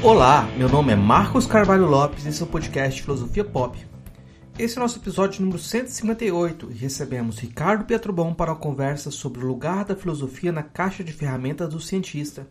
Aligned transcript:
Olá, 0.00 0.48
meu 0.56 0.68
nome 0.68 0.92
é 0.92 0.96
Marcos 0.96 1.44
Carvalho 1.44 1.84
Lopes 1.84 2.24
e 2.24 2.28
esse 2.28 2.40
é 2.40 2.44
o 2.44 2.48
podcast 2.48 3.02
Filosofia 3.02 3.44
Pop. 3.44 3.76
Esse 4.56 4.76
é 4.76 4.80
o 4.80 4.82
nosso 4.82 5.00
episódio 5.00 5.40
número 5.40 5.58
158 5.58 6.70
e 6.70 6.74
recebemos 6.74 7.40
Ricardo 7.40 7.84
Pietrobon 7.84 8.32
para 8.32 8.52
uma 8.52 8.58
conversa 8.58 9.10
sobre 9.10 9.44
o 9.44 9.48
lugar 9.48 9.84
da 9.84 9.96
filosofia 9.96 10.52
na 10.52 10.62
caixa 10.62 11.02
de 11.02 11.12
ferramentas 11.12 11.68
do 11.70 11.80
cientista. 11.80 12.46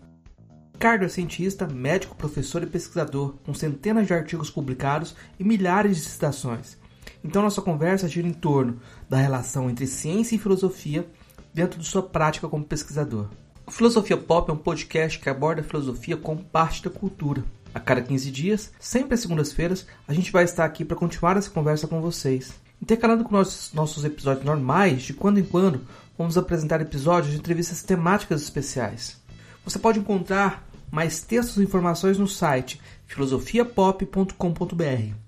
Ricardo 0.74 1.06
é 1.06 1.07
cientista, 1.07 1.66
médico, 1.66 2.18
professor 2.18 2.64
e 2.64 2.68
pesquisador, 2.68 3.38
com 3.46 3.54
centenas 3.54 4.07
de 4.07 4.14
artigos 4.14 4.52
publicados 4.52 5.16
e 5.39 5.43
milhares 5.46 5.96
de 5.96 6.04
citações. 6.04 6.78
Então 7.24 7.42
nossa 7.42 7.61
conversa 7.61 8.10
gira 8.10 8.28
em 8.28 8.34
torno 8.34 8.78
da 9.10 9.18
relação 9.18 9.70
entre 9.70 9.88
ciência 9.88 10.36
e 10.36 10.39
filosofia 10.39 11.07
dentro 11.54 11.79
de 11.79 11.86
sua 11.86 12.04
prática 12.04 12.50
como 12.50 12.66
pesquisador. 12.66 13.29
O 13.68 13.71
Filosofia 13.71 14.16
Pop 14.16 14.50
é 14.50 14.54
um 14.54 14.57
podcast 14.57 15.20
que 15.20 15.30
aborda 15.30 15.60
a 15.60 15.64
filosofia 15.64 16.16
como 16.16 16.42
parte 16.42 16.82
da 16.82 16.89
cultura. 16.89 17.44
A 17.74 17.82
cada 17.82 18.02
15 18.02 18.32
dias, 18.32 18.71
sempre 18.80 19.14
às 19.14 19.20
segundas-feiras, 19.20 19.86
a 20.08 20.14
gente 20.14 20.32
vai 20.32 20.46
estar 20.46 20.64
aqui 20.64 20.86
para 20.86 20.96
continuar 20.96 21.36
essa 21.36 21.50
conversa 21.50 21.86
com 21.86 22.00
vocês. 22.00 22.54
Intercalando 22.82 23.25
com 23.25 23.36
nossos, 23.36 23.74
nossos 23.74 24.06
episódios 24.06 24.46
normais, 24.46 25.02
de 25.02 25.14
quando 25.14 25.38
em 25.38 25.44
quando, 25.44 25.82
vamos 26.18 26.38
apresentar 26.38 26.80
episódios 26.80 27.34
de 27.34 27.39
entrevistas 27.39 27.84
temáticas 27.84 28.42
especiais. 28.42 29.22
Você 29.66 29.78
pode 29.78 30.00
encontrar 30.00 30.66
mais 30.89 31.20
textos 31.20 31.58
e 31.58 31.64
informações 31.64 32.17
no 32.17 32.25
site 32.25 32.80
filosofiapop.com.br. 33.06 35.27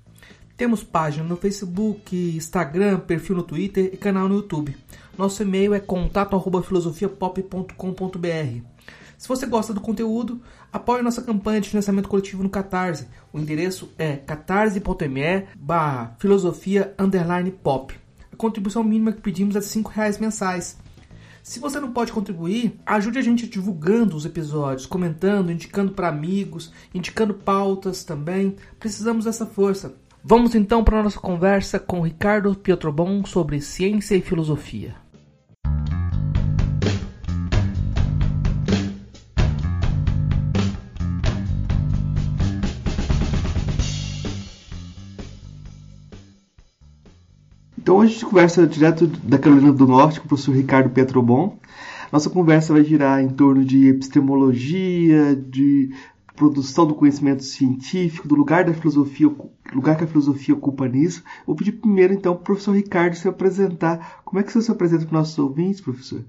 Temos 0.60 0.84
página 0.84 1.24
no 1.24 1.38
Facebook, 1.38 2.36
Instagram, 2.36 3.00
perfil 3.00 3.38
no 3.38 3.44
Twitter 3.44 3.92
e 3.94 3.98
canal 3.98 4.28
no 4.28 4.36
YouTube. 4.36 4.76
Nosso 5.18 5.42
e-mail 5.42 5.74
é 5.74 5.80
contato@filosofiapop.com.br. 5.80 8.62
Se 9.18 9.26
você 9.26 9.46
gosta 9.46 9.74
do 9.74 9.80
conteúdo, 9.80 10.42
apoie 10.70 11.02
nossa 11.02 11.22
campanha 11.22 11.62
de 11.62 11.70
financiamento 11.70 12.10
coletivo 12.10 12.44
no 12.44 12.50
Catarse. 12.50 13.08
O 13.32 13.40
endereço 13.40 13.90
é 13.98 14.18
catarse.me 14.18 15.48
barra 15.58 16.18
pop. 17.64 17.98
A 18.30 18.36
contribuição 18.36 18.84
mínima 18.84 19.14
que 19.14 19.22
pedimos 19.22 19.56
é 19.56 19.62
de 19.62 19.66
R$ 19.66 19.86
reais 19.90 20.18
mensais. 20.18 20.78
Se 21.42 21.62
você 21.62 21.80
não 21.80 21.94
pode 21.94 22.12
contribuir, 22.12 22.78
ajude 22.86 23.18
a 23.18 23.22
gente 23.22 23.48
divulgando 23.48 24.14
os 24.14 24.26
episódios, 24.26 24.86
comentando, 24.86 25.54
indicando 25.54 25.94
para 25.94 26.10
amigos, 26.10 26.74
indicando 26.94 27.34
pautas 27.34 28.04
também. 28.04 28.58
Precisamos 28.78 29.24
dessa 29.24 29.46
força. 29.46 29.96
Vamos 30.24 30.54
então 30.54 30.84
para 30.84 31.00
a 31.00 31.04
nossa 31.04 31.20
conversa 31.20 31.80
com 31.80 32.02
Ricardo 32.02 32.54
Pietrobon 32.54 33.24
sobre 33.26 33.62
ciência 33.62 34.16
e 34.16 34.22
filosofia. 34.22 34.96
Então 47.78 47.96
hoje 47.96 48.12
a 48.12 48.14
gente 48.14 48.26
conversa 48.26 48.68
direto 48.68 49.08
da 49.08 49.40
Carolina 49.40 49.72
do 49.72 49.88
Norte 49.88 50.20
com 50.20 50.26
o 50.26 50.30
professor 50.30 50.54
Ricardo 50.54 50.90
Pietrobon. 50.90 51.58
Nossa 52.12 52.30
conversa 52.30 52.74
vai 52.74 52.84
girar 52.84 53.22
em 53.22 53.30
torno 53.30 53.64
de 53.64 53.88
epistemologia, 53.88 55.36
de 55.36 55.92
produção 56.40 56.88
do 56.88 56.96
conhecimento 56.96 57.44
científico, 57.44 58.26
do 58.26 58.34
lugar 58.34 58.64
da 58.64 58.74
filosofia, 58.74 59.30
lugar 59.74 59.98
que 59.98 60.06
a 60.06 60.08
filosofia 60.08 60.56
ocupa 60.56 60.88
nisso. 60.88 61.22
Vou 61.46 61.54
pedir 61.54 61.74
primeiro, 61.74 62.14
então, 62.14 62.34
para 62.34 62.42
o 62.42 62.46
professor 62.46 62.72
Ricardo 62.72 63.14
se 63.14 63.28
apresentar. 63.28 64.22
Como 64.24 64.40
é 64.40 64.44
que 64.44 64.50
você 64.50 64.62
se 64.62 64.72
apresenta 64.72 65.02
para 65.02 65.08
os 65.08 65.20
nossos 65.20 65.38
ouvintes, 65.38 65.82
professor? 65.82 66.24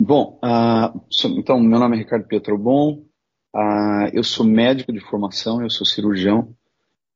Bom, 0.00 0.38
uh, 0.44 1.00
então, 1.36 1.58
meu 1.58 1.80
nome 1.80 1.96
é 1.96 1.98
Ricardo 1.98 2.28
Pietrobon, 2.28 3.02
uh, 3.52 4.08
eu 4.12 4.22
sou 4.22 4.46
médico 4.46 4.92
de 4.92 5.00
formação, 5.00 5.60
eu 5.60 5.68
sou 5.68 5.84
cirurgião, 5.84 6.54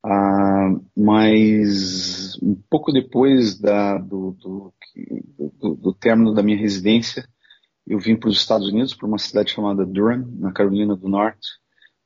uh, 0.05 0.85
mas 0.97 2.37
um 2.43 2.57
pouco 2.69 2.91
depois 2.91 3.57
da, 3.57 3.99
do, 3.99 4.33
do, 4.33 4.75
do, 5.61 5.75
do 5.77 5.95
término 5.95 6.35
da 6.35 6.43
minha 6.43 6.59
residência, 6.59 7.25
eu 7.87 7.99
vim 7.99 8.17
para 8.17 8.29
os 8.29 8.37
Estados 8.37 8.69
Unidos, 8.69 8.95
para 8.95 9.07
uma 9.07 9.19
cidade 9.19 9.51
chamada 9.51 9.85
Durham, 9.85 10.27
na 10.39 10.53
Carolina 10.53 10.97
do 10.97 11.09
Norte, 11.09 11.49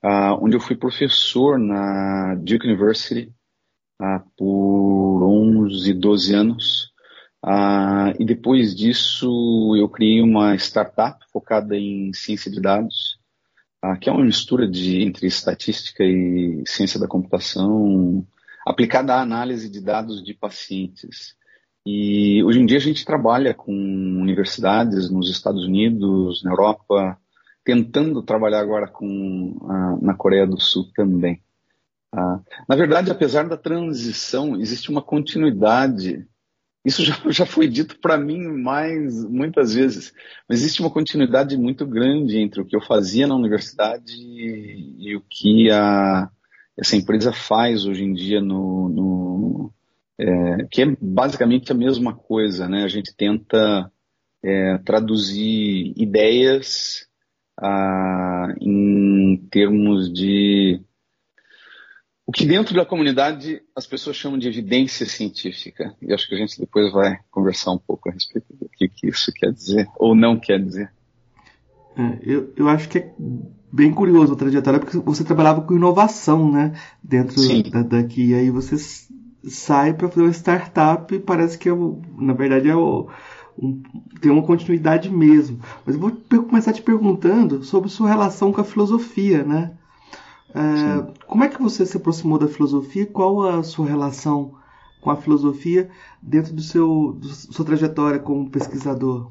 uh, 0.05 0.39
onde 0.41 0.57
eu 0.57 0.61
fui 0.61 0.77
professor 0.77 1.59
na 1.59 2.35
Duke 2.37 2.67
University 2.67 3.33
uh, 4.01 4.21
por 4.37 5.23
11, 5.25 5.93
12 5.93 6.35
anos. 6.35 6.93
Uh, 7.45 8.11
e 8.19 8.25
depois 8.25 8.75
disso, 8.75 9.75
eu 9.77 9.89
criei 9.89 10.21
uma 10.23 10.55
startup 10.57 11.25
focada 11.33 11.77
em 11.77 12.13
ciência 12.13 12.51
de 12.51 12.61
dados, 12.61 13.19
que 14.01 14.09
é 14.09 14.13
uma 14.13 14.25
mistura 14.25 14.67
de, 14.67 15.03
entre 15.03 15.29
estatística 15.29 16.03
e 16.03 16.65
ciência 16.67 16.99
da 16.99 17.07
computação, 17.07 18.27
aplicada 18.67 19.15
à 19.15 19.21
análise 19.21 19.71
de 19.71 19.81
dados 19.81 20.25
de 20.25 20.35
pacientes. 20.35 21.37
E 21.87 22.43
hoje 22.43 22.59
em 22.59 22.67
dia 22.67 22.79
a 22.79 22.81
gente 22.81 23.05
trabalha 23.05 23.55
com 23.55 23.73
universidades 23.73 25.09
nos 25.09 25.31
Estados 25.31 25.65
Unidos, 25.65 26.43
na 26.43 26.51
Europa, 26.51 27.17
tentando 27.65 28.25
trabalhar 28.25 28.59
agora 28.59 28.89
com 28.89 29.57
ah, 29.71 29.97
na 30.03 30.13
Coreia 30.13 30.45
do 30.45 30.61
Sul 30.61 30.91
também. 30.97 31.41
Ah, 32.13 32.41
na 32.69 32.75
verdade, 32.75 33.09
apesar 33.09 33.49
da 33.49 33.57
transição, 33.57 34.61
existe 34.61 34.91
uma 34.91 35.01
continuidade. 35.01 36.27
Isso 36.85 37.05
já, 37.05 37.15
já 37.31 37.47
foi 37.47 37.69
dito 37.69 38.01
para 38.01 38.19
mim 38.19 38.49
mais 38.49 39.25
muitas 39.25 39.73
vezes, 39.73 40.13
mas 40.49 40.59
existe 40.59 40.81
uma 40.81 40.91
continuidade 40.91 41.57
muito 41.57 41.87
grande 41.87 42.39
entre 42.39 42.61
o 42.61 42.67
que 42.67 42.75
eu 42.75 42.81
fazia 42.81 43.29
na 43.29 43.37
universidade 43.37 44.13
e, 44.13 45.11
e 45.11 45.15
o 45.15 45.23
que 45.31 45.71
a, 45.71 46.29
essa 46.77 46.97
empresa 46.97 47.33
faz 47.33 47.87
hoje 47.87 48.03
em 48.03 48.13
dia 48.13 48.41
no, 48.41 48.89
no 48.89 49.73
é, 50.19 50.65
que 50.71 50.82
é 50.82 50.97
basicamente 51.00 51.71
a 51.72 51.75
mesma 51.75 52.15
coisa, 52.15 52.69
né? 52.69 52.84
A 52.84 52.88
gente 52.88 53.15
tenta 53.15 53.91
é, 54.43 54.78
traduzir 54.78 55.93
ideias 55.97 57.06
ah, 57.59 58.54
em 58.60 59.37
termos 59.50 60.12
de 60.12 60.81
o 62.27 62.32
que 62.32 62.44
dentro 62.44 62.75
da 62.75 62.84
comunidade 62.84 63.62
as 63.75 63.87
pessoas 63.87 64.16
chamam 64.16 64.38
de 64.38 64.49
evidência 64.49 65.06
científica. 65.06 65.94
E 66.03 66.12
acho 66.12 66.28
que 66.28 66.34
a 66.34 66.38
gente 66.38 66.59
depois 66.59 66.93
vai 66.93 67.19
conversar 67.31 67.72
um 67.72 67.78
pouco 67.78 68.09
a 68.09 68.12
respeito 68.12 68.53
do 68.53 68.69
que, 68.69 68.88
que 68.88 69.09
isso 69.09 69.33
quer 69.33 69.53
dizer 69.53 69.87
ou 69.97 70.15
não 70.15 70.38
quer 70.38 70.60
dizer. 70.60 70.91
É, 71.97 72.19
eu, 72.22 72.53
eu 72.56 72.69
acho 72.69 72.88
que 72.88 72.98
é 72.98 73.15
bem 73.72 73.93
curioso 73.93 74.33
a 74.33 74.37
trajetória, 74.37 74.81
porque 74.81 74.98
você 74.98 75.25
trabalhava 75.25 75.62
com 75.62 75.77
inovação, 75.77 76.50
né? 76.50 76.78
Dentro 77.03 77.37
da, 77.71 77.83
daqui. 77.83 78.31
E 78.31 78.34
aí 78.34 78.50
você 78.50 78.77
sai 79.47 79.95
para 79.95 80.09
fazer 80.09 80.23
uma 80.23 80.33
startup 80.33 81.15
e 81.15 81.19
parece 81.19 81.59
que 81.59 81.69
é 81.69 81.73
o, 81.73 82.01
na 82.19 82.33
verdade 82.33 82.69
é 82.69 82.77
o, 82.77 83.09
um, 83.59 83.83
tem 84.21 84.31
uma 84.31 84.43
continuidade 84.43 85.11
mesmo. 85.11 85.61
Mas 85.84 85.95
eu 85.95 86.01
vou 86.01 86.12
começar 86.45 86.73
te 86.73 86.83
perguntando 86.83 87.62
sobre 87.62 87.89
sua 87.89 88.09
relação 88.09 88.53
com 88.53 88.61
a 88.61 88.65
filosofia, 88.65 89.45
né? 89.45 89.77
É, 90.55 91.12
como 91.27 91.45
é 91.45 91.49
que 91.49 91.61
você 91.61 91.84
se 91.84 91.97
aproximou 91.97 92.39
da 92.39 92.49
filosofia? 92.49 93.07
Qual 93.07 93.43
a 93.43 93.62
sua 93.62 93.87
relação 93.87 94.55
com 95.01 95.11
a 95.11 95.17
filosofia 95.17 95.91
dentro 96.23 96.55
do 96.55 96.63
seu 96.63 97.13
do 97.13 97.28
sua 97.28 97.65
trajetória 97.65 98.19
como 98.19 98.51
pesquisador? 98.51 99.31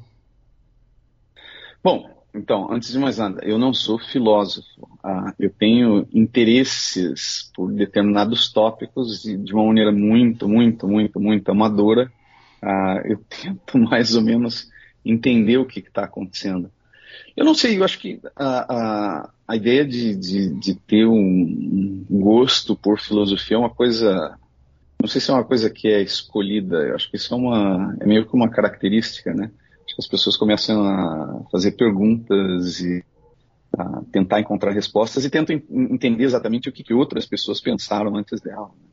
Bom, 1.82 2.15
então, 2.36 2.70
antes 2.70 2.92
de 2.92 2.98
mais 2.98 3.18
nada, 3.18 3.40
eu 3.44 3.58
não 3.58 3.72
sou 3.72 3.98
filósofo. 3.98 4.88
Ah, 5.02 5.32
eu 5.38 5.50
tenho 5.50 6.06
interesses 6.12 7.50
por 7.54 7.72
determinados 7.72 8.52
tópicos 8.52 9.24
e 9.24 9.36
de 9.36 9.54
uma 9.54 9.64
maneira 9.64 9.90
muito, 9.90 10.48
muito, 10.48 10.86
muito, 10.86 11.18
muito 11.18 11.50
amadora. 11.50 12.12
Ah, 12.62 13.00
eu 13.04 13.18
tento 13.28 13.78
mais 13.78 14.14
ou 14.14 14.22
menos 14.22 14.70
entender 15.04 15.56
o 15.56 15.64
que 15.64 15.80
está 15.80 16.04
acontecendo. 16.04 16.70
Eu 17.36 17.44
não 17.44 17.54
sei, 17.54 17.78
eu 17.78 17.84
acho 17.84 17.98
que 17.98 18.20
a, 18.34 18.74
a, 18.74 19.30
a 19.48 19.56
ideia 19.56 19.84
de, 19.84 20.14
de, 20.14 20.48
de, 20.54 20.74
ter 20.74 21.06
um 21.06 22.04
gosto 22.10 22.76
por 22.76 23.00
filosofia 23.00 23.56
é 23.56 23.60
uma 23.60 23.70
coisa. 23.70 24.38
Não 25.00 25.08
sei 25.08 25.20
se 25.20 25.30
é 25.30 25.34
uma 25.34 25.44
coisa 25.44 25.70
que 25.70 25.88
é 25.88 26.02
escolhida, 26.02 26.76
eu 26.78 26.94
acho 26.94 27.10
que 27.10 27.16
isso 27.16 27.32
é, 27.32 27.36
uma, 27.36 27.96
é 28.00 28.06
meio 28.06 28.26
que 28.26 28.34
uma 28.34 28.48
característica, 28.48 29.32
né? 29.32 29.50
Que 29.94 30.00
as 30.00 30.06
pessoas 30.06 30.36
começam 30.36 30.84
a 30.84 31.44
fazer 31.50 31.72
perguntas 31.72 32.80
e 32.80 33.04
a 33.76 34.02
tentar 34.10 34.40
encontrar 34.40 34.72
respostas 34.72 35.24
e 35.24 35.30
tentam 35.30 35.60
entender 35.70 36.24
exatamente 36.24 36.68
o 36.68 36.72
que, 36.72 36.82
que 36.82 36.94
outras 36.94 37.26
pessoas 37.26 37.60
pensaram 37.60 38.16
antes 38.16 38.40
dela. 38.40 38.68
Né? 38.68 38.88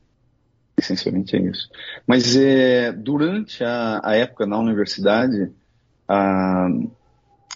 Essencialmente 0.77 1.35
é 1.35 1.41
isso. 1.41 1.69
Mas 2.05 2.35
é, 2.35 2.91
durante 2.91 3.63
a, 3.63 4.01
a, 4.03 4.15
época 4.15 4.45
na 4.45 4.57
universidade, 4.57 5.51
a, 6.07 6.67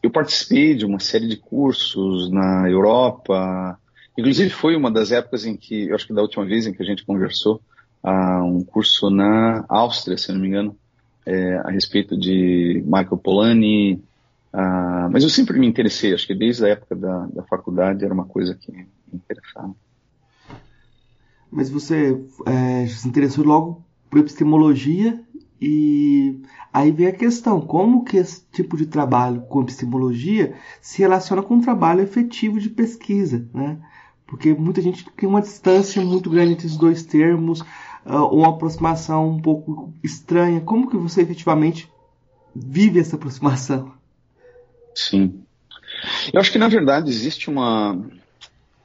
eu 0.01 0.09
participei 0.09 0.75
de 0.75 0.85
uma 0.85 0.99
série 0.99 1.27
de 1.27 1.37
cursos 1.37 2.31
na 2.31 2.69
Europa. 2.69 3.77
Inclusive 4.17 4.49
foi 4.49 4.75
uma 4.75 4.91
das 4.91 5.11
épocas 5.11 5.45
em 5.45 5.57
que, 5.57 5.89
eu 5.89 5.95
acho 5.95 6.07
que 6.07 6.13
da 6.13 6.21
última 6.21 6.45
vez 6.45 6.65
em 6.65 6.73
que 6.73 6.81
a 6.81 6.85
gente 6.85 7.05
conversou, 7.05 7.61
um 8.03 8.63
curso 8.63 9.09
na 9.09 9.65
Áustria, 9.67 10.17
se 10.17 10.31
não 10.31 10.39
me 10.39 10.47
engano, 10.47 10.77
é, 11.27 11.57
a 11.57 11.69
respeito 11.69 12.17
de 12.17 12.81
Michael 12.85 13.17
Polanyi, 13.17 14.01
uh, 14.53 15.11
mas 15.11 15.23
eu 15.23 15.29
sempre 15.29 15.59
me 15.59 15.67
interessei, 15.67 16.13
acho 16.13 16.25
que 16.25 16.33
desde 16.33 16.63
a 16.63 16.69
época 16.69 16.95
da, 16.95 17.25
da 17.25 17.43
faculdade 17.43 18.05
era 18.05 18.13
uma 18.13 18.23
coisa 18.23 18.55
que 18.55 18.71
interessado. 19.13 19.75
Mas 21.51 21.69
você 21.69 22.17
é, 22.45 22.87
se 22.87 23.07
interessou 23.07 23.43
logo 23.43 23.83
por 24.09 24.19
epistemologia 24.19 25.21
e 25.61 26.41
aí 26.71 26.91
vem 26.91 27.07
a 27.07 27.11
questão, 27.11 27.59
como 27.59 28.05
que 28.05 28.15
esse 28.15 28.45
tipo 28.51 28.77
de 28.77 28.85
trabalho 28.85 29.41
com 29.41 29.61
epistemologia 29.61 30.55
se 30.81 30.99
relaciona 30.99 31.43
com 31.43 31.55
um 31.55 31.61
trabalho 31.61 32.01
efetivo 32.01 32.59
de 32.59 32.69
pesquisa, 32.69 33.45
né? 33.53 33.79
Porque 34.25 34.53
muita 34.53 34.81
gente 34.81 35.09
tem 35.11 35.27
uma 35.27 35.41
distância 35.41 36.01
muito 36.01 36.29
grande 36.29 36.53
entre 36.53 36.67
os 36.67 36.77
dois 36.77 37.03
termos, 37.03 37.63
uma 38.15 38.49
aproximação 38.49 39.29
um 39.29 39.41
pouco 39.41 39.93
estranha. 40.03 40.61
Como 40.61 40.89
que 40.89 40.97
você 40.97 41.21
efetivamente 41.21 41.89
vive 42.55 42.99
essa 42.99 43.15
aproximação? 43.15 43.93
Sim. 44.95 45.41
Eu 46.33 46.39
acho 46.39 46.51
que 46.51 46.57
na 46.57 46.67
verdade 46.67 47.09
existe 47.09 47.49
uma. 47.49 47.99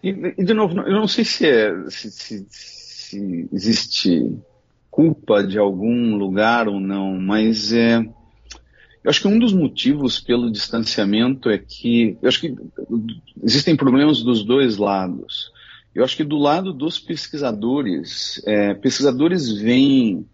E, 0.03 0.09
e 0.39 0.45
de 0.45 0.55
novo, 0.55 0.79
eu 0.81 0.93
não 0.93 1.07
sei 1.07 1.25
se, 1.25 1.47
é, 1.47 1.73
se, 1.89 2.11
se, 2.11 2.47
se 2.51 3.49
existe 3.53 4.37
culpa 4.91 5.43
de 5.43 5.59
algum 5.59 6.17
lugar 6.17 6.69
ou 6.69 6.81
não, 6.81 7.19
mas 7.19 7.73
é, 7.73 7.99
eu 7.99 9.11
acho 9.11 9.21
que 9.21 9.29
um 9.29 9.39
dos 9.39 9.53
motivos 9.53 10.21
pelo 10.21 10.51
distanciamento 10.51 11.51
é 11.51 11.59
que 11.59 12.17
eu 12.23 12.29
acho 12.29 12.41
que 12.41 12.55
existem 13.43 13.77
problemas 13.77 14.23
dos 14.23 14.45
dois 14.45 14.77
lados. 14.77 15.52
Eu 15.95 16.05
acho 16.05 16.17
que 16.17 16.25
do 16.25 16.39
lado 16.39 16.73
dos 16.73 16.99
pesquisadores, 16.99 18.41
é, 18.47 18.73
pesquisadores 18.75 19.53
veem 19.53 20.27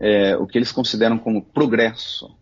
é, 0.00 0.36
o 0.36 0.46
que 0.46 0.58
eles 0.58 0.72
consideram 0.72 1.18
como 1.18 1.44
progresso, 1.44 2.34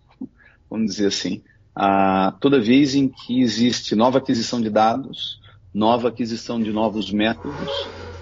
vamos 0.70 0.92
dizer 0.92 1.08
assim, 1.08 1.42
a, 1.74 2.34
toda 2.40 2.60
vez 2.60 2.94
em 2.94 3.08
que 3.08 3.42
existe 3.42 3.94
nova 3.94 4.18
aquisição 4.18 4.60
de 4.60 4.70
dados, 4.70 5.38
nova 5.72 6.08
aquisição 6.08 6.62
de 6.62 6.72
novos 6.72 7.10
métodos, 7.10 7.70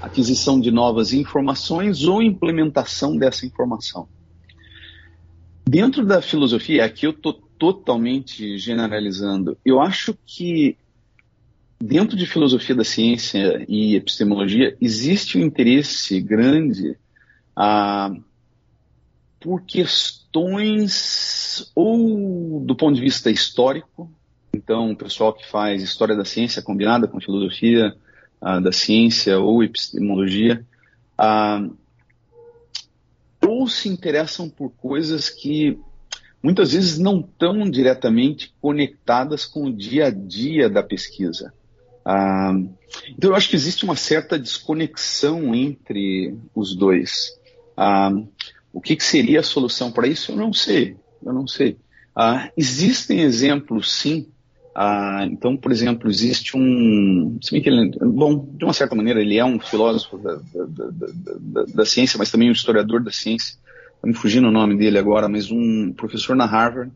aquisição 0.02 0.60
de 0.60 0.70
novas 0.70 1.12
informações 1.12 2.04
ou 2.04 2.20
implementação 2.20 3.16
dessa 3.16 3.46
informação. 3.46 4.08
Dentro 5.64 6.04
da 6.04 6.20
filosofia, 6.20 6.84
aqui 6.84 7.06
eu 7.06 7.10
estou 7.10 7.34
totalmente 7.34 8.58
generalizando, 8.58 9.56
eu 9.64 9.80
acho 9.80 10.16
que 10.26 10.76
dentro 11.80 12.16
de 12.16 12.26
filosofia 12.26 12.74
da 12.74 12.84
ciência 12.84 13.64
e 13.66 13.96
epistemologia 13.96 14.76
existe 14.80 15.38
um 15.38 15.42
interesse 15.42 16.20
grande 16.20 16.96
ah, 17.56 18.12
por 19.40 19.62
questões 19.62 21.72
ou 21.74 22.60
do 22.60 22.76
ponto 22.76 22.96
de 22.96 23.00
vista 23.00 23.30
histórico, 23.30 24.12
então 24.54 24.92
o 24.92 24.96
pessoal 24.96 25.32
que 25.32 25.48
faz 25.48 25.82
história 25.82 26.14
da 26.14 26.24
ciência 26.24 26.60
combinada 26.60 27.08
com 27.08 27.20
filosofia 27.20 27.96
uh, 28.42 28.60
da 28.60 28.70
ciência 28.70 29.38
ou 29.38 29.64
epistemologia, 29.64 30.66
uh, 31.18 31.74
ou 33.46 33.66
se 33.66 33.88
interessam 33.88 34.50
por 34.50 34.70
coisas 34.72 35.30
que 35.30 35.78
muitas 36.42 36.72
vezes 36.72 36.98
não 36.98 37.20
estão 37.20 37.70
diretamente 37.70 38.54
conectadas 38.60 39.46
com 39.46 39.66
o 39.66 39.72
dia 39.72 40.06
a 40.06 40.10
dia 40.10 40.68
da 40.68 40.82
pesquisa. 40.82 41.54
Uh, 42.06 42.68
então 43.10 43.30
eu 43.30 43.34
acho 43.34 43.48
que 43.48 43.56
existe 43.56 43.84
uma 43.84 43.96
certa 43.96 44.38
desconexão 44.38 45.54
entre 45.54 46.34
os 46.54 46.74
dois. 46.74 47.38
Uh, 47.76 48.28
o 48.72 48.80
que, 48.80 48.96
que, 48.96 49.04
seria 49.04 49.40
a 49.40 49.44
solução 49.44 49.90
para 49.90 50.06
isso? 50.06 50.32
Eu 50.32 50.36
não 50.36 50.52
sei. 50.52 50.96
Eu 51.24 51.32
não 51.32 51.46
sei. 51.46 51.76
Uh, 52.16 52.50
existem 52.56 53.20
exemplos, 53.20 53.92
sim, 53.92 54.26
ah, 54.74 55.26
então, 55.28 55.56
por 55.56 55.72
exemplo, 55.72 56.08
existe 56.08 56.56
um. 56.56 57.38
Se 57.42 57.50
bem 57.52 57.60
que 57.60 57.68
ele, 57.68 57.90
bom, 58.00 58.46
de 58.54 58.64
uma 58.64 58.72
certa 58.72 58.94
maneira, 58.94 59.20
ele 59.20 59.36
é 59.36 59.44
um 59.44 59.58
filósofo 59.58 60.16
da, 60.18 60.36
da, 60.36 60.90
da, 61.40 61.64
da 61.74 61.84
ciência, 61.84 62.16
mas 62.16 62.30
também 62.30 62.48
um 62.48 62.52
historiador 62.52 63.02
da 63.02 63.10
ciência. 63.10 63.56
Estou 63.94 64.08
me 64.08 64.14
fugindo 64.14 64.48
o 64.48 64.52
nome 64.52 64.76
dele 64.78 64.98
agora, 64.98 65.28
mas 65.28 65.50
um 65.50 65.92
professor 65.92 66.36
na 66.36 66.46
Harvard 66.46 66.92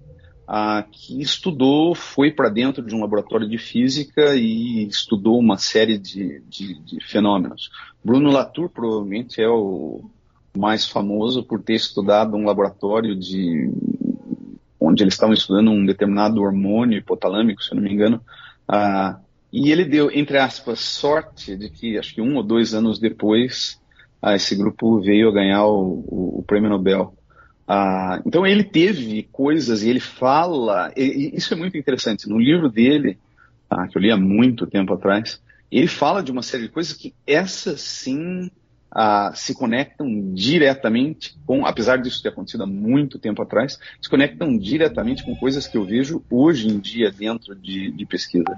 que 0.91 1.21
estudou, 1.21 1.95
foi 1.95 2.31
para 2.31 2.49
dentro 2.49 2.85
de 2.85 2.95
um 2.95 3.01
laboratório 3.01 3.49
de 3.49 3.59
física 3.59 4.35
e 4.35 4.87
estudou 4.87 5.39
uma 5.39 5.57
série 5.57 5.99
de, 5.99 6.41
de, 6.49 6.81
de 6.81 7.05
fenômenos. 7.05 7.71
Bruno 8.05 8.31
Latour 8.31 8.69
provavelmente 8.69 9.41
é 9.41 9.49
o 9.49 10.05
mais 10.57 10.87
famoso 10.87 11.43
por 11.43 11.63
ter 11.63 11.75
estudado 11.75 12.37
um 12.37 12.45
laboratório 12.45 13.17
de 13.17 13.71
onde 14.79 15.03
eles 15.03 15.15
estavam 15.15 15.35
estudando 15.35 15.71
um 15.71 15.85
determinado 15.85 16.43
hormônio 16.43 16.99
hipotalâmico, 16.99 17.63
se 17.63 17.73
eu 17.73 17.77
não 17.77 17.83
me 17.83 17.93
engano, 17.93 18.21
ah, 18.69 19.19
e 19.53 19.71
ele 19.71 19.85
deu, 19.85 20.11
entre 20.11 20.37
aspas, 20.37 20.81
sorte 20.81 21.57
de 21.57 21.71
que, 21.71 21.97
acho 21.97 22.15
que 22.15 22.21
um 22.21 22.37
ou 22.37 22.43
dois 22.43 22.75
anos 22.75 22.99
depois, 22.99 23.81
ah, 24.21 24.35
esse 24.35 24.55
grupo 24.57 25.01
veio 25.01 25.29
a 25.29 25.33
ganhar 25.33 25.65
o, 25.65 26.05
o, 26.07 26.39
o 26.41 26.45
prêmio 26.47 26.69
Nobel. 26.69 27.15
Ah, 27.67 28.21
então 28.27 28.47
ele 28.47 28.65
teve 28.65 29.29
coisas 29.33 29.83
e 29.83 29.89
ele 29.89 30.01
fala, 30.01 30.93
e, 30.97 31.03
e 31.33 31.37
isso 31.37 31.55
é 31.55 31.57
muito 31.57 31.79
interessante, 31.79 32.29
no 32.29 32.39
livro 32.39 32.69
dele, 32.69 33.19
ah, 33.71 33.89
que 33.89 33.97
eu 33.97 34.03
li 34.03 34.11
há 34.11 34.17
muito 34.17 34.67
tempo 34.67 34.93
atrás, 34.93 35.41
ele 35.71 35.89
fala 35.89 36.23
de 36.23 36.31
uma 36.31 36.43
série 36.43 36.65
de 36.65 36.69
coisas 36.69 36.93
que 36.93 37.15
essas 37.27 37.81
sim 37.81 38.51
uh, 38.95 39.35
se 39.35 39.55
conectam 39.55 40.33
diretamente 40.33 41.37
com, 41.45 41.67
apesar 41.67 41.97
disso 41.97 42.23
ter 42.23 42.29
acontecido 42.29 42.63
há 42.63 42.67
muito 42.67 43.19
tempo 43.19 43.43
atrás, 43.43 43.79
se 44.01 44.09
conectam 44.09 44.57
diretamente 44.57 45.25
com 45.25 45.35
coisas 45.35 45.67
que 45.67 45.77
eu 45.77 45.85
vejo 45.85 46.23
hoje 46.31 46.69
em 46.69 46.79
dia 46.79 47.11
dentro 47.11 47.55
de, 47.55 47.91
de 47.91 48.07
pesquisa. 48.07 48.57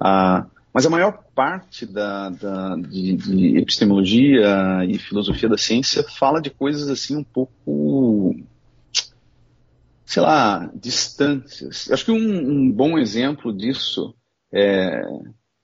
Uh, 0.00 0.55
mas 0.76 0.84
a 0.84 0.90
maior 0.90 1.24
parte 1.34 1.86
da, 1.86 2.28
da 2.28 2.76
de, 2.76 3.16
de, 3.16 3.56
epistemologia 3.56 4.84
e 4.86 4.98
filosofia 4.98 5.48
da 5.48 5.56
ciência 5.56 6.02
fala 6.02 6.38
de 6.38 6.50
coisas 6.50 6.90
assim 6.90 7.16
um 7.16 7.24
pouco, 7.24 8.36
sei 10.04 10.20
lá, 10.20 10.70
distantes. 10.74 11.88
Eu 11.88 11.94
acho 11.94 12.04
que 12.04 12.12
um, 12.12 12.18
um 12.18 12.70
bom 12.70 12.98
exemplo 12.98 13.56
disso 13.56 14.14
é, 14.52 15.00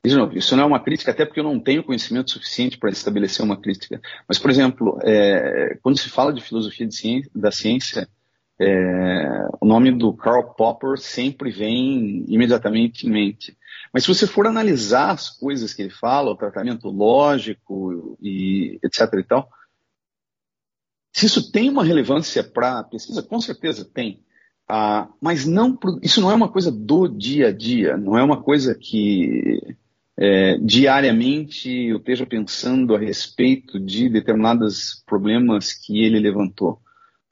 de 0.03 0.17
novo, 0.17 0.35
isso 0.35 0.57
não 0.57 0.65
é 0.65 0.67
uma 0.67 0.81
crítica, 0.81 1.11
até 1.11 1.27
porque 1.27 1.41
eu 1.41 1.45
não 1.45 1.61
tenho 1.61 1.85
conhecimento 1.85 2.31
suficiente 2.31 2.79
para 2.79 2.89
estabelecer 2.89 3.45
uma 3.45 3.61
crítica. 3.61 4.01
Mas, 4.27 4.39
por 4.39 4.51
exemplo, 4.51 4.99
é, 5.03 5.79
quando 5.83 5.99
se 5.99 6.09
fala 6.09 6.33
de 6.33 6.41
filosofia 6.41 6.87
de 6.87 6.97
ciência, 6.97 7.31
da 7.35 7.51
ciência, 7.51 8.09
é, 8.61 9.49
o 9.61 9.67
nome 9.67 9.93
do 9.93 10.13
Karl 10.13 10.55
Popper 10.55 10.99
sempre 10.99 11.51
vem 11.51 12.25
imediatamente 12.29 13.07
em 13.07 13.11
mente. 13.11 13.57
Mas 13.93 14.05
se 14.05 14.09
você 14.09 14.27
for 14.27 14.47
analisar 14.47 15.11
as 15.11 15.31
coisas 15.31 15.75
que 15.75 15.83
ele 15.83 15.91
fala, 15.91 16.31
o 16.31 16.37
tratamento 16.37 16.89
lógico 16.89 18.17
e 18.21 18.79
etc. 18.83 19.13
e 19.15 19.25
tal, 19.25 19.49
se 21.13 21.27
isso 21.27 21.53
tem 21.53 21.69
uma 21.69 21.85
relevância 21.85 22.43
para 22.43 22.79
a 22.79 22.85
pesquisa, 22.85 23.23
com 23.23 23.41
certeza 23.41 23.85
tem. 23.85 24.25
Ah, 24.69 25.09
mas 25.21 25.47
não, 25.47 25.79
isso 26.03 26.21
não 26.21 26.31
é 26.31 26.35
uma 26.35 26.49
coisa 26.49 26.73
do 26.73 27.07
dia 27.07 27.49
a 27.49 27.53
dia, 27.53 27.97
não 27.97 28.17
é 28.17 28.23
uma 28.23 28.43
coisa 28.43 28.75
que 28.75 29.77
é, 30.17 30.57
diariamente 30.59 31.71
eu 31.71 31.99
esteja 31.99 32.25
pensando 32.25 32.95
a 32.95 32.99
respeito 32.99 33.79
de 33.79 34.09
determinados 34.09 35.03
problemas 35.07 35.75
que 35.75 36.03
ele 36.03 36.19
levantou. 36.19 36.81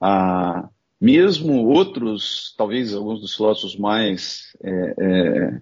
Ah, 0.01 0.69
mesmo 1.01 1.67
outros, 1.67 2.55
talvez 2.59 2.95
alguns 2.95 3.21
dos 3.21 3.35
filósofos 3.35 3.77
mais 3.77 4.55
é, 4.63 4.95
é, 4.99 5.61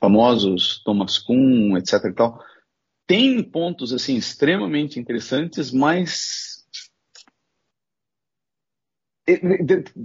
famosos, 0.00 0.82
Thomas 0.84 1.18
Kuhn, 1.18 1.76
etc. 1.76 2.04
E 2.06 2.12
tal, 2.12 2.42
tem 3.06 3.42
pontos 3.42 3.92
assim 3.92 4.16
extremamente 4.16 4.98
interessantes, 4.98 5.70
mas 5.70 6.50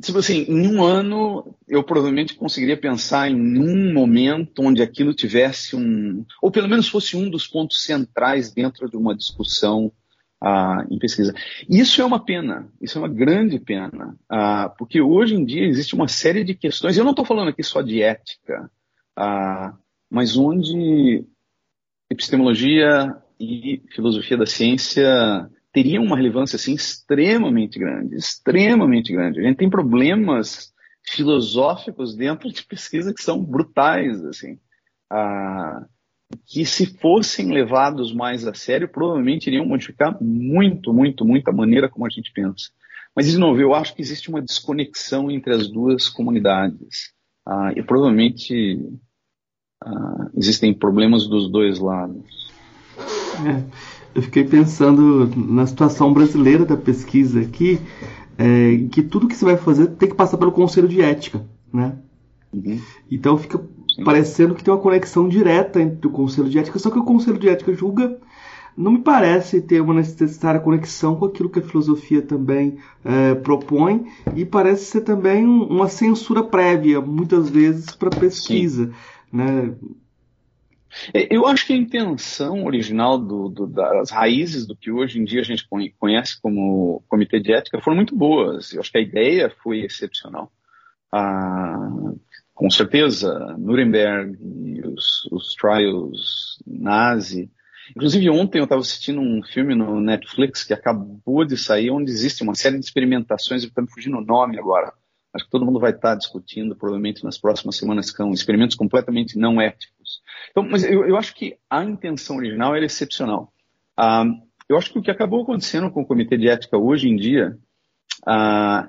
Tipo 0.03 0.19
assim, 0.19 0.45
em 0.47 0.67
um 0.67 0.83
ano 0.83 1.57
eu 1.67 1.83
provavelmente 1.83 2.35
conseguiria 2.35 2.79
pensar 2.79 3.29
em 3.31 3.59
um 3.59 3.91
momento 3.91 4.61
onde 4.61 4.83
aquilo 4.83 5.15
tivesse 5.15 5.75
um, 5.75 6.23
ou 6.41 6.51
pelo 6.51 6.67
menos 6.67 6.87
fosse 6.87 7.17
um 7.17 7.27
dos 7.27 7.47
pontos 7.47 7.83
centrais 7.83 8.51
dentro 8.51 8.87
de 8.89 8.95
uma 8.95 9.15
discussão 9.15 9.91
ah, 10.41 10.85
em 10.89 10.99
pesquisa. 10.99 11.33
Isso 11.69 12.01
é 12.01 12.05
uma 12.05 12.23
pena, 12.23 12.71
isso 12.81 12.97
é 12.97 13.01
uma 13.01 13.07
grande 13.07 13.59
pena, 13.59 14.17
ah, 14.29 14.69
porque 14.77 15.01
hoje 15.01 15.35
em 15.35 15.45
dia 15.45 15.65
existe 15.65 15.95
uma 15.95 16.07
série 16.07 16.43
de 16.43 16.53
questões, 16.53 16.97
eu 16.97 17.03
não 17.03 17.11
estou 17.11 17.25
falando 17.25 17.49
aqui 17.49 17.63
só 17.63 17.81
de 17.81 18.01
ética, 18.01 18.69
ah, 19.15 19.75
mas 20.09 20.37
onde 20.37 21.25
epistemologia 22.09 23.15
e 23.39 23.81
filosofia 23.93 24.37
da 24.37 24.45
ciência 24.45 25.49
teriam 25.73 26.03
uma 26.03 26.15
relevância 26.15 26.55
assim 26.55 26.73
extremamente 26.73 27.77
grande, 27.77 28.15
extremamente 28.15 29.11
grande. 29.11 29.39
A 29.39 29.43
gente 29.43 29.57
tem 29.57 29.69
problemas 29.69 30.73
filosóficos 31.03 32.15
dentro 32.15 32.49
de 32.49 32.63
pesquisa 32.63 33.13
que 33.13 33.21
são 33.21 33.43
brutais, 33.43 34.23
assim, 34.25 34.57
ah, 35.11 35.85
que 36.45 36.65
se 36.65 36.85
fossem 36.97 37.51
levados 37.51 38.13
mais 38.13 38.47
a 38.47 38.53
sério, 38.53 38.89
provavelmente 38.89 39.47
iriam 39.47 39.65
modificar 39.65 40.17
muito, 40.21 40.93
muito, 40.93 41.25
muito 41.25 41.47
a 41.49 41.53
maneira 41.53 41.89
como 41.89 42.05
a 42.05 42.09
gente 42.09 42.31
pensa. 42.31 42.69
Mas, 43.15 43.27
de 43.27 43.37
novo, 43.37 43.59
eu 43.61 43.73
acho 43.73 43.95
que 43.95 44.01
existe 44.01 44.29
uma 44.29 44.41
desconexão 44.41 45.31
entre 45.31 45.53
as 45.53 45.67
duas 45.67 46.09
comunidades. 46.09 47.13
Ah, 47.45 47.71
e 47.75 47.81
provavelmente 47.81 48.77
ah, 49.83 50.29
existem 50.35 50.73
problemas 50.73 51.27
dos 51.27 51.49
dois 51.49 51.79
lados. 51.79 52.51
É, 53.45 53.63
eu 54.15 54.21
fiquei 54.21 54.43
pensando 54.43 55.27
na 55.35 55.65
situação 55.67 56.13
brasileira 56.13 56.65
da 56.65 56.75
pesquisa 56.75 57.41
aqui, 57.41 57.79
é, 58.37 58.87
que 58.91 59.01
tudo 59.01 59.27
que 59.27 59.35
você 59.35 59.45
vai 59.45 59.57
fazer 59.57 59.87
tem 59.87 60.09
que 60.09 60.15
passar 60.15 60.37
pelo 60.37 60.51
conselho 60.51 60.87
de 60.87 61.01
ética, 61.01 61.45
né? 61.73 61.97
Uhum. 62.51 62.79
Então 63.11 63.37
fica 63.37 63.61
Sim. 63.95 64.03
parecendo 64.03 64.53
que 64.53 64.63
tem 64.63 64.73
uma 64.73 64.81
conexão 64.81 65.27
direta 65.27 65.81
entre 65.81 66.05
o 66.05 66.11
conselho 66.11 66.49
de 66.49 66.59
ética, 66.59 66.77
só 66.77 66.91
que 66.91 66.99
o 66.99 67.05
conselho 67.05 67.39
de 67.39 67.47
ética 67.47 67.73
julga 67.73 68.19
não 68.75 68.91
me 68.91 68.99
parece 68.99 69.61
ter 69.61 69.79
uma 69.79 69.93
necessária 69.93 70.59
conexão 70.59 71.15
com 71.15 71.25
aquilo 71.25 71.49
que 71.49 71.59
a 71.59 71.61
filosofia 71.61 72.21
também 72.21 72.77
é, 73.05 73.33
propõe 73.35 74.05
e 74.35 74.43
parece 74.43 74.85
ser 74.85 75.01
também 75.01 75.45
uma 75.45 75.87
censura 75.87 76.43
prévia, 76.43 76.99
muitas 76.99 77.49
vezes, 77.49 77.85
para 77.95 78.11
pesquisa. 78.11 78.93
Né? 79.31 79.73
É, 81.13 81.33
eu 81.33 81.47
acho 81.47 81.65
que 81.65 81.71
a 81.71 81.77
intenção 81.77 82.65
original 82.65 83.17
do, 83.17 83.47
do, 83.47 83.65
das 83.65 84.11
raízes 84.11 84.65
do 84.65 84.75
que 84.75 84.91
hoje 84.91 85.21
em 85.21 85.23
dia 85.23 85.39
a 85.39 85.45
gente 85.45 85.65
conhece 85.97 86.41
como 86.41 87.01
comitê 87.07 87.39
de 87.39 87.53
ética 87.53 87.79
foram 87.79 87.95
muito 87.95 88.13
boas. 88.13 88.73
Eu 88.73 88.81
acho 88.81 88.91
que 88.91 88.97
a 88.97 89.01
ideia 89.01 89.49
foi 89.63 89.85
excepcional. 89.85 90.51
Ah, 91.13 92.11
com 92.55 92.69
certeza, 92.69 93.55
Nuremberg 93.59 94.35
os, 94.87 95.27
os 95.31 95.53
trials 95.53 96.57
nazi 96.65 97.51
Inclusive, 97.91 98.29
ontem 98.29 98.59
eu 98.59 98.63
estava 98.63 98.81
assistindo 98.81 99.19
um 99.19 99.43
filme 99.43 99.75
no 99.75 99.99
Netflix 100.01 100.63
que 100.63 100.73
acabou 100.73 101.45
de 101.45 101.57
sair, 101.57 101.91
onde 101.91 102.09
existe 102.09 102.41
uma 102.41 102.55
série 102.55 102.79
de 102.79 102.85
experimentações, 102.85 103.63
está 103.63 103.81
me 103.81 103.89
fugindo 103.89 104.17
o 104.17 104.25
nome 104.25 104.57
agora. 104.57 104.93
Acho 105.33 105.45
que 105.45 105.51
todo 105.51 105.65
mundo 105.65 105.79
vai 105.79 105.91
estar 105.91 106.11
tá 106.11 106.15
discutindo, 106.15 106.75
provavelmente 106.75 107.23
nas 107.23 107.37
próximas 107.37 107.75
semanas, 107.75 108.09
são 108.09 108.31
experimentos 108.31 108.75
completamente 108.75 109.37
não 109.37 109.61
éticos. 109.61 110.21
Então, 110.49 110.63
mas 110.63 110.83
eu, 110.83 111.05
eu 111.05 111.17
acho 111.17 111.35
que 111.35 111.57
a 111.69 111.83
intenção 111.83 112.37
original 112.37 112.75
era 112.75 112.85
excepcional. 112.85 113.53
Ah, 113.97 114.25
eu 114.67 114.77
acho 114.77 114.91
que 114.91 114.97
o 114.97 115.01
que 115.01 115.11
acabou 115.11 115.43
acontecendo 115.43 115.91
com 115.91 116.01
o 116.01 116.05
Comitê 116.05 116.37
de 116.37 116.47
Ética 116.47 116.77
hoje 116.77 117.07
em 117.07 117.15
dia 117.15 117.57
ah, 118.25 118.87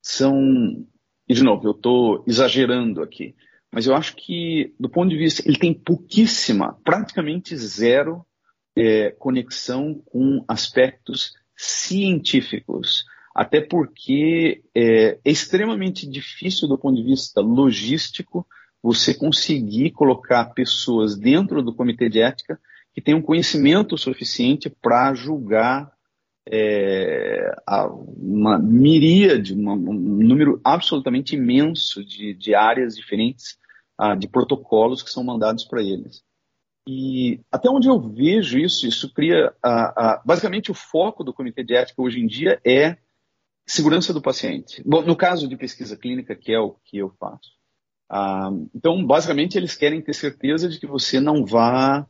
são. 0.00 0.86
E, 1.28 1.34
de 1.34 1.42
novo, 1.42 1.66
eu 1.66 1.72
estou 1.72 2.24
exagerando 2.26 3.02
aqui, 3.02 3.34
mas 3.70 3.86
eu 3.86 3.94
acho 3.94 4.16
que, 4.16 4.74
do 4.80 4.88
ponto 4.88 5.10
de 5.10 5.16
vista, 5.16 5.42
ele 5.46 5.58
tem 5.58 5.74
pouquíssima, 5.74 6.78
praticamente 6.82 7.54
zero 7.56 8.24
é, 8.74 9.10
conexão 9.10 10.00
com 10.06 10.42
aspectos 10.48 11.34
científicos, 11.54 13.04
até 13.34 13.60
porque 13.60 14.62
é, 14.74 15.18
é 15.22 15.30
extremamente 15.30 16.08
difícil 16.08 16.66
do 16.66 16.78
ponto 16.78 16.96
de 16.96 17.02
vista 17.02 17.40
logístico 17.40 18.46
você 18.82 19.12
conseguir 19.12 19.90
colocar 19.90 20.44
pessoas 20.54 21.18
dentro 21.18 21.62
do 21.62 21.74
comitê 21.74 22.08
de 22.08 22.20
ética 22.20 22.58
que 22.94 23.02
tenham 23.02 23.20
conhecimento 23.20 23.98
suficiente 23.98 24.70
para 24.70 25.12
julgar 25.14 25.92
é, 26.50 27.50
uma 28.16 28.58
miríade, 28.58 29.54
uma, 29.54 29.72
um 29.72 29.92
número 29.92 30.60
absolutamente 30.64 31.36
imenso 31.36 32.04
de, 32.04 32.34
de 32.34 32.54
áreas 32.54 32.94
diferentes, 32.94 33.58
ah, 33.96 34.14
de 34.14 34.28
protocolos 34.28 35.02
que 35.02 35.10
são 35.10 35.24
mandados 35.24 35.64
para 35.64 35.82
eles. 35.82 36.22
E 36.86 37.40
até 37.52 37.68
onde 37.68 37.88
eu 37.88 38.00
vejo 38.00 38.58
isso, 38.58 38.86
isso 38.86 39.12
cria. 39.12 39.52
basicamente, 40.24 40.70
o 40.70 40.74
foco 40.74 41.22
do 41.22 41.34
comitê 41.34 41.62
de 41.62 41.74
ética 41.74 42.00
hoje 42.00 42.18
em 42.18 42.26
dia 42.26 42.58
é 42.64 42.96
segurança 43.66 44.14
do 44.14 44.22
paciente. 44.22 44.82
Bom, 44.86 45.02
no 45.02 45.14
caso 45.14 45.46
de 45.46 45.56
pesquisa 45.56 45.96
clínica, 45.96 46.34
que 46.34 46.50
é 46.50 46.58
o 46.58 46.76
que 46.84 46.96
eu 46.96 47.10
faço. 47.20 47.58
Ah, 48.08 48.50
então, 48.74 49.04
basicamente, 49.04 49.58
eles 49.58 49.76
querem 49.76 50.00
ter 50.00 50.14
certeza 50.14 50.66
de 50.68 50.80
que 50.80 50.86
você 50.86 51.20
não 51.20 51.44
vá 51.44 52.06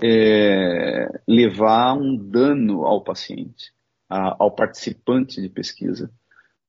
é, 0.00 1.08
levar 1.26 1.94
um 1.94 2.16
dano 2.16 2.84
ao 2.86 3.02
paciente, 3.02 3.72
ao 4.10 4.50
participante 4.50 5.40
de 5.40 5.48
pesquisa. 5.48 6.10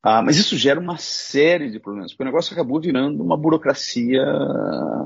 Ah, 0.04 0.22
mas 0.22 0.38
isso 0.38 0.56
gera 0.58 0.80
uma 0.80 0.98
série 0.98 1.70
de 1.70 1.80
problemas, 1.80 2.12
porque 2.12 2.24
o 2.24 2.26
negócio 2.26 2.54
acabou 2.54 2.80
virando 2.80 3.24
uma 3.24 3.38
burocracia 3.38 4.24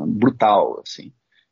brutal, 0.08 0.82
assim. 0.86 1.12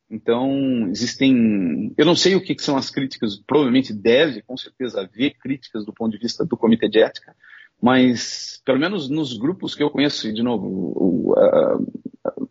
Então, 0.09 0.87
existem. 0.89 1.93
Eu 1.97 2.05
não 2.05 2.15
sei 2.15 2.35
o 2.35 2.41
que, 2.41 2.53
que, 2.53 2.61
são 2.61 2.77
as 2.77 2.89
críticas, 2.89 3.35
provavelmente 3.35 3.91
deve, 3.91 4.41
com 4.43 4.55
certeza, 4.55 5.01
haver 5.01 5.37
críticas 5.39 5.85
do 5.85 5.93
ponto 5.93 6.11
de 6.11 6.19
vista 6.19 6.45
do 6.45 6.55
comitê 6.55 6.87
de 6.87 6.99
ética, 6.99 7.35
mas, 7.81 8.61
pelo 8.63 8.79
menos 8.79 9.09
nos 9.09 9.37
grupos 9.37 9.75
que 9.75 9.83
eu 9.83 9.89
conheço, 9.89 10.27
e 10.27 10.33
de 10.33 10.43
novo, 10.43 10.67
o, 10.67 11.33
a, 11.35 11.79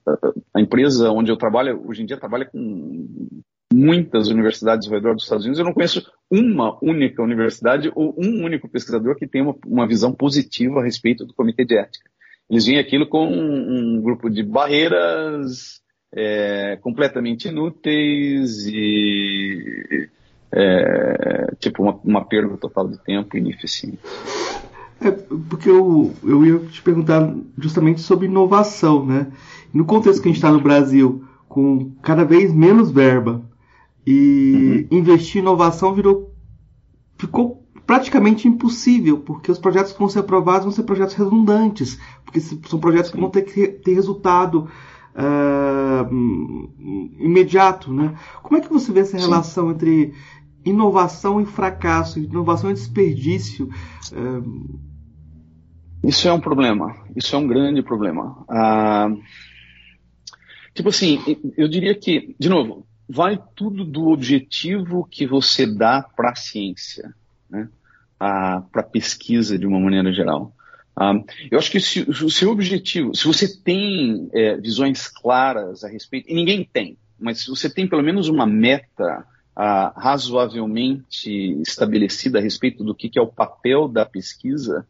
a, 0.07 0.33
a, 0.57 0.61
empresa 0.61 1.11
onde 1.11 1.31
eu 1.31 1.37
trabalho, 1.37 1.83
hoje 1.89 2.03
em 2.03 2.07
dia, 2.07 2.19
trabalha 2.19 2.45
com 2.45 3.43
muitas 3.73 4.29
universidades 4.29 4.87
ao 4.87 4.95
redor 4.95 5.15
dos 5.15 5.25
Estados 5.25 5.45
Unidos. 5.45 5.59
Eu 5.59 5.65
não 5.65 5.75
conheço 5.75 6.05
uma 6.31 6.79
única 6.83 7.23
universidade 7.23 7.91
ou 7.95 8.15
um 8.19 8.45
único 8.45 8.69
pesquisador 8.69 9.17
que 9.17 9.27
tenha 9.27 9.45
uma, 9.45 9.57
uma 9.67 9.87
visão 9.87 10.13
positiva 10.13 10.81
a 10.81 10.85
respeito 10.85 11.25
do 11.25 11.35
comitê 11.35 11.65
de 11.65 11.77
ética. 11.77 12.11
Eles 12.49 12.67
veem 12.67 12.79
aquilo 12.79 13.07
com 13.07 13.27
um, 13.27 13.97
um 13.97 14.01
grupo 14.01 14.29
de 14.29 14.43
barreiras 14.43 15.81
é, 16.15 16.79
completamente 16.83 17.49
inúteis 17.49 18.67
e 18.67 20.09
é, 20.53 21.55
tipo 21.59 21.83
uma, 21.83 21.99
uma, 22.05 22.25
perda 22.25 22.57
total 22.59 22.89
de 22.89 22.99
tempo 22.99 23.37
e 23.37 23.41
ineficiente. 23.41 23.99
É, 25.01 25.11
porque 25.11 25.69
eu, 25.69 26.13
eu 26.23 26.45
ia 26.45 26.59
te 26.69 26.83
perguntar 26.83 27.35
justamente 27.59 28.03
sobre 28.03 28.27
inovação, 28.27 29.05
né? 29.05 29.33
No 29.73 29.87
contexto 29.87 30.21
que 30.21 30.29
a 30.29 30.31
gente 30.31 30.37
está 30.37 30.53
no 30.53 30.61
Brasil, 30.61 31.25
com 31.49 31.91
cada 32.03 32.25
vez 32.25 32.53
menos 32.55 32.91
verba, 32.91 33.43
e 34.07 34.87
uhum. 34.91 34.99
investir 34.99 35.37
em 35.37 35.41
inovação 35.41 35.95
virou, 35.95 36.35
ficou 37.17 37.63
praticamente 37.87 38.49
impossível, 38.49 39.19
porque 39.19 39.51
os 39.51 39.59
projetos 39.59 39.93
que 39.93 39.99
vão 39.99 40.09
ser 40.09 40.21
aprovados 40.21 40.65
vão 40.65 40.73
ser 40.73 40.85
projetos 40.85 41.15
redundantes, 41.15 42.01
porque 42.25 42.41
são 42.41 42.79
projetos 42.79 43.11
Sim. 43.11 43.15
que 43.15 43.21
vão 43.21 43.31
ter 43.31 43.43
que 43.43 43.69
ter 43.69 43.95
resultado 43.95 44.69
uh, 45.15 46.15
imediato, 47.19 47.93
né? 47.93 48.15
Como 48.43 48.57
é 48.57 48.61
que 48.61 48.73
você 48.73 48.93
vê 48.93 49.01
essa 49.01 49.19
Sim. 49.19 49.25
relação 49.25 49.71
entre 49.71 50.15
inovação 50.65 51.41
e 51.41 51.47
fracasso, 51.47 52.19
inovação 52.19 52.71
e 52.71 52.75
desperdício? 52.75 53.69
Uh... 54.13 54.93
Isso 56.05 56.27
é 56.27 56.33
um 56.33 56.41
problema. 56.41 56.97
Isso 57.15 57.37
é 57.37 57.39
um 57.39 57.47
grande 57.47 57.81
problema. 57.83 58.45
Uh, 58.49 59.23
tipo 60.75 60.89
assim, 60.89 61.21
eu 61.57 61.69
diria 61.69 61.95
que, 61.95 62.35
de 62.41 62.49
novo, 62.49 62.85
vai 63.09 63.39
tudo 63.55 63.85
do 63.85 64.09
objetivo 64.09 65.07
que 65.11 65.27
você 65.27 65.67
dá 65.67 66.03
para 66.03 66.31
a 66.31 66.35
ciência, 66.37 67.15
né? 67.51 67.69
para 68.19 68.65
a 68.75 68.83
pesquisa 68.83 69.59
de 69.59 69.67
uma 69.67 69.81
maneira 69.81 70.13
geral. 70.13 70.55
Um, 70.99 71.25
eu 71.51 71.59
acho 71.59 71.71
que 71.71 71.81
se 71.81 72.03
o 72.03 72.31
seu 72.31 72.51
objetivo, 72.51 73.15
se 73.15 73.27
você 73.27 73.49
tem 73.49 74.29
é, 74.33 74.57
visões 74.57 75.09
claras 75.09 75.85
a 75.85 75.89
respeito, 75.89 76.31
e 76.31 76.35
ninguém 76.35 76.69
tem, 76.71 76.97
mas 77.19 77.41
se 77.41 77.49
você 77.49 77.73
tem 77.73 77.89
pelo 77.89 78.03
menos 78.03 78.29
uma 78.29 78.47
meta 78.47 79.27
uh, 79.57 79.99
razoavelmente 79.99 81.61
estabelecida 81.63 82.39
a 82.39 82.43
respeito 82.43 82.85
do 82.85 82.95
que, 82.95 83.09
que 83.09 83.19
é 83.19 83.23
o 83.23 83.33
papel 83.33 83.89
da 83.89 84.05
pesquisa, 84.05 84.87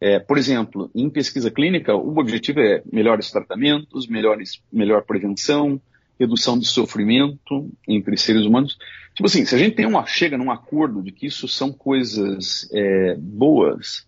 é, 0.00 0.18
por 0.18 0.38
exemplo, 0.38 0.90
em 0.94 1.10
pesquisa 1.10 1.50
clínica, 1.50 1.94
o 1.94 2.18
objetivo 2.18 2.60
é 2.60 2.82
melhores 2.90 3.30
tratamentos, 3.30 4.06
melhores, 4.06 4.62
melhor 4.72 5.02
prevenção, 5.02 5.80
redução 6.18 6.58
de 6.58 6.66
sofrimento 6.66 7.70
entre 7.86 8.16
seres 8.16 8.44
humanos. 8.44 8.76
Tipo 9.14 9.26
assim, 9.26 9.44
se 9.44 9.54
a 9.54 9.58
gente 9.58 9.76
tem 9.76 9.86
uma, 9.86 10.06
chega 10.06 10.36
num 10.36 10.50
acordo 10.50 11.02
de 11.02 11.12
que 11.12 11.26
isso 11.26 11.46
são 11.46 11.72
coisas 11.72 12.68
é, 12.72 13.16
boas, 13.16 14.06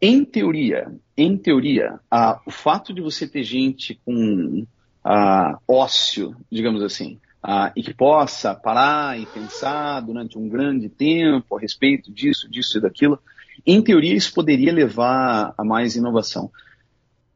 em 0.00 0.24
teoria, 0.24 0.92
em 1.16 1.36
teoria, 1.36 1.98
a, 2.10 2.40
o 2.46 2.50
fato 2.50 2.92
de 2.92 3.00
você 3.00 3.26
ter 3.26 3.42
gente 3.42 4.00
com 4.04 4.66
a, 5.02 5.58
ócio, 5.66 6.36
digamos 6.50 6.82
assim, 6.82 7.18
a, 7.42 7.72
e 7.74 7.82
que 7.82 7.94
possa 7.94 8.54
parar 8.54 9.18
e 9.18 9.26
pensar 9.26 10.00
durante 10.00 10.38
um 10.38 10.48
grande 10.48 10.88
tempo 10.88 11.56
a 11.56 11.60
respeito 11.60 12.12
disso, 12.12 12.50
disso 12.50 12.78
e 12.78 12.80
daquilo, 12.80 13.18
em 13.64 13.80
teoria 13.80 14.14
isso 14.14 14.34
poderia 14.34 14.72
levar 14.72 15.54
a 15.56 15.64
mais 15.64 15.96
inovação. 15.96 16.50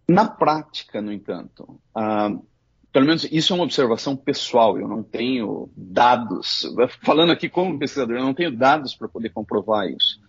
Na 0.09 0.29
prática, 0.29 1.01
no 1.01 1.13
entanto, 1.13 1.81
pelo 2.93 3.07
menos 3.07 3.27
isso 3.31 3.53
é 3.53 3.57
uma 3.57 3.65
observação 3.65 4.17
pessoal, 4.17 4.79
eu 4.79 4.89
não 4.89 5.03
tenho 5.03 5.71
dados, 5.77 6.63
falando 7.03 7.31
aqui 7.31 7.49
como 7.49 7.79
pesquisador, 7.79 8.17
eu 8.17 8.25
não 8.25 8.35
tenho 8.35 8.57
dados 8.57 8.95
para 8.95 9.09
poder 9.09 9.31
comprovar 9.31 9.89
isso. 9.89 10.21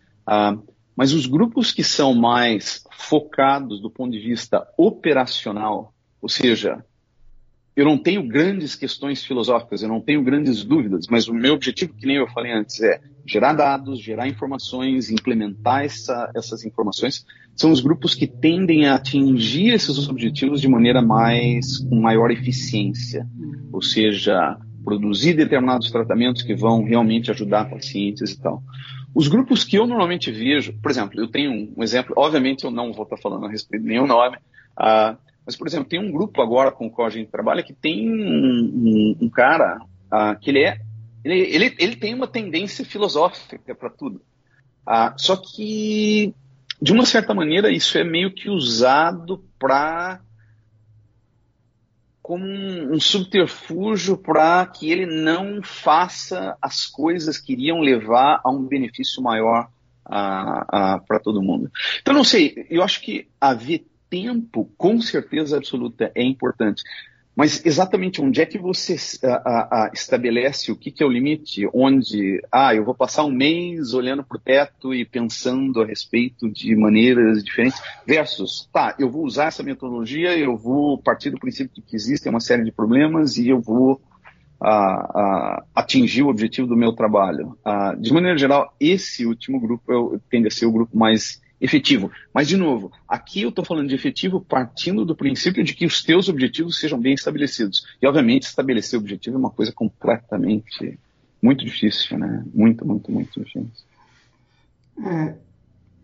Mas 0.96 1.14
os 1.14 1.26
grupos 1.26 1.72
que 1.72 1.84
são 1.84 2.14
mais 2.14 2.84
focados 2.92 3.82
do 3.82 3.90
ponto 3.90 4.12
de 4.12 4.20
vista 4.20 4.68
operacional, 4.78 5.94
ou 6.22 6.30
seja, 6.30 6.86
eu 7.76 7.86
não 7.86 7.98
tenho 7.98 8.28
grandes 8.28 8.76
questões 8.76 9.24
filosóficas, 9.24 9.82
eu 9.82 9.88
não 9.88 10.02
tenho 10.02 10.24
grandes 10.24 10.64
dúvidas, 10.64 11.08
mas 11.10 11.28
o 11.28 11.34
meu 11.34 11.54
objetivo, 11.54 11.94
que 11.94 12.06
nem 12.06 12.18
eu 12.18 12.28
falei 12.28 12.52
antes, 12.52 12.82
é 12.82 13.00
gerar 13.26 13.54
dados, 13.54 14.00
gerar 14.00 14.28
informações, 14.28 15.10
implementar 15.10 15.86
essa, 15.86 16.30
essas 16.36 16.66
informações. 16.66 17.26
São 17.56 17.72
os 17.72 17.80
grupos 17.80 18.14
que 18.14 18.28
tendem 18.28 18.88
a 18.88 18.96
atingir 18.96 19.70
esses 19.70 20.10
objetivos 20.10 20.60
de 20.60 20.68
maneira 20.68 21.02
mais 21.02 21.78
com 21.78 22.00
maior 22.00 22.30
eficiência, 22.32 23.26
ou 23.72 23.82
seja, 23.82 24.58
produzir 24.84 25.34
determinados 25.34 25.92
tratamentos 25.92 26.42
que 26.42 26.56
vão 26.56 26.84
realmente 26.84 27.32
ajudar 27.32 27.70
pacientes 27.70 28.32
e 28.32 28.42
tal. 28.42 28.62
Os 29.14 29.28
grupos 29.28 29.64
que 29.64 29.78
eu 29.78 29.86
normalmente 29.86 30.32
vejo, 30.32 30.74
por 30.82 30.90
exemplo, 30.90 31.20
eu 31.20 31.28
tenho 31.28 31.52
um, 31.52 31.84
exemplo, 31.84 32.14
obviamente 32.18 32.64
eu 32.64 32.72
não 32.72 32.94
vou 32.94 33.04
estar 33.04 33.18
falando 33.18 33.46
a 33.46 33.50
respeito 33.50 33.84
de 33.84 33.90
nenhum 33.90 34.08
nome, 34.08 34.38
uh, 34.80 35.18
mas, 35.52 35.58
por 35.58 35.68
exemplo, 35.68 35.90
tem 35.90 36.00
um 36.00 36.12
grupo 36.12 36.42
agora 36.42 36.72
com 36.72 36.88
o 36.88 36.90
qual 36.90 37.06
a 37.06 37.12
gente 37.12 37.30
trabalha 37.30 37.62
que 37.62 37.74
tem 37.74 38.10
um, 38.10 38.16
um, 38.16 39.18
um 39.24 39.30
cara 39.30 39.82
uh, 40.06 40.40
que 40.40 40.50
ele 40.50 40.64
é, 40.64 40.80
ele, 41.26 41.40
ele, 41.40 41.76
ele 41.78 41.96
tem 41.98 42.14
uma 42.14 42.26
tendência 42.26 42.86
filosófica 42.86 43.76
para 43.76 43.90
tudo. 43.90 44.22
Uh, 44.88 45.14
só 45.18 45.36
que, 45.36 46.34
de 46.82 46.94
uma 46.94 47.06
certa 47.06 47.34
maneira, 47.34 47.70
isso 47.70 47.98
é 47.98 48.04
meio 48.04 48.34
que 48.34 48.50
usado 48.50 49.44
para 49.60 50.22
como 52.22 52.46
um, 52.46 52.98
subterfúgio 52.98 54.16
para 54.16 54.66
que 54.68 54.90
ele 54.90 55.06
não 55.06 55.62
faça 55.62 56.56
as 56.62 56.86
coisas 56.86 57.38
que 57.38 57.52
iriam 57.52 57.82
levar 57.82 58.40
a 58.42 58.50
um 58.50 58.64
benefício 58.64 59.22
maior 59.22 59.70
para 60.06 61.20
todo 61.22 61.42
mundo. 61.42 61.70
Então, 62.02 62.14
não 62.14 62.24
sei, 62.24 62.66
eu 62.70 62.84
acho 62.84 63.02
que 63.02 63.28
haver 63.40 63.86
tempo, 64.12 64.70
com 64.78 65.00
certeza 65.00 65.58
absoluta, 65.58 66.12
é 66.14 66.22
importante. 66.22 66.84
Mas 67.34 67.66
exatamente 67.66 68.22
onde 68.22 68.42
é 68.42 68.46
que 68.46 68.60
você 68.60 68.98
a, 69.24 69.86
a, 69.86 69.92
estabelece 69.94 70.70
o 70.70 70.76
que, 70.76 70.92
que, 70.92 71.02
é 71.02 71.06
o 71.06 71.10
limite? 71.10 71.66
Onde, 71.74 72.42
ah, 72.52 72.76
eu 72.76 72.84
vou 72.84 72.94
passar 72.94 73.24
um 73.24 73.32
mês 73.32 73.94
olhando 73.94 74.22
para 74.22 74.38
o 74.38 74.42
teto 74.42 74.94
e 74.94 75.06
pensando 75.06 75.82
a 75.82 75.86
respeito 75.86 76.50
de 76.50 76.76
maneiras 76.76 77.42
diferentes, 77.42 77.82
versus, 78.06 78.70
tá, 78.74 78.96
eu 79.00 79.10
vou 79.10 79.24
usar 79.24 79.46
essa 79.46 79.64
metodologia, 79.64 80.38
eu 80.38 80.58
vou 80.58 80.98
partir 80.98 81.30
do 81.30 81.40
princípio 81.40 81.82
que 81.82 81.96
existem 81.96 82.30
uma 82.30 82.42
série 82.42 82.66
de 82.66 82.72
problemas 82.72 83.38
e 83.38 83.48
eu 83.48 83.62
vou 83.62 84.02
a, 84.62 85.64
atingir 85.74 86.24
o 86.24 86.28
objetivo 86.28 86.68
do 86.68 86.76
meu 86.76 86.92
trabalho. 86.92 87.58
de 87.98 88.14
maneira 88.14 88.38
geral, 88.38 88.76
esse 88.78 89.26
último 89.26 89.60
grupo 89.60 90.22
tende 90.30 90.48
a 90.48 90.52
ser 90.52 90.66
o 90.66 90.72
grupo 90.72 90.98
mais 90.98 91.41
efetivo. 91.62 92.12
Mas, 92.34 92.48
de 92.48 92.58
novo, 92.58 92.92
aqui 93.08 93.44
eu 93.44 93.50
estou 93.50 93.64
falando 93.64 93.88
de 93.88 93.96
efetivo 93.96 94.42
partindo 94.42 95.06
do 95.06 95.16
princípio 95.16 95.64
de 95.64 95.74
que 95.76 95.86
os 95.86 96.04
teus 96.04 96.28
objetivos 96.28 96.80
sejam 96.80 97.00
bem 97.00 97.14
estabelecidos. 97.14 97.86
E, 98.02 98.08
obviamente, 98.08 98.44
estabelecer 98.44 99.00
objetivo 99.00 99.36
é 99.36 99.40
uma 99.40 99.52
coisa 99.52 99.72
completamente 99.72 101.00
muito 101.42 101.64
difícil, 101.64 102.18
né? 102.18 102.44
Muito, 102.54 102.86
muito, 102.86 103.12
muito 103.12 103.40
difícil. 103.40 103.72
É, 105.06 105.36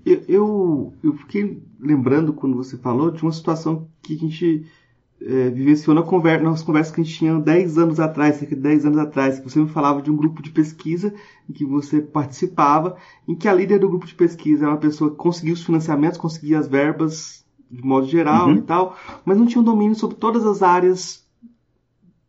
eu, 0.05 0.93
eu 1.03 1.13
fiquei 1.17 1.61
lembrando, 1.79 2.33
quando 2.33 2.55
você 2.55 2.77
falou, 2.77 3.11
de 3.11 3.21
uma 3.21 3.31
situação 3.31 3.87
que 4.01 4.15
a 4.15 4.17
gente 4.17 4.65
é, 5.21 5.49
vivenciou 5.49 5.95
na 5.95 6.03
conversa, 6.03 6.43
nas 6.43 6.61
conversas 6.61 6.93
que 6.93 7.01
a 7.01 7.03
gente 7.03 7.17
tinha 7.17 7.39
10 7.39 7.77
anos 7.77 7.99
atrás, 7.99 8.35
cerca 8.35 8.55
de 8.55 8.61
10 8.61 8.85
anos 8.85 8.97
atrás, 8.99 9.39
que 9.39 9.49
você 9.49 9.59
me 9.59 9.67
falava 9.67 10.01
de 10.01 10.11
um 10.11 10.15
grupo 10.15 10.41
de 10.41 10.51
pesquisa 10.51 11.13
em 11.49 11.53
que 11.53 11.65
você 11.65 12.01
participava, 12.01 12.97
em 13.27 13.35
que 13.35 13.47
a 13.47 13.53
líder 13.53 13.79
do 13.79 13.89
grupo 13.89 14.05
de 14.05 14.15
pesquisa 14.15 14.65
era 14.65 14.73
uma 14.73 14.79
pessoa 14.79 15.09
que 15.09 15.17
conseguia 15.17 15.53
os 15.53 15.63
financiamentos, 15.63 16.17
conseguia 16.17 16.59
as 16.59 16.67
verbas 16.67 17.45
de 17.69 17.83
modo 17.83 18.07
geral 18.07 18.47
uhum. 18.47 18.55
e 18.55 18.61
tal, 18.61 18.95
mas 19.25 19.37
não 19.37 19.45
tinha 19.45 19.61
um 19.61 19.65
domínio 19.65 19.95
sobre 19.95 20.15
todas 20.15 20.45
as 20.45 20.61
áreas 20.61 21.25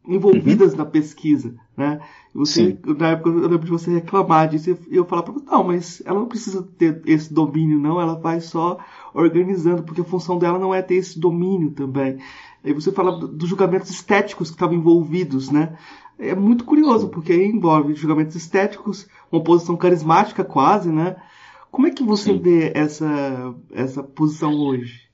envolvidas 0.06 0.72
uhum. 0.72 0.78
na 0.78 0.84
pesquisa, 0.86 1.54
né? 1.76 2.00
Você, 2.34 2.70
Sim. 2.70 2.78
na 2.98 3.08
época, 3.08 3.30
eu 3.30 3.48
lembro 3.48 3.64
de 3.64 3.70
você 3.70 3.90
reclamar 3.90 4.48
disso 4.48 4.76
e 4.90 4.96
eu 4.96 5.04
falar 5.04 5.22
para 5.22 5.34
você, 5.34 5.44
não, 5.44 5.64
mas 5.64 6.02
ela 6.04 6.18
não 6.18 6.26
precisa 6.26 6.62
ter 6.78 7.02
esse 7.04 7.32
domínio, 7.32 7.78
não, 7.78 8.00
ela 8.00 8.14
vai 8.14 8.40
só 8.40 8.78
organizando, 9.12 9.82
porque 9.82 10.00
a 10.00 10.04
função 10.04 10.38
dela 10.38 10.58
não 10.58 10.74
é 10.74 10.80
ter 10.80 10.94
esse 10.94 11.18
domínio 11.18 11.70
também. 11.72 12.18
Você 12.74 12.92
fala 12.92 13.18
dos 13.18 13.48
julgamentos 13.48 13.90
estéticos 13.90 14.48
que 14.48 14.56
estavam 14.56 14.76
envolvidos, 14.76 15.50
né? 15.50 15.76
É 16.18 16.34
muito 16.34 16.64
curioso, 16.64 17.08
porque 17.08 17.32
aí 17.32 17.46
envolve 17.46 17.94
julgamentos 17.94 18.34
estéticos, 18.34 19.06
uma 19.30 19.42
posição 19.42 19.76
carismática 19.76 20.44
quase, 20.44 20.90
né? 20.90 21.16
Como 21.70 21.86
é 21.86 21.90
que 21.90 22.02
você 22.02 22.32
Sim. 22.32 22.38
vê 22.40 22.72
essa, 22.74 23.54
essa 23.72 24.02
posição 24.02 24.52
hoje? 24.54 25.08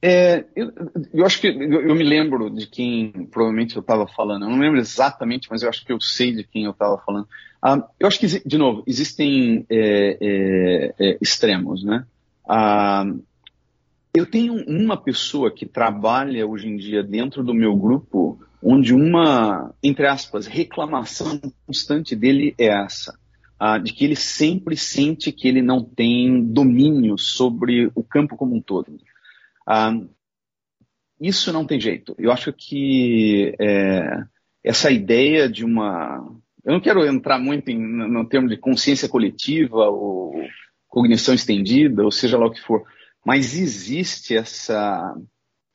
É, 0.00 0.44
eu, 0.54 0.72
eu, 1.12 1.26
acho 1.26 1.40
que 1.40 1.48
eu, 1.48 1.88
eu, 1.88 1.94
me 1.94 2.04
lembro 2.04 2.50
de 2.50 2.66
quem 2.66 3.26
provavelmente 3.30 3.76
eu 3.76 3.80
estava 3.80 4.06
falando. 4.06 4.44
Eu 4.44 4.50
não 4.50 4.58
lembro 4.58 4.78
exatamente, 4.78 5.48
mas 5.50 5.62
eu 5.62 5.68
acho 5.68 5.84
que 5.84 5.92
eu 5.92 6.00
sei 6.00 6.32
de 6.32 6.44
quem 6.44 6.64
eu 6.64 6.70
estava 6.70 6.98
falando. 6.98 7.28
Ah, 7.60 7.84
eu 7.98 8.06
acho 8.06 8.20
que, 8.20 8.26
de 8.26 8.58
novo, 8.58 8.84
existem 8.86 9.66
é, 9.68 10.16
é, 10.20 10.94
é 10.98 11.18
extremos, 11.20 11.82
né? 11.82 12.06
Ah, 12.48 13.04
eu 14.18 14.26
tenho 14.26 14.64
uma 14.66 14.96
pessoa 14.96 15.48
que 15.54 15.64
trabalha 15.64 16.44
hoje 16.44 16.68
em 16.68 16.76
dia 16.76 17.04
dentro 17.04 17.44
do 17.44 17.54
meu 17.54 17.76
grupo, 17.76 18.40
onde 18.60 18.92
uma, 18.92 19.72
entre 19.82 20.06
aspas, 20.08 20.46
reclamação 20.46 21.40
constante 21.64 22.16
dele 22.16 22.52
é 22.58 22.66
essa. 22.66 23.16
De 23.82 23.92
que 23.92 24.04
ele 24.04 24.16
sempre 24.16 24.76
sente 24.76 25.30
que 25.30 25.46
ele 25.46 25.62
não 25.62 25.84
tem 25.84 26.44
domínio 26.44 27.16
sobre 27.16 27.90
o 27.94 28.02
campo 28.02 28.36
como 28.36 28.56
um 28.56 28.60
todo. 28.60 28.98
Isso 31.20 31.52
não 31.52 31.64
tem 31.64 31.80
jeito. 31.80 32.14
Eu 32.18 32.32
acho 32.32 32.52
que 32.52 33.54
é, 33.60 34.22
essa 34.64 34.90
ideia 34.90 35.48
de 35.48 35.64
uma. 35.64 36.24
Eu 36.64 36.72
não 36.72 36.80
quero 36.80 37.04
entrar 37.06 37.38
muito 37.38 37.68
em, 37.70 37.78
no 37.78 38.28
termo 38.28 38.48
de 38.48 38.56
consciência 38.56 39.08
coletiva 39.08 39.88
ou 39.88 40.32
cognição 40.88 41.34
estendida, 41.34 42.04
ou 42.04 42.10
seja 42.10 42.38
lá 42.38 42.46
o 42.46 42.50
que 42.50 42.60
for, 42.60 42.84
mas 43.24 43.54
existe 43.54 44.36
essa, 44.36 45.14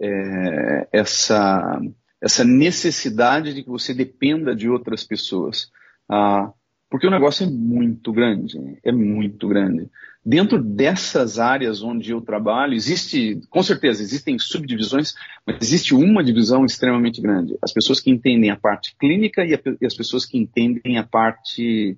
é, 0.02 0.88
essa, 0.92 1.80
essa 2.22 2.44
necessidade 2.44 3.54
de 3.54 3.64
que 3.64 3.70
você 3.70 3.94
dependa 3.94 4.56
de 4.56 4.70
outras 4.70 5.04
pessoas. 5.04 5.72
Ah, 6.10 6.52
porque 6.90 7.08
o 7.08 7.12
negócio 7.12 7.48
é 7.48 7.50
muito 7.50 8.14
grande, 8.14 8.60
é 8.84 8.92
muito 8.92 9.48
grande. 9.48 9.90
Dentro 10.24 10.64
dessas 10.64 11.40
áreas 11.40 11.82
onde 11.82 12.12
eu 12.12 12.22
trabalho, 12.22 12.76
existe, 12.76 13.42
com 13.50 13.64
certeza, 13.64 14.04
existem 14.04 14.38
subdivisões, 14.38 15.16
mas 15.46 15.58
existe 15.60 15.96
uma 15.96 16.24
divisão 16.24 16.64
extremamente 16.64 17.20
grande. 17.20 17.58
As 17.64 17.74
pessoas 17.74 18.00
que 18.00 18.12
entendem 18.12 18.52
a 18.52 18.56
parte 18.56 18.96
clínica 18.98 19.44
e, 19.44 19.56
a, 19.56 19.60
e 19.82 19.86
as 19.88 19.96
pessoas 19.96 20.24
que 20.24 20.38
entendem 20.38 21.00
a 21.00 21.04
parte, 21.04 21.98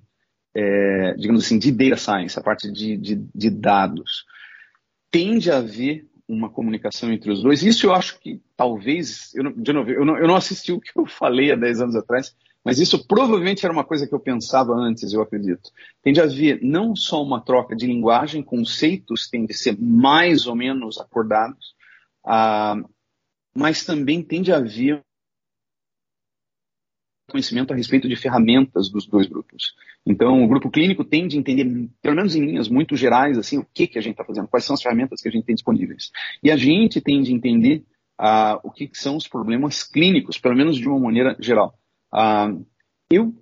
é, 0.54 1.14
digamos 1.18 1.44
assim, 1.44 1.58
de 1.58 1.70
data 1.70 1.96
science, 1.98 2.38
a 2.38 2.42
parte 2.42 2.72
de, 2.72 2.96
de, 2.96 3.22
de 3.34 3.50
dados. 3.50 4.24
Tende 5.16 5.50
a 5.50 5.56
haver 5.56 6.06
uma 6.28 6.50
comunicação 6.50 7.10
entre 7.10 7.30
os 7.30 7.42
dois. 7.42 7.62
Isso 7.62 7.86
eu 7.86 7.94
acho 7.94 8.20
que 8.20 8.38
talvez, 8.54 9.34
eu 9.34 9.50
de 9.50 9.72
novo, 9.72 9.90
eu 9.90 10.04
não, 10.04 10.18
eu 10.18 10.28
não 10.28 10.36
assisti 10.36 10.72
o 10.72 10.78
que 10.78 10.90
eu 10.94 11.06
falei 11.06 11.50
há 11.50 11.56
10 11.56 11.80
anos 11.80 11.96
atrás, 11.96 12.36
mas 12.62 12.78
isso 12.78 13.06
provavelmente 13.06 13.64
era 13.64 13.72
uma 13.72 13.82
coisa 13.82 14.06
que 14.06 14.14
eu 14.14 14.20
pensava 14.20 14.74
antes, 14.74 15.14
eu 15.14 15.22
acredito. 15.22 15.70
Tem 16.02 16.12
de 16.12 16.20
haver 16.20 16.60
não 16.62 16.94
só 16.94 17.22
uma 17.22 17.40
troca 17.40 17.74
de 17.74 17.86
linguagem, 17.86 18.42
conceitos 18.42 19.26
têm 19.26 19.46
de 19.46 19.54
ser 19.54 19.74
mais 19.80 20.46
ou 20.46 20.54
menos 20.54 21.00
acordados, 21.00 21.74
uh, 22.26 22.86
mas 23.56 23.86
também 23.86 24.22
tem 24.22 24.42
de 24.42 24.52
haver 24.52 25.02
conhecimento 27.28 27.72
a 27.72 27.76
respeito 27.76 28.08
de 28.08 28.16
ferramentas 28.16 28.88
dos 28.88 29.06
dois 29.06 29.26
grupos. 29.26 29.74
Então, 30.06 30.44
o 30.44 30.48
grupo 30.48 30.70
clínico 30.70 31.04
tem 31.04 31.26
de 31.26 31.36
entender, 31.36 31.64
pelo 32.00 32.16
menos 32.16 32.36
em 32.36 32.44
linhas 32.44 32.68
muito 32.68 32.96
gerais, 32.96 33.36
assim, 33.36 33.58
o 33.58 33.66
que, 33.74 33.86
que 33.86 33.98
a 33.98 34.00
gente 34.00 34.12
está 34.12 34.24
fazendo, 34.24 34.48
quais 34.48 34.64
são 34.64 34.74
as 34.74 34.82
ferramentas 34.82 35.20
que 35.20 35.28
a 35.28 35.32
gente 35.32 35.44
tem 35.44 35.54
disponíveis. 35.54 36.10
E 36.42 36.50
a 36.50 36.56
gente 36.56 37.00
tem 37.00 37.20
de 37.22 37.32
entender 37.32 37.84
uh, 38.20 38.60
o 38.62 38.70
que, 38.70 38.86
que 38.86 38.98
são 38.98 39.16
os 39.16 39.26
problemas 39.26 39.82
clínicos, 39.82 40.38
pelo 40.38 40.56
menos 40.56 40.76
de 40.76 40.88
uma 40.88 40.98
maneira 40.98 41.36
geral. 41.40 41.74
Ah, 42.12 42.52
eu 43.10 43.34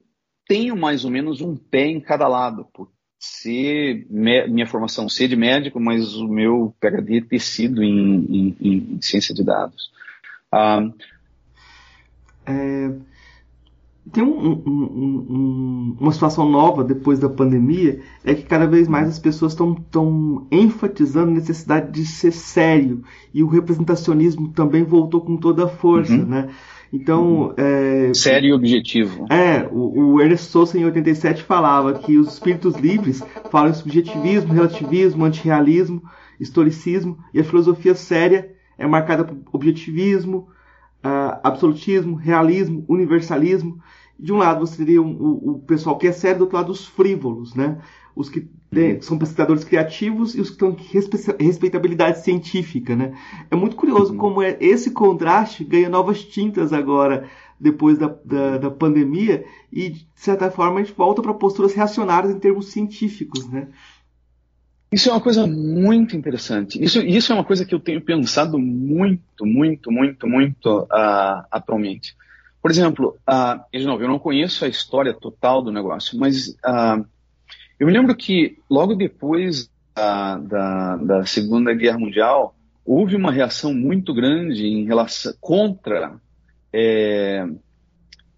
tenho 0.47 0.77
mais 0.77 1.05
ou 1.05 1.11
menos 1.11 1.41
um 1.41 1.57
pé 1.57 1.87
em 1.87 2.01
cada 2.01 2.27
lado, 2.27 2.67
por 2.73 2.91
ser 3.19 4.07
minha 4.11 4.67
formação 4.67 5.09
ser 5.09 5.29
de 5.29 5.37
médico, 5.37 5.81
mas 5.81 6.15
o 6.17 6.29
meu 6.29 6.75
PhD 6.79 7.23
ter 7.23 7.39
sido 7.39 7.83
em, 7.83 8.27
em, 8.29 8.57
em 8.61 9.01
ciência 9.01 9.35
de 9.35 9.43
dados. 9.43 9.91
Ah, 10.53 10.91
é, 12.47 12.91
tem 14.13 14.23
um, 14.23 14.63
um, 14.67 15.97
uma 15.99 16.13
situação 16.13 16.49
nova 16.49 16.85
depois 16.85 17.19
da 17.19 17.29
pandemia, 17.29 18.01
é 18.23 18.35
que 18.35 18.43
cada 18.43 18.67
vez 18.67 18.87
mais 18.87 19.09
as 19.09 19.19
pessoas 19.19 19.53
estão 19.53 20.47
enfatizando 20.51 21.31
a 21.31 21.35
necessidade 21.35 21.91
de 21.91 22.05
ser 22.05 22.33
sério, 22.33 23.03
e 23.33 23.43
o 23.43 23.47
representacionismo 23.47 24.49
também 24.49 24.85
voltou 24.85 25.23
com 25.23 25.37
toda 25.37 25.65
a 25.65 25.69
força, 25.69 26.13
uhum. 26.13 26.27
né? 26.27 26.49
Então. 26.93 27.47
Uhum. 27.47 27.55
É, 27.57 28.15
Sério 28.15 28.51
e 28.51 28.53
objetivo. 28.53 29.27
É, 29.31 29.67
o, 29.73 30.13
o 30.13 30.21
Ernest 30.21 30.51
Sousa 30.51 30.79
em 30.79 30.85
87 30.85 31.43
falava 31.43 31.95
que 31.95 32.19
os 32.19 32.35
espíritos 32.35 32.77
livres 32.77 33.23
falam 33.51 33.71
em 33.71 33.75
subjetivismo, 33.75 34.53
relativismo, 34.53 35.25
antirrealismo, 35.25 36.03
historicismo, 36.39 37.19
e 37.33 37.41
a 37.41 37.45
filosofia 37.45 37.95
séria 37.95 38.53
é 38.77 38.87
marcada 38.87 39.25
por 39.25 39.37
objetivismo, 39.53 40.49
uh, 41.05 41.39
absolutismo, 41.43 42.15
realismo, 42.17 42.85
universalismo. 42.89 43.81
De 44.19 44.33
um 44.33 44.39
lado 44.39 44.67
você 44.67 44.79
teria 44.79 45.03
o, 45.03 45.57
o 45.57 45.59
pessoal 45.61 45.99
que 45.99 46.07
é 46.07 46.13
sério, 46.13 46.39
do 46.39 46.43
outro 46.43 46.57
lado 46.57 46.73
os 46.73 46.87
frívolos, 46.87 47.55
né? 47.55 47.79
Os 48.17 48.29
que 48.29 48.49
tem, 48.71 49.01
são 49.03 49.19
pesquisadores 49.19 49.65
criativos 49.65 50.35
e 50.35 50.41
os 50.41 50.51
que 50.51 50.65
em 50.65 51.47
respeitabilidade 51.47 52.23
científica, 52.23 52.95
né? 52.95 53.13
É 53.51 53.57
muito 53.57 53.77
curioso 53.77 54.13
uhum. 54.13 54.19
como 54.19 54.43
é, 54.43 54.57
esse 54.61 54.93
contraste 54.93 55.65
ganha 55.65 55.89
novas 55.89 56.25
tintas 56.25 56.73
agora 56.73 57.29
depois 57.59 57.99
da, 57.99 58.15
da, 58.25 58.59
da 58.59 58.71
pandemia 58.71 59.45
e, 59.73 59.91
de 59.91 60.07
certa 60.15 60.51
forma, 60.51 60.81
a 60.81 60.83
gente 60.83 60.95
volta 60.97 61.23
para 61.23 61.35
posturas 61.35 61.73
reacionárias 61.73 62.33
em 62.33 62.39
termos 62.39 62.71
científicos, 62.71 63.49
né? 63.49 63.69
Isso 64.93 65.09
é 65.09 65.13
uma 65.13 65.21
coisa 65.21 65.47
muito 65.47 66.17
interessante. 66.17 66.83
Isso, 66.83 67.01
isso 67.01 67.33
é 67.33 67.35
uma 67.35 67.45
coisa 67.45 67.65
que 67.65 67.75
eu 67.75 67.81
tenho 67.81 68.01
pensado 68.01 68.59
muito, 68.59 69.45
muito, 69.45 69.91
muito, 69.91 70.27
muito 70.27 70.83
uh, 70.83 71.45
atualmente. 71.51 72.15
Por 72.63 72.71
exemplo, 72.71 73.19
uh, 73.29 73.61
de 73.77 73.85
novo, 73.85 74.03
eu 74.03 74.09
não 74.09 74.19
conheço 74.19 74.65
a 74.65 74.69
história 74.69 75.13
total 75.13 75.63
do 75.63 75.73
negócio, 75.73 76.19
mas 76.19 76.49
uh, 76.49 77.05
eu 77.79 77.87
me 77.87 77.93
lembro 77.93 78.15
que 78.15 78.57
logo 78.71 78.95
depois 78.95 79.69
da, 79.95 80.39
da, 80.39 80.97
da, 80.97 81.27
Segunda 81.27 81.75
Guerra 81.75 81.99
Mundial 81.99 82.55
houve 82.85 83.17
uma 83.17 83.33
reação 83.33 83.75
muito 83.75 84.15
grande 84.15 84.67
em 84.67 84.85
relação 84.85 85.35
contra 85.41 86.19
é, 86.73 87.47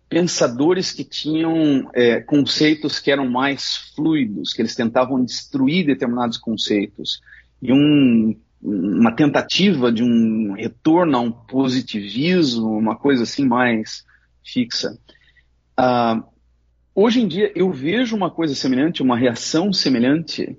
pensadores 0.09 0.93
que 0.93 1.05
tinham 1.05 1.91
é, 1.95 2.21
conceitos 2.21 3.01
que 3.01 3.11
eram 3.11 3.29
mais 3.29 3.93
fluidos, 3.95 4.53
que 4.53 4.63
eles 4.63 4.75
tentavam 4.75 5.25
destruir 5.25 5.87
determinados 5.87 6.39
conceitos 6.39 7.21
e 7.61 7.73
um, 7.73 8.37
uma 8.63 9.13
tentativa 9.13 9.91
de 9.91 10.03
um 10.05 10.53
retorno 10.53 11.17
a 11.17 11.21
um 11.21 11.33
positivismo, 11.33 12.77
uma 12.77 12.97
coisa 12.97 13.25
assim 13.25 13.45
mais 13.45 14.05
fixa. 14.45 14.97
Uh, 15.79 16.23
hoje 16.95 17.21
em 17.21 17.27
dia 17.27 17.51
eu 17.57 17.73
vejo 17.73 18.15
uma 18.15 18.31
coisa 18.31 18.55
semelhante, 18.55 19.03
uma 19.03 19.19
reação 19.19 19.73
semelhante 19.73 20.57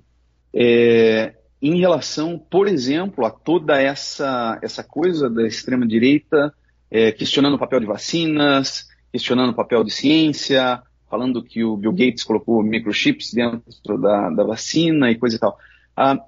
é, 0.52 1.34
em 1.60 1.78
relação, 1.78 2.38
por 2.38 2.68
exemplo, 2.68 3.24
a 3.24 3.30
toda 3.30 3.80
essa, 3.80 4.58
essa 4.62 4.84
coisa 4.84 5.28
da 5.30 5.46
extrema-direita 5.46 6.52
é, 6.90 7.12
questionando 7.12 7.54
o 7.54 7.58
papel 7.58 7.80
de 7.80 7.86
vacinas, 7.86 8.87
questionando 9.12 9.50
o 9.50 9.56
papel 9.56 9.82
de 9.84 9.90
ciência, 9.90 10.82
falando 11.08 11.42
que 11.42 11.64
o 11.64 11.76
Bill 11.76 11.92
Gates 11.92 12.24
colocou 12.24 12.62
microchips 12.62 13.32
dentro 13.32 13.98
da, 13.98 14.30
da 14.30 14.44
vacina 14.44 15.10
e 15.10 15.16
coisa 15.16 15.36
e 15.36 15.38
tal. 15.38 15.58
Uh, 15.96 16.20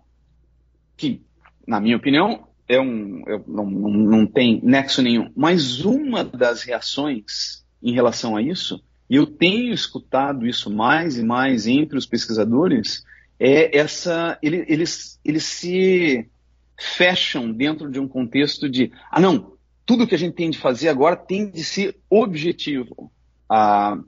que, 0.96 1.22
na 1.66 1.80
minha 1.80 1.96
opinião, 1.96 2.48
é 2.68 2.80
um, 2.80 3.22
é, 3.26 3.40
não, 3.46 3.68
não, 3.68 3.90
não 3.90 4.26
tem 4.26 4.60
nexo 4.62 5.02
nenhum. 5.02 5.30
Mas 5.36 5.84
uma 5.84 6.22
das 6.22 6.62
reações 6.62 7.64
em 7.82 7.92
relação 7.92 8.36
a 8.36 8.42
isso, 8.42 8.82
e 9.08 9.16
eu 9.16 9.26
tenho 9.26 9.72
escutado 9.72 10.46
isso 10.46 10.70
mais 10.70 11.18
e 11.18 11.24
mais 11.24 11.66
entre 11.66 11.98
os 11.98 12.06
pesquisadores, 12.06 13.02
é 13.38 13.76
essa. 13.76 14.38
Ele, 14.42 14.64
eles, 14.68 15.18
eles 15.24 15.44
se 15.44 16.28
fecham 16.78 17.50
dentro 17.50 17.90
de 17.90 17.98
um 17.98 18.06
contexto 18.06 18.68
de: 18.68 18.92
ah, 19.10 19.20
não, 19.20 19.54
tudo 19.90 20.06
que 20.06 20.14
a 20.14 20.18
gente 20.18 20.34
tem 20.34 20.48
de 20.48 20.56
fazer 20.56 20.88
agora 20.88 21.16
tem 21.16 21.50
de 21.50 21.64
ser 21.64 21.96
objetivo. 22.08 23.10
Ah, 23.48 23.98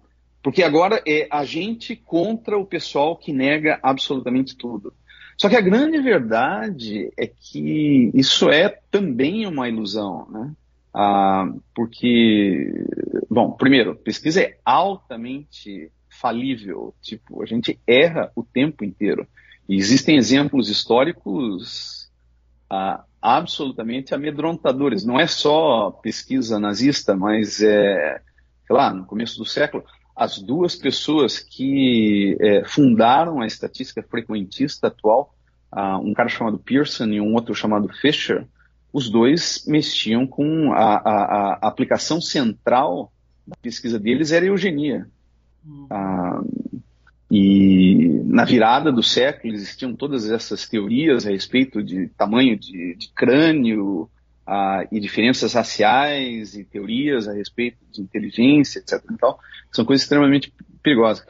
porque 0.41 0.63
agora 0.63 1.03
é 1.05 1.27
a 1.29 1.45
gente 1.45 1.97
contra 1.97 2.57
o 2.57 2.65
pessoal 2.65 3.17
que 3.17 3.33
nega 3.33 3.81
absolutamente 3.83 4.57
tudo. 4.57 4.95
Só 5.37 5.49
que 5.49 5.57
a 5.57 5.61
grande 5.61 6.01
verdade 6.01 7.11
é 7.19 7.27
que 7.27 8.13
isso 8.15 8.49
é 8.49 8.69
também 8.93 9.45
uma 9.45 9.69
ilusão, 9.69 10.29
né? 10.31 10.53
Ah, 10.95 11.53
porque, 11.75 12.73
bom, 13.29 13.51
primeiro, 13.51 13.97
pesquisa 13.97 14.41
é 14.41 14.59
altamente 14.65 15.91
falível, 16.09 16.95
tipo, 17.03 17.43
a 17.43 17.47
gente 17.47 17.77
erra 17.85 18.31
o 18.37 18.45
tempo 18.45 18.85
inteiro. 18.85 19.27
E 19.69 19.75
existem 19.75 20.17
exemplos 20.17 20.69
históricos 20.69 22.09
ah, 22.71 23.03
absolutamente 23.23 24.15
amedrontadores. 24.15 25.05
Não 25.05 25.19
é 25.19 25.29
só 25.29 25.93
pesquisa 25.93 26.59
nazista, 26.59 27.15
mas 27.15 27.63
é, 27.63 28.21
sei 28.67 28.77
lá, 28.77 28.93
no 28.93 29.07
começo 29.07 29.39
do 29.39 29.47
século, 29.47 29.85
as 30.15 30.39
duas 30.39 30.75
pessoas 30.75 31.39
que 31.39 32.37
é, 32.41 32.65
fundaram 32.65 33.41
a 33.41 33.47
estatística 33.47 34.03
frequentista 34.03 34.89
atual, 34.89 35.35
uh, 35.73 35.97
um 35.99 36.13
cara 36.13 36.29
chamado 36.29 36.59
Pearson 36.59 37.07
e 37.07 37.21
um 37.21 37.33
outro 37.35 37.55
chamado 37.55 37.89
Fisher, 37.89 38.47
os 38.93 39.09
dois 39.09 39.65
mexiam 39.67 40.27
com 40.27 40.73
a, 40.73 40.97
a, 40.97 41.59
a 41.63 41.69
aplicação 41.69 42.21
central 42.21 43.11
da 43.47 43.57
pesquisa 43.57 43.99
deles 43.99 44.33
era 44.33 44.45
a 44.45 44.49
eugenia. 44.49 45.09
Uh, 45.67 46.83
e 47.35 48.21
na 48.27 48.45
virada 48.45 48.93
do 48.93 49.03
século 49.03 49.55
existiam 49.55 49.95
todas 49.97 50.31
essas 50.31 50.69
teorias 50.69 51.27
a 51.27 51.31
respeito 51.31 51.83
de 51.83 52.09
tamanho 52.09 52.59
de, 52.59 52.95
de 52.95 53.09
crânio, 53.15 54.11
uh, 54.47 54.87
e 54.91 55.01
diferenças 55.01 55.55
raciais 55.55 56.55
e 56.55 56.65
teorias 56.65 57.29
a 57.29 57.33
respeito 57.33 57.79
de 57.91 58.01
inteligência, 58.01 58.79
etc. 58.79 59.03
Então, 59.11 59.39
são 59.71 59.85
coisas 59.85 60.03
extremamente 60.03 60.53
perigosas. 60.83 61.25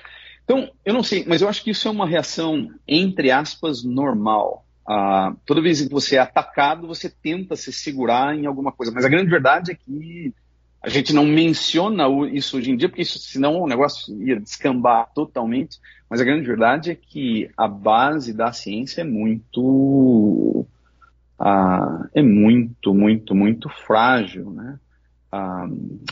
Então, 0.44 0.70
eu 0.84 0.92
não 0.92 1.02
sei, 1.02 1.24
mas 1.26 1.40
eu 1.40 1.48
acho 1.48 1.62
que 1.62 1.70
isso 1.70 1.86
é 1.86 1.90
uma 1.90 2.06
reação, 2.06 2.68
entre 2.86 3.30
aspas, 3.30 3.84
normal. 3.84 4.66
Uh, 4.88 5.36
toda 5.46 5.62
vez 5.62 5.80
que 5.80 5.92
você 5.92 6.16
é 6.16 6.18
atacado, 6.18 6.88
você 6.88 7.08
tenta 7.08 7.54
se 7.54 7.72
segurar 7.72 8.36
em 8.36 8.46
alguma 8.46 8.72
coisa. 8.72 8.92
Mas 8.92 9.04
a 9.04 9.08
grande 9.08 9.30
verdade 9.30 9.70
é 9.70 9.74
que 9.74 10.34
a 10.83 10.88
gente 10.88 11.12
não 11.12 11.25
menciona 11.25 12.05
isso 12.33 12.57
hoje 12.57 12.71
em 12.71 12.77
dia, 12.77 12.88
porque 12.88 13.03
isso, 13.03 13.18
senão 13.18 13.61
o 13.61 13.68
negócio 13.68 14.21
ia 14.23 14.40
descambar 14.40 15.09
totalmente. 15.14 15.79
Mas 16.11 16.21
a 16.21 16.25
grande 16.25 16.47
verdade 16.47 16.90
é 16.90 16.95
que 16.95 17.49
a 17.57 17.68
base 17.68 18.33
da 18.33 18.53
ciência 18.53 19.03
é 19.03 19.05
muito 19.05 20.66
ah, 21.38 22.09
é 22.14 22.23
muito, 22.23 22.92
muito, 22.92 23.35
muito 23.35 23.68
frágil, 23.68 24.51
né? 24.51 24.79
Ah, 25.31 25.68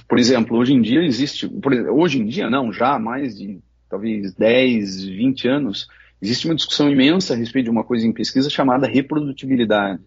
por 0.09 0.19
exemplo, 0.19 0.57
hoje 0.57 0.73
em 0.73 0.81
dia 0.81 1.03
existe, 1.03 1.51
hoje 1.91 2.21
em 2.21 2.27
dia 2.27 2.49
não, 2.49 2.73
já 2.73 2.95
há 2.95 2.99
mais 2.99 3.37
de 3.37 3.61
talvez 3.89 4.33
10, 4.35 5.05
20 5.05 5.49
anos, 5.49 5.89
existe 6.23 6.47
uma 6.47 6.55
discussão 6.55 6.89
imensa 6.89 7.35
a 7.35 7.37
respeito 7.37 7.65
de 7.65 7.71
uma 7.71 7.85
coisa 7.85 8.07
em 8.07 8.13
pesquisa 8.13 8.49
chamada 8.49 8.87
reprodutibilidade. 8.87 10.01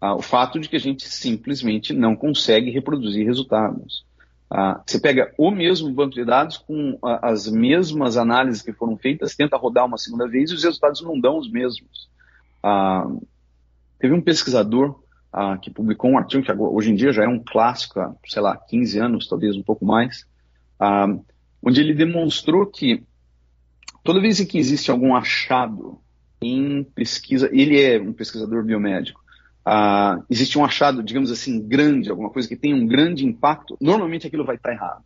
Ah, 0.00 0.14
o 0.14 0.22
fato 0.22 0.58
de 0.58 0.68
que 0.68 0.76
a 0.76 0.80
gente 0.80 1.08
simplesmente 1.08 1.92
não 1.92 2.14
consegue 2.14 2.70
reproduzir 2.70 3.26
resultados. 3.26 4.06
Ah, 4.50 4.80
você 4.86 5.00
pega 5.00 5.32
o 5.36 5.50
mesmo 5.50 5.92
banco 5.92 6.14
de 6.14 6.24
dados 6.24 6.56
com 6.56 6.98
a, 7.02 7.30
as 7.30 7.48
mesmas 7.48 8.16
análises 8.16 8.62
que 8.62 8.72
foram 8.72 8.96
feitas, 8.96 9.34
tenta 9.34 9.56
rodar 9.56 9.86
uma 9.86 9.98
segunda 9.98 10.26
vez 10.26 10.50
e 10.50 10.54
os 10.54 10.64
resultados 10.64 11.02
não 11.02 11.18
dão 11.20 11.38
os 11.38 11.50
mesmos. 11.50 12.08
Ah, 12.62 13.06
Teve 13.98 14.14
um 14.14 14.20
pesquisador 14.20 15.00
ah, 15.32 15.58
que 15.58 15.70
publicou 15.70 16.10
um 16.10 16.18
artigo 16.18 16.44
que 16.44 16.50
agora, 16.50 16.72
hoje 16.72 16.92
em 16.92 16.94
dia 16.94 17.12
já 17.12 17.24
é 17.24 17.28
um 17.28 17.42
clássico, 17.42 17.98
há, 17.98 18.14
sei 18.26 18.40
lá, 18.40 18.56
15 18.56 18.98
anos, 18.98 19.28
talvez 19.28 19.56
um 19.56 19.62
pouco 19.62 19.84
mais, 19.84 20.24
ah, 20.78 21.08
onde 21.62 21.80
ele 21.80 21.92
demonstrou 21.92 22.64
que 22.64 23.02
toda 24.04 24.20
vez 24.20 24.40
que 24.40 24.58
existe 24.58 24.90
algum 24.90 25.14
achado 25.16 26.00
em 26.40 26.84
pesquisa, 26.84 27.50
ele 27.52 27.80
é 27.80 28.00
um 28.00 28.12
pesquisador 28.12 28.64
biomédico, 28.64 29.20
ah, 29.64 30.20
existe 30.30 30.58
um 30.58 30.64
achado, 30.64 31.02
digamos 31.02 31.30
assim, 31.30 31.60
grande, 31.60 32.10
alguma 32.10 32.30
coisa 32.30 32.48
que 32.48 32.56
tem 32.56 32.74
um 32.74 32.86
grande 32.86 33.26
impacto, 33.26 33.76
normalmente 33.80 34.26
aquilo 34.26 34.44
vai 34.44 34.56
estar 34.56 34.72
errado. 34.72 35.04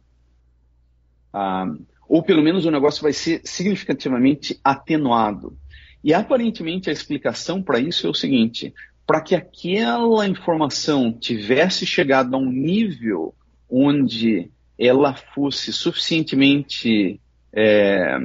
Ah, 1.33 1.67
ou 2.09 2.23
pelo 2.23 2.43
menos 2.43 2.67
o 2.67 2.71
negócio 2.71 3.03
vai 3.03 3.13
ser 3.13 3.41
significativamente 3.45 4.61
atenuado. 4.63 5.57
E 6.05 6.13
aparentemente 6.13 6.91
a 6.91 6.93
explicação 6.93 7.63
para 7.63 7.79
isso 7.79 8.07
é 8.07 8.11
o 8.11 8.15
seguinte: 8.15 8.75
para 9.07 9.21
que 9.21 9.35
aquela 9.35 10.27
informação 10.27 11.13
tivesse 11.13 11.87
chegado 11.87 12.35
a 12.35 12.39
um 12.39 12.51
nível 12.51 13.35
onde 13.71 14.51
ela 14.79 15.15
fosse 15.15 15.73
suficientemente 15.73 17.21
é, 17.53 18.19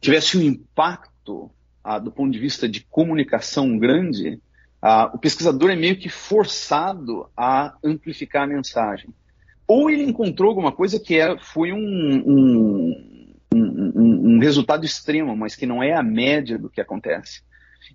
tivesse 0.00 0.38
um 0.38 0.42
impacto 0.42 1.50
ah, 1.82 1.98
do 1.98 2.10
ponto 2.10 2.32
de 2.32 2.38
vista 2.38 2.68
de 2.68 2.80
comunicação 2.80 3.78
grande, 3.78 4.40
ah, 4.88 5.10
o 5.12 5.18
pesquisador 5.18 5.70
é 5.70 5.74
meio 5.74 5.98
que 5.98 6.08
forçado 6.08 7.28
a 7.36 7.74
amplificar 7.82 8.44
a 8.44 8.46
mensagem. 8.46 9.10
Ou 9.66 9.90
ele 9.90 10.04
encontrou 10.04 10.48
alguma 10.48 10.70
coisa 10.70 11.00
que 11.00 11.18
é, 11.18 11.36
foi 11.38 11.72
um, 11.72 12.22
um 12.24 13.16
um, 13.52 14.36
um, 14.36 14.38
resultado 14.38 14.84
extremo, 14.84 15.36
mas 15.36 15.56
que 15.56 15.66
não 15.66 15.82
é 15.82 15.92
a 15.92 16.04
média 16.04 16.56
do 16.56 16.70
que 16.70 16.80
acontece. 16.80 17.42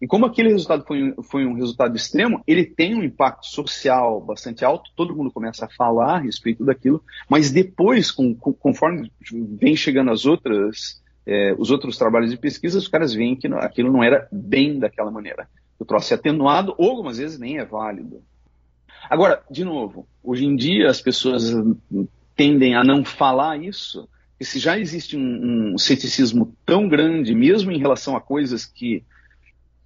E 0.01 0.07
como 0.07 0.25
aquele 0.25 0.49
resultado 0.49 0.83
foi, 0.85 1.15
foi 1.23 1.45
um 1.45 1.53
resultado 1.53 1.95
extremo, 1.95 2.43
ele 2.45 2.65
tem 2.65 2.93
um 2.93 3.03
impacto 3.03 3.45
social 3.45 4.19
bastante 4.19 4.65
alto, 4.65 4.91
todo 4.93 5.15
mundo 5.15 5.31
começa 5.31 5.65
a 5.65 5.69
falar 5.69 6.15
a 6.15 6.19
respeito 6.19 6.65
daquilo, 6.65 7.01
mas 7.29 7.51
depois, 7.51 8.11
com, 8.11 8.35
com, 8.35 8.51
conforme 8.51 9.09
vem 9.31 9.77
chegando 9.77 10.11
as 10.11 10.25
outras, 10.25 11.01
é, 11.25 11.55
os 11.57 11.71
outros 11.71 11.97
trabalhos 11.97 12.31
de 12.31 12.37
pesquisa, 12.37 12.77
os 12.77 12.89
caras 12.89 13.13
veem 13.13 13.37
que 13.37 13.47
aquilo 13.47 13.93
não 13.93 14.03
era 14.03 14.27
bem 14.29 14.77
daquela 14.77 15.09
maneira. 15.09 15.47
O 15.81 15.85
troço 15.85 16.13
é 16.13 16.15
atenuado, 16.15 16.75
ou 16.77 16.91
algumas 16.91 17.17
vezes 17.17 17.39
nem 17.39 17.57
é 17.57 17.65
válido. 17.65 18.21
Agora, 19.09 19.41
de 19.49 19.65
novo, 19.65 20.07
hoje 20.23 20.45
em 20.45 20.55
dia 20.55 20.87
as 20.87 21.01
pessoas 21.01 21.51
tendem 22.35 22.75
a 22.75 22.83
não 22.83 23.03
falar 23.03 23.57
isso, 23.57 24.07
e 24.39 24.45
se 24.45 24.59
já 24.59 24.77
existe 24.77 25.17
um, 25.17 25.73
um 25.73 25.77
ceticismo 25.79 26.55
tão 26.63 26.87
grande, 26.87 27.33
mesmo 27.33 27.71
em 27.71 27.79
relação 27.79 28.15
a 28.15 28.21
coisas 28.21 28.63
que 28.63 29.03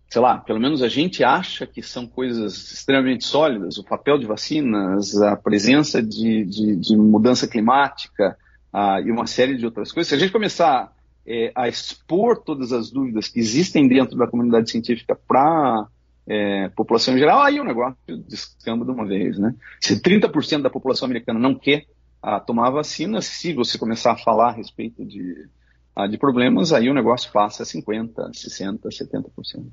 sei 0.09 0.21
lá, 0.21 0.37
pelo 0.37 0.59
menos 0.59 0.83
a 0.83 0.89
gente 0.89 1.23
acha 1.23 1.65
que 1.65 1.81
são 1.81 2.05
coisas 2.05 2.71
extremamente 2.73 3.25
sólidas, 3.25 3.77
o 3.77 3.83
papel 3.83 4.17
de 4.17 4.25
vacinas, 4.25 5.15
a 5.21 5.35
presença 5.37 6.03
de, 6.03 6.43
de, 6.43 6.75
de 6.75 6.95
mudança 6.95 7.47
climática 7.47 8.37
uh, 8.73 8.99
e 9.05 9.11
uma 9.11 9.27
série 9.27 9.57
de 9.57 9.65
outras 9.65 9.93
coisas, 9.93 10.09
se 10.09 10.15
a 10.15 10.19
gente 10.19 10.31
começar 10.31 10.93
é, 11.25 11.51
a 11.55 11.67
expor 11.67 12.37
todas 12.37 12.71
as 12.71 12.91
dúvidas 12.91 13.27
que 13.27 13.39
existem 13.39 13.87
dentro 13.87 14.17
da 14.17 14.27
comunidade 14.27 14.69
científica 14.69 15.17
para 15.27 15.87
é, 16.27 16.69
população 16.69 17.15
em 17.15 17.19
geral, 17.19 17.41
aí 17.41 17.59
o 17.59 17.63
negócio 17.63 17.97
descamba 18.27 18.85
de 18.85 18.91
uma 18.91 19.05
vez, 19.05 19.37
né? 19.37 19.55
Se 19.79 20.01
30% 20.01 20.61
da 20.61 20.69
população 20.69 21.05
americana 21.05 21.39
não 21.39 21.55
quer 21.55 21.85
a, 22.21 22.39
tomar 22.39 22.67
a 22.67 22.71
vacina, 22.71 23.21
se 23.21 23.53
você 23.53 23.77
começar 23.77 24.13
a 24.13 24.17
falar 24.17 24.49
a 24.49 24.53
respeito 24.53 25.05
de, 25.05 25.47
a, 25.95 26.07
de 26.07 26.17
problemas, 26.17 26.73
aí 26.73 26.89
o 26.89 26.93
negócio 26.93 27.31
passa 27.31 27.63
a 27.63 27.65
50%, 27.65 28.31
60%, 28.31 28.79
70%. 28.81 29.65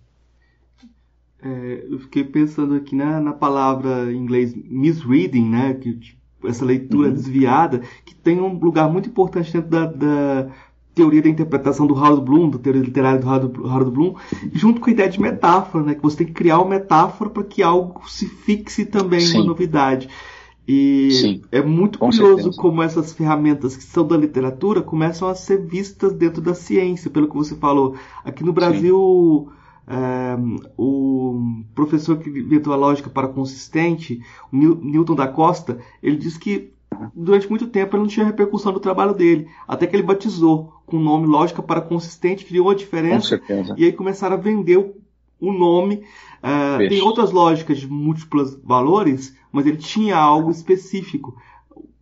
É, 1.45 1.87
eu 1.91 1.99
fiquei 1.99 2.23
pensando 2.23 2.75
aqui 2.75 2.95
na, 2.95 3.21
na 3.21 3.33
palavra 3.33 4.13
em 4.13 4.17
inglês 4.17 4.55
misreading, 4.55 5.49
né? 5.49 5.75
Que, 5.75 5.95
tipo, 5.99 6.47
essa 6.47 6.65
leitura 6.65 7.09
uhum. 7.09 7.15
desviada, 7.15 7.81
que 8.05 8.15
tem 8.15 8.41
um 8.41 8.59
lugar 8.59 8.89
muito 8.91 9.09
importante 9.09 9.53
dentro 9.53 9.71
da, 9.71 9.87
da 9.87 10.51
teoria 10.95 11.23
da 11.23 11.29
interpretação 11.29 11.87
do 11.87 11.97
Harold 11.97 12.23
Bloom, 12.23 12.51
da 12.51 12.59
teoria 12.59 12.83
literária 12.83 13.19
do 13.19 13.29
Harold 13.29 13.91
Bloom, 13.91 14.15
junto 14.53 14.81
com 14.81 14.91
a 14.91 14.93
ideia 14.93 15.09
de 15.09 15.21
metáfora, 15.21 15.85
né? 15.85 15.95
Que 15.95 16.03
você 16.03 16.19
tem 16.19 16.27
que 16.27 16.33
criar 16.33 16.59
uma 16.59 16.71
metáfora 16.71 17.31
para 17.31 17.45
que 17.45 17.63
algo 17.63 18.03
se 18.09 18.27
fixe 18.27 18.85
também 18.85 19.21
Sim. 19.21 19.39
uma 19.39 19.47
novidade. 19.47 20.09
E 20.67 21.11
Sim, 21.11 21.43
é 21.51 21.61
muito 21.61 21.99
curioso 21.99 22.37
certeza. 22.37 22.57
como 22.57 22.83
essas 22.83 23.13
ferramentas 23.13 23.77
que 23.77 23.83
são 23.83 24.07
da 24.07 24.17
literatura 24.17 24.81
começam 24.81 25.29
a 25.29 25.35
ser 25.35 25.59
vistas 25.59 26.13
dentro 26.13 26.41
da 26.41 26.55
ciência, 26.55 27.11
pelo 27.11 27.29
que 27.29 27.35
você 27.35 27.57
falou. 27.57 27.97
Aqui 28.25 28.45
no 28.45 28.53
Brasil, 28.53 29.49
é, 29.89 30.37
o 30.77 31.65
professor 31.75 32.17
que 32.19 32.31
inventou 32.31 32.73
a 32.73 32.77
lógica 32.77 33.11
para 33.11 33.27
consistente, 33.29 34.23
o 34.53 34.57
Newton 34.57 35.17
da 35.17 35.27
Costa, 35.27 35.79
ele 36.01 36.17
diz 36.17 36.39
que 36.39 36.73
durante 37.15 37.49
muito 37.49 37.67
tempo 37.67 37.97
ele 37.97 38.03
não 38.03 38.09
tinha 38.09 38.27
repercussão 38.27 38.73
do 38.73 38.81
trabalho 38.81 39.15
dele, 39.15 39.49
até 39.67 39.87
que 39.87 39.97
ele 39.97 40.03
batizou 40.03 40.82
com 40.93 40.99
o 40.99 41.01
nome 41.01 41.27
Lógica 41.27 41.63
para 41.63 41.81
Consistente, 41.81 42.45
criou 42.45 42.69
a 42.69 42.75
diferença, 42.75 43.41
e 43.79 43.85
aí 43.87 43.93
começaram 43.95 44.37
a 44.37 44.39
vender 44.39 44.77
o, 44.77 44.95
o 45.41 45.51
nome. 45.51 46.05
Uh, 46.43 46.87
tem 46.87 47.01
outras 47.01 47.31
lógicas 47.31 47.79
de 47.79 47.89
múltiplos 47.89 48.59
valores, 48.63 49.35
mas 49.51 49.67
ele 49.67 49.79
tinha 49.79 50.19
algo 50.19 50.51
específico. 50.51 51.35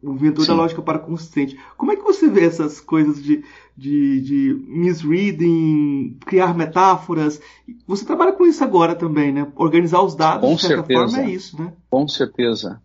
O 0.03 0.15
inventor 0.15 0.45
Sim. 0.45 0.49
da 0.49 0.57
lógica 0.57 0.83
para 0.83 0.99
consistente. 0.99 1.57
Como 1.77 1.93
é 1.93 1.97
que 1.97 2.03
você 2.03 2.29
vê 2.29 2.47
essas 2.47 2.81
coisas 2.81 3.23
de, 3.23 3.45
de, 3.77 4.21
de 4.23 4.65
misreading, 4.67 6.17
criar 6.27 6.53
metáforas? 6.53 7.41
Você 7.87 8.05
trabalha 8.05 8.33
com 8.33 8.45
isso 8.45 8.65
agora 8.65 8.97
também, 8.97 9.31
né? 9.31 9.47
Organizar 9.55 10.03
os 10.03 10.17
dados, 10.17 10.49
com 10.49 10.57
de 10.57 10.63
certa 10.63 10.79
certeza. 10.79 11.01
forma, 11.01 11.23
é 11.23 11.31
isso, 11.31 11.63
né? 11.63 11.73
Com 11.89 12.09
certeza. 12.09 12.83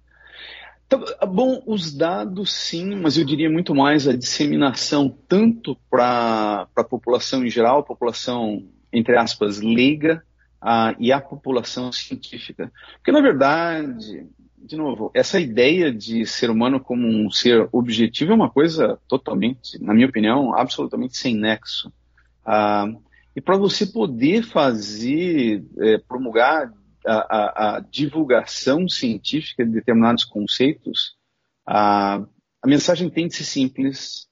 Então, 0.95 1.27
bom, 1.27 1.61
os 1.65 1.93
dados 1.93 2.53
sim, 2.53 2.95
mas 2.95 3.17
eu 3.17 3.25
diria 3.25 3.49
muito 3.49 3.75
mais 3.75 4.07
a 4.07 4.15
disseminação 4.15 5.09
tanto 5.27 5.75
para 5.89 6.67
a 6.75 6.83
população 6.83 7.45
em 7.45 7.49
geral, 7.49 7.79
a 7.79 7.83
população, 7.83 8.65
entre 8.93 9.17
aspas, 9.17 9.59
leiga, 9.59 10.23
uh, 10.63 10.95
e 10.97 11.11
a 11.11 11.19
população 11.19 11.91
científica. 11.91 12.71
Porque, 12.95 13.11
na 13.11 13.21
verdade, 13.21 14.25
de 14.57 14.75
novo, 14.77 15.11
essa 15.13 15.39
ideia 15.39 15.91
de 15.91 16.25
ser 16.25 16.49
humano 16.49 16.79
como 16.79 17.07
um 17.07 17.29
ser 17.29 17.67
objetivo 17.71 18.31
é 18.31 18.35
uma 18.35 18.49
coisa 18.49 18.97
totalmente, 19.07 19.81
na 19.81 19.93
minha 19.93 20.07
opinião, 20.07 20.57
absolutamente 20.57 21.17
sem 21.17 21.35
nexo. 21.35 21.89
Uh, 22.45 23.03
e 23.35 23.41
para 23.41 23.57
você 23.57 23.85
poder 23.85 24.43
fazer, 24.43 25.61
é, 25.77 25.97
promulgar 25.97 26.71
a, 27.05 27.13
a, 27.13 27.75
a, 27.75 27.79
divulgação 27.79 28.87
científica 28.87 29.65
de 29.65 29.71
determinados 29.71 30.23
conceitos, 30.23 31.15
a, 31.65 32.15
a 32.61 32.67
mensagem 32.67 33.09
tem 33.09 33.27
de 33.27 33.35
ser 33.35 33.43
simples, 33.43 34.27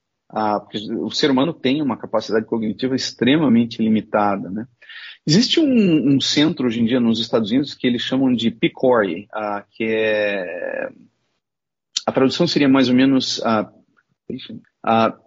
o 1.00 1.12
ser 1.12 1.30
humano 1.30 1.54
tem 1.54 1.82
uma 1.82 1.98
capacidade 1.98 2.46
cognitiva 2.46 2.96
extremamente 2.96 3.82
limitada. 3.82 4.50
Né? 4.50 4.66
Existe 5.26 5.60
um, 5.60 6.16
um, 6.16 6.20
centro 6.20 6.66
hoje 6.66 6.82
em 6.82 6.86
dia 6.86 7.00
nos 7.00 7.20
Estados 7.20 7.52
Unidos 7.52 7.76
que 7.76 7.86
eles 7.86 8.02
chamam 8.02 8.34
de 8.34 8.50
PCORI, 8.50 9.28
que 9.72 9.84
é. 9.84 10.90
A 12.06 12.12
tradução 12.12 12.46
seria 12.46 12.68
mais 12.68 12.90
ou 12.90 12.96
menos 12.96 13.42
a, 13.46 13.72
a 14.84 15.18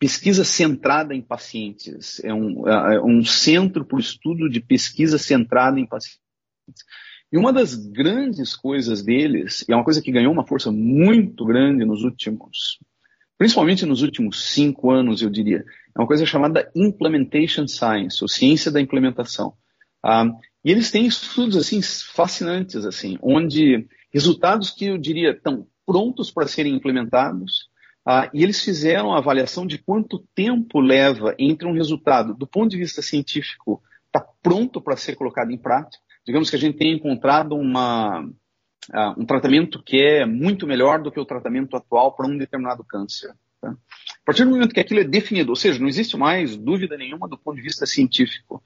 pesquisa 0.00 0.42
centrada 0.44 1.14
em 1.14 1.22
pacientes. 1.22 2.22
É 2.24 2.34
um, 2.34 2.66
é 2.68 3.00
um 3.00 3.24
centro 3.24 3.84
para 3.84 3.96
o 3.96 4.00
estudo 4.00 4.48
de 4.48 4.60
pesquisa 4.60 5.18
centrada 5.18 5.78
em 5.78 5.86
pacientes. 5.86 6.23
E 7.32 7.38
uma 7.38 7.52
das 7.52 7.74
grandes 7.74 8.54
coisas 8.54 9.02
deles, 9.02 9.64
e 9.68 9.72
é 9.72 9.74
uma 9.74 9.84
coisa 9.84 10.00
que 10.00 10.12
ganhou 10.12 10.32
uma 10.32 10.46
força 10.46 10.70
muito 10.70 11.44
grande 11.44 11.84
nos 11.84 12.04
últimos, 12.04 12.78
principalmente 13.36 13.84
nos 13.84 14.02
últimos 14.02 14.52
cinco 14.52 14.90
anos, 14.90 15.20
eu 15.20 15.30
diria, 15.30 15.64
é 15.96 16.00
uma 16.00 16.06
coisa 16.06 16.24
chamada 16.24 16.70
Implementation 16.76 17.66
Science, 17.66 18.22
ou 18.22 18.28
ciência 18.28 18.70
da 18.70 18.80
implementação. 18.80 19.54
Ah, 20.02 20.26
e 20.64 20.70
eles 20.70 20.90
têm 20.90 21.06
estudos 21.06 21.56
assim 21.56 21.80
fascinantes, 21.82 22.84
assim, 22.84 23.18
onde 23.20 23.86
resultados 24.12 24.70
que 24.70 24.86
eu 24.86 24.98
diria 24.98 25.32
estão 25.32 25.66
prontos 25.84 26.30
para 26.30 26.46
serem 26.46 26.74
implementados, 26.74 27.68
ah, 28.06 28.30
e 28.32 28.42
eles 28.42 28.62
fizeram 28.62 29.12
a 29.12 29.18
avaliação 29.18 29.66
de 29.66 29.78
quanto 29.78 30.24
tempo 30.34 30.78
leva 30.78 31.34
entre 31.38 31.66
um 31.66 31.72
resultado, 31.72 32.34
do 32.34 32.46
ponto 32.46 32.70
de 32.70 32.78
vista 32.78 33.02
científico, 33.02 33.82
está 34.06 34.20
pronto 34.42 34.80
para 34.80 34.96
ser 34.96 35.16
colocado 35.16 35.50
em 35.50 35.58
prática, 35.58 36.03
digamos 36.26 36.50
que 36.50 36.56
a 36.56 36.58
gente 36.58 36.78
tenha 36.78 36.94
encontrado 36.94 37.54
uma, 37.54 38.20
uh, 38.22 39.14
um 39.20 39.26
tratamento 39.26 39.82
que 39.82 40.00
é 40.02 40.24
muito 40.24 40.66
melhor 40.66 41.02
do 41.02 41.12
que 41.12 41.20
o 41.20 41.24
tratamento 41.24 41.76
atual 41.76 42.14
para 42.14 42.26
um 42.26 42.36
determinado 42.36 42.82
câncer. 42.84 43.34
Tá? 43.60 43.70
A 43.70 44.24
partir 44.24 44.44
do 44.44 44.50
momento 44.50 44.74
que 44.74 44.80
aquilo 44.80 45.00
é 45.00 45.04
definido, 45.04 45.50
ou 45.50 45.56
seja, 45.56 45.78
não 45.78 45.88
existe 45.88 46.16
mais 46.16 46.56
dúvida 46.56 46.96
nenhuma 46.96 47.28
do 47.28 47.38
ponto 47.38 47.56
de 47.56 47.62
vista 47.62 47.86
científico, 47.86 48.62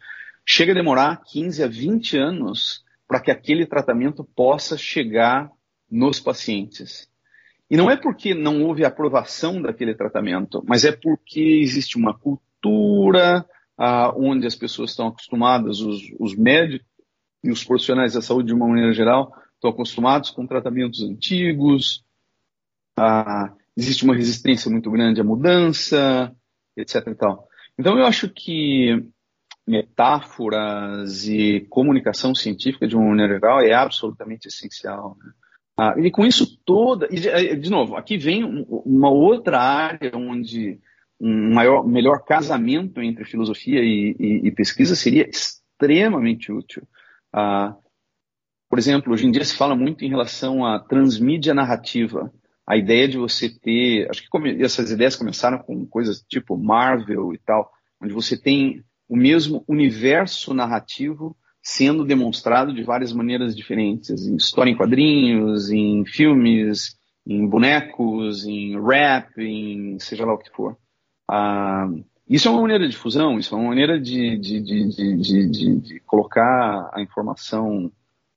chega 0.47 0.73
a 0.73 0.75
demorar 0.75 1.23
15 1.25 1.63
a 1.63 1.67
20 1.67 2.17
anos 2.17 2.85
para 3.07 3.21
que 3.21 3.31
aquele 3.31 3.67
tratamento 3.67 4.23
possa 4.23 4.77
chegar 4.77 5.51
nos 5.91 6.21
pacientes. 6.21 7.09
E 7.71 7.77
não 7.77 7.91
é 7.91 7.97
porque 7.97 8.35
não 8.35 8.63
houve 8.63 8.85
aprovação 8.85 9.61
daquele 9.61 9.95
tratamento, 9.95 10.63
mas 10.67 10.85
é 10.85 10.93
porque 10.93 11.41
existe 11.41 11.97
uma 11.97 12.17
cultura 12.17 13.45
ah, 13.77 14.13
onde 14.17 14.47
as 14.47 14.55
pessoas 14.55 14.91
estão 14.91 15.09
acostumadas, 15.09 15.81
os, 15.81 16.03
os 16.19 16.35
médicos 16.35 16.88
e 17.43 17.51
os 17.51 17.65
profissionais 17.65 18.15
da 18.15 18.23
saúde, 18.23 18.49
de 18.49 18.55
uma 18.55 18.67
maneira 18.67 18.93
geral, 18.93 19.33
estão 19.55 19.71
acostumados 19.71 20.31
com 20.31 20.47
tratamentos 20.47 21.03
antigos, 21.03 22.05
ah, 22.97 23.53
existe 23.77 24.05
uma 24.05 24.15
resistência 24.15 24.71
muito 24.71 24.91
grande 24.91 25.21
à 25.21 25.25
mudança, 25.25 26.35
etc. 26.77 27.07
E 27.09 27.15
tal. 27.15 27.49
Então, 27.79 27.99
eu 27.99 28.05
acho 28.05 28.29
que 28.29 29.05
metáforas 29.67 31.29
e 31.29 31.67
comunicação 31.69 32.35
científica, 32.35 32.89
de 32.89 32.97
uma 32.97 33.09
maneira 33.09 33.35
geral, 33.35 33.61
é 33.61 33.73
absolutamente 33.73 34.49
essencial. 34.49 35.17
Né? 35.23 35.31
Ah, 35.77 35.95
e 35.99 36.11
com 36.11 36.27
isso 36.27 36.59
toda, 36.65 37.07
e 37.11 37.57
de 37.57 37.71
novo, 37.71 37.95
aqui 37.95 38.17
vem 38.17 38.43
uma 38.69 39.11
outra 39.11 39.61
área 39.61 40.11
onde 40.17 40.81
um 41.21 41.53
maior, 41.53 41.87
melhor 41.87 42.25
casamento 42.25 43.01
entre 43.01 43.25
filosofia 43.25 43.81
e, 43.81 44.17
e, 44.19 44.49
e 44.49 44.51
pesquisa 44.51 44.97
seria 44.97 45.29
extremamente 45.29 46.51
útil. 46.51 46.83
Ah, 47.33 47.77
por 48.69 48.79
exemplo, 48.79 49.13
hoje 49.13 49.27
em 49.27 49.31
dia 49.31 49.45
se 49.45 49.57
fala 49.57 49.75
muito 49.75 50.05
em 50.05 50.09
relação 50.09 50.65
à 50.65 50.79
transmídia 50.79 51.55
narrativa. 51.55 52.33
A 52.67 52.77
ideia 52.77 53.09
de 53.09 53.17
você 53.17 53.49
ter. 53.49 54.11
Acho 54.11 54.23
que 54.23 54.63
essas 54.63 54.91
ideias 54.91 55.17
começaram 55.17 55.59
com 55.59 55.87
coisas 55.87 56.23
tipo 56.29 56.57
Marvel 56.57 57.33
e 57.33 57.39
tal, 57.39 57.71
onde 58.01 58.13
você 58.13 58.37
tem 58.37 58.85
o 59.09 59.17
mesmo 59.17 59.65
universo 59.67 60.53
narrativo 60.53 61.35
sendo 61.63 62.05
demonstrado 62.05 62.73
de 62.73 62.83
várias 62.83 63.13
maneiras 63.13 63.57
diferentes, 63.57 64.27
em 64.27 64.37
história 64.37 64.71
em 64.71 64.77
quadrinhos, 64.77 65.71
em 65.71 66.05
filmes, 66.07 66.97
em 67.27 67.47
bonecos, 67.47 68.47
em 68.47 68.81
rap, 68.81 69.39
em 69.39 69.99
seja 69.99 70.25
lá 70.25 70.35
o 70.35 70.39
que 70.39 70.51
for. 70.51 70.77
Ah, 71.29 71.89
isso 72.29 72.47
é 72.47 72.51
uma 72.51 72.61
maneira 72.61 72.87
de 72.87 72.97
fusão, 72.97 73.39
isso 73.39 73.55
é 73.55 73.59
uma 73.59 73.69
maneira 73.69 73.99
de, 73.99 74.37
de, 74.37 74.61
de, 74.61 75.79
de 75.81 76.01
colocar 76.01 76.91
a 76.93 77.01
informação, 77.01 77.91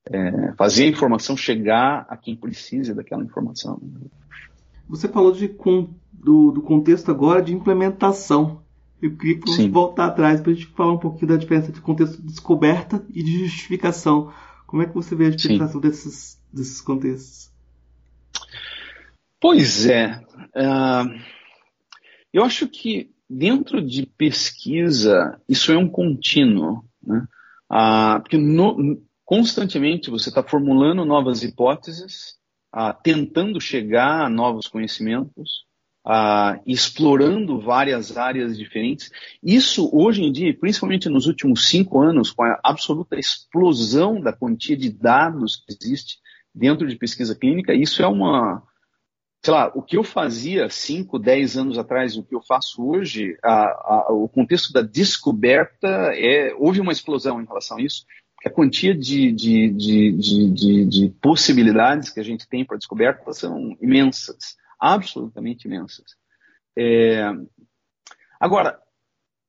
é, 0.06 0.54
fazer 0.54 0.86
a 0.86 0.88
informação 0.88 1.36
chegar 1.36 2.06
a 2.08 2.16
quem 2.16 2.36
precisa 2.36 2.96
daquela 2.96 3.24
informação. 3.24 3.82
Você 4.88 5.10
falou 5.10 5.34
de, 5.34 5.54
do, 6.14 6.52
do 6.52 6.62
contexto 6.62 7.12
agora 7.12 7.42
de 7.42 7.54
implementação. 7.54 8.62
Eu 9.02 9.16
queria 9.18 9.40
que 9.40 9.50
você 9.50 9.68
voltar 9.68 10.06
atrás 10.06 10.40
para 10.40 10.52
a 10.52 10.54
gente 10.54 10.68
falar 10.68 10.94
um 10.94 10.98
pouquinho 10.98 11.30
da 11.30 11.38
diferença 11.38 11.70
entre 11.70 11.82
contexto 11.82 12.18
de 12.18 12.28
descoberta 12.28 13.04
e 13.14 13.22
de 13.22 13.46
justificação. 13.46 14.32
Como 14.68 14.84
é 14.84 14.86
que 14.86 14.94
você 14.94 15.16
vê 15.16 15.26
a 15.26 15.30
diferenciação 15.32 15.82
desses, 15.82 16.42
desses 16.54 16.80
contextos? 16.80 17.52
Pois 19.40 19.86
é. 19.86 20.24
Uh, 20.56 21.20
eu 22.32 22.44
acho 22.44 22.68
que 22.68 23.11
dentro 23.32 23.82
de 23.82 24.06
pesquisa, 24.06 25.40
isso 25.48 25.72
é 25.72 25.78
um 25.78 25.88
contínuo. 25.88 26.84
Né? 27.02 27.26
Ah, 27.70 28.20
porque 28.22 28.38
no, 28.38 29.02
constantemente 29.24 30.10
você 30.10 30.30
está 30.30 30.44
formulando 30.44 31.06
novas 31.06 31.42
hipóteses, 31.42 32.36
ah, 32.74 32.94
tentando 32.94 33.62
chegar 33.62 34.26
a 34.26 34.30
novos 34.30 34.68
conhecimentos, 34.68 35.66
ah, 36.06 36.60
explorando 36.66 37.60
várias 37.60 38.18
áreas 38.18 38.58
diferentes. 38.58 39.10
Isso 39.42 39.90
hoje 39.94 40.24
em 40.24 40.32
dia, 40.32 40.58
principalmente 40.58 41.08
nos 41.08 41.26
últimos 41.26 41.68
cinco 41.70 42.02
anos, 42.02 42.32
com 42.32 42.44
a 42.44 42.60
absoluta 42.64 43.18
explosão 43.18 44.20
da 44.20 44.34
quantia 44.34 44.76
de 44.76 44.92
dados 44.92 45.56
que 45.56 45.72
existe 45.72 46.18
dentro 46.54 46.86
de 46.86 46.98
pesquisa 46.98 47.34
clínica, 47.34 47.74
isso 47.74 48.04
é 48.04 48.08
uma, 48.08 48.62
sei 49.44 49.54
lá, 49.54 49.72
o 49.74 49.82
que 49.82 49.98
eu 49.98 50.04
fazia 50.04 50.70
5, 50.70 51.18
10 51.18 51.58
anos 51.58 51.78
atrás, 51.78 52.16
o 52.16 52.24
que 52.24 52.36
eu 52.36 52.42
faço 52.42 52.86
hoje, 52.86 53.38
a, 53.44 53.64
a, 53.64 54.12
o 54.12 54.30
contexto 54.30 54.72
da 54.72 54.82
descoberta, 54.82 55.88
é, 56.14 56.54
houve 56.58 56.80
uma 56.80 56.92
explosão 56.92 57.42
em 57.42 57.46
relação 57.46 57.78
a 57.78 57.82
isso 57.82 58.06
a 58.46 58.50
quantia 58.50 58.96
de, 58.96 59.32
de, 59.32 59.70
de, 59.70 60.86
de, 60.86 61.10
possibilidades 61.22 62.10
que 62.10 62.20
a 62.20 62.24
gente 62.24 62.48
tem 62.48 62.66
para 62.66 62.78
descoberta 62.78 63.32
são 63.34 63.78
imensas, 63.80 64.58
absolutamente 64.80 65.68
imensas. 65.68 66.16
É... 66.76 67.32
Agora, 68.40 68.80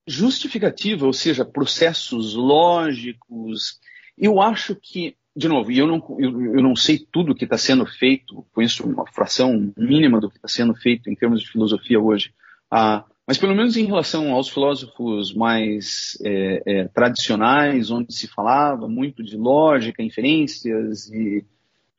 justificativa, 0.05 1.05
ou 1.05 1.13
seja, 1.13 1.43
processos 1.43 2.35
lógicos, 2.35 3.79
eu 4.17 4.39
acho 4.39 4.75
que, 4.75 5.17
de 5.35 5.47
novo, 5.47 5.71
eu 5.71 5.87
não, 5.87 6.17
eu, 6.19 6.55
eu 6.55 6.61
não 6.61 6.75
sei 6.75 6.99
tudo 7.11 7.33
que 7.33 7.43
está 7.43 7.57
sendo 7.57 7.85
feito, 7.85 8.45
conheço 8.53 8.85
uma 8.87 9.05
fração 9.07 9.73
mínima 9.75 10.19
do 10.19 10.29
que 10.29 10.37
está 10.37 10.47
sendo 10.47 10.75
feito 10.75 11.09
em 11.09 11.15
termos 11.15 11.41
de 11.41 11.49
filosofia 11.49 11.99
hoje, 11.99 12.33
ah, 12.69 13.03
mas 13.25 13.37
pelo 13.37 13.55
menos 13.55 13.77
em 13.77 13.85
relação 13.85 14.33
aos 14.33 14.49
filósofos 14.49 15.33
mais 15.33 16.17
é, 16.23 16.61
é, 16.65 16.87
tradicionais, 16.89 17.89
onde 17.89 18.13
se 18.13 18.27
falava 18.27 18.87
muito 18.87 19.23
de 19.23 19.37
lógica, 19.37 20.03
inferências 20.03 21.09
e 21.09 21.45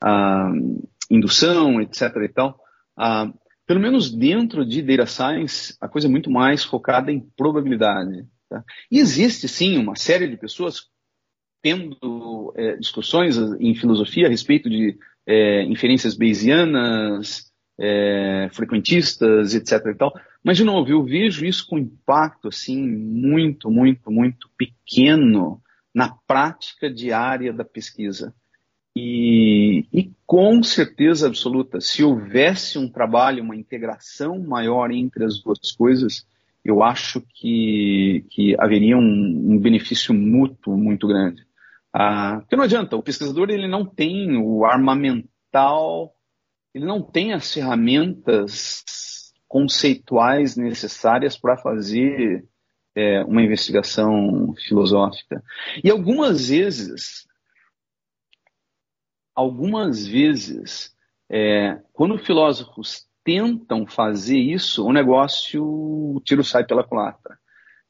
ah, 0.03 0.53
indução, 1.11 1.81
etc. 1.81 2.03
E 2.23 2.29
tal, 2.29 2.61
ah, 2.97 3.33
pelo 3.67 3.81
menos 3.81 4.15
dentro 4.15 4.65
de 4.67 4.83
data 4.83 5.07
science, 5.07 5.75
a 5.81 5.89
coisa 5.89 6.07
é 6.07 6.11
muito 6.11 6.31
mais 6.31 6.63
focada 6.63 7.11
em 7.11 7.21
probabilidade. 7.37 8.27
Tá? 8.49 8.63
E 8.91 8.99
existe 8.99 9.49
sim 9.49 9.79
uma 9.79 9.97
série 9.97 10.29
de 10.29 10.37
pessoas 10.37 10.89
tendo 11.65 12.53
é, 12.55 12.77
discussões 12.77 13.39
em 13.59 13.75
filosofia 13.75 14.27
a 14.27 14.31
respeito 14.31 14.69
de 14.69 14.99
é, 15.27 15.63
inferências 15.63 16.15
bayesianas, 16.15 17.51
é, 17.81 18.51
frequentistas, 18.53 19.55
etc. 19.55 19.87
E 19.87 19.95
tal. 19.95 20.13
Mas, 20.45 20.59
de 20.59 20.65
novo, 20.65 20.91
eu 20.91 21.03
vejo 21.03 21.47
isso 21.47 21.67
com 21.67 21.79
impacto 21.79 22.49
assim 22.49 22.87
muito, 22.87 23.71
muito, 23.71 24.11
muito 24.11 24.51
pequeno 24.59 25.59
na 25.95 26.15
prática 26.27 26.93
diária 26.93 27.51
da 27.51 27.65
pesquisa. 27.65 28.35
E, 28.95 29.87
e, 29.91 30.13
com 30.27 30.63
certeza 30.63 31.27
absoluta, 31.27 31.81
se 31.81 32.05
houvesse 32.05 32.79
um 32.79 32.91
trabalho, 32.91 33.43
uma 33.43 33.57
integração 33.57 34.39
maior 34.39 34.91
entre 34.91 35.25
as 35.25 35.41
duas 35.41 35.73
coisas, 35.73 36.27
eu 36.63 36.83
acho 36.83 37.23
que, 37.23 38.23
que 38.29 38.55
haveria 38.61 38.99
um, 38.99 39.01
um 39.53 39.59
benefício 39.59 40.13
mútuo 40.13 40.77
muito 40.77 41.09
grande. 41.09 41.43
Ah, 41.97 42.39
porque 42.41 42.57
não 42.57 42.65
adianta, 42.65 42.97
o 42.97 43.03
pesquisador 43.03 43.51
ele 43.51 43.69
não 43.69 43.87
tem 43.87 44.37
o 44.37 44.65
armamental 44.65 46.15
ele 46.75 46.85
não 46.85 47.01
tem 47.01 47.33
as 47.33 47.55
ferramentas 47.55 49.33
conceituais 49.47 50.57
necessárias 50.57 51.39
para 51.39 51.57
fazer 51.57 52.45
é, 52.97 53.23
uma 53.23 53.43
investigação 53.43 54.53
filosófica. 54.67 55.41
E 55.85 55.89
algumas 55.89 56.49
vezes, 56.49 57.29
algumas 59.33 60.05
vezes, 60.05 60.93
é, 61.31 61.81
quando 61.93 62.19
filósofos 62.19 63.07
tentam 63.23 63.87
fazer 63.87 64.39
isso, 64.39 64.85
o 64.85 64.93
negócio, 64.93 65.65
o 65.65 66.21
tiro 66.25 66.43
sai 66.43 66.67
pela 66.67 66.87
culatra. 66.87 67.39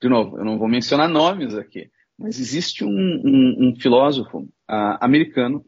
De 0.01 0.09
novo, 0.11 0.39
eu 0.39 0.45
não 0.45 0.59
vou 0.59 0.69
mencionar 0.69 1.09
nomes 1.09 1.55
aqui, 1.55 1.91
mas 2.19 2.39
existe 2.39 2.85
um, 2.85 2.89
um, 2.89 3.69
um 3.69 3.77
filósofo 3.77 4.41
uh, 4.71 4.99
americano 5.01 5.65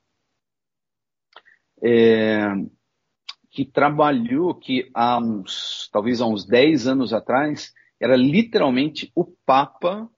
é, 1.82 2.46
que 3.50 3.64
trabalhou, 3.64 4.54
que 4.54 4.90
há 4.94 5.18
uns, 5.18 5.88
talvez 5.92 6.20
há 6.20 6.26
uns 6.26 6.46
10 6.46 6.86
anos 6.86 7.12
atrás, 7.12 7.72
era 8.00 8.16
literalmente 8.16 9.10
o 9.14 9.24
papa 9.24 10.08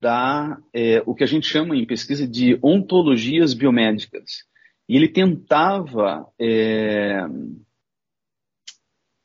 da, 0.00 0.58
é, 0.74 1.02
o 1.06 1.14
que 1.14 1.24
a 1.24 1.26
gente 1.26 1.46
chama 1.46 1.76
em 1.76 1.86
pesquisa 1.86 2.26
de 2.26 2.58
ontologias 2.62 3.54
biomédicas. 3.54 4.44
E 4.88 4.96
ele 4.96 5.08
tentava 5.08 6.26
é, 6.38 7.24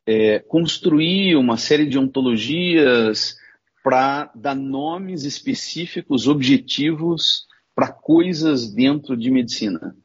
é, 0.05 0.39
construir 0.39 1.35
uma 1.35 1.57
série 1.57 1.85
de 1.85 1.97
ontologias 1.97 3.36
para 3.87 4.29
dar 4.35 4.53
nomes 4.53 5.23
específicos, 5.23 6.27
objetivos 6.27 7.47
para 7.73 7.89
coisas 7.89 8.69
dentro 8.69 9.15
de 9.15 9.31
medicina. 9.31 9.95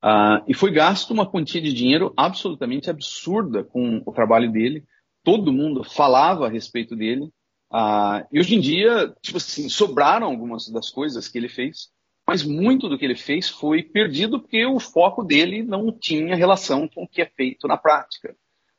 Uh, 0.00 0.46
e 0.46 0.54
foi 0.54 0.70
gasto 0.70 1.10
uma 1.10 1.28
quantia 1.28 1.60
de 1.60 1.72
dinheiro 1.72 2.14
absolutamente 2.16 2.88
absurda 2.88 3.64
com 3.64 4.00
o 4.06 4.12
trabalho 4.12 4.52
dele. 4.52 4.84
Todo 5.24 5.52
mundo 5.52 5.82
falava 5.82 6.46
a 6.46 6.48
respeito 6.48 6.94
dele. 6.94 7.32
Uh, 7.72 8.22
e 8.30 8.38
hoje 8.38 8.54
em 8.54 8.60
dia, 8.60 9.12
tipo 9.20 9.38
assim, 9.38 9.68
sobraram 9.68 10.28
algumas 10.28 10.68
das 10.68 10.88
coisas 10.88 11.26
que 11.26 11.36
ele 11.36 11.48
fez, 11.48 11.88
mas 12.24 12.44
muito 12.44 12.88
do 12.88 12.96
que 12.96 13.04
ele 13.04 13.16
fez 13.16 13.48
foi 13.48 13.82
perdido 13.82 14.38
porque 14.38 14.64
o 14.64 14.78
foco 14.78 15.24
dele 15.24 15.64
não 15.64 15.90
tinha 15.90 16.36
relação 16.36 16.86
com 16.86 17.02
o 17.02 17.08
que 17.08 17.20
é 17.20 17.26
feito 17.26 17.66
na 17.66 17.76
prática. 17.76 18.36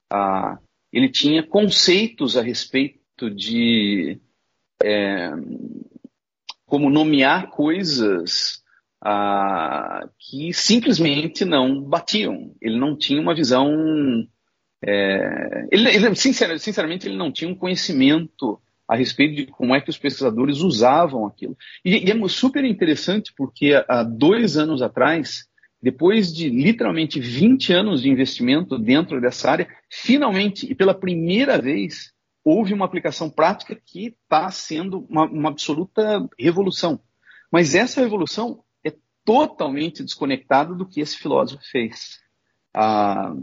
Uh, 0.10 0.58
ele 0.90 1.10
tinha 1.10 1.44
conceitos 1.46 2.38
a 2.38 2.42
respeito 2.42 3.30
de 3.30 4.22
é, 4.82 5.32
como 6.66 6.90
nomear 6.90 7.50
coisas 7.50 8.64
ah, 9.04 10.08
que 10.18 10.54
simplesmente 10.54 11.44
não 11.44 11.82
batiam. 11.82 12.56
Ele 12.62 12.80
não 12.80 12.98
tinha 12.98 13.22
uma 13.22 13.36
visão. 13.36 13.70
É, 14.82 15.68
ele, 15.72 15.90
ele 15.90 16.16
sinceramente, 16.16 17.08
ele 17.08 17.18
não 17.18 17.32
tinha 17.32 17.52
um 17.52 17.56
conhecimento 17.56 18.60
a 18.88 18.96
respeito 18.96 19.36
de 19.36 19.46
como 19.48 19.76
é 19.76 19.82
que 19.82 19.90
os 19.90 19.98
pesquisadores 19.98 20.60
usavam 20.60 21.26
aquilo. 21.26 21.58
E, 21.84 22.08
e 22.08 22.12
é 22.12 22.28
super 22.28 22.64
interessante 22.64 23.34
porque 23.36 23.74
há 23.88 24.04
dois 24.04 24.58
anos 24.58 24.82
atrás, 24.82 25.46
depois 25.82 26.34
de 26.34 26.50
literalmente 26.50 27.20
20 27.20 27.74
anos 27.74 28.02
de 28.02 28.10
investimento 28.10 28.78
dentro 28.78 29.20
dessa 29.22 29.52
área, 29.52 29.68
finalmente 29.90 30.70
e 30.70 30.76
pela 30.76 30.94
primeira 30.94 31.58
vez 31.62 32.14
houve 32.44 32.74
uma 32.74 32.86
aplicação 32.86 33.30
prática 33.30 33.76
que 33.76 34.08
está 34.08 34.50
sendo 34.52 35.06
uma, 35.10 35.26
uma 35.26 35.50
absoluta 35.50 36.28
revolução. 36.38 37.00
Mas 37.52 37.76
essa 37.76 38.02
revolução 38.02 38.64
totalmente 39.26 40.04
desconectado 40.04 40.76
do 40.76 40.86
que 40.86 41.02
esse 41.02 41.18
filósofo 41.18 41.64
fez. 41.72 42.20
Ah, 42.74 43.34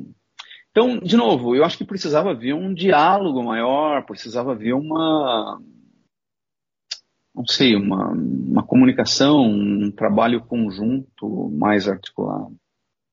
então, 0.70 0.98
de 0.98 1.16
novo, 1.16 1.54
eu 1.54 1.64
acho 1.64 1.76
que 1.76 1.84
precisava 1.84 2.30
haver 2.30 2.54
um 2.54 2.72
diálogo 2.72 3.42
maior, 3.42 4.04
precisava 4.04 4.52
haver 4.52 4.74
uma, 4.74 5.60
não 7.34 7.44
sei, 7.46 7.74
uma, 7.74 8.12
uma 8.12 8.62
comunicação, 8.62 9.42
um 9.42 9.90
trabalho 9.90 10.44
conjunto 10.44 11.50
mais 11.50 11.88
articulado. 11.88 12.54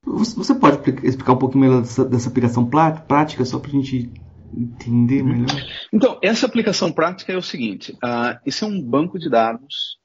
Você 0.05 0.55
pode 0.55 0.77
explicar 1.05 1.33
um 1.33 1.37
pouquinho 1.37 1.65
melhor 1.65 1.81
dessa, 1.81 2.05
dessa 2.05 2.29
aplicação 2.29 2.69
prática, 2.69 3.43
só 3.43 3.59
para 3.59 3.69
a 3.69 3.73
gente 3.73 4.09
entender 4.55 5.23
melhor? 5.23 5.47
Então, 5.91 6.19
essa 6.21 6.45
aplicação 6.45 6.91
prática 6.91 7.33
é 7.33 7.37
o 7.37 7.41
seguinte: 7.41 7.93
uh, 7.93 8.39
esse 8.45 8.63
é 8.63 8.67
um 8.67 8.81
banco 8.81 9.17
de 9.17 9.29
dados 9.29 9.97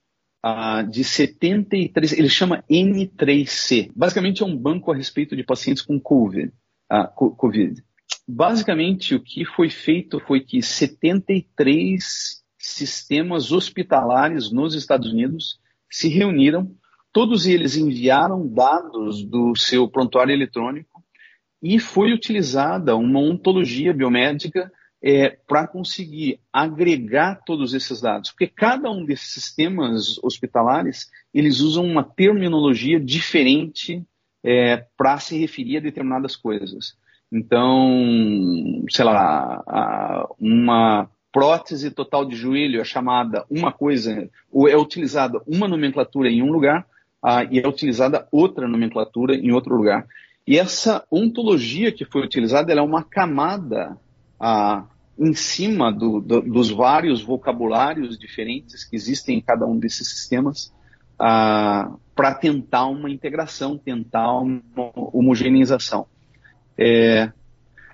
uh, 0.44 0.88
de 0.88 1.04
73, 1.04 2.12
ele 2.12 2.28
chama 2.28 2.64
N3C. 2.70 3.90
Basicamente 3.94 4.42
é 4.42 4.46
um 4.46 4.56
banco 4.56 4.92
a 4.92 4.96
respeito 4.96 5.36
de 5.36 5.44
pacientes 5.44 5.82
com 5.82 6.00
COVID. 6.00 6.52
Uh, 6.92 7.30
COVID. 7.36 7.82
Basicamente, 8.26 9.14
o 9.14 9.22
que 9.22 9.44
foi 9.44 9.68
feito 9.68 10.20
foi 10.20 10.40
que 10.40 10.62
73 10.62 12.42
sistemas 12.58 13.50
hospitalares 13.50 14.52
nos 14.52 14.74
Estados 14.74 15.12
Unidos 15.12 15.58
se 15.90 16.08
reuniram, 16.08 16.74
todos 17.12 17.46
eles 17.46 17.76
enviaram 17.76 18.46
dados 18.46 19.24
do 19.24 19.54
seu 19.56 19.88
prontuário 19.88 20.32
eletrônico 20.32 20.91
e 21.62 21.78
foi 21.78 22.12
utilizada 22.12 22.96
uma 22.96 23.20
ontologia 23.20 23.92
biomédica 23.92 24.70
é, 25.02 25.36
para 25.46 25.66
conseguir 25.66 26.40
agregar 26.52 27.42
todos 27.44 27.74
esses 27.74 28.00
dados, 28.00 28.30
porque 28.30 28.46
cada 28.46 28.90
um 28.90 29.04
desses 29.04 29.32
sistemas 29.32 30.18
hospitalares 30.22 31.10
eles 31.34 31.60
usam 31.60 31.84
uma 31.84 32.04
terminologia 32.04 33.00
diferente 33.00 34.02
é, 34.44 34.84
para 34.96 35.18
se 35.18 35.38
referir 35.38 35.78
a 35.78 35.80
determinadas 35.80 36.36
coisas. 36.36 36.96
Então, 37.32 38.84
sei 38.90 39.04
lá, 39.04 40.28
uma 40.38 41.08
prótese 41.32 41.90
total 41.90 42.26
de 42.26 42.36
joelho 42.36 42.80
é 42.80 42.84
chamada 42.84 43.46
uma 43.50 43.72
coisa, 43.72 44.28
ou 44.50 44.68
é 44.68 44.76
utilizada 44.76 45.40
uma 45.46 45.66
nomenclatura 45.66 46.28
em 46.28 46.42
um 46.42 46.52
lugar 46.52 46.86
uh, 47.24 47.48
e 47.50 47.58
é 47.58 47.66
utilizada 47.66 48.28
outra 48.30 48.68
nomenclatura 48.68 49.34
em 49.34 49.50
outro 49.50 49.74
lugar. 49.74 50.06
E 50.46 50.58
essa 50.58 51.04
ontologia 51.10 51.92
que 51.92 52.04
foi 52.04 52.22
utilizada 52.22 52.72
é 52.72 52.80
uma 52.80 53.04
camada 53.04 53.96
uh, 54.40 54.86
em 55.18 55.34
cima 55.34 55.92
do, 55.92 56.20
do, 56.20 56.40
dos 56.40 56.70
vários 56.70 57.22
vocabulários 57.22 58.18
diferentes 58.18 58.84
que 58.84 58.96
existem 58.96 59.38
em 59.38 59.40
cada 59.40 59.66
um 59.66 59.78
desses 59.78 60.08
sistemas 60.08 60.72
uh, 61.14 61.98
para 62.14 62.34
tentar 62.34 62.86
uma 62.86 63.10
integração, 63.10 63.78
tentar 63.78 64.32
uma 64.38 64.62
homogeneização. 64.94 66.06
É, 66.76 67.30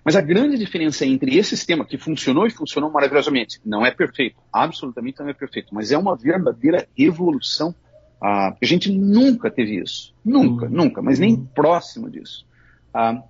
mas 0.04 0.16
a 0.16 0.20
grande 0.20 0.56
diferença 0.56 1.04
entre 1.04 1.36
esse 1.36 1.50
sistema 1.50 1.84
que 1.84 1.98
funcionou 1.98 2.46
e 2.46 2.50
funcionou 2.50 2.90
maravilhosamente, 2.90 3.60
não 3.64 3.84
é 3.84 3.90
perfeito, 3.90 4.36
absolutamente 4.50 5.20
não 5.20 5.28
é 5.28 5.34
perfeito, 5.34 5.74
mas 5.74 5.92
é 5.92 5.98
uma 5.98 6.16
verdadeira 6.16 6.88
evolução. 6.96 7.74
Ah, 8.20 8.56
a 8.60 8.66
gente 8.66 8.90
nunca 8.90 9.50
teve 9.50 9.80
isso, 9.80 10.14
nunca, 10.24 10.66
uhum. 10.66 10.72
nunca, 10.72 11.02
mas 11.02 11.18
nem 11.18 11.34
uhum. 11.34 11.46
próximo 11.54 12.10
disso. 12.10 12.44
Ah, 12.92 13.22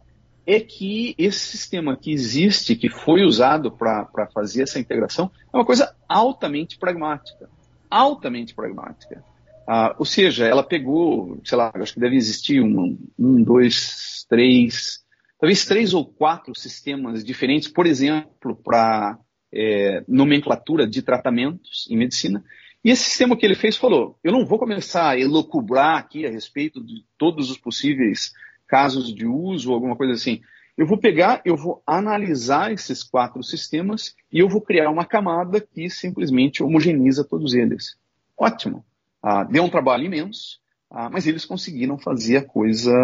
é 0.47 0.61
que 0.61 1.15
esse 1.19 1.41
sistema 1.41 1.95
que 1.95 2.11
existe, 2.11 2.75
que 2.75 2.89
foi 2.89 3.23
usado 3.23 3.71
para 3.71 4.29
fazer 4.33 4.63
essa 4.63 4.81
integração, 4.81 5.31
é 5.53 5.57
uma 5.57 5.65
coisa 5.65 5.95
altamente 6.09 6.79
pragmática. 6.79 7.51
Altamente 7.91 8.55
pragmática. 8.55 9.23
Ah, 9.67 9.95
ou 9.99 10.07
seja, 10.07 10.47
ela 10.47 10.63
pegou, 10.63 11.39
sei 11.45 11.59
lá, 11.59 11.71
acho 11.75 11.93
que 11.93 12.01
deve 12.01 12.17
existir 12.17 12.63
um, 12.63 12.99
um 13.19 13.43
dois, 13.43 14.25
três, 14.27 15.01
talvez 15.39 15.67
três 15.67 15.93
ou 15.93 16.07
quatro 16.07 16.59
sistemas 16.59 17.23
diferentes, 17.23 17.69
por 17.69 17.87
exemplo, 17.87 18.57
para 18.57 19.19
é, 19.53 20.03
nomenclatura 20.09 20.87
de 20.87 21.03
tratamentos 21.03 21.87
em 21.91 21.97
medicina. 21.99 22.43
E 22.85 22.91
esse 22.91 23.05
sistema 23.05 23.37
que 23.37 23.45
ele 23.45 23.55
fez 23.55 23.77
falou: 23.77 24.19
eu 24.23 24.33
não 24.33 24.47
vou 24.47 24.59
começar 24.59 25.11
a 25.11 25.19
elocubrar 25.19 25.99
aqui 25.99 26.27
a 26.27 26.31
respeito 26.31 26.83
de 26.85 27.05
todos 27.17 27.51
os 27.51 27.59
possíveis 27.59 28.33
casos 28.67 29.15
de 29.15 29.27
uso 29.27 29.73
alguma 29.73 29.97
coisa 29.97 30.13
assim. 30.13 30.41
Eu 30.77 30.87
vou 30.87 30.97
pegar, 30.97 31.43
eu 31.45 31.57
vou 31.57 31.83
analisar 31.85 32.71
esses 32.71 33.03
quatro 33.03 33.43
sistemas 33.43 34.15
e 34.33 34.39
eu 34.39 34.49
vou 34.49 34.61
criar 34.61 34.91
uma 34.91 35.05
camada 35.05 35.61
que 35.61 35.91
simplesmente 35.91 36.63
homogeniza 36.63 37.25
todos 37.25 37.53
eles. 37.53 37.99
Ótimo. 38.37 38.85
Ah, 39.21 39.43
deu 39.43 39.65
um 39.65 39.69
trabalho 39.69 40.05
imenso, 40.05 40.61
ah, 40.89 41.11
mas 41.11 41.27
eles 41.27 41.45
conseguiram 41.45 41.99
fazer 41.99 42.37
a 42.37 42.45
coisa, 42.45 42.95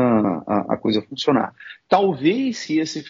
a, 0.46 0.74
a, 0.74 0.76
coisa 0.76 1.02
funcionar. 1.02 1.52
Talvez 1.88 2.58
se 2.58 2.78
esse 2.78 3.04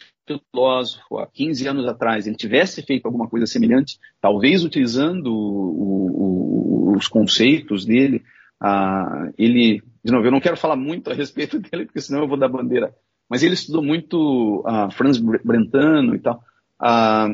filósofo, 0.50 1.18
há 1.18 1.26
15 1.26 1.66
anos 1.68 1.86
atrás, 1.86 2.26
ele 2.26 2.36
tivesse 2.36 2.82
feito 2.82 3.06
alguma 3.06 3.28
coisa 3.28 3.46
semelhante, 3.46 3.98
talvez 4.20 4.64
utilizando 4.64 5.26
o, 5.26 6.92
o, 6.92 6.96
os 6.96 7.08
conceitos 7.08 7.84
dele, 7.84 8.22
ah, 8.60 9.30
ele, 9.36 9.82
de 10.02 10.12
novo, 10.12 10.26
eu 10.26 10.30
não 10.30 10.40
quero 10.40 10.56
falar 10.56 10.76
muito 10.76 11.10
a 11.10 11.14
respeito 11.14 11.58
dele, 11.60 11.86
porque 11.86 12.00
senão 12.00 12.20
eu 12.20 12.28
vou 12.28 12.38
dar 12.38 12.48
bandeira, 12.48 12.94
mas 13.28 13.42
ele 13.42 13.54
estudou 13.54 13.82
muito 13.82 14.62
ah, 14.66 14.90
Franz 14.90 15.18
Brentano 15.18 16.14
e 16.14 16.18
tal. 16.18 16.42
Ah, 16.78 17.28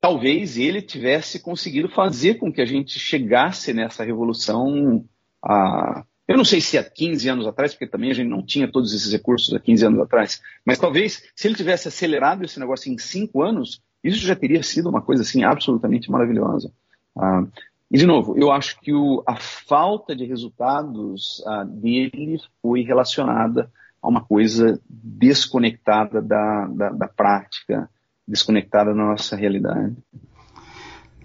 talvez 0.00 0.56
ele 0.56 0.80
tivesse 0.82 1.40
conseguido 1.40 1.88
fazer 1.88 2.34
com 2.34 2.52
que 2.52 2.60
a 2.60 2.66
gente 2.66 2.98
chegasse 2.98 3.72
nessa 3.72 4.04
revolução 4.04 5.04
ah, 5.44 6.04
eu 6.28 6.36
não 6.36 6.44
sei 6.44 6.60
se 6.60 6.76
há 6.76 6.84
15 6.84 7.26
anos 7.30 7.46
atrás, 7.46 7.72
porque 7.72 7.86
também 7.86 8.10
a 8.10 8.14
gente 8.14 8.28
não 8.28 8.44
tinha 8.44 8.70
todos 8.70 8.92
esses 8.92 9.10
recursos 9.10 9.52
há 9.54 9.58
15 9.58 9.86
anos 9.86 10.00
atrás, 10.00 10.42
mas 10.64 10.78
talvez 10.78 11.22
se 11.34 11.48
ele 11.48 11.54
tivesse 11.54 11.88
acelerado 11.88 12.44
esse 12.44 12.60
negócio 12.60 12.92
em 12.92 12.98
5 12.98 13.42
anos, 13.42 13.80
isso 14.04 14.18
já 14.18 14.36
teria 14.36 14.62
sido 14.62 14.90
uma 14.90 15.00
coisa 15.00 15.22
assim 15.22 15.42
absolutamente 15.42 16.10
maravilhosa. 16.10 16.70
Ah, 17.16 17.44
e 17.90 17.96
de 17.96 18.06
novo, 18.06 18.38
eu 18.38 18.52
acho 18.52 18.78
que 18.80 18.92
o, 18.92 19.24
a 19.26 19.36
falta 19.36 20.14
de 20.14 20.26
resultados 20.26 21.42
ah, 21.46 21.64
dele 21.64 22.38
foi 22.60 22.82
relacionada 22.82 23.72
a 24.02 24.08
uma 24.08 24.22
coisa 24.22 24.78
desconectada 24.86 26.20
da, 26.20 26.66
da, 26.66 26.90
da 26.90 27.08
prática, 27.08 27.88
desconectada 28.26 28.90
da 28.90 28.96
nossa 28.96 29.34
realidade. 29.34 29.96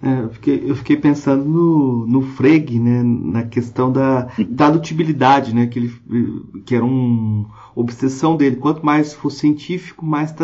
É, 0.02 0.20
eu, 0.20 0.30
fiquei, 0.30 0.62
eu 0.66 0.76
fiquei 0.76 0.96
pensando 0.96 1.44
no, 1.44 2.06
no 2.06 2.22
Frege, 2.22 2.78
né, 2.78 3.02
na 3.02 3.44
questão 3.44 3.90
da 3.90 4.26
tradutibilidade, 4.56 5.54
né, 5.54 5.66
que, 5.66 5.78
ele, 5.78 5.92
que 6.66 6.74
era 6.74 6.84
uma 6.84 7.46
obsessão 7.74 8.36
dele. 8.36 8.56
Quanto 8.56 8.84
mais 8.84 9.14
for 9.14 9.30
científico, 9.30 10.04
mais 10.04 10.34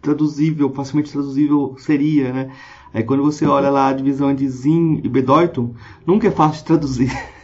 traduzível, 0.00 0.72
facilmente 0.72 1.12
traduzível 1.12 1.74
seria, 1.78 2.32
né? 2.32 2.50
Aí 2.92 3.04
quando 3.04 3.22
você 3.22 3.46
olha 3.46 3.70
lá 3.70 3.88
a 3.88 3.92
divisão 3.92 4.34
de 4.34 4.48
Zin 4.48 5.00
e 5.04 5.08
Bedeutung, 5.08 5.74
nunca 6.06 6.28
é 6.28 6.30
fácil 6.30 6.60
de 6.60 6.64
traduzir. 6.64 7.10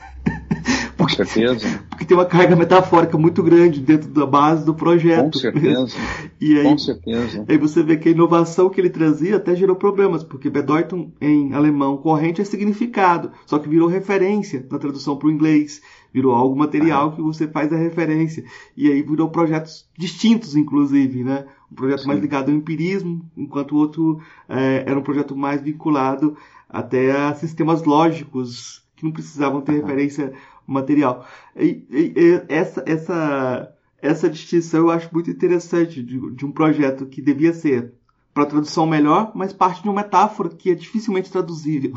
Com 1.07 1.24
certeza. 1.24 1.84
Porque 1.88 2.04
tem 2.04 2.16
uma 2.16 2.26
carga 2.26 2.57
metafórica 2.57 3.16
muito 3.16 3.42
grande 3.42 3.80
dentro 3.80 4.09
da 4.11 4.26
base 4.26 4.64
do 4.64 4.74
projeto. 4.74 5.32
Com 5.32 5.38
certeza. 5.38 5.96
E 6.38 6.59
aí, 6.59 6.64
Com 6.64 6.76
certeza. 6.76 7.44
Aí 7.48 7.57
você 7.57 7.82
vê 7.82 7.96
que 7.96 8.11
a 8.11 8.12
inovação 8.12 8.68
que 8.68 8.78
ele 8.78 8.90
trazia 8.90 9.36
até 9.36 9.57
gerou 9.57 9.74
problemas, 9.74 10.22
porque 10.22 10.50
Bedeutung 10.50 11.11
em 11.18 11.54
alemão 11.54 11.96
corrente 11.96 12.42
é 12.42 12.44
significado, 12.44 13.30
só 13.46 13.59
que 13.59 13.68
virou 13.68 13.88
referência 13.88 14.66
na 14.70 14.78
tradução 14.78 15.16
para 15.16 15.28
o 15.28 15.30
inglês. 15.30 15.80
Virou 16.12 16.34
algo 16.34 16.54
material 16.54 17.09
ah. 17.09 17.12
que 17.12 17.22
você 17.22 17.48
faz 17.48 17.72
a 17.72 17.76
referência. 17.76 18.44
E 18.76 18.90
aí 18.90 19.00
virou 19.00 19.30
projetos 19.30 19.88
distintos, 19.96 20.57
inclusive, 20.57 21.24
né? 21.24 21.46
Um 21.72 21.74
projeto 21.74 22.02
Sim. 22.02 22.09
mais 22.09 22.20
ligado 22.20 22.50
ao 22.50 22.54
empirismo, 22.54 23.24
enquanto 23.36 23.72
o 23.72 23.78
outro 23.78 24.20
é, 24.48 24.84
era 24.86 24.98
um 24.98 25.02
projeto 25.02 25.34
mais 25.34 25.62
vinculado 25.62 26.36
até 26.68 27.12
a 27.12 27.34
sistemas 27.34 27.82
lógicos 27.82 28.84
que 28.96 29.04
não 29.04 29.12
precisavam 29.12 29.61
ter 29.61 29.72
referência 29.72 30.32
material. 30.67 31.27
E, 31.55 31.87
e, 31.91 32.14
e, 32.17 32.43
essa, 32.49 32.83
essa, 32.87 33.73
essa 34.01 34.31
distinção 34.31 34.81
eu 34.81 34.91
acho 34.91 35.12
muito 35.12 35.31
interessante 35.31 36.03
de, 36.03 36.35
de 36.35 36.45
um 36.45 36.53
projeto 36.53 37.07
que 37.07 37.23
devia 37.23 37.53
ser 37.53 37.93
para 38.35 38.47
tradução 38.47 38.87
melhor, 38.87 39.33
mas 39.35 39.53
parte 39.53 39.83
de 39.83 39.89
uma 39.89 40.03
metáfora 40.03 40.51
que 40.51 40.71
é 40.71 40.75
dificilmente 40.75 41.31
traduzível. 41.31 41.95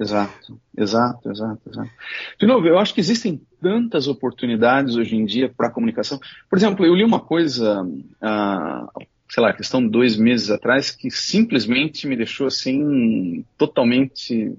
Exato, 0.00 0.58
exato, 0.74 1.30
exato, 1.30 1.60
exato. 1.68 1.90
De 2.38 2.46
novo, 2.46 2.66
eu 2.66 2.78
acho 2.78 2.94
que 2.94 3.00
existem 3.00 3.38
tantas 3.60 4.08
oportunidades 4.08 4.96
hoje 4.96 5.14
em 5.14 5.26
dia 5.26 5.52
para 5.54 5.68
comunicação. 5.68 6.18
Por 6.48 6.56
exemplo, 6.56 6.86
eu 6.86 6.94
li 6.94 7.04
uma 7.04 7.20
coisa, 7.20 7.86
ah, 8.18 8.88
sei 9.28 9.42
lá, 9.42 9.52
questão 9.52 9.86
dois 9.86 10.16
meses 10.16 10.50
atrás, 10.50 10.90
que 10.90 11.10
simplesmente 11.10 12.06
me 12.06 12.16
deixou 12.16 12.46
assim 12.46 13.44
totalmente 13.58 14.56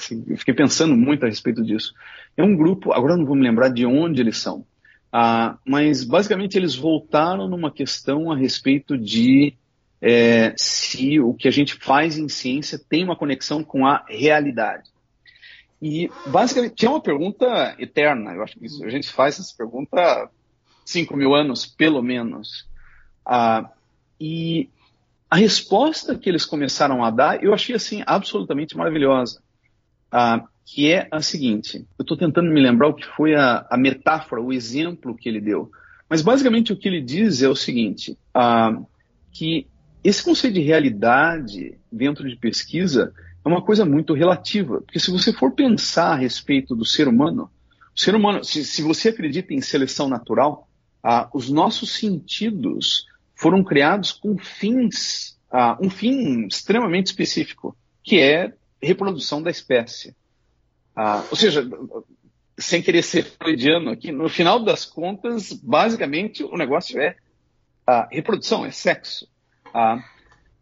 Assim, 0.00 0.24
eu 0.26 0.36
fiquei 0.38 0.54
pensando 0.54 0.96
muito 0.96 1.24
a 1.24 1.28
respeito 1.28 1.62
disso. 1.62 1.94
É 2.36 2.42
um 2.42 2.56
grupo, 2.56 2.92
agora 2.92 3.16
não 3.16 3.26
vou 3.26 3.36
me 3.36 3.42
lembrar 3.42 3.68
de 3.68 3.84
onde 3.84 4.20
eles 4.20 4.38
são, 4.38 4.64
ah, 5.12 5.58
mas 5.64 6.04
basicamente 6.04 6.56
eles 6.56 6.74
voltaram 6.74 7.46
numa 7.48 7.70
questão 7.70 8.32
a 8.32 8.36
respeito 8.36 8.96
de 8.96 9.54
é, 10.00 10.54
se 10.56 11.20
o 11.20 11.34
que 11.34 11.46
a 11.46 11.50
gente 11.50 11.74
faz 11.74 12.16
em 12.16 12.28
ciência 12.28 12.78
tem 12.78 13.04
uma 13.04 13.16
conexão 13.16 13.62
com 13.62 13.86
a 13.86 14.04
realidade. 14.08 14.88
E 15.82 16.10
basicamente 16.26 16.76
tinha 16.76 16.90
uma 16.90 17.02
pergunta 17.02 17.74
eterna, 17.78 18.32
eu 18.32 18.42
acho 18.42 18.58
que 18.58 18.66
isso, 18.66 18.84
a 18.84 18.88
gente 18.88 19.10
faz 19.10 19.38
essa 19.38 19.54
pergunta 19.56 19.98
há 19.98 20.28
5 20.84 21.16
mil 21.16 21.34
anos, 21.34 21.66
pelo 21.66 22.02
menos. 22.02 22.66
Ah, 23.26 23.70
e 24.18 24.70
a 25.30 25.36
resposta 25.36 26.16
que 26.16 26.28
eles 26.28 26.46
começaram 26.46 27.04
a 27.04 27.10
dar, 27.10 27.42
eu 27.42 27.52
achei 27.52 27.74
assim 27.74 28.02
absolutamente 28.06 28.76
maravilhosa 28.76 29.42
ah, 30.10 30.44
que 30.64 30.90
é 30.90 31.08
a 31.10 31.20
seguinte: 31.20 31.86
eu 31.98 32.02
estou 32.02 32.16
tentando 32.16 32.50
me 32.50 32.60
lembrar 32.60 32.88
o 32.88 32.94
que 32.94 33.06
foi 33.06 33.34
a, 33.34 33.66
a, 33.70 33.76
metáfora, 33.76 34.40
o 34.40 34.52
exemplo 34.52 35.16
que 35.16 35.28
ele 35.28 35.40
deu. 35.40 35.70
Mas 36.08 36.22
basicamente 36.22 36.72
o 36.72 36.76
que 36.76 36.88
ele 36.88 37.00
diz 37.00 37.42
é 37.42 37.48
o 37.48 37.56
seguinte: 37.56 38.16
ah, 38.34 38.76
que 39.32 39.66
esse 40.02 40.22
conceito 40.22 40.54
de 40.54 40.60
realidade 40.60 41.78
dentro 41.90 42.28
de 42.28 42.36
pesquisa 42.36 43.12
é 43.44 43.48
uma 43.48 43.62
coisa 43.62 43.84
muito 43.84 44.14
relativa, 44.14 44.80
porque 44.80 45.00
se 45.00 45.10
você 45.10 45.32
for 45.32 45.52
pensar 45.52 46.12
a 46.12 46.16
respeito 46.16 46.74
do 46.74 46.84
ser 46.84 47.08
humano, 47.08 47.50
o 47.94 48.00
ser 48.00 48.14
humano, 48.14 48.44
se, 48.44 48.64
se 48.64 48.82
você 48.82 49.08
acredita 49.08 49.52
em 49.52 49.60
seleção 49.60 50.08
natural, 50.08 50.68
ah, 51.02 51.28
os 51.34 51.50
nossos 51.50 51.94
sentidos 51.94 53.06
foram 53.34 53.64
criados 53.64 54.12
com 54.12 54.38
fins, 54.38 55.38
ah, 55.50 55.78
um 55.82 55.90
fim 55.90 56.46
extremamente 56.46 57.06
específico, 57.06 57.76
que 58.02 58.20
é 58.20 58.54
reprodução 58.82 59.42
da 59.42 59.50
espécie. 59.50 60.14
Ah, 60.94 61.24
ou 61.30 61.36
seja, 61.36 61.66
sem 62.58 62.82
querer 62.82 63.02
ser 63.02 63.24
freudiano 63.24 63.90
aqui, 63.90 64.12
no 64.12 64.28
final 64.28 64.62
das 64.62 64.84
contas, 64.84 65.52
basicamente 65.52 66.44
o 66.44 66.56
negócio 66.56 67.00
é 67.00 67.16
a 67.86 68.08
reprodução, 68.10 68.64
é 68.64 68.70
sexo. 68.70 69.28
Ah, 69.72 70.02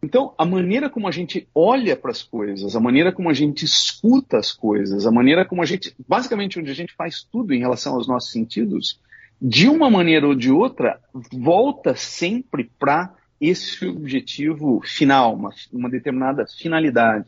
então, 0.03 0.33
a 0.39 0.45
maneira 0.45 0.89
como 0.89 1.09
a 1.09 1.11
gente 1.11 1.49
olha 1.55 1.97
para 1.97 2.12
as 2.12 2.23
coisas, 2.23 2.77
a 2.77 2.81
maneira 2.81 3.12
como 3.12 3.29
a 3.29 3.35
gente 3.35 3.64
escuta 3.64 4.39
as 4.39 4.53
coisas, 4.53 5.07
a 5.07 5.11
maneira 5.11 5.45
como 5.45 5.61
a 5.61 5.66
gente, 5.66 5.95
basicamente 6.07 6.59
onde 6.59 6.71
a 6.71 6.75
gente 6.75 6.95
faz 6.95 7.23
tudo 7.25 7.53
em 7.53 7.59
relação 7.59 7.95
aos 7.95 8.07
nossos 8.07 8.31
sentidos, 8.31 9.01
de 9.41 9.69
uma 9.69 9.91
maneira 9.91 10.27
ou 10.27 10.35
de 10.35 10.51
outra, 10.51 11.01
volta 11.33 11.95
sempre 11.97 12.71
para 12.79 13.14
esse 13.41 13.87
objetivo 13.87 14.81
final, 14.85 15.35
uma, 15.35 15.51
uma 15.73 15.91
determinada 15.91 16.45
finalidade. 16.47 17.27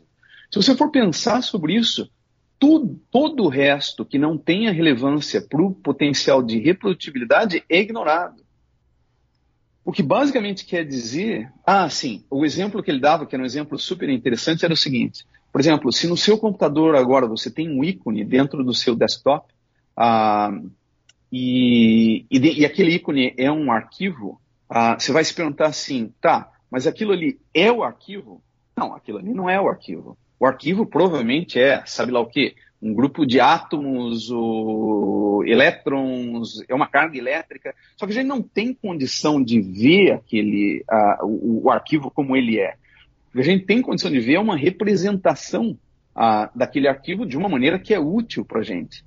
Se 0.51 0.61
você 0.61 0.75
for 0.75 0.91
pensar 0.91 1.41
sobre 1.41 1.75
isso, 1.75 2.11
tudo, 2.59 2.99
todo 3.09 3.43
o 3.43 3.47
resto 3.47 4.05
que 4.05 4.19
não 4.19 4.37
tenha 4.37 4.71
relevância 4.71 5.41
para 5.41 5.61
o 5.61 5.73
potencial 5.73 6.43
de 6.43 6.59
reprodutibilidade 6.59 7.63
é 7.69 7.79
ignorado. 7.79 8.43
O 9.83 9.91
que 9.91 10.03
basicamente 10.03 10.65
quer 10.65 10.85
dizer, 10.85 11.51
ah, 11.65 11.89
sim, 11.89 12.23
o 12.29 12.45
exemplo 12.45 12.83
que 12.83 12.91
ele 12.91 12.99
dava, 12.99 13.25
que 13.25 13.33
era 13.33 13.41
um 13.41 13.45
exemplo 13.45 13.79
super 13.79 14.09
interessante, 14.09 14.63
era 14.63 14.73
o 14.73 14.77
seguinte: 14.77 15.25
por 15.51 15.59
exemplo, 15.59 15.91
se 15.91 16.05
no 16.05 16.17
seu 16.17 16.37
computador 16.37 16.95
agora 16.95 17.25
você 17.25 17.49
tem 17.49 17.69
um 17.69 17.83
ícone 17.83 18.23
dentro 18.23 18.63
do 18.63 18.73
seu 18.73 18.93
desktop, 18.93 19.51
ah, 19.95 20.51
e, 21.31 22.25
e, 22.29 22.39
de, 22.39 22.59
e, 22.59 22.65
aquele 22.65 22.91
ícone 22.91 23.33
é 23.37 23.49
um 23.49 23.71
arquivo, 23.71 24.39
ah, 24.69 24.99
você 24.99 25.11
vai 25.11 25.23
se 25.23 25.33
perguntar 25.33 25.67
assim, 25.67 26.13
tá, 26.21 26.51
mas 26.69 26.85
aquilo 26.85 27.13
ali 27.13 27.39
é 27.53 27.71
o 27.71 27.83
arquivo? 27.83 28.43
Não, 28.77 28.93
aquilo 28.93 29.17
ali 29.17 29.33
não 29.33 29.49
é 29.49 29.59
o 29.59 29.69
arquivo. 29.69 30.17
O 30.41 30.45
arquivo 30.47 30.87
provavelmente 30.87 31.59
é, 31.59 31.83
sabe 31.85 32.11
lá 32.11 32.19
o 32.19 32.25
quê? 32.25 32.55
Um 32.81 32.95
grupo 32.95 33.27
de 33.27 33.39
átomos, 33.39 34.31
ou 34.31 35.45
elétrons, 35.45 36.63
é 36.67 36.73
uma 36.73 36.87
carga 36.87 37.15
elétrica. 37.15 37.75
Só 37.95 38.07
que 38.07 38.11
a 38.11 38.15
gente 38.15 38.25
não 38.25 38.41
tem 38.41 38.73
condição 38.73 39.39
de 39.39 39.61
ver 39.61 40.13
aquele, 40.13 40.83
o, 41.21 41.65
o, 41.65 41.69
arquivo 41.69 42.09
como 42.09 42.35
ele 42.35 42.59
é. 42.59 42.73
O 43.29 43.33
que 43.33 43.39
a 43.39 43.43
gente 43.43 43.65
tem 43.65 43.83
condição 43.83 44.09
de 44.09 44.19
ver 44.19 44.33
é 44.33 44.39
uma 44.39 44.57
representação 44.57 45.77
daquele 46.55 46.87
arquivo 46.87 47.23
de 47.23 47.37
uma 47.37 47.47
maneira 47.47 47.77
que 47.77 47.93
é 47.93 47.99
útil 47.99 48.43
para 48.43 48.61
a 48.61 48.63
gente. 48.63 49.05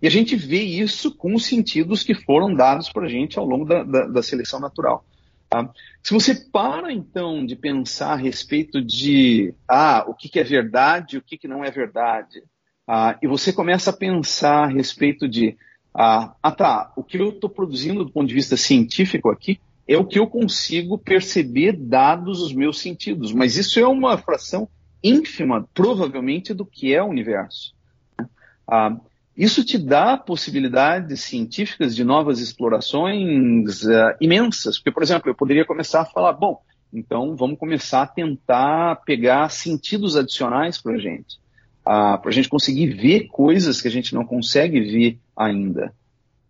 E 0.00 0.06
a 0.06 0.10
gente 0.10 0.36
vê 0.36 0.62
isso 0.62 1.16
com 1.16 1.34
os 1.34 1.46
sentidos 1.46 2.04
que 2.04 2.14
foram 2.14 2.54
dados 2.54 2.92
para 2.92 3.06
a 3.06 3.08
gente 3.08 3.40
ao 3.40 3.44
longo 3.44 3.64
da, 3.64 3.82
da, 3.82 4.06
da 4.06 4.22
seleção 4.22 4.60
natural. 4.60 5.04
Tá? 5.48 5.70
Se 6.02 6.12
você 6.12 6.34
para 6.34 6.92
então 6.92 7.44
de 7.44 7.56
pensar 7.56 8.12
a 8.12 8.16
respeito 8.16 8.82
de 8.82 9.54
ah, 9.66 10.04
o 10.06 10.14
que, 10.14 10.28
que 10.28 10.38
é 10.38 10.44
verdade 10.44 11.16
e 11.16 11.18
o 11.18 11.22
que, 11.22 11.38
que 11.38 11.48
não 11.48 11.64
é 11.64 11.70
verdade, 11.70 12.42
ah, 12.86 13.18
e 13.22 13.26
você 13.26 13.52
começa 13.52 13.90
a 13.90 13.96
pensar 13.96 14.64
a 14.64 14.68
respeito 14.68 15.26
de 15.26 15.56
ah, 15.94 16.34
ah 16.42 16.52
tá, 16.52 16.92
o 16.96 17.02
que 17.02 17.18
eu 17.18 17.30
estou 17.30 17.48
produzindo 17.48 18.04
do 18.04 18.12
ponto 18.12 18.28
de 18.28 18.34
vista 18.34 18.56
científico 18.56 19.30
aqui 19.30 19.58
é 19.86 19.96
o 19.96 20.04
que 20.04 20.18
eu 20.18 20.26
consigo 20.26 20.98
perceber 20.98 21.72
dados 21.72 22.42
os 22.42 22.52
meus 22.52 22.78
sentidos, 22.78 23.32
mas 23.32 23.56
isso 23.56 23.80
é 23.80 23.86
uma 23.86 24.18
fração 24.18 24.68
ínfima, 25.02 25.66
provavelmente, 25.72 26.52
do 26.52 26.66
que 26.66 26.94
é 26.94 27.02
o 27.02 27.08
universo. 27.08 27.74
Né? 28.18 28.28
Ah, 28.66 28.96
isso 29.38 29.64
te 29.64 29.78
dá 29.78 30.16
possibilidades 30.16 31.20
científicas 31.20 31.94
de 31.94 32.02
novas 32.02 32.40
explorações 32.40 33.84
uh, 33.84 34.16
imensas. 34.20 34.78
Porque, 34.78 34.90
por 34.90 35.04
exemplo, 35.04 35.30
eu 35.30 35.34
poderia 35.34 35.64
começar 35.64 36.00
a 36.00 36.04
falar, 36.04 36.32
bom, 36.32 36.60
então 36.92 37.36
vamos 37.36 37.56
começar 37.56 38.02
a 38.02 38.06
tentar 38.06 38.96
pegar 39.06 39.48
sentidos 39.48 40.16
adicionais 40.16 40.82
para 40.82 40.94
a 40.94 40.98
gente. 40.98 41.36
Uh, 41.82 42.18
para 42.20 42.30
a 42.30 42.32
gente 42.32 42.48
conseguir 42.48 42.88
ver 42.88 43.28
coisas 43.28 43.80
que 43.80 43.86
a 43.86 43.90
gente 43.90 44.12
não 44.12 44.24
consegue 44.24 44.80
ver 44.80 45.18
ainda. 45.36 45.94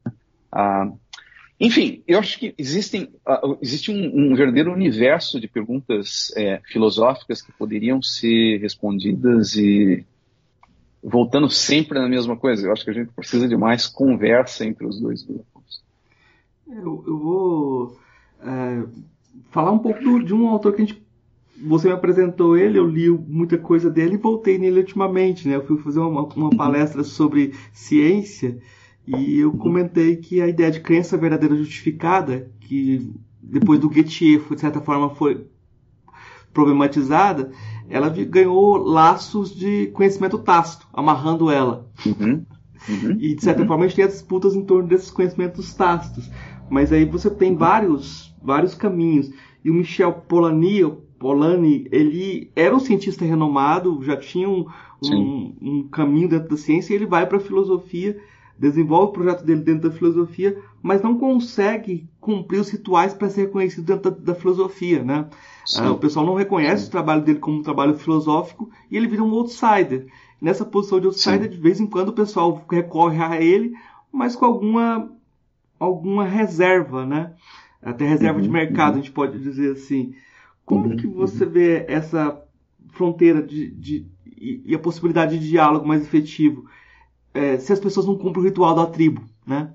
Uh, 0.06 0.98
enfim, 1.60 2.02
eu 2.08 2.18
acho 2.18 2.38
que 2.38 2.54
existem, 2.56 3.10
uh, 3.26 3.58
existe 3.60 3.90
um, 3.90 4.32
um, 4.32 4.34
verdadeiro 4.34 4.72
universo 4.72 5.38
de 5.38 5.46
perguntas 5.46 6.32
é, 6.36 6.60
filosóficas 6.64 7.42
que 7.42 7.52
poderiam 7.52 8.00
ser 8.00 8.58
respondidas 8.58 9.56
e 9.56 10.06
voltando 11.02 11.48
sempre 11.48 11.98
na 11.98 12.08
mesma 12.08 12.36
coisa. 12.36 12.66
Eu 12.66 12.72
acho 12.72 12.84
que 12.84 12.90
a 12.90 12.94
gente 12.94 13.12
precisa 13.12 13.48
de 13.48 13.56
mais 13.56 13.86
conversa 13.86 14.64
entre 14.64 14.86
os 14.86 15.00
dois 15.00 15.22
grupos. 15.22 15.82
Eu, 16.66 17.04
eu 17.06 17.18
vou 17.18 17.98
é, 18.42 18.84
falar 19.50 19.72
um 19.72 19.78
pouco 19.78 20.02
do, 20.02 20.22
de 20.22 20.34
um 20.34 20.48
autor 20.48 20.74
que 20.74 20.82
a 20.82 20.84
gente. 20.84 21.06
Você 21.66 21.88
me 21.88 21.94
apresentou 21.94 22.56
ele, 22.56 22.78
eu 22.78 22.86
li 22.86 23.10
muita 23.10 23.58
coisa 23.58 23.90
dele 23.90 24.14
e 24.14 24.18
voltei 24.18 24.58
nele 24.58 24.78
ultimamente. 24.78 25.48
Né? 25.48 25.56
Eu 25.56 25.66
fui 25.66 25.76
fazer 25.78 25.98
uma, 25.98 26.22
uma 26.22 26.50
palestra 26.50 27.02
sobre 27.02 27.52
ciência 27.72 28.58
e 29.04 29.40
eu 29.40 29.52
comentei 29.52 30.16
que 30.16 30.40
a 30.40 30.46
ideia 30.46 30.70
de 30.70 30.80
crença 30.80 31.16
verdadeira 31.16 31.56
justificada, 31.56 32.50
que 32.60 33.10
depois 33.42 33.80
do 33.80 33.92
Gettier, 33.92 34.40
de 34.40 34.60
certa 34.60 34.80
forma, 34.80 35.08
foi 35.10 35.46
problematizada, 36.52 37.50
ela 37.88 38.08
ganhou 38.08 38.76
laços 38.76 39.54
de 39.54 39.88
conhecimento 39.88 40.38
tácito, 40.38 40.86
amarrando 40.92 41.50
ela. 41.50 41.86
Uhum. 42.06 42.44
Uhum. 42.88 43.18
E 43.20 43.34
de 43.34 43.42
certa 43.42 43.62
uhum. 43.62 43.66
forma 43.66 43.84
a 43.84 43.88
gente 43.88 43.96
tem 43.96 44.04
as 44.04 44.12
disputas 44.12 44.54
em 44.54 44.64
torno 44.64 44.88
desses 44.88 45.10
conhecimentos 45.10 45.74
tácitos. 45.74 46.30
Mas 46.70 46.92
aí 46.92 47.04
você 47.04 47.28
tem 47.28 47.54
vários, 47.54 48.34
vários 48.42 48.74
caminhos. 48.74 49.30
E 49.64 49.70
o 49.70 49.74
Michel 49.74 50.12
Polanyi, 50.12 50.90
Polanyi, 51.18 51.88
ele 51.90 52.50
era 52.54 52.74
um 52.74 52.80
cientista 52.80 53.24
renomado, 53.24 54.02
já 54.04 54.16
tinha 54.16 54.48
um, 54.48 54.66
um, 55.04 55.56
um 55.60 55.88
caminho 55.88 56.28
dentro 56.28 56.48
da 56.48 56.56
ciência, 56.56 56.92
e 56.92 56.96
ele 56.96 57.06
vai 57.06 57.26
para 57.26 57.38
a 57.38 57.40
filosofia, 57.40 58.18
desenvolve 58.58 59.10
o 59.10 59.12
projeto 59.12 59.44
dele 59.44 59.62
dentro 59.62 59.88
da 59.88 59.96
filosofia, 59.96 60.60
mas 60.82 61.02
não 61.02 61.18
consegue 61.18 62.08
cumprir 62.20 62.60
os 62.60 62.68
rituais 62.68 63.14
para 63.14 63.30
ser 63.30 63.42
reconhecido 63.42 63.84
dentro 63.84 64.10
da, 64.10 64.32
da 64.32 64.34
filosofia, 64.34 65.02
né? 65.02 65.28
Ah, 65.76 65.92
o 65.92 65.98
pessoal 65.98 66.24
não 66.24 66.34
reconhece 66.34 66.82
Sim. 66.82 66.88
o 66.88 66.92
trabalho 66.92 67.22
dele 67.22 67.38
como 67.38 67.58
um 67.58 67.62
trabalho 67.62 67.96
filosófico 67.96 68.70
e 68.90 68.96
ele 68.96 69.06
vira 69.06 69.22
um 69.22 69.32
outsider. 69.32 70.06
Nessa 70.40 70.64
posição 70.64 70.98
de 70.98 71.06
outsider, 71.06 71.44
Sim. 71.44 71.50
de 71.50 71.56
vez 71.60 71.78
em 71.78 71.86
quando 71.86 72.08
o 72.08 72.14
pessoal 72.14 72.64
recorre 72.70 73.22
a 73.22 73.40
ele, 73.40 73.74
mas 74.12 74.34
com 74.34 74.44
alguma, 74.44 75.10
alguma 75.78 76.24
reserva, 76.24 77.04
né? 77.04 77.34
Até 77.82 78.06
reserva 78.06 78.38
uhum, 78.38 78.44
de 78.44 78.50
mercado, 78.50 78.94
uhum. 78.94 79.00
a 79.00 79.02
gente 79.02 79.12
pode 79.12 79.38
dizer 79.38 79.72
assim. 79.72 80.14
Como 80.64 80.88
uhum, 80.88 80.96
que 80.96 81.06
você 81.06 81.44
uhum. 81.44 81.50
vê 81.50 81.84
essa 81.88 82.40
fronteira 82.90 83.42
de, 83.42 83.70
de, 83.70 84.06
e, 84.26 84.62
e, 84.66 84.74
a 84.74 84.78
possibilidade 84.78 85.38
de 85.38 85.48
diálogo 85.48 85.86
mais 85.86 86.02
efetivo 86.02 86.66
é, 87.38 87.58
se 87.58 87.72
as 87.72 87.78
pessoas 87.78 88.06
não 88.06 88.18
cumprem 88.18 88.42
o 88.42 88.46
ritual 88.46 88.74
da 88.74 88.86
tribo, 88.86 89.24
né? 89.46 89.72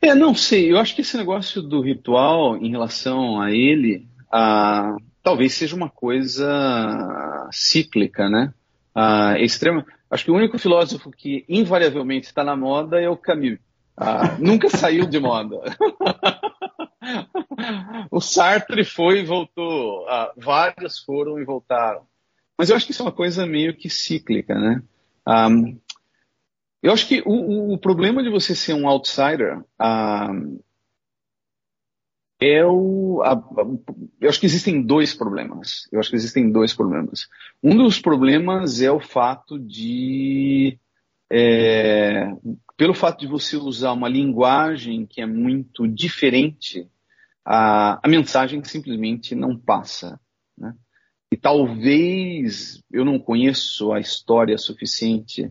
É, 0.00 0.14
não 0.14 0.34
sei. 0.34 0.72
Eu 0.72 0.78
acho 0.78 0.94
que 0.94 1.02
esse 1.02 1.16
negócio 1.16 1.62
do 1.62 1.80
ritual 1.80 2.56
em 2.56 2.70
relação 2.70 3.40
a 3.40 3.52
ele, 3.52 4.08
ah, 4.32 4.96
talvez 5.22 5.54
seja 5.54 5.76
uma 5.76 5.90
coisa 5.90 7.48
cíclica, 7.52 8.28
né? 8.28 8.52
Ah, 8.94 9.38
extrema. 9.38 9.86
Acho 10.10 10.24
que 10.24 10.30
o 10.30 10.34
único 10.34 10.58
filósofo 10.58 11.10
que 11.10 11.44
invariavelmente 11.48 12.26
está 12.26 12.42
na 12.42 12.56
moda 12.56 13.00
é 13.00 13.08
o 13.08 13.16
Camus. 13.16 13.58
Nunca 14.40 14.68
saiu 14.76 15.06
de 15.06 15.20
moda. 15.20 15.60
o 18.10 18.20
Sartre 18.20 18.84
foi 18.84 19.20
e 19.20 19.24
voltou. 19.24 20.06
Vários 20.36 20.98
foram 20.98 21.38
e 21.38 21.44
voltaram. 21.44 22.02
Mas 22.58 22.70
eu 22.70 22.76
acho 22.76 22.86
que 22.86 22.92
isso 22.92 23.02
é 23.02 23.06
uma 23.06 23.12
coisa 23.12 23.46
meio 23.46 23.74
que 23.74 23.88
cíclica, 23.88 24.54
né? 24.58 24.82
Um, 25.26 25.80
eu 26.82 26.92
acho 26.92 27.06
que 27.06 27.22
o, 27.24 27.74
o, 27.74 27.78
problema 27.78 28.22
de 28.22 28.30
você 28.30 28.54
ser 28.54 28.74
um 28.74 28.88
outsider 28.88 29.58
uh, 29.58 30.62
é 32.40 32.64
o. 32.66 33.22
A, 33.22 33.40
eu 34.20 34.28
acho 34.28 34.40
que 34.40 34.46
existem 34.46 34.82
dois 34.82 35.14
problemas. 35.14 35.88
Eu 35.92 36.00
acho 36.00 36.10
que 36.10 36.16
existem 36.16 36.50
dois 36.50 36.74
problemas. 36.74 37.28
Um 37.62 37.76
dos 37.76 38.00
problemas 38.00 38.82
é 38.82 38.90
o 38.90 39.00
fato 39.00 39.58
de. 39.58 40.78
É, 41.30 42.30
pelo 42.76 42.94
fato 42.94 43.20
de 43.20 43.26
você 43.28 43.56
usar 43.56 43.92
uma 43.92 44.08
linguagem 44.08 45.06
que 45.06 45.20
é 45.20 45.26
muito 45.26 45.86
diferente, 45.86 46.88
a, 47.44 48.00
a 48.02 48.08
mensagem 48.08 48.62
simplesmente 48.64 49.34
não 49.36 49.56
passa. 49.56 50.20
Né? 50.58 50.74
E 51.32 51.36
talvez 51.38 52.82
eu 52.92 53.06
não 53.06 53.18
conheço 53.18 53.90
a 53.90 53.98
história 53.98 54.58
suficiente 54.58 55.50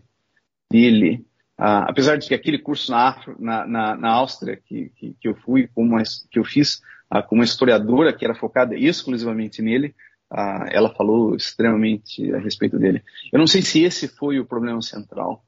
dele. 0.70 1.26
Uh, 1.58 1.82
apesar 1.88 2.14
de 2.14 2.28
que 2.28 2.34
aquele 2.34 2.60
curso 2.60 2.92
na, 2.92 3.20
na, 3.36 3.66
na, 3.66 3.96
na 3.96 4.10
Áustria 4.12 4.56
que, 4.56 4.92
que, 4.94 5.16
que, 5.20 5.26
eu 5.26 5.34
fui, 5.34 5.68
uma, 5.74 6.00
que 6.30 6.38
eu 6.38 6.44
fiz 6.44 6.76
uh, 7.12 7.20
com 7.28 7.34
uma 7.34 7.42
historiadora 7.42 8.12
que 8.12 8.24
era 8.24 8.32
focada 8.32 8.76
exclusivamente 8.76 9.60
nele, 9.60 9.92
uh, 10.32 10.70
ela 10.70 10.94
falou 10.94 11.34
extremamente 11.34 12.32
a 12.32 12.38
respeito 12.38 12.78
dele. 12.78 13.02
Eu 13.32 13.40
não 13.40 13.48
sei 13.48 13.60
se 13.60 13.82
esse 13.82 14.06
foi 14.06 14.38
o 14.38 14.46
problema 14.46 14.80
central 14.80 15.42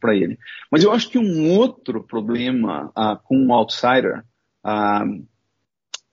para 0.00 0.14
ele, 0.14 0.38
mas 0.70 0.84
eu 0.84 0.92
acho 0.92 1.08
que 1.10 1.18
um 1.18 1.50
outro 1.56 2.02
problema 2.02 2.92
com 3.24 3.36
o 3.36 3.46
um 3.46 3.52
outsider 3.52 4.24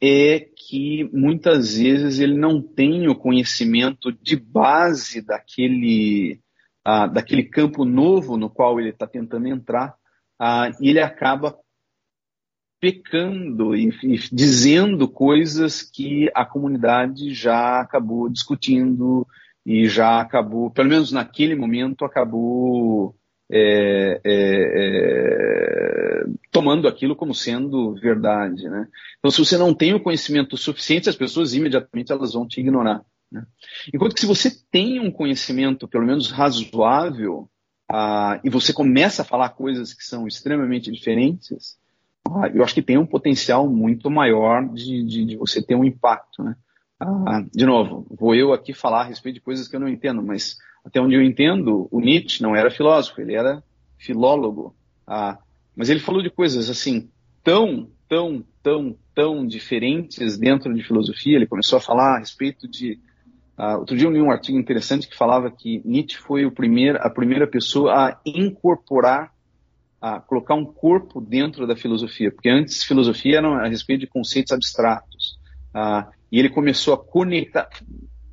é 0.02 0.40
que 0.40 1.10
muitas 1.12 1.78
vezes 1.78 2.20
ele 2.20 2.38
não 2.38 2.62
tem 2.62 3.08
o 3.08 3.16
conhecimento 3.16 4.12
de 4.12 4.36
base 4.36 5.22
daquele 5.22 6.40
ah, 6.86 7.06
daquele 7.06 7.44
campo 7.44 7.84
novo 7.84 8.38
no 8.38 8.50
qual 8.50 8.80
ele 8.80 8.90
está 8.92 9.06
tentando 9.06 9.48
entrar, 9.48 9.96
ah, 10.40 10.72
e 10.80 10.90
ele 10.90 11.02
acaba 11.02 11.58
pecando 12.80 13.76
e, 13.76 13.90
e, 14.04 14.18
dizendo 14.32 15.08
coisas 15.08 15.82
que 15.82 16.32
a 16.34 16.46
comunidade 16.46 17.34
já 17.34 17.82
acabou 17.82 18.30
discutindo 18.30 19.28
e 19.66 19.88
já 19.90 20.22
acabou, 20.22 20.72
pelo 20.72 20.88
menos 20.88 21.12
naquele 21.12 21.56
momento, 21.56 22.06
acabou 22.06 23.16
é, 23.50 24.20
é, 24.24 24.72
é, 24.76 26.24
tomando 26.52 26.88
aquilo 26.88 27.16
como 27.16 27.34
sendo 27.34 27.94
verdade. 27.96 28.68
Né? 28.70 28.88
Então, 29.20 29.32
se 29.32 29.40
você 29.40 29.58
não 29.58 29.74
tem 29.74 29.94
o 29.94 30.02
conhecimento 30.02 30.58
suficiente, 30.58 31.10
as 31.10 31.16
pessoas 31.16 31.54
imediatamente 31.54 32.12
elas 32.12 32.34
vão 32.34 32.48
te 32.48 32.60
ignorar. 32.60 33.04
Né? 33.32 33.46
Enquanto 33.94 34.14
que 34.14 34.22
se 34.22 34.28
você 34.28 34.52
tem 34.72 35.00
um 35.00 35.12
conhecimento, 35.12 35.88
pelo 35.88 36.06
menos 36.06 36.32
razoável, 36.32 37.50
ah, 37.90 38.40
e 38.44 38.50
você 38.50 38.74
começa 38.74 39.22
a 39.22 39.26
falar 39.26 39.50
coisas 39.50 39.94
que 39.94 40.04
são 40.04 40.28
extremamente 40.28 40.92
diferentes, 40.92 41.78
ah, 42.26 42.50
eu 42.54 42.64
acho 42.64 42.74
que 42.74 42.82
tem 42.82 42.98
um 42.98 43.06
potencial 43.06 43.70
muito 43.70 44.10
maior 44.10 44.68
de, 44.74 45.04
de, 45.04 45.26
de 45.26 45.38
você 45.38 45.62
ter 45.62 45.76
um 45.76 45.86
impacto. 45.86 46.44
Né? 46.44 46.56
Ah, 47.00 47.44
de 47.54 47.66
novo, 47.66 48.06
vou 48.10 48.36
eu 48.36 48.52
aqui 48.52 48.74
falar 48.74 49.02
a 49.02 49.06
respeito 49.06 49.36
de 49.36 49.42
coisas 49.42 49.68
que 49.68 49.76
eu 49.76 49.80
não 49.80 49.88
entendo, 49.88 50.22
mas 50.22 50.58
até 50.88 51.02
onde 51.02 51.16
eu 51.16 51.22
entendo, 51.22 51.88
o 51.92 52.00
Nietzsche 52.00 52.42
não 52.42 52.56
era 52.56 52.72
filósofo, 52.72 53.20
ele 53.20 53.36
era 53.36 53.62
filólogo. 53.98 54.74
Ah, 55.06 55.38
mas 55.76 55.90
ele 55.90 56.00
falou 56.00 56.22
de 56.22 56.30
coisas 56.30 56.70
assim 56.70 57.10
tão, 57.44 57.90
tão, 58.08 58.44
tão, 58.64 58.96
tão 59.14 59.46
diferentes 59.46 60.38
dentro 60.38 60.74
de 60.74 60.82
filosofia. 60.82 61.36
Ele 61.36 61.46
começou 61.46 61.78
a 61.78 61.82
falar 61.82 62.16
a 62.16 62.20
respeito 62.20 62.68
de. 62.70 63.00
Uh, 63.58 63.80
outro 63.80 63.98
dia 63.98 64.08
eu 64.08 64.12
li 64.12 64.22
um 64.22 64.32
artigo 64.32 64.58
interessante 64.58 65.10
que 65.10 65.18
falava 65.18 65.52
que 65.52 65.82
Nietzsche 65.84 66.18
foi 66.18 66.50
primeiro, 66.52 67.00
a 67.02 67.10
primeira 67.10 67.48
pessoa 67.48 67.92
a 67.92 68.20
incorporar, 68.26 69.34
a 70.00 70.22
colocar 70.22 70.54
um 70.54 70.64
corpo 70.64 71.20
dentro 71.20 71.66
da 71.66 71.76
filosofia, 71.76 72.32
porque 72.32 72.50
antes 72.50 72.84
filosofia 72.84 73.40
era 73.40 73.48
a 73.48 73.68
respeito 73.68 74.02
de 74.02 74.08
conceitos 74.08 74.54
abstratos. 74.54 75.38
Uh, 75.76 76.08
e 76.32 76.40
ele 76.40 76.50
começou 76.50 76.94
a 76.94 76.98
conectar, 76.98 77.68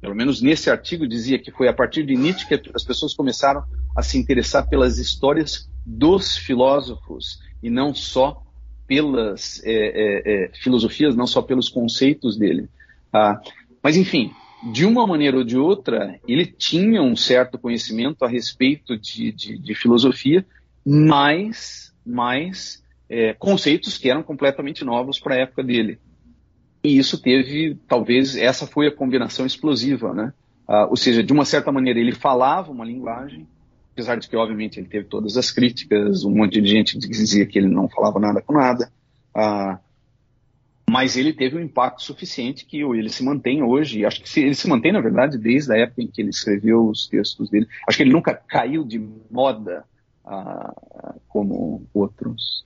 pelo 0.04 0.14
menos 0.14 0.42
nesse 0.42 0.68
artigo, 0.68 1.08
dizia 1.08 1.38
que 1.38 1.50
foi 1.50 1.66
a 1.66 1.72
partir 1.72 2.04
de 2.04 2.14
Nietzsche 2.14 2.46
que 2.46 2.70
as 2.74 2.84
pessoas 2.84 3.14
começaram 3.14 3.64
a 3.96 4.02
se 4.02 4.18
interessar 4.18 4.68
pelas 4.68 4.98
histórias 4.98 5.66
dos 5.84 6.36
filósofos 6.36 7.40
e 7.62 7.70
não 7.70 7.94
só 7.94 8.42
pelas 8.86 9.62
é, 9.64 9.72
é, 9.72 10.44
é, 10.44 10.50
filosofias, 10.60 11.16
não 11.16 11.26
só 11.26 11.40
pelos 11.40 11.70
conceitos 11.70 12.36
dele. 12.36 12.68
Ah, 13.10 13.40
mas, 13.82 13.96
enfim, 13.96 14.30
de 14.70 14.84
uma 14.84 15.06
maneira 15.06 15.38
ou 15.38 15.42
de 15.42 15.56
outra, 15.56 16.20
ele 16.28 16.44
tinha 16.44 17.00
um 17.00 17.16
certo 17.16 17.56
conhecimento 17.56 18.26
a 18.26 18.28
respeito 18.28 18.98
de, 18.98 19.32
de, 19.32 19.56
de 19.56 19.74
filosofia, 19.74 20.44
mas, 20.84 21.94
mas 22.04 22.84
é, 23.08 23.32
conceitos 23.32 23.96
que 23.96 24.10
eram 24.10 24.22
completamente 24.22 24.84
novos 24.84 25.18
para 25.18 25.36
a 25.36 25.38
época 25.38 25.64
dele. 25.64 25.98
E 26.84 26.98
isso 26.98 27.20
teve, 27.20 27.78
talvez, 27.88 28.36
essa 28.36 28.66
foi 28.66 28.86
a 28.86 28.94
combinação 28.94 29.46
explosiva, 29.46 30.12
né? 30.12 30.34
Ah, 30.68 30.86
ou 30.86 30.96
seja, 30.96 31.22
de 31.22 31.32
uma 31.32 31.46
certa 31.46 31.72
maneira 31.72 31.98
ele 31.98 32.12
falava 32.12 32.70
uma 32.70 32.84
linguagem, 32.84 33.48
apesar 33.92 34.16
de 34.16 34.28
que, 34.28 34.36
obviamente, 34.36 34.78
ele 34.78 34.86
teve 34.86 35.06
todas 35.06 35.38
as 35.38 35.50
críticas, 35.50 36.24
um 36.24 36.30
monte 36.30 36.60
de 36.60 36.68
gente 36.68 36.98
dizia 36.98 37.46
que 37.46 37.58
ele 37.58 37.68
não 37.68 37.88
falava 37.88 38.20
nada 38.20 38.42
com 38.42 38.52
nada, 38.52 38.92
ah, 39.34 39.78
mas 40.88 41.16
ele 41.16 41.32
teve 41.32 41.56
um 41.56 41.60
impacto 41.60 42.02
suficiente 42.02 42.66
que 42.66 42.82
ele 42.82 43.08
se 43.08 43.24
mantém 43.24 43.62
hoje, 43.62 44.04
acho 44.04 44.22
que 44.22 44.40
ele 44.40 44.54
se 44.54 44.68
mantém, 44.68 44.92
na 44.92 45.00
verdade, 45.00 45.38
desde 45.38 45.72
a 45.72 45.78
época 45.78 46.02
em 46.02 46.06
que 46.06 46.20
ele 46.20 46.30
escreveu 46.30 46.86
os 46.86 47.08
textos 47.08 47.48
dele. 47.48 47.66
Acho 47.88 47.96
que 47.96 48.02
ele 48.02 48.12
nunca 48.12 48.34
caiu 48.34 48.84
de 48.84 49.02
moda 49.30 49.84
ah, 50.24 51.14
como 51.28 51.86
outros. 51.94 52.64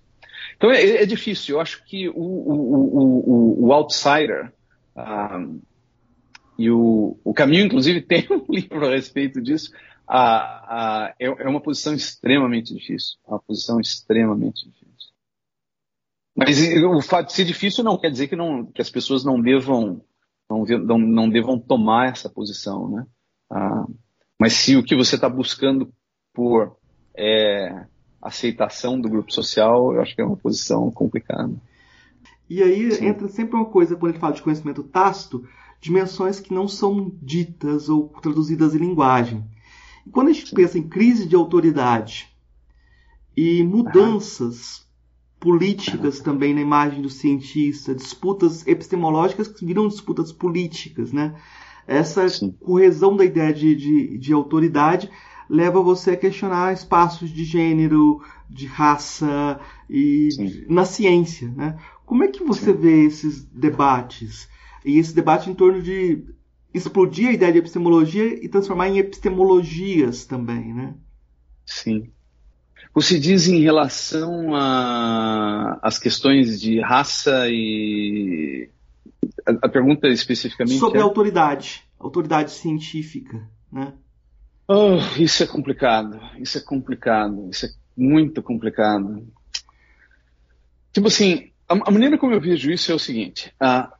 Então 0.58 0.70
é, 0.70 1.02
é, 1.02 1.06
difícil. 1.06 1.56
Eu 1.56 1.60
acho 1.60 1.84
que 1.84 2.08
o, 2.08 2.14
o, 2.14 3.60
o, 3.64 3.66
o 3.66 3.72
outsider 3.72 4.52
um, 4.94 5.00
ah, 5.00 5.46
e 6.58 6.68
o, 6.68 7.16
o 7.24 7.32
caminho, 7.32 7.64
inclusive, 7.64 8.02
tem 8.04 8.26
um 8.28 8.44
livro 8.52 8.84
a 8.84 8.90
respeito 8.90 9.40
disso. 9.40 9.70
Uh, 10.08 10.12
uh, 10.12 11.14
é, 11.18 11.26
é, 11.26 11.48
uma 11.48 11.60
posição 11.60 11.94
extremamente 11.94 12.74
difícil. 12.74 13.16
É 13.26 13.30
uma 13.30 13.40
posição 13.40 13.80
extremamente 13.80 14.66
difícil. 14.66 14.88
Mas 16.36 16.58
o 16.84 17.00
fato 17.00 17.28
de 17.28 17.32
ser 17.34 17.44
difícil 17.44 17.84
não 17.84 17.98
quer 17.98 18.10
dizer 18.10 18.28
que, 18.28 18.36
não, 18.36 18.66
que 18.66 18.82
as 18.82 18.90
pessoas 18.90 19.24
não 19.24 19.40
devam 19.40 20.04
não, 20.48 20.64
não, 20.64 20.98
não 20.98 21.28
devam 21.28 21.58
tomar 21.58 22.10
essa 22.10 22.30
posição, 22.30 22.88
né? 22.88 23.06
Mas 24.38 24.54
se 24.54 24.76
o 24.76 24.84
que 24.84 24.94
você 24.94 25.16
está 25.16 25.28
buscando 25.28 25.92
por 26.32 26.78
é, 27.14 27.86
aceitação 28.20 29.00
do 29.00 29.08
grupo 29.08 29.32
social, 29.32 29.94
eu 29.94 30.00
acho 30.00 30.14
que 30.14 30.20
é 30.20 30.24
uma 30.24 30.36
posição 30.36 30.90
complicada. 30.90 31.54
E 32.48 32.62
aí 32.62 32.90
Sim. 32.92 33.06
entra 33.06 33.28
sempre 33.28 33.56
uma 33.56 33.66
coisa, 33.66 33.94
quando 33.94 34.12
ele 34.12 34.20
fala 34.20 34.34
de 34.34 34.42
conhecimento 34.42 34.82
tácito, 34.82 35.46
dimensões 35.80 36.40
que 36.40 36.52
não 36.52 36.66
são 36.66 37.12
ditas 37.22 37.88
ou 37.88 38.08
traduzidas 38.20 38.74
em 38.74 38.78
linguagem. 38.78 39.44
E 40.06 40.10
quando 40.10 40.28
a 40.28 40.32
gente 40.32 40.48
Sim. 40.48 40.56
pensa 40.56 40.78
em 40.78 40.88
crise 40.88 41.26
de 41.26 41.36
autoridade 41.36 42.28
e 43.36 43.62
mudanças 43.62 44.86
políticas 45.38 46.18
também 46.18 46.52
na 46.52 46.60
imagem 46.60 47.00
do 47.00 47.10
cientista, 47.10 47.94
disputas 47.94 48.66
epistemológicas 48.66 49.46
que 49.46 49.64
viram 49.64 49.86
disputas 49.86 50.32
políticas, 50.32 51.12
né? 51.12 51.34
Essa 51.86 52.28
Sim. 52.28 52.50
corresão 52.60 53.16
da 53.16 53.24
ideia 53.24 53.52
de, 53.54 53.74
de, 53.76 54.18
de 54.18 54.32
autoridade 54.32 55.08
leva 55.48 55.82
você 55.82 56.12
a 56.12 56.16
questionar 56.16 56.72
espaços 56.72 57.30
de 57.30 57.44
gênero, 57.44 58.22
de 58.48 58.66
raça 58.66 59.60
e 59.88 60.30
Sim. 60.32 60.64
na 60.68 60.84
ciência, 60.84 61.48
né? 61.48 61.78
Como 62.04 62.24
é 62.24 62.28
que 62.28 62.42
você 62.42 62.72
Sim. 62.72 62.78
vê 62.78 63.04
esses 63.04 63.44
debates 63.44 64.48
e 64.84 64.98
esse 64.98 65.14
debate 65.14 65.50
em 65.50 65.54
torno 65.54 65.82
de 65.82 66.24
explodir 66.72 67.28
a 67.28 67.32
ideia 67.32 67.52
de 67.52 67.58
epistemologia 67.58 68.44
e 68.44 68.48
transformar 68.48 68.88
em 68.88 68.98
epistemologias 68.98 70.24
também, 70.24 70.72
né? 70.72 70.94
Sim. 71.66 72.10
Você 72.94 73.18
diz 73.18 73.48
em 73.48 73.60
relação 73.60 74.54
às 75.82 75.98
questões 75.98 76.60
de 76.60 76.80
raça 76.80 77.46
e 77.48 78.70
a, 79.46 79.66
a 79.66 79.68
pergunta 79.68 80.08
especificamente 80.08 80.78
sobre 80.78 80.98
é... 80.98 81.02
autoridade, 81.02 81.84
autoridade 81.98 82.50
científica, 82.50 83.48
né? 83.70 83.92
Oh, 84.70 84.98
isso 85.18 85.42
é 85.42 85.46
complicado, 85.46 86.20
isso 86.38 86.58
é 86.58 86.60
complicado, 86.60 87.48
isso 87.50 87.64
é 87.64 87.70
muito 87.96 88.42
complicado. 88.42 89.26
Tipo 90.92 91.08
assim, 91.08 91.50
a, 91.66 91.72
a 91.72 91.90
maneira 91.90 92.18
como 92.18 92.34
eu 92.34 92.40
vejo 92.40 92.70
isso 92.70 92.92
é 92.92 92.94
o 92.94 92.98
seguinte: 92.98 93.50
uh, 93.62 93.90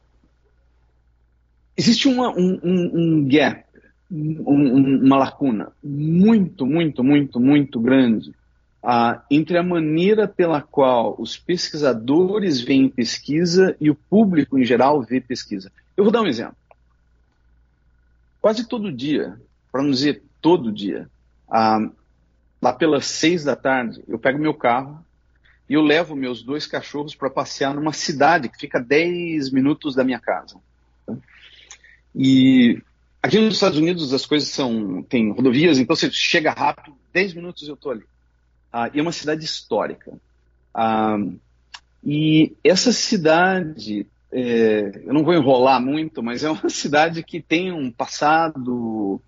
existe 1.74 2.06
uma, 2.06 2.30
um, 2.36 2.60
um, 2.62 2.90
um, 2.94 3.28
gap, 3.28 3.64
um, 4.10 5.06
uma 5.06 5.16
lacuna 5.16 5.72
muito, 5.82 6.66
muito, 6.66 7.02
muito, 7.02 7.40
muito 7.40 7.80
grande 7.80 8.34
entre 9.30 9.56
a 9.56 9.62
maneira 9.62 10.28
pela 10.28 10.60
qual 10.60 11.16
os 11.18 11.36
pesquisadores 11.36 12.60
veem 12.60 12.88
pesquisa 12.88 13.74
e 13.80 13.90
o 13.90 13.94
público 13.94 14.58
em 14.58 14.64
geral 14.64 15.02
vê 15.02 15.20
pesquisa. 15.20 15.72
Eu 15.96 16.04
vou 16.04 16.12
dar 16.12 16.22
um 16.22 16.26
exemplo. 16.26 16.56
Quase 18.40 18.68
todo 18.68 18.92
dia, 18.92 19.38
para 19.70 19.82
não 19.82 19.90
dizer 19.90 20.22
todo 20.40 20.72
dia. 20.72 21.08
Ah, 21.50 21.88
lá 22.60 22.72
pelas 22.72 23.06
seis 23.06 23.44
da 23.44 23.56
tarde, 23.56 24.02
eu 24.08 24.18
pego 24.18 24.38
meu 24.38 24.54
carro 24.54 25.04
e 25.68 25.74
eu 25.74 25.82
levo 25.82 26.16
meus 26.16 26.42
dois 26.42 26.66
cachorros 26.66 27.14
para 27.14 27.28
passear 27.28 27.74
numa 27.74 27.92
cidade 27.92 28.48
que 28.48 28.58
fica 28.58 28.80
10 28.80 29.50
minutos 29.50 29.94
da 29.94 30.02
minha 30.02 30.18
casa. 30.18 30.56
E 32.14 32.80
aqui 33.22 33.38
nos 33.38 33.54
Estados 33.54 33.78
Unidos 33.78 34.12
as 34.14 34.24
coisas 34.24 34.48
são. 34.48 35.02
tem 35.02 35.30
rodovias, 35.30 35.78
então 35.78 35.94
você 35.94 36.10
chega 36.10 36.52
rápido, 36.52 36.96
10 37.12 37.34
minutos 37.34 37.68
eu 37.68 37.74
estou 37.74 37.92
ali. 37.92 38.04
Ah, 38.72 38.90
e 38.92 38.98
é 38.98 39.02
uma 39.02 39.12
cidade 39.12 39.44
histórica. 39.44 40.12
Ah, 40.74 41.18
e 42.02 42.56
essa 42.64 42.92
cidade, 42.92 44.06
é, 44.32 45.02
eu 45.04 45.12
não 45.12 45.22
vou 45.22 45.34
enrolar 45.34 45.80
muito, 45.80 46.22
mas 46.22 46.42
é 46.44 46.50
uma 46.50 46.68
cidade 46.70 47.22
que 47.22 47.42
tem 47.42 47.70
um 47.72 47.90
passado 47.90 49.20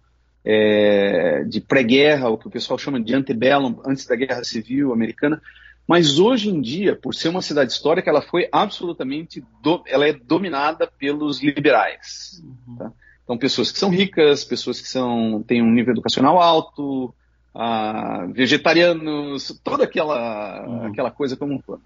é, 0.44 1.44
de 1.44 1.60
pré-guerra, 1.60 2.28
o 2.28 2.38
que 2.38 2.46
o 2.46 2.50
pessoal 2.50 2.78
chama 2.78 3.00
de 3.00 3.14
antebellum, 3.14 3.80
antes 3.86 4.06
da 4.06 4.16
Guerra 4.16 4.44
Civil 4.44 4.92
Americana. 4.92 5.40
Mas 5.86 6.18
hoje 6.18 6.48
em 6.48 6.60
dia, 6.60 6.94
por 6.94 7.14
ser 7.14 7.28
uma 7.28 7.42
cidade 7.42 7.72
histórica, 7.72 8.08
ela 8.10 8.22
foi 8.22 8.48
absolutamente, 8.52 9.44
do, 9.62 9.82
ela 9.86 10.06
é 10.06 10.12
dominada 10.12 10.86
pelos 10.86 11.42
liberais. 11.42 12.42
Uhum. 12.66 12.76
Tá? 12.76 12.92
Então, 13.24 13.38
pessoas 13.38 13.70
que 13.70 13.78
são 13.78 13.90
ricas, 13.90 14.44
pessoas 14.44 14.80
que 14.80 14.88
são, 14.88 15.42
têm 15.46 15.62
um 15.62 15.70
nível 15.70 15.92
educacional 15.92 16.40
alto, 16.40 17.14
ah, 17.54 18.26
vegetarianos, 18.32 19.60
toda 19.62 19.84
aquela, 19.84 20.66
uhum. 20.66 20.86
aquela 20.86 21.10
coisa 21.10 21.36
como 21.36 21.54
um 21.54 21.58
todo. 21.58 21.82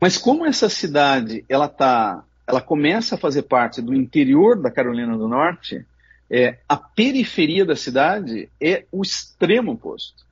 Mas 0.00 0.16
como 0.16 0.46
essa 0.46 0.68
cidade, 0.68 1.44
ela 1.48 1.68
tá, 1.68 2.22
ela 2.46 2.60
começa 2.60 3.14
a 3.14 3.18
fazer 3.18 3.42
parte 3.42 3.82
do 3.82 3.94
interior 3.94 4.60
da 4.60 4.70
Carolina 4.70 5.16
do 5.16 5.28
Norte, 5.28 5.84
é, 6.30 6.58
a 6.68 6.76
periferia 6.76 7.64
da 7.64 7.74
cidade 7.74 8.48
é 8.60 8.84
o 8.92 9.02
extremo 9.02 9.72
oposto. 9.72 10.26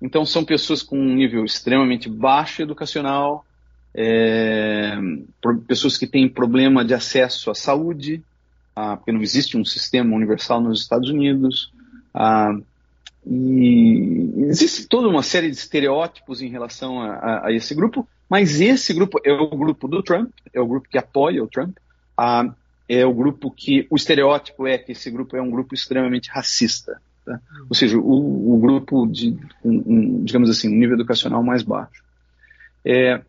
Então, 0.00 0.26
são 0.26 0.44
pessoas 0.44 0.82
com 0.82 0.98
um 0.98 1.14
nível 1.14 1.44
extremamente 1.44 2.08
baixo 2.08 2.60
educacional, 2.60 3.44
é, 3.94 4.98
pessoas 5.66 5.96
que 5.96 6.06
têm 6.06 6.28
problema 6.28 6.84
de 6.84 6.92
acesso 6.92 7.50
à 7.50 7.54
saúde, 7.54 8.22
ah, 8.74 8.96
porque 8.96 9.12
não 9.12 9.22
existe 9.22 9.56
um 9.56 9.64
sistema 9.64 10.14
universal 10.14 10.60
nos 10.60 10.80
Estados 10.80 11.08
Unidos, 11.08 11.72
ah, 12.12 12.54
e 13.26 14.34
existe 14.48 14.86
toda 14.86 15.08
uma 15.08 15.22
série 15.22 15.50
de 15.50 15.56
estereótipos 15.56 16.42
em 16.42 16.48
relação 16.48 17.00
a, 17.00 17.14
a, 17.14 17.46
a, 17.46 17.52
esse 17.52 17.74
grupo, 17.74 18.06
mas 18.28 18.60
esse 18.60 18.92
grupo 18.92 19.18
é 19.24 19.32
o 19.32 19.48
grupo 19.48 19.88
do 19.88 20.02
Trump, 20.02 20.30
é 20.52 20.60
o 20.60 20.66
grupo 20.66 20.88
que 20.88 20.98
apoia 20.98 21.42
o 21.42 21.48
Trump, 21.48 21.76
ah, 22.18 22.52
é 22.88 23.04
o 23.04 23.12
grupo 23.12 23.50
que 23.50 23.86
o 23.90 23.96
estereótipo 23.96 24.66
é 24.66 24.78
que 24.78 24.92
esse 24.92 25.10
grupo 25.10 25.36
é 25.36 25.42
um 25.42 25.50
grupo 25.50 25.74
extremamente 25.74 26.30
racista, 26.30 27.00
tá? 27.24 27.40
ou 27.68 27.74
seja, 27.74 27.98
o, 27.98 28.54
o 28.54 28.58
grupo 28.58 29.06
de, 29.06 29.36
um, 29.64 29.82
um, 29.86 30.24
digamos 30.24 30.50
assim, 30.50 30.68
um 30.68 30.78
nível 30.78 30.94
educacional 30.94 31.42
mais 31.42 31.62
baixo. 31.62 32.02
É, 32.84 33.20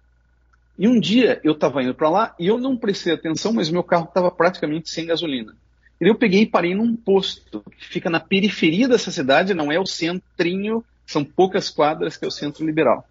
e 0.78 0.88
um 0.88 1.00
dia 1.00 1.40
eu 1.44 1.54
estava 1.54 1.82
indo 1.82 1.96
para 1.96 2.10
lá 2.10 2.36
e 2.38 2.48
eu 2.48 2.58
não 2.58 2.76
prestei 2.76 3.14
atenção, 3.14 3.54
mas 3.54 3.70
meu 3.70 3.84
carro 3.84 4.06
estava 4.06 4.30
praticamente 4.30 4.90
sem 4.90 5.06
gasolina. 5.06 5.56
E 6.00 6.08
eu 6.08 6.16
peguei 6.16 6.42
e 6.42 6.46
parei 6.46 6.76
num 6.76 6.94
posto 6.96 7.64
que 7.78 7.88
fica 7.88 8.10
na 8.10 8.20
periferia 8.20 8.88
dessa 8.88 9.12
cidade, 9.12 9.54
não 9.54 9.72
é 9.72 9.80
o 9.80 9.86
centrinho, 9.86 10.84
são 11.06 11.24
poucas 11.24 11.70
quadras 11.70 12.18
que 12.18 12.26
é 12.26 12.28
o 12.28 12.32
centro 12.32 12.66
liberal. 12.66 13.08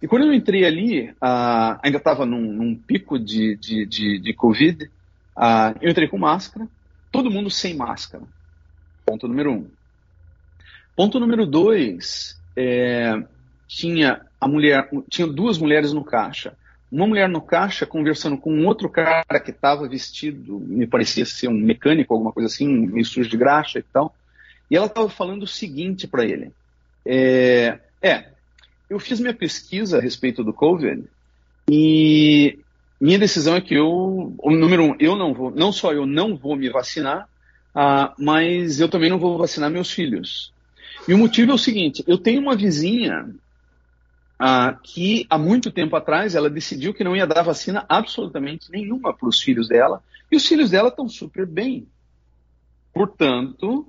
E 0.00 0.08
quando 0.08 0.24
eu 0.24 0.32
entrei 0.32 0.64
ali, 0.64 1.10
uh, 1.10 1.78
ainda 1.82 1.98
estava 1.98 2.24
num, 2.24 2.40
num, 2.40 2.74
pico 2.74 3.18
de, 3.18 3.54
de, 3.56 3.84
de, 3.84 4.18
de 4.18 4.32
Covid, 4.32 4.90
uh, 5.40 5.76
eu 5.80 5.90
entrei 5.90 6.06
com 6.06 6.18
máscara, 6.18 6.68
todo 7.10 7.30
mundo 7.30 7.50
sem 7.50 7.74
máscara. 7.74 8.22
Ponto 9.06 9.26
número 9.26 9.52
um. 9.52 9.66
Ponto 10.94 11.18
número 11.18 11.46
dois, 11.46 12.38
é, 12.54 13.22
tinha 13.66 14.20
a 14.40 14.46
mulher, 14.46 14.88
tinha 15.08 15.26
duas 15.26 15.56
mulheres 15.56 15.92
no 15.92 16.04
caixa 16.04 16.54
uma 16.90 17.06
mulher 17.06 17.28
no 17.28 17.40
caixa 17.40 17.86
conversando 17.86 18.36
com 18.36 18.52
um 18.52 18.66
outro 18.66 18.88
cara 18.88 19.38
que 19.38 19.50
estava 19.50 19.88
vestido, 19.88 20.58
me 20.58 20.86
parecia 20.86 21.24
ser 21.24 21.48
um 21.48 21.54
mecânico, 21.54 22.12
alguma 22.12 22.32
coisa 22.32 22.48
assim, 22.48 22.66
meio 22.66 23.04
sujo 23.04 23.30
de 23.30 23.36
graxa 23.36 23.78
e 23.78 23.82
tal. 23.82 24.14
E 24.68 24.76
ela 24.76 24.86
estava 24.86 25.08
falando 25.08 25.44
o 25.44 25.48
seguinte 25.48 26.08
para 26.08 26.24
ele: 26.24 26.52
é, 27.06 27.78
é, 28.02 28.24
eu 28.88 28.98
fiz 28.98 29.20
minha 29.20 29.34
pesquisa 29.34 29.98
a 29.98 30.00
respeito 30.00 30.42
do 30.42 30.52
COVID 30.52 31.04
e 31.70 32.58
minha 33.00 33.18
decisão 33.18 33.56
é 33.56 33.60
que 33.60 33.74
eu, 33.74 34.36
número 34.44 34.84
um, 34.84 34.96
eu 34.98 35.16
não 35.16 35.32
vou, 35.32 35.50
não 35.50 35.72
só 35.72 35.92
eu 35.92 36.04
não 36.04 36.36
vou 36.36 36.54
me 36.54 36.68
vacinar, 36.68 37.26
ah, 37.74 38.12
mas 38.18 38.78
eu 38.78 38.88
também 38.88 39.08
não 39.08 39.18
vou 39.18 39.38
vacinar 39.38 39.70
meus 39.70 39.90
filhos. 39.90 40.52
E 41.08 41.14
o 41.14 41.18
motivo 41.18 41.52
é 41.52 41.54
o 41.54 41.58
seguinte: 41.58 42.04
eu 42.06 42.18
tenho 42.18 42.42
uma 42.42 42.54
vizinha 42.54 43.34
ah, 44.38 44.78
que 44.82 45.26
há 45.30 45.38
muito 45.38 45.70
tempo 45.70 45.96
atrás 45.96 46.34
ela 46.34 46.50
decidiu 46.50 46.92
que 46.92 47.02
não 47.02 47.16
ia 47.16 47.26
dar 47.26 47.42
vacina 47.42 47.86
absolutamente 47.88 48.70
nenhuma 48.70 49.14
para 49.14 49.28
os 49.28 49.40
filhos 49.40 49.68
dela, 49.68 50.02
e 50.30 50.36
os 50.36 50.46
filhos 50.46 50.70
dela 50.70 50.88
estão 50.88 51.08
super 51.08 51.46
bem. 51.46 51.86
Portanto, 52.92 53.86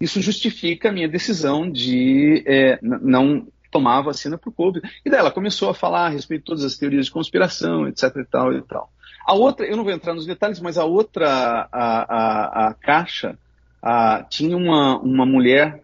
isso 0.00 0.20
justifica 0.20 0.88
a 0.90 0.92
minha 0.92 1.08
decisão 1.08 1.70
de 1.70 2.44
é, 2.46 2.78
não 2.82 3.48
tomar 3.72 3.98
a 3.98 4.02
vacina 4.02 4.38
para 4.38 4.50
o 4.50 4.52
Covid. 4.52 4.86
E 5.04 5.10
daí 5.10 5.18
ela 5.18 5.30
começou 5.32 5.70
a 5.70 5.74
falar 5.74 6.06
a 6.06 6.10
respeito 6.10 6.42
de 6.42 6.46
todas 6.46 6.64
as 6.64 6.76
teorias 6.76 7.06
de 7.06 7.10
conspiração, 7.10 7.88
etc 7.88 8.14
e 8.16 8.24
tal 8.24 8.52
e 8.52 8.62
tal. 8.62 8.92
A 9.26 9.34
outra, 9.34 9.66
eu 9.66 9.76
não 9.76 9.84
vou 9.84 9.92
entrar 9.92 10.14
nos 10.14 10.26
detalhes, 10.26 10.60
mas 10.60 10.76
a 10.76 10.84
outra, 10.84 11.68
a, 11.72 11.72
a, 11.72 12.68
a 12.68 12.74
caixa, 12.74 13.38
a, 13.82 14.24
tinha 14.28 14.56
uma, 14.56 14.98
uma 14.98 15.24
mulher 15.24 15.82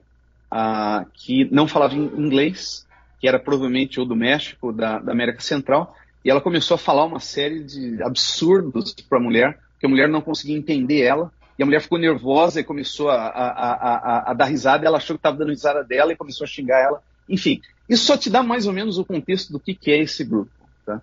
que 1.15 1.49
não 1.53 1.69
falava 1.69 1.95
inglês, 1.95 2.87
que 3.21 3.29
era 3.29 3.39
provavelmente 3.39 4.01
ou 4.01 4.07
do 4.07 4.17
México 4.17 4.73
da, 4.73 4.99
da 4.99 5.13
América 5.13 5.41
Central, 5.41 5.95
e 6.25 6.31
ela 6.31 6.41
começou 6.41 6.75
a 6.75 6.79
falar 6.79 7.05
uma 7.05 7.21
série 7.21 7.63
de 7.63 8.03
absurdos 8.03 8.95
para 9.09 9.19
a 9.19 9.21
mulher, 9.21 9.59
que 9.79 9.87
a 9.87 9.89
mulher 9.89 10.09
não 10.09 10.21
conseguia 10.21 10.57
entender 10.57 11.03
ela, 11.03 11.31
e 11.59 11.63
a 11.63 11.67
mulher 11.67 11.81
ficou 11.81 11.99
nervosa 11.99 12.61
e 12.61 12.65
começou 12.65 13.11
a, 13.11 13.17
a, 13.17 13.49
a, 13.49 14.31
a 14.31 14.35
dar 14.35 14.45
risada, 14.45 14.87
ela 14.87 14.99
achou 14.99 15.17
que 15.17 15.19
estava 15.19 15.37
dando 15.37 15.51
risada 15.51 15.83
dela 15.83 16.13
e 16.13 16.17
começou 16.17 16.45
a 16.45 16.49
xingar 16.49 16.81
ela. 16.81 17.03
Enfim, 17.29 17.61
isso 17.89 18.05
só 18.05 18.17
te 18.17 18.29
dá 18.29 18.43
mais 18.43 18.67
ou 18.67 18.73
menos 18.73 18.99
o 18.99 19.05
contexto 19.05 19.53
do 19.53 19.61
que, 19.61 19.75
que 19.75 19.91
é 19.91 19.99
esse 20.03 20.25
grupo. 20.25 20.51
Tá? 20.85 21.01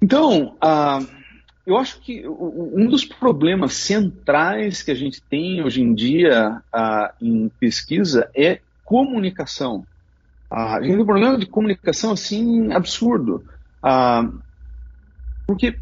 Então, 0.00 0.56
uh, 0.56 1.06
eu 1.66 1.76
acho 1.76 2.00
que 2.00 2.26
um 2.28 2.86
dos 2.88 3.04
problemas 3.04 3.74
centrais 3.74 4.82
que 4.82 4.90
a 4.90 4.94
gente 4.94 5.20
tem 5.22 5.62
hoje 5.62 5.82
em 5.82 5.94
dia 5.94 6.62
uh, 6.74 7.12
em 7.24 7.48
pesquisa 7.60 8.30
é 8.34 8.60
comunicação. 8.84 9.86
Ah, 10.50 10.76
a 10.76 10.82
gente 10.82 10.94
tem 10.94 11.02
um 11.02 11.06
problema 11.06 11.38
de 11.38 11.46
comunicação 11.46 12.10
assim 12.10 12.72
absurdo. 12.72 13.44
Ah, 13.80 14.28
porque 15.46 15.78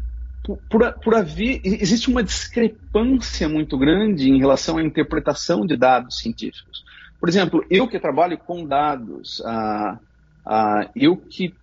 por, 0.69 0.93
por 0.93 1.15
haver, 1.15 1.59
existe 1.63 2.09
uma 2.09 2.23
discrepância 2.23 3.49
muito 3.49 3.77
grande 3.77 4.29
em 4.29 4.37
relação 4.37 4.77
à 4.77 4.83
interpretação 4.83 5.65
de 5.65 5.75
dados 5.75 6.19
científicos. 6.19 6.83
Por 7.19 7.27
exemplo, 7.27 7.65
eu 7.69 7.87
que 7.87 7.99
trabalho 7.99 8.37
com 8.37 8.65
dados, 8.65 9.41
ah, 9.45 9.99
ah, 10.45 10.89
eu 10.95 11.17
que 11.17 11.53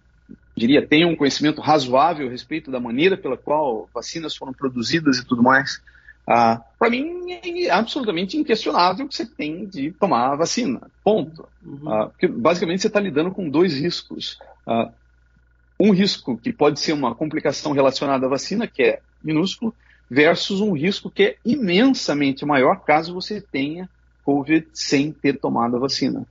diria 0.54 0.86
tenho 0.86 1.09
um 1.09 1.16
conhecimento 1.16 1.61
razoável 1.61 2.28
a 2.28 2.30
respeito 2.30 2.70
da 2.70 2.80
maneira 2.80 3.16
pela 3.16 3.36
qual 3.36 3.88
vacinas 3.94 4.34
foram 4.34 4.52
produzidas 4.52 5.18
e 5.18 5.24
tudo 5.24 5.42
mais, 5.42 5.82
ah, 6.26 6.61
para 6.78 6.90
mim 6.90 7.32
é 7.32 7.70
absolutamente 7.70 8.36
inquestionável 8.36 9.07
que 9.07 9.14
você 9.14 9.24
tem 9.24 9.64
de 9.66 9.92
tomar 9.92 10.32
a 10.32 10.36
vacina. 10.36 10.90
Ponto. 11.04 11.48
Uhum. 11.64 11.88
Ah, 11.88 12.07
porque 12.09 12.26
basicamente 12.26 12.80
você 12.80 12.88
está 12.88 12.98
lidando 12.98 13.30
com 13.30 13.48
dois 13.48 13.78
riscos. 13.78 14.38
Ah, 14.66 14.90
um 15.78 15.92
risco 15.92 16.36
que 16.36 16.52
pode 16.52 16.80
ser 16.80 16.92
uma 16.94 17.14
complicação 17.14 17.72
relacionada 17.72 18.26
à 18.26 18.28
vacina, 18.28 18.66
que 18.66 18.82
é 18.82 19.00
minúsculo, 19.22 19.74
versus 20.11 20.61
um 20.61 20.72
risco 20.72 21.11
que 21.11 21.22
é 21.22 21.36
imensamente 21.44 22.44
maior 22.44 22.80
caso 22.80 23.14
você 23.14 23.40
tenha 23.40 23.88
COVID 24.26 24.66
sem 24.74 25.12
ter 25.12 25.38
tomado 25.38 25.76
a 25.76 25.78
vacina. 25.78 26.26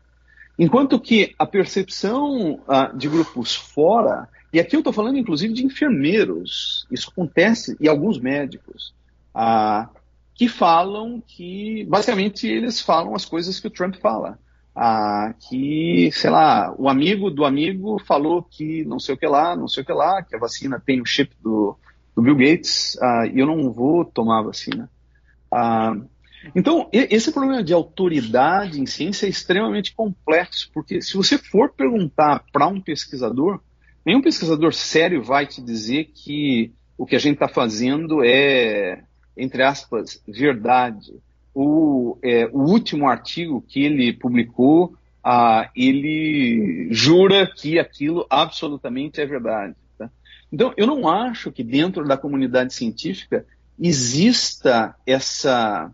Enquanto 0.60 1.00
que 1.00 1.34
a 1.40 1.46
percepção 1.46 2.60
ah, 2.68 2.92
de 2.94 3.08
grupos 3.08 3.56
fora, 3.56 4.28
e 4.54 4.60
aqui 4.60 4.76
eu 4.76 4.82
estou 4.82 4.94
falando 4.94 5.18
inclusive 5.18 5.54
de 5.54 5.66
enfermeiros, 5.66 6.86
isso 6.92 7.10
acontece, 7.10 7.76
e 7.80 7.88
alguns 7.88 8.20
médicos, 8.20 8.94
ah, 9.34 9.90
que 10.34 10.50
falam 10.50 11.24
que, 11.26 11.86
basicamente, 11.86 12.46
eles 12.48 12.82
falam 12.82 13.16
as 13.16 13.26
coisas 13.26 13.60
que 13.60 13.68
o 13.68 13.72
Trump 13.72 13.96
fala. 13.96 14.38
Ah, 14.76 15.34
que, 15.48 16.10
sei 16.12 16.30
lá, 16.30 16.74
o 16.78 16.90
amigo 16.90 17.32
do 17.32 17.46
amigo 17.46 17.98
falou 18.00 18.44
que 18.44 18.84
não 18.84 19.00
sei 19.00 19.16
o 19.16 19.18
que 19.18 19.26
lá, 19.26 19.56
não 19.56 19.70
sei 19.70 19.84
o 19.84 19.86
que 19.86 19.94
lá, 19.94 20.22
que 20.22 20.36
a 20.36 20.40
vacina 20.40 20.82
tem 20.86 21.02
o 21.02 21.06
chip 21.06 21.34
do, 21.42 21.78
do 22.14 22.22
Bill 22.22 22.36
Gates 22.36 22.98
ah, 23.02 23.26
e 23.26 23.40
eu 23.40 23.46
não 23.46 23.72
vou 23.72 24.04
tomar 24.04 24.40
a 24.40 24.44
vacina. 24.44 24.90
Ah, 25.50 25.96
então, 26.54 26.90
esse 26.92 27.32
problema 27.32 27.64
de 27.64 27.74
autoridade 27.74 28.80
em 28.80 28.86
ciência 28.86 29.26
é 29.26 29.30
extremamente 29.30 29.94
complexo, 29.96 30.70
porque 30.74 31.02
se 31.02 31.16
você 31.16 31.38
for 31.38 31.72
perguntar 31.74 32.44
para 32.52 32.68
um 32.68 32.82
pesquisador, 32.82 33.60
nenhum 34.06 34.22
pesquisador 34.22 34.74
sério 34.74 35.24
vai 35.24 35.48
te 35.48 35.62
dizer 35.62 36.12
que 36.14 36.74
o 36.98 37.06
que 37.06 37.16
a 37.16 37.20
gente 37.20 37.36
está 37.36 37.48
fazendo 37.48 38.24
é 38.24 39.04
entre 39.38 39.64
aspas, 39.64 40.22
verdade. 40.28 41.14
O, 41.54 42.18
é, 42.24 42.46
o 42.48 42.60
último 42.60 43.08
artigo 43.08 43.62
que 43.62 43.84
ele 43.84 44.14
publicou, 44.14 44.96
ah, 45.24 45.70
ele 45.76 46.88
jura 46.92 47.48
que 47.48 47.80
aquilo 47.80 48.26
absolutamente 48.30 49.20
é 49.20 49.26
verdade. 49.26 49.76
Tá? 49.98 50.10
Então, 50.52 50.74
eu 50.78 50.88
não 50.88 51.08
acho 51.08 51.52
que 51.52 51.64
dentro 51.64 52.06
da 52.06 52.18
comunidade 52.18 52.74
científica 52.74 53.46
exista 53.80 54.96
essa. 55.06 55.92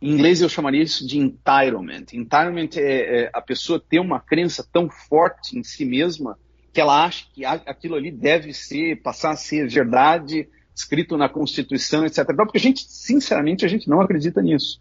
Em 0.00 0.12
inglês 0.12 0.40
eu 0.40 0.48
chamaria 0.48 0.82
isso 0.82 1.06
de 1.06 1.18
entitlement. 1.18 2.06
Entitlement 2.12 2.70
é, 2.76 3.24
é 3.24 3.30
a 3.32 3.40
pessoa 3.40 3.78
ter 3.78 4.00
uma 4.00 4.18
crença 4.18 4.66
tão 4.72 4.88
forte 4.88 5.58
em 5.58 5.62
si 5.62 5.84
mesma 5.84 6.38
que 6.72 6.80
ela 6.80 7.04
acha 7.04 7.26
que 7.34 7.44
aquilo 7.44 7.96
ali 7.96 8.10
deve 8.10 8.54
ser, 8.54 9.02
passar 9.02 9.32
a 9.32 9.36
ser 9.36 9.68
verdade 9.68 10.48
escrito 10.74 11.16
na 11.16 11.28
Constituição, 11.28 12.06
etc. 12.06 12.24
Porque 12.36 12.56
a 12.56 12.60
gente, 12.60 12.84
sinceramente, 12.88 13.64
a 13.64 13.68
gente 13.68 13.88
não 13.88 14.00
acredita 14.00 14.40
nisso. 14.40 14.80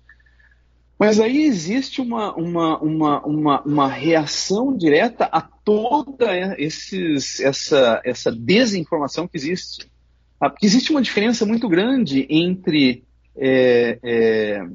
Mas 0.98 1.20
aí 1.20 1.44
existe 1.44 2.02
uma, 2.02 2.36
uma, 2.36 2.78
uma, 2.80 3.26
uma, 3.26 3.62
uma 3.62 3.88
reação 3.88 4.76
direta 4.76 5.26
a 5.26 5.42
toda 5.42 6.28
esses, 6.58 7.40
essa, 7.40 8.02
essa 8.04 8.32
desinformação 8.32 9.28
que 9.28 9.38
existe. 9.38 9.90
Ah, 10.40 10.50
porque 10.50 10.66
existe 10.66 10.92
uma 10.92 11.02
diferença 11.02 11.46
muito 11.46 11.68
grande 11.70 12.28
entre 12.30 13.04
é, 13.36 14.00
é, 14.04 14.68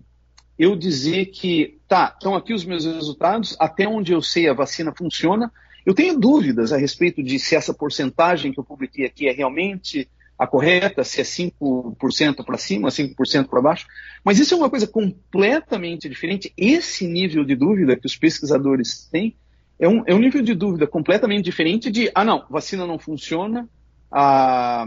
eu 0.59 0.77
dizer 0.77 1.27
que, 1.27 1.79
tá, 1.89 2.13
estão 2.15 2.35
aqui 2.35 2.53
os 2.53 2.65
meus 2.65 2.85
resultados, 2.85 3.57
até 3.59 3.87
onde 3.89 4.13
eu 4.13 4.23
sei 4.23 4.49
a 4.49 4.55
vacina 4.55 4.93
funciona. 4.97 5.53
Eu 5.85 5.95
tenho 5.95 6.19
dúvidas 6.19 6.73
a 6.73 6.77
respeito 6.77 7.23
de 7.23 7.39
se 7.39 7.55
essa 7.55 7.75
porcentagem 7.75 8.53
que 8.53 8.59
eu 8.59 8.65
publiquei 8.65 9.05
aqui 9.05 9.29
é 9.29 9.33
realmente 9.33 10.09
a 10.39 10.47
correta, 10.47 11.05
se 11.05 11.21
é 11.21 11.25
5% 11.25 12.45
para 12.45 12.59
cima, 12.59 12.89
5% 12.89 13.49
para 13.49 13.63
baixo. 13.63 13.87
Mas 14.25 14.39
isso 14.39 14.55
é 14.55 14.57
uma 14.57 14.71
coisa 14.71 14.87
completamente 14.87 16.09
diferente. 16.09 16.53
Esse 16.57 17.07
nível 17.07 17.45
de 17.45 17.55
dúvida 17.55 17.97
que 17.97 18.07
os 18.07 18.17
pesquisadores 18.17 19.09
têm 19.11 19.37
é 19.79 19.89
um, 19.89 20.03
é 20.07 20.15
um 20.15 20.19
nível 20.19 20.43
de 20.43 20.55
dúvida 20.55 20.87
completamente 20.87 21.45
diferente 21.45 21.91
de, 21.91 22.11
ah, 22.15 22.25
não, 22.25 22.45
vacina 22.49 22.87
não 22.87 22.99
funciona. 22.99 23.69
Ah, 24.11 24.87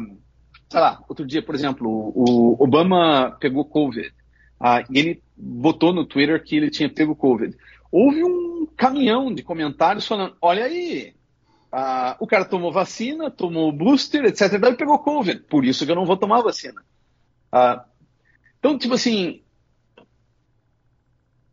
sei 0.70 0.80
lá, 0.80 1.04
outro 1.08 1.26
dia, 1.26 1.42
por 1.42 1.56
exemplo, 1.56 1.90
o 2.16 2.56
Obama 2.62 3.38
pegou 3.40 3.66
Covid. 3.66 4.12
Ah, 4.60 4.84
e 4.90 4.98
ele 4.98 5.24
botou 5.36 5.94
no 5.94 6.06
Twitter 6.06 6.44
que 6.44 6.56
ele 6.56 6.70
tinha 6.70 6.90
pego 6.90 7.16
Covid. 7.16 7.56
houve 7.92 8.24
um 8.24 8.66
caminhão 8.76 9.34
de 9.34 9.44
comentários 9.44 10.08
falando: 10.08 10.36
olha 10.42 10.66
aí, 10.66 11.14
ah, 11.72 12.16
o 12.20 12.28
cara 12.28 12.46
tomou 12.46 12.72
vacina, 12.72 13.30
tomou 13.30 13.72
booster, 13.72 14.26
etc. 14.26 14.54
E 14.54 14.76
pegou 14.76 15.00
Covid, 15.00 15.42
por 15.42 15.66
isso 15.66 15.86
que 15.86 15.92
eu 15.92 15.96
não 15.96 16.06
vou 16.06 16.18
tomar 16.18 16.42
vacina. 16.42 16.82
Ah, 17.52 17.86
então, 18.60 18.78
tipo 18.78 18.96
assim, 18.96 19.42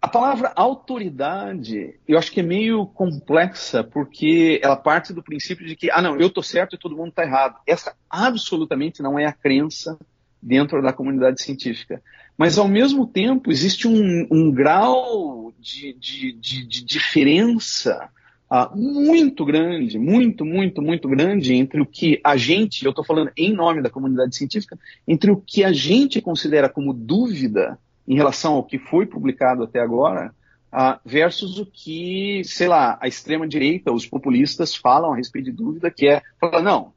a 0.00 0.08
palavra 0.08 0.52
autoridade, 0.54 1.98
eu 2.06 2.18
acho 2.18 2.30
que 2.30 2.40
é 2.40 2.42
meio 2.42 2.86
complexa, 2.86 3.82
porque 3.82 4.60
ela 4.62 4.76
parte 4.76 5.14
do 5.14 5.22
princípio 5.22 5.66
de 5.66 5.74
que, 5.74 5.90
ah, 5.90 6.02
não, 6.02 6.16
eu 6.16 6.26
estou 6.26 6.42
certo 6.42 6.74
e 6.74 6.78
todo 6.78 6.96
mundo 6.96 7.08
está 7.08 7.22
errado. 7.22 7.58
Essa 7.66 7.96
absolutamente 8.08 9.02
não 9.02 9.18
é 9.18 9.24
a 9.24 9.32
crença 9.32 9.98
dentro 10.42 10.82
da 10.82 10.92
comunidade 10.92 11.42
científica. 11.42 12.02
Mas, 12.36 12.58
ao 12.58 12.66
mesmo 12.66 13.06
tempo, 13.06 13.50
existe 13.50 13.86
um, 13.86 14.26
um 14.30 14.50
grau 14.50 15.52
de, 15.58 15.92
de, 15.94 16.32
de, 16.32 16.66
de 16.66 16.84
diferença 16.84 18.10
uh, 18.50 18.76
muito 18.76 19.44
grande, 19.44 19.98
muito, 19.98 20.44
muito, 20.44 20.82
muito 20.82 21.08
grande 21.08 21.54
entre 21.54 21.80
o 21.80 21.86
que 21.86 22.20
a 22.24 22.36
gente, 22.36 22.84
eu 22.84 22.90
estou 22.90 23.04
falando 23.04 23.30
em 23.36 23.52
nome 23.52 23.82
da 23.82 23.90
comunidade 23.90 24.34
científica, 24.34 24.78
entre 25.06 25.30
o 25.30 25.36
que 25.36 25.64
a 25.64 25.72
gente 25.72 26.20
considera 26.20 26.68
como 26.68 26.92
dúvida 26.92 27.78
em 28.06 28.16
relação 28.16 28.54
ao 28.54 28.64
que 28.64 28.78
foi 28.78 29.06
publicado 29.06 29.62
até 29.62 29.80
agora, 29.80 30.34
uh, 30.72 30.98
versus 31.04 31.58
o 31.58 31.66
que, 31.66 32.42
sei 32.44 32.66
lá, 32.66 32.98
a 33.00 33.06
extrema-direita, 33.06 33.92
os 33.92 34.06
populistas 34.06 34.74
falam 34.74 35.12
a 35.12 35.16
respeito 35.16 35.46
de 35.46 35.52
dúvida, 35.52 35.90
que 35.90 36.08
é, 36.08 36.20
falar, 36.40 36.62
não, 36.62 36.92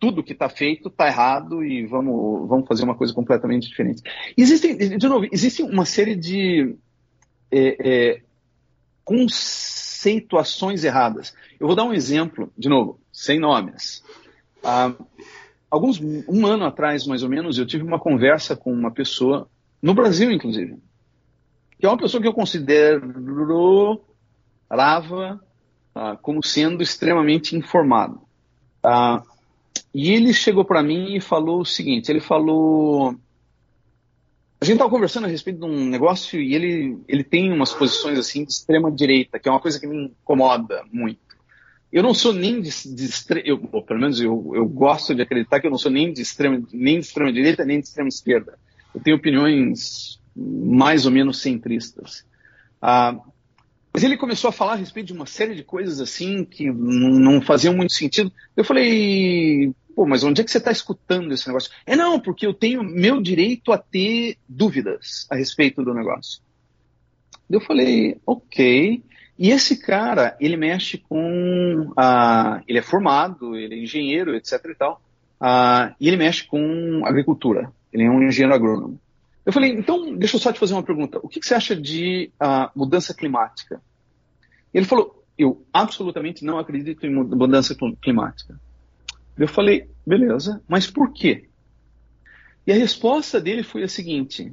tudo 0.00 0.24
que 0.24 0.32
está 0.32 0.48
feito 0.48 0.88
está 0.88 1.06
errado 1.06 1.62
e 1.62 1.86
vamos, 1.86 2.48
vamos 2.48 2.66
fazer 2.66 2.84
uma 2.84 2.96
coisa 2.96 3.12
completamente 3.12 3.68
diferente. 3.68 4.02
Existem, 4.36 4.76
de 4.76 5.08
novo, 5.08 5.26
existe 5.30 5.62
uma 5.62 5.84
série 5.84 6.16
de 6.16 6.74
é, 7.52 7.76
é, 7.78 8.22
conceituações 9.04 10.82
erradas. 10.84 11.34
Eu 11.60 11.66
vou 11.66 11.76
dar 11.76 11.84
um 11.84 11.92
exemplo, 11.92 12.50
de 12.56 12.68
novo, 12.68 12.98
sem 13.12 13.38
nomes. 13.38 14.02
Ah, 14.64 14.94
alguns, 15.70 16.00
um 16.00 16.46
ano 16.46 16.64
atrás, 16.64 17.06
mais 17.06 17.22
ou 17.22 17.28
menos, 17.28 17.58
eu 17.58 17.66
tive 17.66 17.84
uma 17.84 18.00
conversa 18.00 18.56
com 18.56 18.72
uma 18.72 18.90
pessoa 18.90 19.48
no 19.82 19.92
Brasil, 19.92 20.30
inclusive, 20.30 20.78
que 21.78 21.84
é 21.84 21.88
uma 21.88 21.98
pessoa 21.98 22.20
que 22.22 22.28
eu 22.28 22.34
considero 22.34 24.00
Rava 24.70 25.40
ah, 25.94 26.16
como 26.22 26.42
sendo 26.42 26.82
extremamente 26.82 27.54
informado. 27.54 28.22
Ah, 28.82 29.22
e 29.94 30.10
ele 30.12 30.32
chegou 30.32 30.64
para 30.64 30.82
mim 30.82 31.16
e 31.16 31.20
falou 31.20 31.60
o 31.60 31.66
seguinte: 31.66 32.10
ele 32.10 32.20
falou. 32.20 33.14
A 34.60 34.64
gente 34.64 34.74
estava 34.74 34.90
conversando 34.90 35.24
a 35.24 35.28
respeito 35.28 35.58
de 35.58 35.64
um 35.64 35.86
negócio 35.86 36.38
e 36.38 36.54
ele, 36.54 36.98
ele 37.08 37.24
tem 37.24 37.50
umas 37.50 37.72
posições 37.72 38.18
assim 38.18 38.44
de 38.44 38.52
extrema 38.52 38.92
direita, 38.92 39.38
que 39.38 39.48
é 39.48 39.50
uma 39.50 39.60
coisa 39.60 39.80
que 39.80 39.86
me 39.86 40.04
incomoda 40.04 40.84
muito. 40.92 41.18
Eu 41.90 42.02
não 42.02 42.12
sou 42.12 42.34
nem 42.34 42.60
de, 42.60 42.70
de 42.94 43.08
eu, 43.42 43.58
pelo 43.58 43.98
menos 43.98 44.20
eu, 44.20 44.52
eu 44.54 44.68
gosto 44.68 45.14
de 45.14 45.22
acreditar 45.22 45.60
que 45.60 45.66
eu 45.66 45.70
não 45.70 45.78
sou 45.78 45.90
nem 45.90 46.12
de 46.12 46.20
extrema 46.20 46.62
nem 46.72 47.00
de 47.00 47.06
extrema 47.06 47.32
direita 47.32 47.64
nem 47.64 47.80
de 47.80 47.86
extrema 47.86 48.08
esquerda 48.08 48.58
eu 48.94 49.00
tenho 49.00 49.16
opiniões 49.16 50.20
mais 50.36 51.06
ou 51.06 51.12
menos 51.12 51.40
centristas. 51.40 52.24
Ah, 52.80 53.18
mas 53.92 54.04
ele 54.04 54.16
começou 54.16 54.48
a 54.48 54.52
falar 54.52 54.72
a 54.72 54.76
respeito 54.76 55.08
de 55.08 55.12
uma 55.12 55.26
série 55.26 55.54
de 55.54 55.64
coisas 55.64 56.00
assim 56.00 56.44
que 56.44 56.70
não 56.70 57.40
faziam 57.40 57.74
muito 57.74 57.92
sentido. 57.92 58.32
Eu 58.56 58.64
falei, 58.64 59.72
pô, 60.00 60.06
mas 60.06 60.24
onde 60.24 60.40
é 60.40 60.44
que 60.44 60.50
você 60.50 60.56
está 60.56 60.70
escutando 60.70 61.30
esse 61.30 61.46
negócio? 61.46 61.70
É 61.84 61.94
não, 61.94 62.18
porque 62.18 62.46
eu 62.46 62.54
tenho 62.54 62.82
meu 62.82 63.20
direito 63.20 63.70
a 63.70 63.76
ter 63.76 64.38
dúvidas 64.48 65.26
a 65.30 65.36
respeito 65.36 65.84
do 65.84 65.92
negócio. 65.92 66.40
Eu 67.50 67.60
falei, 67.60 68.16
ok. 68.24 69.04
E 69.38 69.50
esse 69.50 69.78
cara, 69.78 70.38
ele 70.40 70.56
mexe 70.56 70.96
com. 70.96 71.92
Ah, 71.94 72.62
ele 72.66 72.78
é 72.78 72.82
formado, 72.82 73.54
ele 73.54 73.74
é 73.74 73.82
engenheiro, 73.82 74.34
etc 74.34 74.64
e 74.70 74.74
tal. 74.74 75.02
Ah, 75.38 75.94
e 76.00 76.08
ele 76.08 76.16
mexe 76.16 76.46
com 76.46 77.02
agricultura. 77.04 77.70
Ele 77.92 78.04
é 78.04 78.10
um 78.10 78.22
engenheiro 78.22 78.54
agrônomo. 78.54 78.98
Eu 79.44 79.52
falei, 79.52 79.70
então, 79.70 80.16
deixa 80.16 80.36
eu 80.36 80.40
só 80.40 80.50
te 80.50 80.58
fazer 80.58 80.72
uma 80.72 80.82
pergunta. 80.82 81.20
O 81.22 81.28
que, 81.28 81.40
que 81.40 81.46
você 81.46 81.54
acha 81.54 81.76
de 81.76 82.30
uh, 82.40 82.70
mudança 82.74 83.12
climática? 83.12 83.82
Ele 84.72 84.86
falou, 84.86 85.22
eu 85.36 85.62
absolutamente 85.70 86.42
não 86.42 86.58
acredito 86.58 87.04
em 87.04 87.12
mudança 87.12 87.76
climática. 88.00 88.58
Eu 89.40 89.48
falei, 89.48 89.88
beleza, 90.06 90.62
mas 90.68 90.86
por 90.86 91.14
quê? 91.14 91.48
E 92.66 92.72
a 92.72 92.76
resposta 92.76 93.40
dele 93.40 93.62
foi 93.62 93.82
a 93.82 93.88
seguinte: 93.88 94.52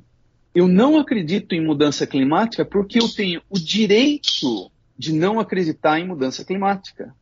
eu 0.55 0.65
não 0.65 0.97
acredito 0.97 1.53
em 1.53 1.61
mudança 1.61 2.07
climática 2.07 2.63
porque 2.63 2.97
eu 2.97 3.09
tenho 3.09 3.41
o 3.49 3.59
direito 3.59 4.71
de 4.97 5.11
não 5.11 5.41
acreditar 5.41 5.99
em 5.99 6.07
mudança 6.07 6.45
climática. 6.45 7.13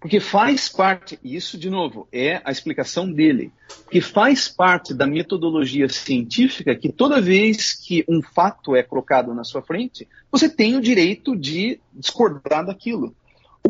Porque 0.00 0.18
faz 0.18 0.68
parte, 0.68 1.18
isso 1.22 1.56
de 1.56 1.70
novo 1.70 2.08
é 2.12 2.42
a 2.44 2.50
explicação 2.50 3.10
dele, 3.10 3.52
que 3.88 4.00
faz 4.00 4.48
parte 4.48 4.92
da 4.92 5.06
metodologia 5.06 5.88
científica 5.88 6.74
que 6.74 6.90
toda 6.90 7.20
vez 7.20 7.74
que 7.74 8.04
um 8.08 8.20
fato 8.20 8.74
é 8.74 8.82
colocado 8.82 9.32
na 9.32 9.44
sua 9.44 9.62
frente, 9.62 10.08
você 10.32 10.48
tem 10.48 10.76
o 10.76 10.82
direito 10.82 11.36
de 11.36 11.80
discordar 11.94 12.66
daquilo. 12.66 13.14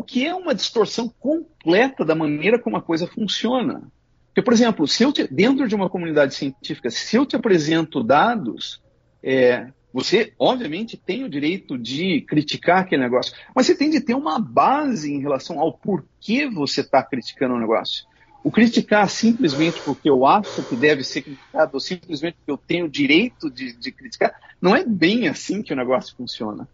Que 0.07 0.25
é 0.25 0.33
uma 0.33 0.55
distorção 0.55 1.07
completa 1.19 2.03
da 2.03 2.15
maneira 2.15 2.57
como 2.57 2.77
a 2.77 2.81
coisa 2.81 3.05
funciona. 3.05 3.91
Porque, 4.27 4.41
por 4.41 4.53
exemplo, 4.53 4.87
se 4.87 5.03
eu 5.03 5.11
te, 5.11 5.27
dentro 5.27 5.67
de 5.67 5.75
uma 5.75 5.89
comunidade 5.89 6.33
científica, 6.33 6.89
se 6.89 7.15
eu 7.15 7.25
te 7.25 7.35
apresento 7.35 8.03
dados, 8.03 8.81
é, 9.21 9.67
você, 9.91 10.31
obviamente, 10.37 10.95
tem 10.95 11.23
o 11.23 11.29
direito 11.29 11.77
de 11.77 12.21
criticar 12.21 12.81
aquele 12.81 13.01
negócio, 13.01 13.33
mas 13.55 13.65
você 13.65 13.75
tem 13.75 13.89
de 13.89 13.99
ter 13.99 14.13
uma 14.13 14.39
base 14.39 15.11
em 15.11 15.19
relação 15.19 15.59
ao 15.59 15.73
porquê 15.73 16.47
você 16.47 16.81
está 16.81 17.01
criticando 17.01 17.55
o 17.55 17.59
negócio. 17.59 18.05
O 18.43 18.51
criticar 18.51 19.09
simplesmente 19.09 19.81
porque 19.81 20.07
eu 20.07 20.25
acho 20.25 20.61
que 20.63 20.75
deve 20.75 21.03
ser 21.03 21.23
criticado, 21.23 21.71
ou 21.73 21.79
simplesmente 21.79 22.35
porque 22.35 22.51
eu 22.51 22.57
tenho 22.57 22.85
o 22.85 22.89
direito 22.89 23.49
de, 23.49 23.75
de 23.75 23.91
criticar, 23.91 24.33
não 24.61 24.75
é 24.75 24.85
bem 24.85 25.27
assim 25.27 25.63
que 25.63 25.73
o 25.73 25.75
negócio 25.75 26.15
funciona. 26.15 26.69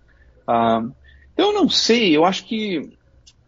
Uh, 0.46 0.94
então, 1.34 1.48
eu 1.48 1.54
não 1.54 1.70
sei, 1.70 2.16
eu 2.16 2.26
acho 2.26 2.46
que 2.46 2.92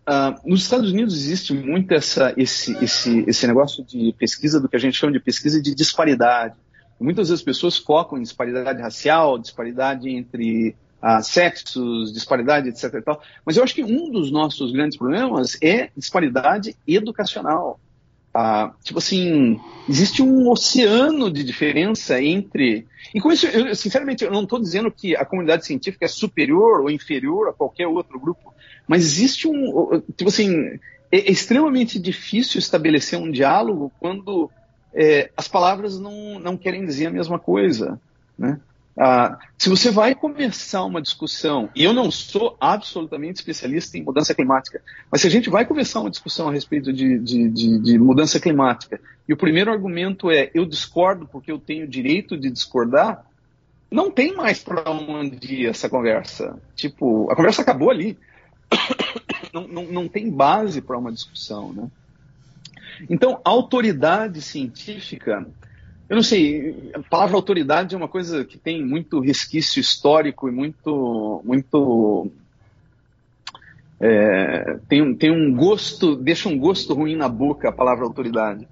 uh, 0.07 0.49
nos 0.49 0.63
Estados 0.63 0.91
Unidos 0.91 1.15
existe 1.15 1.53
muito 1.53 1.93
essa, 1.93 2.33
esse, 2.37 2.71
esse, 2.83 3.23
esse 3.27 3.47
negócio 3.47 3.83
de 3.83 4.13
pesquisa 4.17 4.59
do 4.59 4.69
que 4.69 4.75
a 4.75 4.79
gente 4.79 4.97
chama 4.97 5.13
de 5.13 5.19
pesquisa 5.19 5.61
de 5.61 5.73
disparidade. 5.73 6.55
Muitas 6.99 7.29
vezes 7.29 7.41
as 7.41 7.45
pessoas 7.45 7.77
focam 7.77 8.17
em 8.17 8.21
disparidade 8.21 8.81
racial, 8.81 9.37
disparidade 9.37 10.09
entre 10.09 10.75
ah, 11.01 11.21
sexos, 11.21 12.13
disparidade, 12.13 12.69
etc. 12.69 12.93
E 12.95 13.01
tal. 13.01 13.21
Mas 13.45 13.57
eu 13.57 13.63
acho 13.63 13.75
que 13.75 13.83
um 13.83 14.09
dos 14.09 14.31
nossos 14.31 14.71
grandes 14.71 14.97
problemas 14.97 15.57
é 15.61 15.89
disparidade 15.95 16.75
educacional. 16.87 17.79
Ah, 18.33 18.73
tipo 18.83 18.99
assim, 18.99 19.59
existe 19.87 20.21
um 20.21 20.49
oceano 20.49 21.31
de 21.31 21.43
diferença 21.43 22.21
entre. 22.21 22.87
E 23.13 23.21
com 23.21 23.31
isso, 23.31 23.45
eu, 23.45 23.75
sinceramente, 23.75 24.23
eu 24.23 24.31
não 24.31 24.43
estou 24.43 24.59
dizendo 24.59 24.91
que 24.91 25.15
a 25.15 25.23
comunidade 25.23 25.65
científica 25.65 26.05
é 26.05 26.07
superior 26.09 26.81
ou 26.81 26.89
inferior 26.89 27.49
a 27.49 27.53
qualquer 27.53 27.87
outro 27.87 28.19
grupo, 28.19 28.53
mas 28.87 29.03
existe 29.03 29.47
um. 29.47 30.01
Tipo 30.15 30.29
assim, 30.29 30.79
é, 31.11 31.17
é 31.17 31.31
extremamente 31.31 31.99
difícil 31.99 32.59
estabelecer 32.59 33.19
um 33.19 33.31
diálogo 33.31 33.91
quando 33.99 34.49
é, 34.93 35.29
as 35.35 35.47
palavras 35.47 35.99
não, 35.99 36.39
não 36.39 36.57
querem 36.57 36.85
dizer 36.85 37.07
a 37.07 37.11
mesma 37.11 37.37
coisa. 37.39 37.99
Né? 38.37 38.59
Ah, 38.97 39.37
se 39.57 39.69
você 39.69 39.91
vai 39.91 40.15
começar 40.15 40.85
uma 40.85 41.01
discussão, 41.01 41.69
e 41.75 41.83
eu 41.83 41.93
não 41.93 42.09
sou 42.09 42.55
absolutamente 42.61 43.39
especialista 43.39 43.97
em 43.97 44.03
mudança 44.03 44.33
climática, 44.33 44.81
mas 45.11 45.21
se 45.21 45.27
a 45.27 45.29
gente 45.29 45.49
vai 45.49 45.65
começar 45.65 45.99
uma 45.99 46.09
discussão 46.09 46.47
a 46.47 46.51
respeito 46.53 46.93
de, 46.93 47.19
de, 47.19 47.49
de, 47.49 47.79
de 47.79 47.99
mudança 47.99 48.39
climática, 48.39 48.99
e 49.27 49.33
o 49.33 49.37
primeiro 49.37 49.69
argumento 49.69 50.31
é 50.31 50.49
eu 50.53 50.65
discordo 50.65 51.27
porque 51.29 51.51
eu 51.51 51.59
tenho 51.59 51.85
direito 51.87 52.37
de 52.37 52.49
discordar, 52.49 53.25
não 53.91 54.09
tem 54.09 54.33
mais 54.33 54.63
para 54.63 54.89
onde 54.89 55.65
essa 55.65 55.89
conversa. 55.89 56.57
Tipo, 56.75 57.29
a 57.31 57.35
conversa 57.35 57.61
acabou 57.61 57.89
ali. 57.89 58.17
não, 59.53 59.67
não, 59.67 59.83
não 59.85 60.07
tem 60.07 60.29
base 60.29 60.81
para 60.81 60.97
uma 60.97 61.11
discussão, 61.11 61.73
né? 61.73 61.87
Então, 63.09 63.41
autoridade 63.43 64.41
científica, 64.41 65.45
eu 66.07 66.15
não 66.15 66.23
sei, 66.23 66.91
a 66.93 67.01
palavra 67.01 67.35
autoridade 67.35 67.93
é 67.93 67.97
uma 67.97 68.07
coisa 68.07 68.45
que 68.45 68.57
tem 68.57 68.83
muito 68.83 69.19
resquício 69.19 69.79
histórico 69.79 70.47
e 70.47 70.51
muito, 70.51 71.41
muito 71.43 72.31
é, 73.99 74.77
tem, 74.87 75.15
tem 75.15 75.31
um 75.31 75.53
gosto, 75.53 76.15
deixa 76.15 76.47
um 76.47 76.57
gosto 76.57 76.93
ruim 76.93 77.15
na 77.15 77.27
boca 77.27 77.69
a 77.69 77.73
palavra 77.73 78.05
autoridade. 78.05 78.67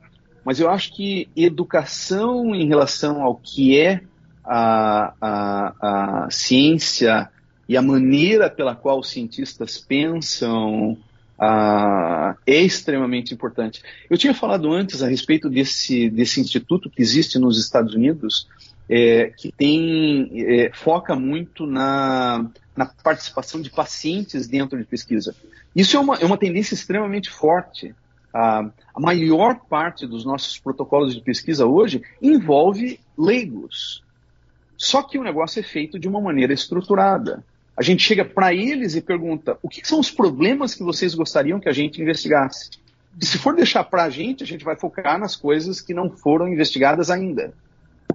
Mas 0.45 0.59
eu 0.59 0.69
acho 0.69 0.93
que 0.93 1.29
educação 1.35 2.53
em 2.53 2.67
relação 2.67 3.21
ao 3.21 3.35
que 3.35 3.79
é 3.79 4.01
a, 4.43 5.13
a, 5.21 6.25
a 6.25 6.29
ciência 6.29 7.29
e 7.67 7.77
a 7.77 7.81
maneira 7.81 8.49
pela 8.49 8.75
qual 8.75 8.99
os 8.99 9.09
cientistas 9.09 9.77
pensam, 9.77 10.97
ah, 11.39 12.35
é 12.45 12.61
extremamente 12.61 13.33
importante. 13.33 13.81
Eu 14.09 14.17
tinha 14.17 14.33
falado 14.33 14.71
antes 14.71 15.01
a 15.01 15.07
respeito 15.07 15.49
desse, 15.49 16.09
desse 16.09 16.41
instituto 16.41 16.89
que 16.89 17.01
existe 17.01 17.39
nos 17.39 17.59
Estados 17.59 17.93
Unidos, 17.93 18.47
é, 18.89 19.31
que 19.37 19.51
tem 19.51 20.29
é, 20.33 20.71
foca 20.73 21.15
muito 21.15 21.65
na 21.65 22.49
na 22.75 22.85
participação 22.85 23.61
de 23.61 23.69
pacientes 23.69 24.47
dentro 24.47 24.77
de 24.77 24.83
pesquisa. 24.83 25.35
Isso 25.75 25.95
é 25.95 25.99
uma, 25.99 26.15
é 26.15 26.25
uma 26.25 26.37
tendência 26.37 26.73
extremamente 26.73 27.29
forte. 27.29 27.95
a 28.33 28.71
maior 28.97 29.59
parte 29.69 30.07
dos 30.07 30.25
nossos 30.25 30.57
protocolos 30.57 31.13
de 31.13 31.21
pesquisa 31.21 31.67
hoje 31.67 32.01
envolve 32.21 32.99
leigos. 33.17 34.03
Só 34.75 35.03
que 35.03 35.19
o 35.19 35.23
negócio 35.23 35.59
é 35.59 35.63
feito 35.63 35.99
de 35.99 36.07
uma 36.07 36.19
maneira 36.19 36.51
estruturada. 36.51 37.43
A 37.75 37.81
gente 37.81 38.03
chega 38.03 38.23
para 38.23 38.53
eles 38.53 38.95
e 38.95 39.01
pergunta: 39.01 39.57
o 39.61 39.69
que 39.69 39.85
são 39.87 39.99
os 39.99 40.11
problemas 40.11 40.75
que 40.75 40.83
vocês 40.83 41.15
gostariam 41.15 41.59
que 41.59 41.69
a 41.69 41.73
gente 41.73 42.01
investigasse? 42.01 42.69
E 43.19 43.25
se 43.25 43.37
for 43.37 43.55
deixar 43.55 43.83
para 43.83 44.03
a 44.03 44.09
gente, 44.09 44.43
a 44.43 44.47
gente 44.47 44.65
vai 44.65 44.75
focar 44.75 45.19
nas 45.19 45.35
coisas 45.35 45.79
que 45.79 45.93
não 45.93 46.09
foram 46.09 46.47
investigadas 46.47 47.09
ainda 47.09 47.53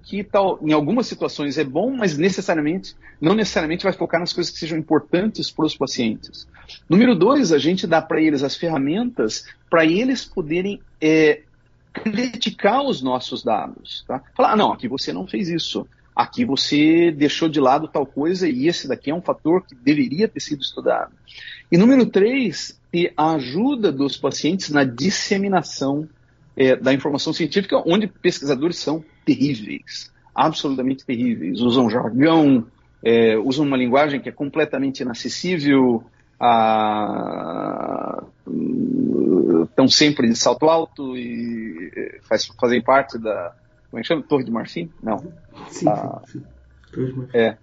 que 0.09 0.25
tal, 0.25 0.59
em 0.63 0.73
algumas 0.73 1.07
situações 1.07 1.59
é 1.59 1.65
bom, 1.65 1.91
mas 1.91 2.17
necessariamente 2.17 2.97
não 3.21 3.35
necessariamente 3.35 3.85
vai 3.85 3.93
focar 3.93 4.19
nas 4.19 4.33
coisas 4.33 4.51
que 4.51 4.59
sejam 4.59 4.79
importantes 4.79 5.51
para 5.51 5.67
os 5.67 5.77
pacientes. 5.77 6.49
Número 6.89 7.15
dois, 7.15 7.53
a 7.53 7.59
gente 7.59 7.87
dá 7.87 8.01
para 8.01 8.21
eles 8.21 8.43
as 8.43 8.57
ferramentas 8.57 9.45
para 9.69 9.85
eles 9.85 10.25
poderem 10.25 10.81
é, 11.01 11.43
criticar 11.93 12.83
os 12.83 13.03
nossos 13.03 13.43
dados. 13.43 14.05
Tá? 14.07 14.23
Falar, 14.35 14.53
ah, 14.53 14.57
não, 14.57 14.73
aqui 14.73 14.89
você 14.89 15.13
não 15.13 15.27
fez 15.27 15.49
isso. 15.49 15.87
Aqui 16.19 16.45
você 16.45 17.13
deixou 17.13 17.49
de 17.49 17.61
lado 17.61 17.87
tal 17.87 18.05
coisa 18.05 18.49
e 18.49 18.67
esse 18.67 18.89
daqui 18.89 19.09
é 19.09 19.15
um 19.15 19.23
fator 19.23 19.65
que 19.65 19.73
deveria 19.73 20.27
ter 20.27 20.41
sido 20.41 20.61
estudado. 20.61 21.13
E 21.71 21.79
número 21.79 22.05
três, 22.07 22.77
ter 22.91 23.13
a 23.17 23.35
ajuda 23.35 23.93
dos 23.93 24.17
pacientes 24.17 24.71
na 24.71 24.83
disseminação 24.83 26.09
é, 26.57 26.75
da 26.75 26.93
informação 26.93 27.33
científica, 27.33 27.81
onde 27.87 28.09
pesquisadores 28.09 28.79
são 28.79 29.05
terríveis, 29.25 30.13
absolutamente 30.35 31.07
terríveis. 31.07 31.61
Usam 31.61 31.89
jargão, 31.89 32.67
é, 33.01 33.37
usam 33.37 33.65
uma 33.65 33.77
linguagem 33.77 34.21
que 34.21 34.29
é 34.29 34.33
completamente 34.33 35.05
inacessível, 35.05 36.03
estão 39.71 39.87
sempre 39.87 40.27
de 40.27 40.35
salto 40.35 40.69
alto 40.69 41.17
e 41.17 41.93
é, 41.95 42.19
faz, 42.23 42.45
fazem 42.61 42.83
parte 42.83 43.17
da. 43.21 43.55
Como 43.91 43.99
é 43.99 44.03
que 44.03 44.09
chama? 44.09 44.23
Torre 44.23 44.45
de 44.45 44.51
Marfim? 44.51 44.91
Não. 45.03 45.19
Sim, 45.69 45.89
ah, 45.89 46.23
sim. 46.27 46.43
Torre 46.93 47.07
de 47.07 47.19
Marfim. 47.19 47.39
É. 47.39 47.59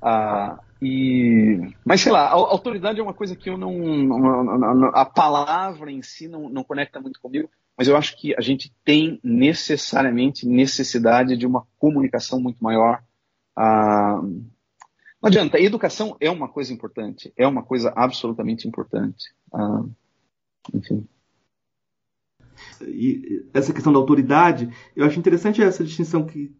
Ah, 0.00 0.60
e, 0.82 1.72
mas 1.84 2.00
sei 2.00 2.12
lá, 2.12 2.26
a 2.28 2.32
autoridade 2.32 3.00
é 3.00 3.02
uma 3.02 3.14
coisa 3.14 3.34
que 3.34 3.48
eu 3.48 3.56
não. 3.56 4.90
A 4.92 5.04
palavra 5.04 5.90
em 5.90 6.02
si 6.02 6.28
não, 6.28 6.48
não 6.48 6.62
conecta 6.62 7.00
muito 7.00 7.20
comigo 7.20 7.48
mas 7.76 7.88
eu 7.88 7.96
acho 7.96 8.16
que 8.16 8.34
a 8.36 8.40
gente 8.40 8.72
tem 8.84 9.18
necessariamente 9.22 10.46
necessidade 10.46 11.36
de 11.36 11.46
uma 11.46 11.66
comunicação 11.78 12.40
muito 12.40 12.62
maior. 12.62 13.02
Ah, 13.56 14.20
não 14.22 15.28
adianta, 15.28 15.60
educação 15.60 16.16
é 16.20 16.30
uma 16.30 16.48
coisa 16.48 16.72
importante, 16.72 17.32
é 17.36 17.46
uma 17.46 17.62
coisa 17.62 17.92
absolutamente 17.96 18.68
importante. 18.68 19.34
Ah, 19.52 19.82
enfim. 20.72 21.06
E 22.82 23.44
essa 23.52 23.72
questão 23.72 23.92
da 23.92 23.98
autoridade, 23.98 24.68
eu 24.94 25.04
acho 25.04 25.18
interessante 25.18 25.62
essa 25.62 25.84
distinção 25.84 26.24
que 26.24 26.52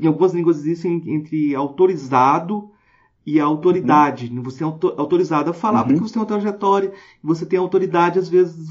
em 0.00 0.06
algumas 0.06 0.32
línguas 0.32 0.58
existe 0.58 0.88
entre 0.88 1.54
autorizado 1.54 2.70
e 3.26 3.38
autoridade. 3.40 4.30
Uhum. 4.32 4.42
Você 4.42 4.64
é 4.64 4.66
autorizado 4.66 5.50
a 5.50 5.54
falar 5.54 5.80
uhum. 5.80 5.86
porque 5.88 6.00
você 6.00 6.14
tem 6.14 6.22
uma 6.22 6.28
trajetória, 6.28 6.92
você 7.22 7.46
tem 7.46 7.58
autoridade, 7.58 8.18
às 8.18 8.28
vezes, 8.28 8.70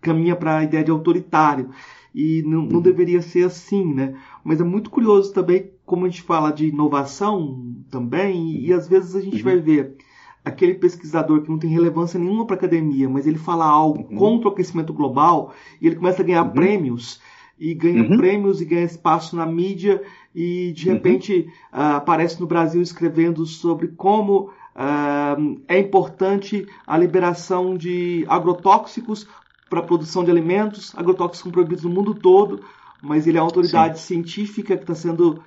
caminha 0.00 0.36
para 0.36 0.58
a 0.58 0.64
ideia 0.64 0.84
de 0.84 0.90
autoritário. 0.90 1.70
E 2.14 2.42
não, 2.46 2.62
não, 2.62 2.76
uhum. 2.76 2.82
deveria 2.82 3.20
ser 3.20 3.44
assim, 3.44 3.92
né? 3.92 4.14
Mas 4.44 4.60
é 4.60 4.64
muito 4.64 4.90
curioso 4.90 5.32
também 5.32 5.70
como 5.84 6.06
a 6.06 6.08
gente 6.08 6.22
fala 6.22 6.50
de 6.50 6.68
inovação 6.68 7.74
também, 7.90 8.52
e, 8.52 8.68
e 8.68 8.72
às 8.72 8.88
vezes 8.88 9.14
a 9.16 9.20
gente 9.20 9.38
uhum. 9.38 9.42
vai 9.42 9.58
ver 9.58 9.96
aquele 10.44 10.74
pesquisador 10.74 11.42
que 11.42 11.50
não 11.50 11.58
tem 11.58 11.70
relevância 11.70 12.20
nenhuma 12.20 12.46
para 12.46 12.56
a 12.56 12.58
academia, 12.58 13.08
mas 13.08 13.26
ele 13.26 13.38
fala 13.38 13.64
algo 13.64 14.06
uhum. 14.10 14.16
contra 14.16 14.48
o 14.48 14.52
aquecimento 14.52 14.92
global 14.92 15.54
e 15.80 15.86
ele 15.86 15.96
começa 15.96 16.22
a 16.22 16.24
ganhar 16.24 16.44
uhum. 16.44 16.50
prêmios 16.50 17.20
e 17.58 17.72
ganha 17.72 18.02
uhum. 18.02 18.16
prêmios 18.16 18.60
e 18.60 18.64
ganha 18.64 18.84
espaço 18.84 19.36
na 19.36 19.46
mídia 19.46 20.02
e 20.34 20.72
de 20.72 20.88
uhum. 20.88 20.94
repente 20.94 21.48
uh, 21.72 21.96
aparece 21.96 22.40
no 22.40 22.46
Brasil 22.46 22.82
escrevendo 22.82 23.46
sobre 23.46 23.88
como 23.88 24.50
uh, 24.74 25.62
é 25.66 25.78
importante 25.78 26.66
a 26.86 26.98
liberação 26.98 27.76
de 27.76 28.26
agrotóxicos 28.28 29.26
para 29.70 29.80
a 29.80 29.84
produção 29.84 30.24
de 30.24 30.30
alimentos, 30.30 30.92
agrotóxicos 30.96 31.40
são 31.40 31.50
proibidos 31.50 31.84
no 31.84 31.90
mundo 31.90 32.14
todo, 32.14 32.62
mas 33.02 33.26
ele 33.26 33.38
é 33.38 33.40
uma 33.40 33.46
autoridade 33.46 33.98
Sim. 33.98 34.22
científica 34.22 34.76
que 34.76 34.82
está 34.82 34.94
sendo. 34.94 35.42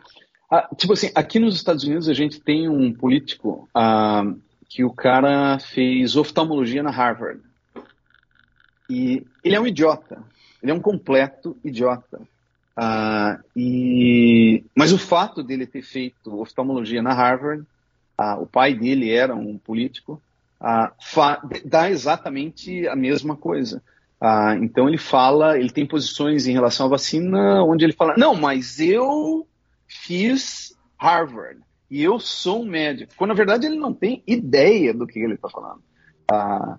Ah, 0.51 0.67
tipo 0.75 0.93
assim, 0.93 1.09
aqui 1.13 1.39
nos 1.39 1.55
Estados 1.55 1.83
Unidos 1.83 2.09
a 2.09 2.13
gente 2.13 2.39
tem 2.39 2.67
um 2.67 2.93
político 2.93 3.69
ah, 3.75 4.23
que 4.70 4.84
o 4.84 4.91
cara 4.91 5.59
fez 5.59 6.15
oftalmologia 6.15 6.84
na 6.84 6.91
Harvard. 6.91 7.41
E 8.89 9.26
ele 9.43 9.55
é 9.55 9.59
um 9.59 9.68
idiota. 9.68 10.24
Ele 10.61 10.72
é 10.72 10.76
um 10.76 10.82
completo 10.82 11.57
idiota. 11.63 12.22
Ah, 12.76 13.39
e... 13.55 14.63
Mas 14.76 14.91
o 14.91 14.97
fato 14.97 15.41
dele 15.41 15.65
ter 15.65 15.82
feito 15.82 16.39
oftalmologia 16.39 17.01
na 17.01 17.13
Harvard, 17.13 17.65
ah, 18.18 18.38
o 18.38 18.45
pai 18.45 18.74
dele 18.74 19.11
era 19.11 19.36
um 19.36 19.57
político, 19.57 20.22
ah, 20.59 20.91
dá 21.65 21.89
exatamente 21.89 22.88
a 22.88 22.95
mesma 22.95 23.36
coisa. 23.36 23.82
Então 24.61 24.88
ele 24.88 24.97
fala, 24.97 25.59
ele 25.59 25.70
tem 25.70 25.86
posições 25.86 26.47
em 26.47 26.51
relação 26.51 26.88
à 26.88 26.89
vacina 26.89 27.63
onde 27.63 27.86
ele 27.86 27.93
fala, 27.93 28.15
não, 28.18 28.34
mas 28.34 28.80
eu 28.80 29.47
fiz 29.88 30.76
Harvard 30.97 31.61
e 31.89 32.03
eu 32.03 32.19
sou 32.19 32.63
um 32.63 32.65
médico, 32.65 33.13
quando 33.15 33.29
na 33.29 33.35
verdade 33.35 33.65
ele 33.65 33.77
não 33.77 33.93
tem 33.93 34.21
ideia 34.27 34.93
do 34.93 35.07
que 35.07 35.19
ele 35.19 35.35
está 35.35 35.49
falando. 35.49 35.81
Ah, 36.29 36.77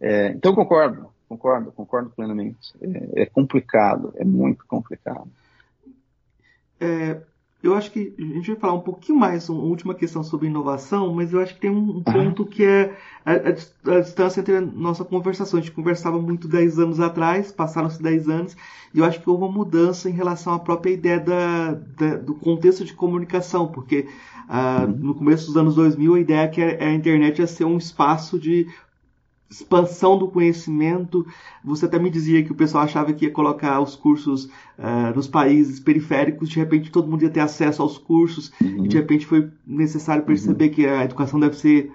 é, 0.00 0.28
então 0.28 0.54
concordo, 0.54 1.10
concordo, 1.28 1.72
concordo 1.72 2.10
plenamente. 2.10 2.72
É, 2.80 3.22
é 3.22 3.26
complicado, 3.26 4.12
é 4.16 4.24
muito 4.24 4.66
complicado. 4.66 5.30
É, 6.80 7.20
eu 7.62 7.74
acho 7.74 7.90
que 7.90 8.14
a 8.18 8.22
gente 8.22 8.50
vai 8.52 8.60
falar 8.60 8.74
um 8.74 8.80
pouquinho 8.80 9.18
mais, 9.18 9.48
uma 9.48 9.62
última 9.62 9.94
questão 9.94 10.22
sobre 10.22 10.46
inovação, 10.46 11.12
mas 11.14 11.32
eu 11.32 11.40
acho 11.40 11.54
que 11.54 11.60
tem 11.60 11.70
um, 11.70 12.02
ponto 12.02 12.44
que 12.44 12.62
é 12.62 12.96
a, 13.24 13.32
a, 13.32 13.96
a, 13.96 14.00
distância 14.00 14.40
entre 14.40 14.56
a 14.56 14.60
nossa 14.60 15.04
conversação. 15.04 15.58
A 15.58 15.62
gente 15.62 15.72
conversava 15.72 16.20
muito 16.20 16.46
10 16.46 16.78
anos 16.78 17.00
atrás, 17.00 17.50
passaram-se 17.50 18.02
10 18.02 18.28
anos, 18.28 18.56
e 18.94 18.98
eu 18.98 19.04
acho 19.04 19.20
que 19.20 19.28
houve 19.28 19.42
uma 19.42 19.52
mudança 19.52 20.08
em 20.08 20.12
relação 20.12 20.52
à 20.52 20.58
própria 20.58 20.92
ideia 20.92 21.18
da, 21.18 21.72
da 21.72 22.16
do 22.16 22.34
contexto 22.34 22.84
de 22.84 22.92
comunicação, 22.92 23.66
porque 23.68 24.06
uh, 24.48 24.86
no 24.86 25.14
começo 25.14 25.46
dos 25.46 25.56
anos 25.56 25.74
2000 25.74 26.14
a 26.14 26.20
ideia 26.20 26.40
é 26.42 26.48
que 26.48 26.62
a, 26.62 26.84
a 26.84 26.92
internet 26.92 27.38
ia 27.38 27.46
ser 27.46 27.64
um 27.64 27.78
espaço 27.78 28.38
de 28.38 28.68
expansão 29.48 30.18
do 30.18 30.28
conhecimento. 30.28 31.26
Você 31.64 31.86
até 31.86 31.98
me 31.98 32.10
dizia 32.10 32.42
que 32.42 32.52
o 32.52 32.56
pessoal 32.56 32.84
achava 32.84 33.12
que 33.12 33.24
ia 33.24 33.30
colocar 33.30 33.80
os 33.80 33.94
cursos 33.94 34.44
uh, 34.44 35.14
nos 35.14 35.28
países 35.28 35.80
periféricos, 35.80 36.48
de 36.48 36.58
repente 36.58 36.90
todo 36.90 37.08
mundo 37.08 37.22
ia 37.22 37.30
ter 37.30 37.40
acesso 37.40 37.82
aos 37.82 37.96
cursos, 37.98 38.52
uhum. 38.60 38.84
e 38.84 38.88
de 38.88 38.96
repente 38.96 39.26
foi 39.26 39.50
necessário 39.66 40.24
perceber 40.24 40.66
uhum. 40.66 40.70
que 40.70 40.86
a 40.86 41.04
educação 41.04 41.38
deve 41.38 41.56
ser 41.56 41.92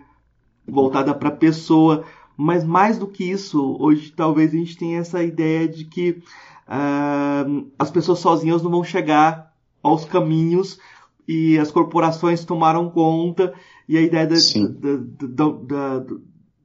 voltada 0.68 1.14
para 1.14 1.30
a 1.30 1.36
pessoa. 1.36 2.04
Mas 2.38 2.64
mais 2.64 2.97
do 2.97 3.08
que 3.08 3.30
isso, 3.30 3.78
hoje 3.80 4.12
talvez 4.16 4.54
a 4.54 4.58
gente 4.58 4.78
tenha 4.78 4.99
essa 4.99 5.24
ideia 5.24 5.68
de 5.68 5.86
que 5.86 6.22
uh, 6.68 7.68
as 7.78 7.91
pessoas 7.91 8.20
sozinhas 8.20 8.64
não 8.64 8.72
vão 8.72 8.84
chegar 8.84 9.52
aos 9.84 10.06
caminhos 10.06 10.80
e 11.28 11.58
as 11.60 11.72
corporações 11.72 12.45
tomaram 12.45 12.89
conta 12.89 13.54
e 13.88 13.97
a 13.97 14.02
ideia 14.02 14.26
da, 14.26 14.36
da, 14.36 15.49
da, 15.49 15.99
da 15.99 16.16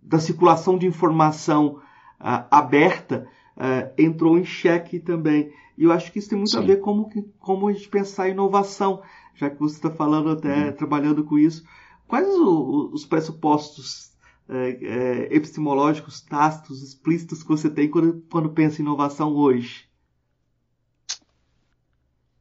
da 0.07 0.21
circulação 0.21 0.79
de 0.79 0.87
informação 0.87 1.81
uh, 2.21 2.47
aberta 2.51 3.27
uh, 3.57 3.93
entrou 3.99 4.39
em 4.39 4.45
xeque 4.45 5.01
também. 5.01 5.53
E 5.77 5.85
eu 5.85 5.93
acho 5.93 6.13
que 6.13 6.21
isso 6.21 6.29
tem 6.29 6.39
muito 6.39 6.53
Sim. 6.53 6.59
a 6.59 6.63
ver 6.63 6.81
com 6.81 7.05
como, 7.05 7.33
como 7.41 7.69
a 7.69 7.73
gente 7.73 7.89
pensar 7.89 8.29
inovação, 8.29 9.03
já 9.35 9.51
que 9.51 9.59
você 9.59 9.77
está 9.77 9.91
falando 9.91 10.31
até, 10.31 10.67
uhum. 10.67 10.73
trabalhando 10.73 11.25
com 11.25 11.37
isso. 11.39 11.67
Quais 12.07 12.29
o, 12.29 12.91
os 12.93 13.05
pressupostos 13.05 14.13
é, 14.49 14.69
é, 14.81 15.37
epistemológicos, 15.37 16.21
tácitos, 16.21 16.83
explícitos 16.83 17.43
que 17.43 17.49
você 17.49 17.69
tem 17.69 17.91
quando, 17.91 18.23
quando 18.31 18.51
pensa 18.51 18.81
em 18.81 18.85
inovação 18.85 19.35
hoje? 19.35 19.87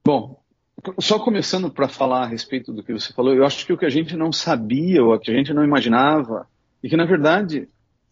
Bom, 0.05 0.39
só 0.99 1.17
começando 1.17 1.71
para 1.71 1.87
falar 1.87 2.23
a 2.23 2.27
respeito 2.27 2.71
do 2.71 2.83
que 2.83 2.93
você 2.93 3.11
falou, 3.11 3.33
eu 3.33 3.43
acho 3.43 3.65
que 3.65 3.73
o 3.73 3.77
que 3.77 3.87
a 3.87 3.89
gente 3.89 4.15
não 4.15 4.31
sabia 4.31 5.03
ou 5.03 5.15
o 5.15 5.19
que 5.19 5.31
a 5.31 5.33
gente 5.33 5.51
não 5.51 5.63
imaginava 5.63 6.47
e 6.85 6.89
que, 6.89 6.95
na 6.95 7.05
verdade, 7.05 7.67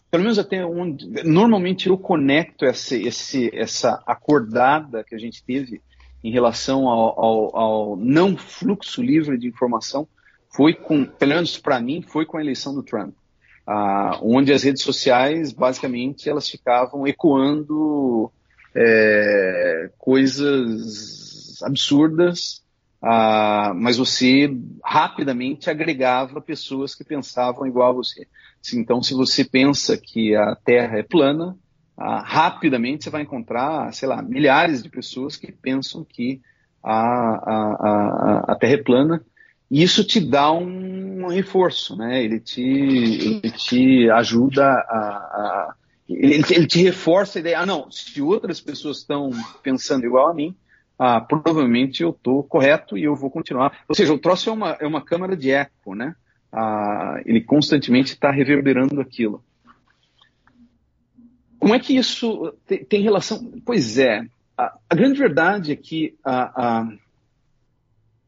pelo 0.09 0.23
menos 0.23 0.39
até 0.39 0.65
onde. 0.65 1.07
Normalmente 1.23 1.89
eu 1.89 1.95
conecto 1.95 2.65
essa, 2.65 2.95
esse, 2.97 3.55
essa 3.55 4.01
acordada 4.07 5.03
que 5.03 5.13
a 5.13 5.19
gente 5.19 5.43
teve 5.43 5.79
em 6.23 6.31
relação 6.31 6.89
ao, 6.89 7.23
ao, 7.23 7.55
ao 7.55 7.95
não 7.95 8.35
fluxo 8.35 8.99
livre 9.03 9.37
de 9.37 9.47
informação, 9.47 10.07
foi 10.55 10.73
com, 10.73 11.05
pelo 11.05 11.35
menos 11.35 11.55
para 11.55 11.79
mim, 11.79 12.01
foi 12.01 12.25
com 12.25 12.37
a 12.37 12.41
eleição 12.41 12.73
do 12.73 12.81
Trump. 12.81 13.13
Ah, 13.67 14.17
onde 14.23 14.51
as 14.51 14.63
redes 14.63 14.81
sociais, 14.81 15.53
basicamente, 15.53 16.27
elas 16.27 16.49
ficavam 16.49 17.05
ecoando 17.05 18.31
é, 18.73 19.91
coisas 19.99 21.61
absurdas 21.61 22.63
uh, 23.03 23.73
mas 23.75 23.97
você 23.97 24.55
rapidamente 24.83 25.69
agregava 25.69 26.41
pessoas 26.41 26.95
que 26.95 27.03
pensavam 27.03 27.67
igual 27.67 27.89
a 27.89 27.93
você. 27.93 28.27
Então, 28.73 29.01
se 29.01 29.13
você 29.13 29.43
pensa 29.43 29.97
que 29.97 30.35
a 30.35 30.55
Terra 30.55 30.99
é 30.99 31.03
plana, 31.03 31.57
uh, 31.97 32.21
rapidamente 32.23 33.03
você 33.03 33.09
vai 33.09 33.23
encontrar, 33.23 33.91
sei 33.93 34.07
lá, 34.07 34.21
milhares 34.21 34.81
de 34.81 34.89
pessoas 34.89 35.35
que 35.35 35.51
pensam 35.51 36.05
que 36.05 36.41
a, 36.81 36.93
a, 36.93 37.77
a, 37.79 38.43
a 38.53 38.55
Terra 38.55 38.73
é 38.73 38.83
plana, 38.83 39.25
e 39.69 39.81
isso 39.81 40.03
te 40.03 40.19
dá 40.19 40.51
um 40.51 41.27
reforço, 41.27 41.95
né? 41.95 42.23
Ele 42.23 42.39
te, 42.39 42.61
ele 42.61 43.51
te 43.51 44.09
ajuda 44.11 44.63
a, 44.63 44.97
a 44.97 45.75
ele, 46.07 46.43
ele, 46.49 46.67
te 46.67 46.83
reforça 46.83 47.39
a 47.39 47.41
ideia, 47.41 47.59
ah 47.59 47.65
não, 47.65 47.89
se 47.89 48.21
outras 48.21 48.59
pessoas 48.61 48.97
estão 48.97 49.31
pensando 49.63 50.05
igual 50.05 50.29
a 50.29 50.33
mim, 50.33 50.55
ah, 50.99 51.19
provavelmente 51.19 52.03
eu 52.03 52.11
estou 52.11 52.43
correto 52.43 52.97
e 52.97 53.03
eu 53.03 53.15
vou 53.15 53.31
continuar. 53.31 53.79
Ou 53.87 53.95
seja, 53.95 54.13
o 54.13 54.19
troço 54.19 54.49
é 54.49 54.53
uma, 54.53 54.71
é 54.79 54.85
uma 54.85 55.01
câmara 55.01 55.35
de 55.35 55.49
eco, 55.49 55.95
né? 55.95 56.15
Ah, 56.53 57.19
ele 57.25 57.41
constantemente 57.41 58.13
está 58.13 58.29
reverberando 58.29 59.01
aquilo. 59.01 59.43
Como 61.57 61.73
é 61.73 61.79
que 61.79 61.97
isso 61.97 62.53
tem, 62.67 62.85
tem 62.85 63.01
relação? 63.01 63.51
Pois 63.65 63.97
é, 63.97 64.23
a, 64.55 64.77
a, 64.87 64.95
grande 64.95 65.17
verdade 65.17 65.71
é 65.71 65.75
que 65.75 66.13
a, 66.23 66.41
a, 66.61 66.93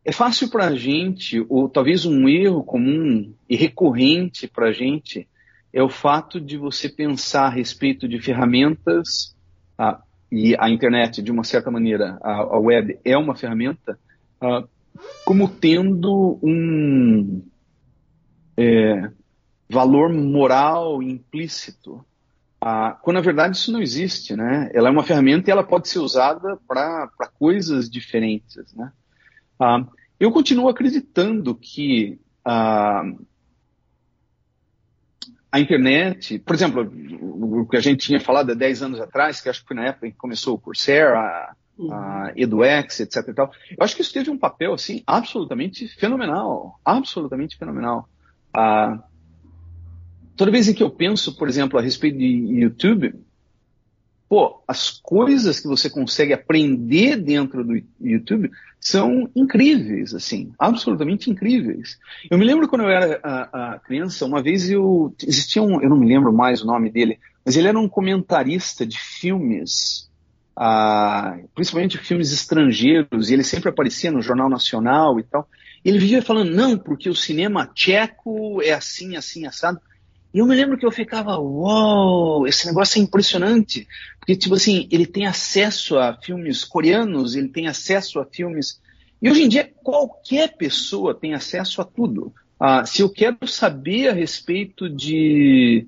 é 0.03 0.11
fácil 0.11 0.49
para 0.49 0.67
a 0.67 0.76
gente, 0.76 1.45
ou 1.47 1.69
talvez 1.69 2.05
um 2.05 2.28
erro 2.28 2.63
comum 2.63 3.32
e 3.47 3.55
recorrente 3.55 4.47
para 4.47 4.69
a 4.69 4.71
gente, 4.71 5.28
é 5.71 5.84
o 5.84 5.89
fato 5.89 6.41
de 6.41 6.57
você 6.57 6.89
pensar 6.89 7.47
a 7.47 7.49
respeito 7.49 8.07
de 8.07 8.19
ferramentas, 8.19 9.36
e 10.32 10.55
a 10.57 10.69
internet, 10.69 11.21
de 11.21 11.32
uma 11.32 11.43
certa 11.43 11.69
maneira, 11.69 12.17
a, 12.23 12.32
a 12.32 12.59
web 12.59 12.97
é 13.05 13.17
uma 13.17 13.36
ferramenta, 13.36 13.99
como 15.23 15.47
tendo 15.47 16.39
um 16.41 17.41
é, 18.58 19.10
valor 19.70 20.12
moral 20.12 21.01
implícito, 21.01 22.06
ah, 22.62 22.97
quando 23.01 23.16
na 23.16 23.22
verdade 23.22 23.58
isso 23.58 23.72
não 23.72 23.82
existe, 23.82 24.36
né? 24.36 24.72
Ela 24.74 24.89
é 24.89 24.91
uma 24.91 25.03
ferramenta 25.03 25.49
e 25.49 25.51
ela 25.51 25.64
pode 25.64 25.88
ser 25.88 25.99
usada 25.99 26.58
para 26.68 27.10
coisas 27.38 27.89
diferentes, 27.89 28.74
né? 28.74 28.91
Ah, 29.60 29.86
eu 30.20 30.32
continuo 30.32 30.70
acreditando 30.70 31.53
que 31.56 32.20
ah, 32.43 33.03
a 35.51 35.60
internet, 35.60 36.39
por 36.39 36.53
exemplo, 36.53 36.91
o 37.22 37.68
que 37.68 37.78
a 37.78 37.82
gente 37.82 38.08
tinha 38.08 38.20
falado 38.20 38.51
há 38.51 38.56
10 38.56 38.84
anos 38.84 38.99
atrás, 38.99 39.39
que 39.39 39.47
acho 39.47 39.62
que 39.62 39.68
foi 39.68 39.76
na 39.78 39.86
época 39.86 40.08
em 40.08 40.12
que 40.12 40.18
começou 40.18 40.56
o 40.56 40.60
Coursera, 40.60 41.18
a, 41.18 41.56
uhum. 41.78 41.93
a 41.93 42.34
EduX, 42.36 42.99
etc. 42.99 43.28
E 43.28 43.34
tal, 43.34 43.51
eu 43.70 43.84
acho 43.84 43.95
que 43.95 44.01
isso 44.01 44.12
teve 44.14 44.30
um 44.30 44.38
papel 44.38 44.74
assim 44.74 45.01
absolutamente 45.08 45.88
fenomenal, 45.88 46.80
absolutamente 46.84 47.58
fenomenal. 47.58 48.10
Ah, 48.56 49.03
toda 50.36 50.51
vez 50.51 50.72
que 50.72 50.84
eu 50.84 50.89
penso, 50.89 51.36
por 51.36 51.49
exemplo, 51.49 51.78
a 51.78 51.82
respeito 51.82 52.18
de 52.18 52.26
YouTube, 52.26 53.14
pô, 54.30 54.62
as 54.68 54.89
coisas 54.89 55.60
que 55.60 55.68
você 55.68 55.89
consegue 55.89 56.34
aprender 56.34 57.18
dentro 57.18 57.64
do 57.64 57.82
YouTube 57.99 58.49
são 58.80 59.30
incríveis, 59.36 60.14
assim, 60.14 60.51
absolutamente 60.60 61.30
incríveis. 61.30 61.97
Eu 62.30 62.38
me 62.38 62.45
lembro 62.45 62.68
quando 62.68 62.84
eu 62.84 62.89
era 62.89 63.20
a, 63.24 63.74
a 63.74 63.80
criança, 63.80 64.26
uma 64.26 64.41
vez 64.41 64.70
eu 64.70 65.14
existia 65.24 65.62
um, 65.62 65.82
eu 65.82 65.89
não 65.89 65.97
me 65.97 66.08
lembro 66.08 66.32
mais 66.32 66.62
o 66.62 66.68
nome 66.68 66.89
dele, 66.89 67.20
mas 67.43 67.56
ele 67.56 67.68
era 67.68 67.80
um 67.80 67.89
comentarista 67.89 68.86
de 68.86 68.99
filmes, 68.99 70.10
ah, 70.56 71.38
principalmente 71.53 71.97
filmes 71.97 72.32
estrangeiros, 72.32 73.30
e 73.30 73.34
ele 73.34 73.43
sempre 73.43 73.70
aparecia 73.70 74.12
no 74.12 74.22
Jornal 74.22 74.49
Nacional 74.49 75.20
e 75.20 75.24
tal. 75.24 75.47
Ele 75.86 76.00
vivia 76.00 76.22
falando, 76.24 76.50
não, 76.50 76.76
porque 76.76 77.08
o 77.08 77.16
cinema 77.16 77.68
tcheco 77.68 78.60
é 78.64 78.74
assim, 78.74 79.16
assim, 79.16 79.46
assado. 79.46 79.80
E 80.34 80.40
eu 80.40 80.46
me 80.48 80.56
lembro 80.56 80.80
que 80.80 80.86
eu 80.86 80.92
ficava, 80.92 81.38
uau, 81.38 82.48
esse 82.48 82.66
negócio 82.66 83.00
é 83.00 83.04
impressionante. 83.04 83.88
Porque, 84.18 84.36
tipo 84.36 84.56
assim, 84.56 84.88
ele 84.92 85.06
tem 85.06 85.28
acesso 85.28 86.00
a 86.00 86.18
filmes 86.20 86.64
coreanos, 86.64 87.36
ele 87.36 87.50
tem 87.50 87.68
acesso 87.68 88.20
a 88.20 88.26
filmes. 88.26 88.82
E 89.22 89.30
hoje 89.30 89.44
em 89.44 89.48
dia, 89.48 89.72
qualquer 89.84 90.58
pessoa 90.58 91.14
tem 91.14 91.36
acesso 91.36 91.80
a 91.80 91.86
tudo. 91.86 92.34
Ah, 92.60 92.84
se 92.84 93.04
eu 93.04 93.10
quero 93.10 93.48
saber 93.48 94.10
a 94.10 94.14
respeito 94.14 94.90
de, 94.90 95.88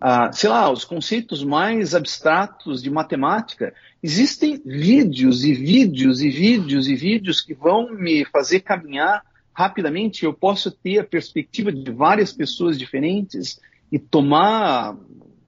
ah, 0.00 0.30
sei 0.32 0.50
lá, 0.50 0.70
os 0.70 0.84
conceitos 0.84 1.42
mais 1.42 1.94
abstratos 1.94 2.82
de 2.82 2.90
matemática, 2.90 3.72
existem 4.02 4.60
vídeos 4.64 5.44
e 5.44 5.54
vídeos 5.54 6.20
e 6.20 6.28
vídeos 6.28 6.88
e 6.88 6.94
vídeos 6.94 7.40
que 7.40 7.54
vão 7.54 7.92
me 7.92 8.24
fazer 8.26 8.60
caminhar 8.60 9.22
rapidamente 9.54 10.24
eu 10.24 10.34
posso 10.34 10.70
ter 10.70 10.98
a 10.98 11.04
perspectiva 11.04 11.70
de 11.72 11.90
várias 11.92 12.32
pessoas 12.32 12.76
diferentes 12.76 13.60
e 13.90 13.98
tomar, 13.98 14.96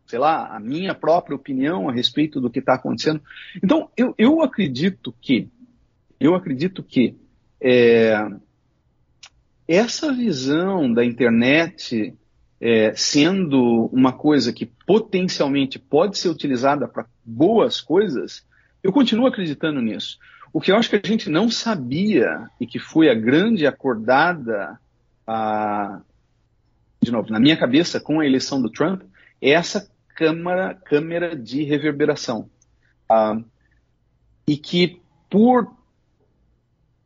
sei 0.06 0.20
lá, 0.20 0.54
a 0.54 0.60
minha 0.60 0.94
própria 0.94 1.34
opinião 1.34 1.88
a 1.88 1.92
respeito 1.92 2.40
do 2.40 2.48
que 2.48 2.60
está 2.60 2.74
acontecendo. 2.74 3.20
Então, 3.62 3.90
eu, 3.96 4.14
eu 4.16 4.40
acredito 4.40 5.12
que, 5.20 5.48
eu 6.20 6.34
acredito 6.36 6.84
que 6.84 7.16
é, 7.60 8.16
essa 9.66 10.12
visão 10.12 10.92
da 10.92 11.04
internet 11.04 12.14
é, 12.60 12.92
sendo 12.94 13.86
uma 13.92 14.12
coisa 14.12 14.52
que 14.52 14.66
potencialmente 14.66 15.78
pode 15.78 16.18
ser 16.18 16.28
utilizada 16.28 16.88
para 16.88 17.06
boas 17.24 17.80
coisas, 17.80 18.46
eu 18.82 18.92
continuo 18.92 19.26
acreditando 19.26 19.80
nisso. 19.80 20.18
O 20.52 20.60
que 20.60 20.72
eu 20.72 20.76
acho 20.76 20.88
que 20.88 20.96
a 20.96 21.06
gente 21.06 21.28
não 21.28 21.50
sabia 21.50 22.48
e 22.60 22.66
que 22.66 22.78
foi 22.78 23.10
a 23.10 23.14
grande 23.14 23.66
acordada, 23.66 24.78
a, 25.26 26.00
de 27.02 27.10
novo, 27.10 27.30
na 27.30 27.38
minha 27.38 27.56
cabeça, 27.56 28.00
com 28.00 28.20
a 28.20 28.26
eleição 28.26 28.62
do 28.62 28.70
Trump, 28.70 29.02
é 29.40 29.50
essa 29.50 29.90
câmara, 30.14 30.74
câmera 30.74 31.36
de 31.36 31.62
reverberação. 31.62 32.48
Ah, 33.08 33.38
e 34.48 34.56
que 34.56 35.02
por 35.28 35.75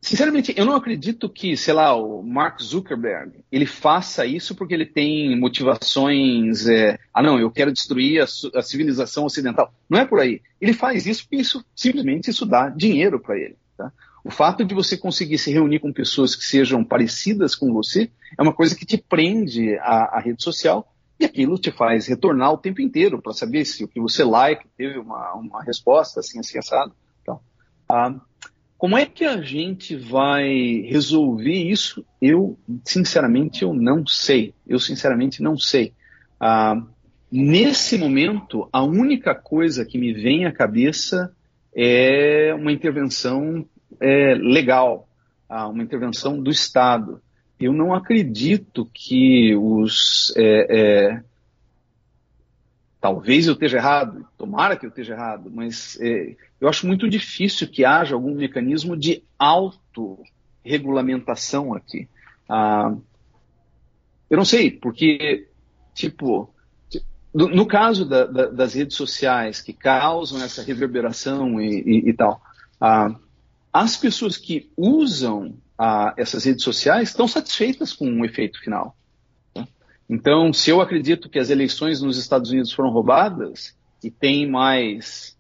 Sinceramente, 0.00 0.54
eu 0.56 0.64
não 0.64 0.74
acredito 0.74 1.28
que, 1.28 1.56
sei 1.58 1.74
lá, 1.74 1.94
o 1.94 2.22
Mark 2.22 2.60
Zuckerberg, 2.62 3.44
ele 3.52 3.66
faça 3.66 4.24
isso 4.24 4.54
porque 4.54 4.72
ele 4.72 4.86
tem 4.86 5.38
motivações, 5.38 6.66
é, 6.66 6.98
ah 7.12 7.22
não, 7.22 7.38
eu 7.38 7.50
quero 7.50 7.70
destruir 7.70 8.22
a, 8.22 8.24
a, 8.58 8.62
civilização 8.62 9.26
ocidental. 9.26 9.74
Não 9.88 9.98
é 9.98 10.06
por 10.06 10.18
aí. 10.18 10.40
Ele 10.58 10.72
faz 10.72 11.04
isso 11.04 11.24
porque 11.24 11.36
isso, 11.36 11.62
simplesmente 11.76 12.30
isso 12.30 12.46
dá 12.46 12.70
dinheiro 12.70 13.20
para 13.20 13.38
ele. 13.38 13.56
Tá? 13.76 13.92
O 14.24 14.30
fato 14.30 14.64
de 14.64 14.74
você 14.74 14.96
conseguir 14.96 15.36
se 15.36 15.52
reunir 15.52 15.80
com 15.80 15.92
pessoas 15.92 16.34
que 16.34 16.44
sejam 16.44 16.82
parecidas 16.82 17.54
com 17.54 17.70
você 17.70 18.10
é 18.38 18.42
uma 18.42 18.54
coisa 18.54 18.74
que 18.74 18.86
te 18.86 18.96
prende 18.96 19.76
à, 19.80 20.16
à 20.16 20.20
rede 20.20 20.42
social 20.42 20.90
e 21.18 21.26
aquilo 21.26 21.58
te 21.58 21.70
faz 21.70 22.06
retornar 22.06 22.50
o 22.50 22.58
tempo 22.58 22.80
inteiro 22.80 23.20
para 23.20 23.34
saber 23.34 23.66
se 23.66 23.84
o 23.84 23.88
que 23.88 24.00
você 24.00 24.24
like 24.24 24.66
teve 24.78 24.98
uma, 24.98 25.34
uma 25.34 25.62
resposta 25.62 26.20
assim, 26.20 26.38
assim, 26.38 26.56
assado. 26.56 26.94
Então, 27.20 27.38
ah, 27.86 28.14
como 28.80 28.96
é 28.96 29.04
que 29.04 29.26
a 29.26 29.42
gente 29.42 29.94
vai 29.94 30.86
resolver 30.88 31.52
isso? 31.52 32.02
Eu, 32.18 32.58
sinceramente, 32.82 33.60
eu 33.60 33.74
não 33.74 34.06
sei. 34.06 34.54
Eu, 34.66 34.80
sinceramente, 34.80 35.42
não 35.42 35.54
sei. 35.54 35.92
Ah, 36.40 36.82
nesse 37.30 37.98
momento, 37.98 38.70
a 38.72 38.82
única 38.82 39.34
coisa 39.34 39.84
que 39.84 39.98
me 39.98 40.14
vem 40.14 40.46
à 40.46 40.50
cabeça 40.50 41.30
é 41.76 42.54
uma 42.54 42.72
intervenção 42.72 43.66
é, 44.00 44.34
legal, 44.34 45.06
ah, 45.46 45.68
uma 45.68 45.82
intervenção 45.82 46.42
do 46.42 46.50
Estado. 46.50 47.20
Eu 47.60 47.74
não 47.74 47.92
acredito 47.92 48.88
que 48.94 49.54
os 49.56 50.32
é, 50.38 50.66
é, 50.70 51.22
Talvez 53.00 53.46
eu 53.46 53.54
esteja 53.54 53.78
errado, 53.78 54.26
tomara 54.36 54.76
que 54.76 54.84
eu 54.84 54.90
esteja 54.90 55.14
errado, 55.14 55.50
mas 55.50 55.98
é, 56.00 56.36
eu 56.60 56.68
acho 56.68 56.86
muito 56.86 57.08
difícil 57.08 57.66
que 57.66 57.82
haja 57.84 58.14
algum 58.14 58.34
mecanismo 58.34 58.94
de 58.94 59.24
autorregulamentação 59.38 61.72
aqui. 61.72 62.06
Ah, 62.46 62.94
eu 64.28 64.36
não 64.36 64.44
sei, 64.44 64.70
porque, 64.70 65.48
tipo, 65.94 66.52
no 67.32 67.64
caso 67.66 68.04
da, 68.04 68.26
da, 68.26 68.46
das 68.46 68.74
redes 68.74 68.96
sociais 68.96 69.62
que 69.62 69.72
causam 69.72 70.42
essa 70.42 70.62
reverberação 70.62 71.58
e, 71.60 71.80
e, 71.80 72.10
e 72.10 72.12
tal, 72.12 72.42
ah, 72.80 73.14
as 73.72 73.96
pessoas 73.96 74.36
que 74.36 74.70
usam 74.76 75.54
ah, 75.78 76.12
essas 76.16 76.44
redes 76.44 76.62
sociais 76.62 77.08
estão 77.08 77.26
satisfeitas 77.26 77.94
com 77.94 78.20
o 78.20 78.26
efeito 78.26 78.60
final. 78.60 78.94
Então, 80.10 80.52
se 80.52 80.68
eu 80.70 80.80
acredito 80.80 81.28
que 81.28 81.38
as 81.38 81.50
eleições 81.50 82.02
nos 82.02 82.18
Estados 82.18 82.50
Unidos 82.50 82.72
foram 82.72 82.90
roubadas 82.90 83.76
e 84.02 84.10
tem 84.10 84.44
mais. 84.44 85.38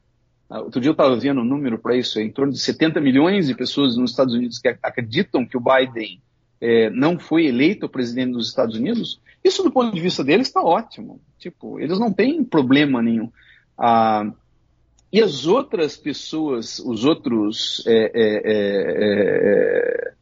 Ah, 0.48 0.60
outro 0.60 0.80
dia 0.80 0.90
eu 0.90 0.92
estava 0.92 1.16
vendo 1.16 1.40
um 1.40 1.44
número 1.44 1.76
para 1.76 1.96
isso, 1.96 2.20
é 2.20 2.22
em 2.22 2.30
torno 2.30 2.52
de 2.52 2.60
70 2.60 3.00
milhões 3.00 3.48
de 3.48 3.54
pessoas 3.56 3.96
nos 3.96 4.12
Estados 4.12 4.32
Unidos 4.32 4.60
que 4.60 4.68
acreditam 4.68 5.44
que 5.44 5.56
o 5.56 5.60
Biden 5.60 6.22
é, 6.60 6.88
não 6.90 7.18
foi 7.18 7.46
eleito 7.46 7.88
presidente 7.88 8.32
dos 8.32 8.46
Estados 8.46 8.76
Unidos. 8.76 9.20
Isso, 9.42 9.64
do 9.64 9.72
ponto 9.72 9.92
de 9.92 10.00
vista 10.00 10.22
deles, 10.22 10.46
está 10.46 10.62
ótimo. 10.62 11.20
Tipo, 11.36 11.80
eles 11.80 11.98
não 11.98 12.12
têm 12.12 12.44
problema 12.44 13.02
nenhum. 13.02 13.28
Ah, 13.76 14.30
e 15.12 15.20
as 15.20 15.46
outras 15.46 15.96
pessoas, 15.96 16.78
os 16.78 17.04
outros 17.04 17.82
é, 17.88 18.12
é, 18.14 20.12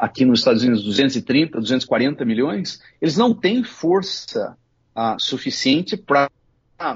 aqui 0.00 0.24
nos 0.24 0.40
Estados 0.40 0.62
Unidos 0.62 0.82
230, 0.82 1.60
240 1.60 2.24
milhões, 2.24 2.80
eles 3.00 3.18
não 3.18 3.34
têm 3.34 3.62
força 3.62 4.56
ah, 4.94 5.16
suficiente 5.18 5.96
para 5.96 6.30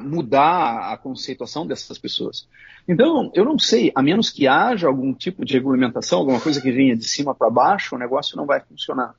mudar 0.01 0.90
a 0.90 0.97
conceituação 0.97 1.66
dessas 1.66 1.98
pessoas. 1.98 2.48
Então, 2.89 3.31
eu 3.35 3.44
não 3.44 3.59
sei, 3.59 3.93
a 3.94 4.02
menos 4.02 4.31
que 4.31 4.48
haja 4.48 4.86
algum 4.86 5.12
tipo 5.12 5.44
de 5.44 5.52
regulamentação, 5.52 6.20
alguma 6.20 6.40
coisa 6.40 6.60
que 6.60 6.72
venha 6.72 6.97
de 6.97 7.05
cima 7.05 7.35
para 7.35 7.51
baixo, 7.51 7.94
o 7.94 7.98
negócio 7.98 8.36
não 8.36 8.47
vai 8.47 8.60
funcionar. 8.60 9.14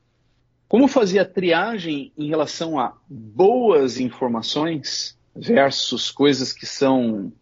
Como 0.68 0.88
fazer 0.88 1.20
a 1.20 1.24
triagem 1.24 2.12
em 2.18 2.28
relação 2.28 2.80
a 2.80 2.92
boas 3.08 4.00
informações 4.00 5.16
versus 5.34 6.10
coisas 6.10 6.52
que 6.52 6.66
são, 6.66 7.32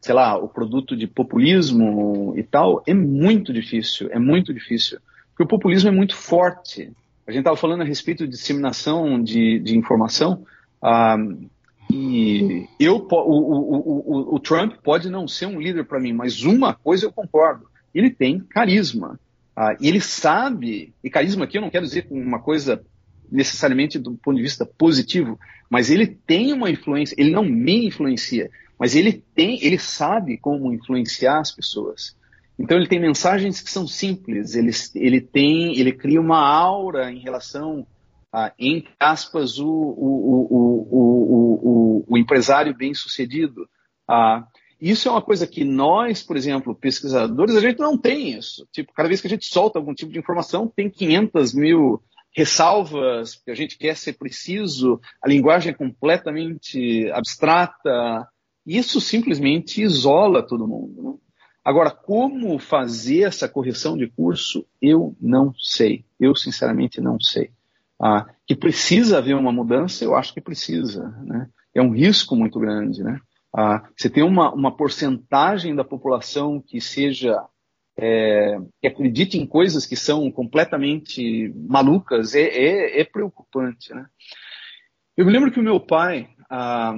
sei 0.00 0.14
lá, 0.14 0.36
o 0.36 0.48
produto 0.48 0.96
de 0.96 1.08
populismo 1.08 2.34
e 2.36 2.44
tal, 2.44 2.84
é 2.86 2.94
muito 2.94 3.52
difícil, 3.52 4.08
é 4.12 4.20
muito 4.20 4.54
difícil. 4.54 5.00
Porque 5.36 5.44
o 5.44 5.46
populismo 5.46 5.90
é 5.90 5.92
muito 5.92 6.16
forte. 6.16 6.90
A 7.26 7.30
gente 7.30 7.40
estava 7.40 7.58
falando 7.58 7.82
a 7.82 7.84
respeito 7.84 8.24
de 8.24 8.30
disseminação 8.30 9.22
de, 9.22 9.58
de 9.58 9.76
informação, 9.76 10.46
ah, 10.80 11.18
e 11.90 12.66
eu, 12.80 12.96
o, 12.96 13.14
o, 13.14 14.32
o, 14.32 14.34
o, 14.36 14.40
Trump 14.40 14.76
pode 14.82 15.10
não 15.10 15.28
ser 15.28 15.46
um 15.46 15.60
líder 15.60 15.84
para 15.84 16.00
mim, 16.00 16.12
mas 16.12 16.42
uma 16.42 16.72
coisa 16.72 17.04
eu 17.04 17.12
concordo: 17.12 17.66
ele 17.94 18.10
tem 18.10 18.40
carisma. 18.40 19.20
Ah, 19.54 19.76
ele 19.80 20.00
sabe, 20.00 20.94
e 21.02 21.10
carisma 21.10 21.44
aqui 21.44 21.58
eu 21.58 21.62
não 21.62 21.70
quero 21.70 21.84
dizer 21.84 22.06
uma 22.10 22.38
coisa 22.38 22.82
necessariamente 23.30 23.98
do 23.98 24.14
ponto 24.14 24.36
de 24.36 24.42
vista 24.42 24.64
positivo, 24.64 25.38
mas 25.68 25.90
ele 25.90 26.06
tem 26.06 26.52
uma 26.52 26.70
influência, 26.70 27.14
ele 27.18 27.30
não 27.30 27.44
me 27.44 27.86
influencia, 27.86 28.50
mas 28.78 28.94
ele 28.94 29.24
tem, 29.34 29.62
ele 29.62 29.78
sabe 29.78 30.38
como 30.38 30.72
influenciar 30.72 31.40
as 31.40 31.50
pessoas. 31.50 32.16
Então 32.58 32.76
ele 32.76 32.88
tem 32.88 32.98
mensagens 32.98 33.60
que 33.60 33.70
são 33.70 33.86
simples, 33.86 34.54
ele, 34.54 34.70
ele 34.94 35.20
tem, 35.20 35.78
ele 35.78 35.92
cria 35.92 36.20
uma 36.20 36.38
aura 36.38 37.12
em 37.12 37.18
relação 37.18 37.86
a, 38.32 38.52
entre 38.58 38.92
aspas, 38.98 39.58
o, 39.58 39.68
o, 39.68 40.46
o, 40.90 42.04
o 42.08 42.18
empresário 42.18 42.74
bem 42.74 42.94
sucedido. 42.94 43.68
Ah, 44.08 44.46
isso 44.80 45.08
é 45.08 45.10
uma 45.10 45.22
coisa 45.22 45.46
que 45.46 45.64
nós, 45.64 46.22
por 46.22 46.36
exemplo, 46.36 46.74
pesquisadores, 46.74 47.56
a 47.56 47.60
gente 47.60 47.78
não 47.78 47.96
tem 47.96 48.36
isso. 48.36 48.66
Tipo, 48.72 48.92
cada 48.92 49.08
vez 49.08 49.20
que 49.20 49.26
a 49.26 49.30
gente 49.30 49.46
solta 49.46 49.78
algum 49.78 49.94
tipo 49.94 50.12
de 50.12 50.18
informação, 50.18 50.68
tem 50.68 50.90
500 50.90 51.54
mil 51.54 52.02
ressalvas, 52.34 53.36
porque 53.36 53.50
a 53.50 53.54
gente 53.54 53.78
quer 53.78 53.96
ser 53.96 54.12
preciso, 54.14 55.00
a 55.22 55.28
linguagem 55.28 55.72
é 55.72 55.74
completamente 55.74 57.10
abstrata. 57.12 58.28
Isso 58.66 59.00
simplesmente 59.00 59.80
isola 59.82 60.46
todo 60.46 60.68
mundo. 60.68 61.18
Agora, 61.66 61.90
como 61.90 62.60
fazer 62.60 63.22
essa 63.22 63.48
correção 63.48 63.96
de 63.96 64.06
curso, 64.06 64.64
eu 64.80 65.16
não 65.20 65.52
sei. 65.58 66.04
Eu, 66.18 66.36
sinceramente, 66.36 67.00
não 67.00 67.18
sei. 67.18 67.50
Ah, 68.00 68.24
que 68.46 68.54
precisa 68.54 69.18
haver 69.18 69.34
uma 69.34 69.50
mudança, 69.50 70.04
eu 70.04 70.14
acho 70.14 70.32
que 70.32 70.40
precisa. 70.40 71.08
Né? 71.24 71.50
É 71.74 71.82
um 71.82 71.90
risco 71.90 72.36
muito 72.36 72.60
grande. 72.60 73.02
Né? 73.02 73.18
Ah, 73.52 73.82
você 73.96 74.08
tem 74.08 74.22
uma, 74.22 74.54
uma 74.54 74.76
porcentagem 74.76 75.74
da 75.74 75.82
população 75.82 76.62
que 76.64 76.80
seja 76.80 77.36
é, 77.98 78.60
que 78.80 78.86
acredite 78.86 79.36
em 79.36 79.44
coisas 79.44 79.86
que 79.86 79.96
são 79.96 80.30
completamente 80.30 81.52
malucas 81.68 82.36
é, 82.36 82.42
é, 82.42 83.00
é 83.00 83.04
preocupante. 83.04 83.92
Né? 83.92 84.06
Eu 85.16 85.26
me 85.26 85.32
lembro 85.32 85.50
que 85.50 85.58
o 85.58 85.64
meu 85.64 85.80
pai, 85.80 86.28
ah, 86.48 86.96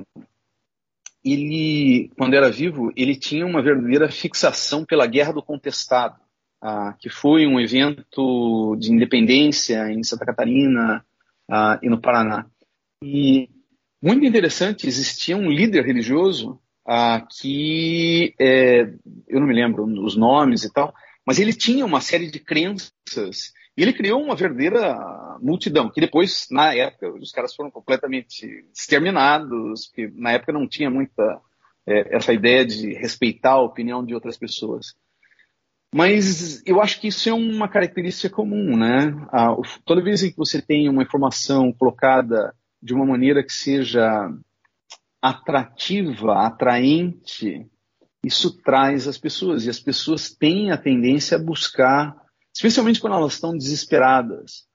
ele, 1.33 2.11
quando 2.17 2.35
era 2.35 2.51
vivo, 2.51 2.93
ele 2.97 3.17
tinha 3.17 3.47
uma 3.47 3.63
verdadeira 3.63 4.11
fixação 4.11 4.85
pela 4.85 5.07
Guerra 5.07 5.33
do 5.33 5.43
Contestado, 5.43 6.17
ah, 6.63 6.95
que 6.99 7.09
foi 7.09 7.47
um 7.47 7.61
evento 7.61 8.77
de 8.79 8.93
independência 8.93 9.91
em 9.91 10.03
Santa 10.03 10.27
Catarina 10.27 11.05
ah, 11.51 11.79
e 11.83 11.89
no 11.89 12.01
Paraná. 12.01 12.47
E 13.03 13.49
muito 14.03 14.25
interessante, 14.25 14.87
existia 14.87 15.37
um 15.37 15.51
líder 15.51 15.85
religioso 15.85 16.61
ah, 16.87 17.27
que, 17.29 18.35
é, 18.41 18.93
eu 19.27 19.41
não 19.41 19.47
me 19.47 19.55
lembro 19.55 19.85
os 20.05 20.17
nomes 20.17 20.65
e 20.65 20.73
tal, 20.73 20.95
mas 21.27 21.39
ele 21.39 21.53
tinha 21.53 21.85
uma 21.85 22.01
série 22.01 22.31
de 22.31 22.39
crenças 22.39 23.53
e 23.79 23.83
ele 23.83 23.93
criou 23.93 24.21
uma 24.21 24.35
verdadeira 24.35 25.39
multidão, 25.41 25.89
que 25.89 26.01
depois, 26.01 26.49
na 26.51 26.75
época, 26.75 27.13
os 27.13 27.31
caras 27.31 27.55
foram 27.55 27.71
completamente 27.71 28.67
exterminados, 28.75 29.87
porque 29.87 30.11
na 30.17 30.33
época 30.33 30.53
não 30.53 30.67
tinha 30.67 30.91
muita 30.91 31.41
é, 31.87 32.17
essa 32.17 32.33
ideia 32.33 32.67
de 32.67 32.93
respeitar 32.95 33.53
a 33.53 33.63
opinião 33.63 34.05
de 34.05 34.13
outras 34.15 34.37
pessoas. 34.37 34.97
Mas 35.95 36.61
eu 36.67 36.83
acho 36.83 37.01
que 37.01 37.07
isso 37.07 37.29
é 37.29 37.33
uma 37.33 37.69
característica 37.69 38.29
comum, 38.29 38.77
né? 38.77 39.15
Ah, 39.33 39.55
toda 39.85 40.03
vez 40.03 40.23
que 40.23 40.37
você 40.37 40.61
tem 40.61 40.89
uma 40.89 41.05
informação 41.05 41.73
colocada 41.73 42.53
de 42.83 42.93
uma 42.93 43.07
maneira 43.07 43.45
que 43.45 43.53
seja 43.53 44.29
atrativa, 45.23 46.45
atraente, 46.45 47.65
isso 48.25 48.61
traz 48.61 49.07
as 49.07 49.19
pessoas. 49.19 49.67
E 49.67 49.71
as 49.71 49.79
pessoas 49.79 50.35
têm 50.35 50.73
a 50.73 50.77
tendência 50.77 51.37
a 51.37 51.41
buscar, 51.41 52.17
especialmente 52.59 53.01
quando 53.01 53.15
elas 53.15 53.35
estão 53.35 53.57
desesperadas, 53.57 54.67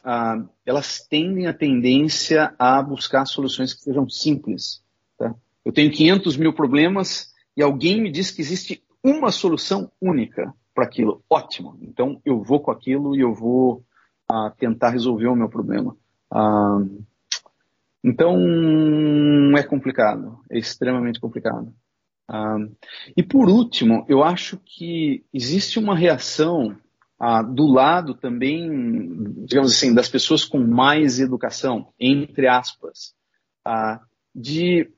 uh, 0.00 0.48
elas 0.66 1.06
tendem 1.06 1.46
a 1.46 1.54
tendência 1.54 2.52
a 2.58 2.82
buscar 2.82 3.24
soluções 3.26 3.72
que 3.72 3.80
sejam 3.80 4.08
simples. 4.08 4.82
Tá? 5.16 5.32
Eu 5.64 5.72
tenho 5.72 5.92
500 5.92 6.36
mil 6.36 6.52
problemas 6.52 7.32
e 7.56 7.62
alguém 7.62 8.02
me 8.02 8.10
diz 8.10 8.32
que 8.32 8.40
existe 8.40 8.82
uma 9.04 9.30
solução 9.30 9.88
única 10.00 10.52
para 10.74 10.82
aquilo. 10.82 11.22
Ótimo. 11.30 11.78
Então 11.80 12.20
eu 12.24 12.42
vou 12.42 12.58
com 12.58 12.72
aquilo 12.72 13.14
e 13.14 13.20
eu 13.20 13.32
vou 13.32 13.84
uh, 14.28 14.50
tentar 14.58 14.90
resolver 14.90 15.28
o 15.28 15.36
meu 15.36 15.48
problema. 15.48 15.96
Uh, 16.32 17.04
então, 18.02 18.36
é 19.56 19.62
complicado, 19.62 20.40
é 20.50 20.58
extremamente 20.58 21.20
complicado. 21.20 21.72
Uh, 22.28 22.76
e 23.16 23.22
por 23.22 23.48
último, 23.48 24.04
eu 24.08 24.24
acho 24.24 24.58
que 24.58 25.24
existe 25.32 25.78
uma 25.78 25.94
reação 25.94 26.76
uh, 27.20 27.42
do 27.54 27.66
lado 27.66 28.14
também, 28.14 28.68
digamos 29.44 29.72
assim, 29.72 29.94
das 29.94 30.08
pessoas 30.08 30.44
com 30.44 30.58
mais 30.58 31.20
educação, 31.20 31.92
entre 31.98 32.46
aspas, 32.46 33.14
uh, 33.66 33.98
de 34.34 34.90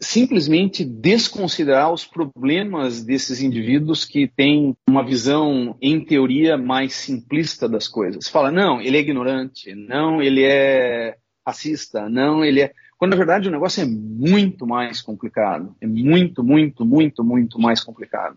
simplesmente 0.00 0.82
desconsiderar 0.82 1.92
os 1.92 2.06
problemas 2.06 3.04
desses 3.04 3.42
indivíduos 3.42 4.04
que 4.04 4.26
têm 4.26 4.74
uma 4.88 5.04
visão, 5.04 5.76
em 5.80 6.02
teoria, 6.02 6.56
mais 6.56 6.94
simplista 6.94 7.68
das 7.68 7.86
coisas. 7.86 8.26
Fala, 8.26 8.50
não, 8.50 8.80
ele 8.80 8.96
é 8.96 9.00
ignorante, 9.00 9.74
não, 9.74 10.22
ele 10.22 10.42
é 10.42 11.16
racista, 11.46 12.08
não, 12.08 12.42
ele 12.42 12.62
é. 12.62 12.72
Quando 12.96 13.12
na 13.12 13.16
verdade 13.16 13.48
o 13.48 13.52
negócio 13.52 13.82
é 13.82 13.86
muito 13.86 14.66
mais 14.66 15.02
complicado, 15.02 15.74
é 15.80 15.86
muito, 15.86 16.42
muito, 16.42 16.84
muito, 16.84 17.22
muito 17.22 17.58
mais 17.58 17.82
complicado. 17.82 18.36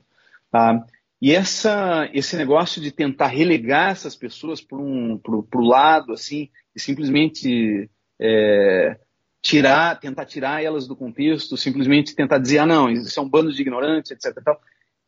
Tá? 0.52 0.86
E 1.24 1.32
essa, 1.32 2.10
esse 2.14 2.36
negócio 2.36 2.82
de 2.82 2.92
tentar 2.92 3.28
relegar 3.28 3.92
essas 3.92 4.14
pessoas 4.14 4.60
para 4.60 4.78
um, 4.78 5.18
o 5.26 5.62
lado, 5.62 6.12
assim, 6.12 6.50
e 6.76 6.82
simplesmente 6.82 7.90
é, 8.20 9.00
tirar, 9.42 9.98
tentar 10.02 10.26
tirar 10.26 10.62
elas 10.62 10.86
do 10.86 10.98
contexto, 10.98 11.56
simplesmente 11.56 12.14
tentar 12.14 12.40
dizer, 12.40 12.58
ah, 12.58 12.66
não, 12.66 12.90
isso 12.90 13.18
é 13.18 13.24
um 13.24 13.30
bando 13.30 13.54
de 13.54 13.62
ignorantes, 13.62 14.12
etc. 14.12 14.38
Tal, 14.44 14.60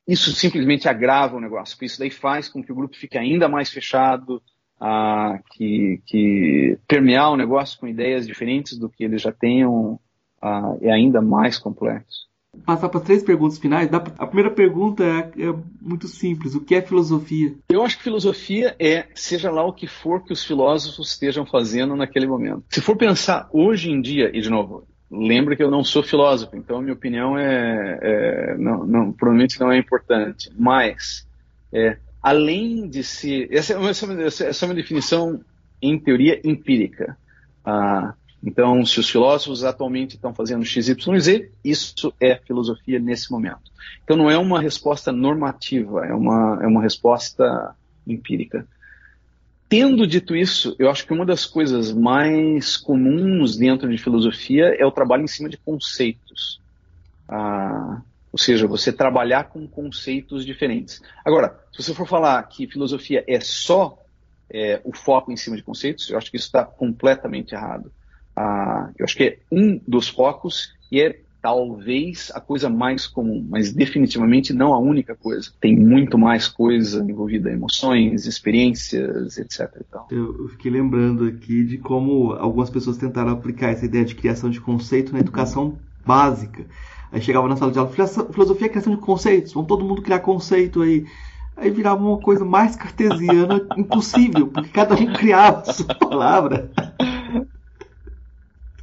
isso 0.07 0.31
simplesmente 0.31 0.87
agrava 0.87 1.35
o 1.35 1.41
negócio, 1.41 1.75
porque 1.75 1.87
isso 1.87 1.99
daí 1.99 2.09
faz 2.09 2.47
com 2.47 2.63
que 2.63 2.71
o 2.71 2.75
grupo 2.75 2.95
fique 2.95 3.17
ainda 3.17 3.49
mais 3.49 3.69
fechado, 3.69 4.41
a, 4.79 5.37
que, 5.51 6.01
que 6.05 6.79
permear 6.87 7.33
o 7.33 7.37
negócio 7.37 7.77
com 7.77 7.89
ideias 7.89 8.25
diferentes 8.25 8.77
do 8.77 8.89
que 8.89 9.03
eles 9.03 9.21
já 9.21 9.33
tenham 9.33 9.99
a, 10.41 10.77
é 10.79 10.93
ainda 10.93 11.21
mais 11.21 11.57
complexo. 11.57 12.33
Passar 12.65 12.89
para 12.89 12.99
três 12.99 13.23
perguntas 13.23 13.57
finais. 13.57 13.89
A 13.93 14.27
primeira 14.27 14.51
pergunta 14.51 15.03
é, 15.03 15.19
é, 15.19 15.55
muito 15.81 16.07
simples: 16.07 16.55
o 16.55 16.61
que 16.61 16.75
é 16.75 16.81
filosofia? 16.81 17.55
Eu 17.69 17.83
acho 17.83 17.97
que 17.97 18.03
filosofia 18.03 18.75
é, 18.79 19.07
seja 19.15 19.49
lá 19.49 19.63
o 19.63 19.73
que 19.73 19.87
for 19.87 20.23
que 20.23 20.33
os 20.33 20.43
filósofos 20.45 21.11
estejam 21.11 21.45
fazendo 21.45 21.95
naquele 21.95 22.27
momento. 22.27 22.63
Se 22.69 22.81
for 22.81 22.95
pensar 22.95 23.49
hoje 23.51 23.91
em 23.91 23.99
dia, 24.01 24.29
e 24.33 24.41
de 24.41 24.49
novo, 24.49 24.83
lembra 25.09 25.55
que 25.55 25.63
eu 25.63 25.71
não 25.71 25.83
sou 25.83 26.03
filósofo, 26.03 26.55
então 26.55 26.81
minha 26.81 26.93
opinião 26.93 27.37
é, 27.37 27.99
é 28.01 28.57
não, 28.57 28.85
não, 28.85 29.11
provavelmente 29.11 29.59
não 29.59 29.71
é 29.71 29.77
importante, 29.77 30.51
mas 30.57 31.27
é, 31.73 31.97
além 32.21 32.89
de 32.89 33.03
ser. 33.03 33.47
Essa, 33.51 33.73
é 33.73 34.25
essa 34.25 34.65
é 34.65 34.67
uma 34.67 34.73
definição, 34.73 35.41
em 35.81 35.99
teoria, 35.99 36.41
empírica. 36.43 37.17
Ah, 37.63 38.13
então, 38.45 38.85
se 38.85 38.99
os 38.99 39.09
filósofos 39.09 39.63
atualmente 39.63 40.15
estão 40.15 40.31
fazendo 40.31 40.63
XYZ, 40.63 41.49
isso 41.63 42.13
é 42.21 42.35
filosofia 42.35 42.99
nesse 42.99 43.31
momento. 43.31 43.71
Então, 44.03 44.15
não 44.15 44.29
é 44.29 44.37
uma 44.37 44.61
resposta 44.61 45.11
normativa, 45.11 46.05
é 46.05 46.13
uma, 46.13 46.59
é 46.61 46.67
uma 46.67 46.81
resposta 46.81 47.75
empírica. 48.05 48.67
Tendo 49.67 50.05
dito 50.05 50.35
isso, 50.35 50.75
eu 50.77 50.91
acho 50.91 51.07
que 51.07 51.13
uma 51.13 51.25
das 51.25 51.43
coisas 51.43 51.91
mais 51.91 52.77
comuns 52.77 53.57
dentro 53.57 53.89
de 53.89 53.97
filosofia 53.97 54.75
é 54.77 54.85
o 54.85 54.91
trabalho 54.91 55.23
em 55.23 55.27
cima 55.27 55.49
de 55.49 55.57
conceitos. 55.57 56.61
Ah, 57.27 57.99
Ou 58.31 58.37
seja, 58.37 58.67
você 58.67 58.93
trabalhar 58.93 59.45
com 59.45 59.67
conceitos 59.67 60.45
diferentes. 60.45 61.01
Agora, 61.25 61.59
se 61.71 61.81
você 61.81 61.95
for 61.95 62.07
falar 62.07 62.43
que 62.43 62.67
filosofia 62.67 63.23
é 63.27 63.39
só 63.39 63.97
é, 64.51 64.79
o 64.83 64.95
foco 64.95 65.31
em 65.31 65.37
cima 65.37 65.55
de 65.55 65.63
conceitos, 65.63 66.11
eu 66.11 66.17
acho 66.19 66.29
que 66.29 66.37
isso 66.37 66.45
está 66.45 66.63
completamente 66.63 67.55
errado. 67.55 67.91
Ah, 68.35 68.89
eu 68.97 69.05
acho 69.05 69.15
que 69.15 69.23
é 69.23 69.39
um 69.51 69.79
dos 69.87 70.07
focos 70.07 70.73
e 70.91 71.01
é 71.01 71.19
talvez 71.45 72.31
a 72.33 72.41
coisa 72.41 72.71
mais 72.71 73.05
comum, 73.05 73.45
mas 73.47 73.71
definitivamente 73.71 74.51
não 74.51 74.73
a 74.73 74.79
única 74.79 75.15
coisa. 75.15 75.51
Tem 75.61 75.75
muito 75.75 76.17
mais 76.17 76.47
coisa 76.47 77.03
envolvida, 77.03 77.51
emoções, 77.51 78.25
experiências, 78.25 79.37
etc. 79.37 79.69
Eu 80.09 80.49
fiquei 80.49 80.71
lembrando 80.71 81.25
aqui 81.25 81.63
de 81.63 81.77
como 81.77 82.33
algumas 82.33 82.71
pessoas 82.71 82.97
tentaram 82.97 83.31
aplicar 83.31 83.69
essa 83.69 83.85
ideia 83.85 84.03
de 84.03 84.15
criação 84.15 84.49
de 84.49 84.59
conceito 84.59 85.13
na 85.13 85.19
educação 85.19 85.77
básica. 86.03 86.65
Aí 87.11 87.21
chegava 87.21 87.47
na 87.47 87.55
sala 87.55 87.71
de 87.71 87.77
aula, 87.77 87.91
filosofia 87.91 88.65
é 88.65 88.69
criação 88.69 88.95
de 88.95 89.01
conceitos, 89.01 89.53
vão 89.53 89.63
todo 89.63 89.85
mundo 89.85 90.01
criar 90.01 90.21
conceito 90.21 90.81
aí. 90.81 91.05
Aí 91.55 91.69
virava 91.69 92.03
uma 92.03 92.17
coisa 92.17 92.43
mais 92.43 92.75
cartesiana 92.75 93.61
impossível, 93.77 94.47
porque 94.47 94.69
cada 94.69 94.95
um 94.95 95.13
criava 95.13 95.61
a 95.61 95.73
sua 95.73 95.93
palavra. 95.93 96.71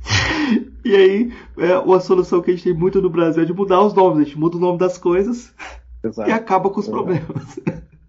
E 0.84 0.96
aí, 0.96 1.32
é, 1.58 1.78
uma 1.78 2.00
solução 2.00 2.42
que 2.42 2.50
a 2.50 2.54
gente 2.54 2.64
tem 2.64 2.74
muito 2.74 3.00
no 3.00 3.08
Brasil 3.08 3.44
é 3.44 3.46
de 3.46 3.52
mudar 3.52 3.80
os 3.82 3.94
nomes. 3.94 4.18
A 4.18 4.24
gente 4.24 4.38
muda 4.38 4.56
o 4.56 4.60
nome 4.60 4.78
das 4.78 4.98
coisas 4.98 5.54
Exato. 6.02 6.28
e 6.28 6.32
acaba 6.32 6.70
com 6.70 6.80
os 6.80 6.88
Exato. 6.88 7.04
problemas. 7.04 7.60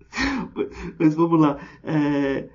Mas 0.98 1.14
vamos 1.14 1.40
lá. 1.40 1.60
É, 1.84 2.50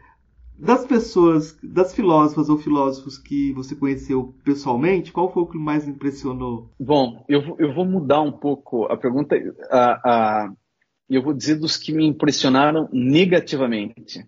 das 0.59 0.85
pessoas, 0.85 1.57
das 1.63 1.95
filósofas 1.95 2.49
ou 2.49 2.59
filósofos 2.59 3.17
que 3.17 3.53
você 3.53 3.77
conheceu 3.77 4.35
pessoalmente, 4.45 5.13
qual 5.13 5.33
foi 5.33 5.45
o 5.45 5.47
que 5.47 5.57
mais 5.57 5.87
impressionou? 5.87 6.69
Bom, 6.81 7.25
eu, 7.29 7.55
eu 7.59 7.73
vou 7.73 7.85
mudar 7.85 8.21
um 8.21 8.33
pouco 8.33 8.87
a 8.87 8.97
pergunta. 8.97 9.37
A, 9.71 10.11
a, 10.11 10.53
eu 11.09 11.23
vou 11.23 11.33
dizer 11.33 11.55
dos 11.57 11.77
que 11.77 11.93
me 11.93 12.05
impressionaram 12.05 12.89
negativamente. 12.93 14.27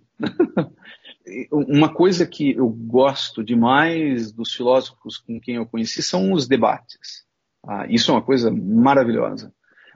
Uma 1.51 1.93
coisa 1.93 2.27
que 2.27 2.53
eu 2.53 2.69
gosto 2.69 3.43
demais 3.43 4.33
dos 4.33 4.53
filósofos 4.53 5.17
com 5.19 5.41
quem 5.41 5.57
eu 5.57 5.67
conheci 5.67 6.03
são 6.03 6.33
os 6.33 6.47
debates. 6.49 7.25
Ah, 7.67 7.87
isso 7.89 8.11
é 8.11 8.15
uma 8.15 8.23
coisa 8.23 8.51
maravilhosa. 8.51 9.53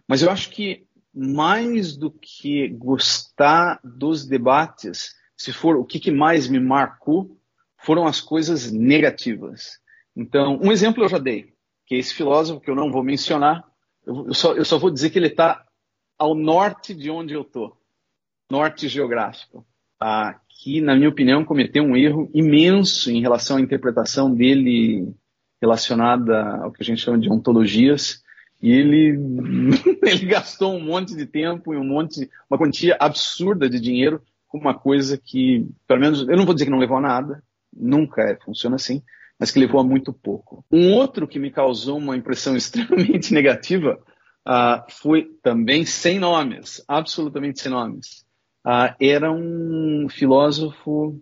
Mas 0.07 0.23
eu 0.23 0.31
acho 0.31 0.51
que 0.51 0.87
mais 1.15 1.97
do 1.97 2.11
que 2.11 2.69
gostar 2.69 3.81
dos 3.83 4.27
debates, 4.27 5.15
se 5.37 5.53
for 5.53 5.77
o 5.77 5.85
que, 5.85 6.01
que 6.01 6.11
mais 6.11 6.49
me 6.49 6.59
marcou, 6.59 7.39
foram 7.79 8.07
as 8.07 8.21
coisas 8.21 8.73
negativas. 8.73 9.79
Então, 10.17 10.59
um 10.63 10.73
exemplo 10.73 11.05
eu 11.05 11.09
já 11.09 11.19
dei, 11.19 11.55
que 11.87 11.95
é 11.95 11.99
esse 11.99 12.15
filósofo 12.15 12.61
que 12.61 12.71
eu 12.71 12.75
não 12.75 12.91
vou 12.91 13.03
mencionar, 13.03 13.65
eu 14.07 14.35
só, 14.35 14.53
eu 14.55 14.65
só 14.65 14.79
vou 14.79 14.91
dizer 14.91 15.11
que 15.11 15.19
ele 15.19 15.29
está 15.29 15.65
ao 16.19 16.35
norte 16.35 16.95
de 16.95 17.11
onde 17.11 17.35
eu 17.35 17.43
estou, 17.43 17.77
norte 18.51 18.89
geográfico. 18.89 19.67
Ah, 20.07 20.39
que, 20.51 20.83
na 20.83 20.95
minha 20.95 21.09
opinião, 21.09 21.47
cometeu 21.47 21.83
um 21.83 21.97
erro 21.97 22.31
imenso 22.35 23.11
em 23.11 23.23
relação 23.23 23.57
à 23.57 23.61
interpretação 23.63 24.31
dele 24.31 25.11
relacionada 25.63 26.57
ao 26.57 26.71
que 26.71 26.83
a 26.83 26.85
gente 26.85 27.01
chama 27.01 27.19
de 27.19 27.33
ontologias. 27.33 28.23
E 28.61 28.71
ele, 28.71 29.19
ele 30.05 30.27
gastou 30.27 30.75
um 30.75 30.85
monte 30.85 31.17
de 31.17 31.25
tempo 31.25 31.73
e 31.73 31.79
um 31.79 31.85
monte, 31.85 32.29
uma 32.51 32.59
quantia 32.59 32.99
absurda 33.01 33.67
de 33.67 33.81
dinheiro 33.81 34.21
com 34.47 34.59
uma 34.59 34.75
coisa 34.75 35.17
que, 35.17 35.67
pelo 35.89 36.01
menos, 36.01 36.21
eu 36.29 36.37
não 36.37 36.45
vou 36.45 36.53
dizer 36.53 36.67
que 36.67 36.71
não 36.71 36.79
levou 36.79 36.99
a 36.99 37.01
nada, 37.01 37.43
nunca 37.75 38.21
é, 38.21 38.37
funciona 38.37 38.77
assim, 38.77 39.03
mas 39.41 39.51
que 39.51 39.59
levou 39.59 39.81
a 39.81 39.85
muito 39.85 40.13
pouco. 40.13 40.63
Um 40.71 40.93
outro 40.93 41.27
que 41.27 41.39
me 41.39 41.51
causou 41.51 41.97
uma 41.97 42.15
impressão 42.15 42.55
extremamente 42.59 43.33
negativa 43.33 43.99
uh, 44.47 44.85
foi 45.01 45.31
também 45.43 45.87
sem 45.87 46.19
nomes, 46.19 46.85
absolutamente 46.87 47.63
sem 47.63 47.73
nomes 47.73 48.24
uh, 48.67 48.95
era 49.01 49.33
um 49.33 50.09
filósofo 50.09 51.21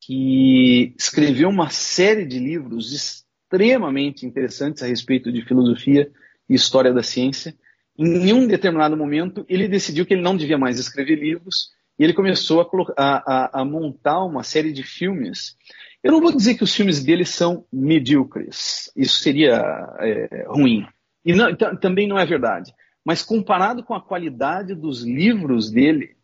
que 0.00 0.94
escreveu 0.98 1.48
uma 1.48 1.70
série 1.70 2.24
de 2.24 2.38
livros 2.38 2.92
extremamente 2.92 4.26
interessantes 4.26 4.82
a 4.82 4.86
respeito 4.86 5.30
de 5.30 5.44
filosofia 5.44 6.10
e 6.48 6.54
história 6.54 6.92
da 6.92 7.02
ciência. 7.02 7.54
Em 7.96 8.32
um 8.32 8.46
determinado 8.46 8.96
momento, 8.96 9.44
ele 9.48 9.68
decidiu 9.68 10.06
que 10.06 10.14
ele 10.14 10.22
não 10.22 10.36
devia 10.36 10.58
mais 10.58 10.78
escrever 10.78 11.16
livros 11.16 11.70
e 11.98 12.04
ele 12.04 12.14
começou 12.14 12.68
a, 12.96 13.04
a, 13.06 13.60
a 13.60 13.64
montar 13.64 14.24
uma 14.24 14.42
série 14.42 14.72
de 14.72 14.82
filmes. 14.82 15.56
Eu 16.02 16.10
não 16.10 16.20
vou 16.20 16.34
dizer 16.34 16.56
que 16.56 16.64
os 16.64 16.74
filmes 16.74 17.04
dele 17.04 17.24
são 17.24 17.64
medíocres, 17.72 18.90
isso 18.96 19.22
seria 19.22 19.62
é, 20.00 20.44
ruim. 20.48 20.84
E 21.24 21.32
não, 21.32 21.54
também 21.54 22.08
não 22.08 22.18
é 22.18 22.26
verdade. 22.26 22.72
Mas 23.04 23.22
comparado 23.22 23.84
com 23.84 23.94
a 23.94 24.00
qualidade 24.00 24.74
dos 24.74 25.04
livros 25.04 25.70
dele, 25.70 26.16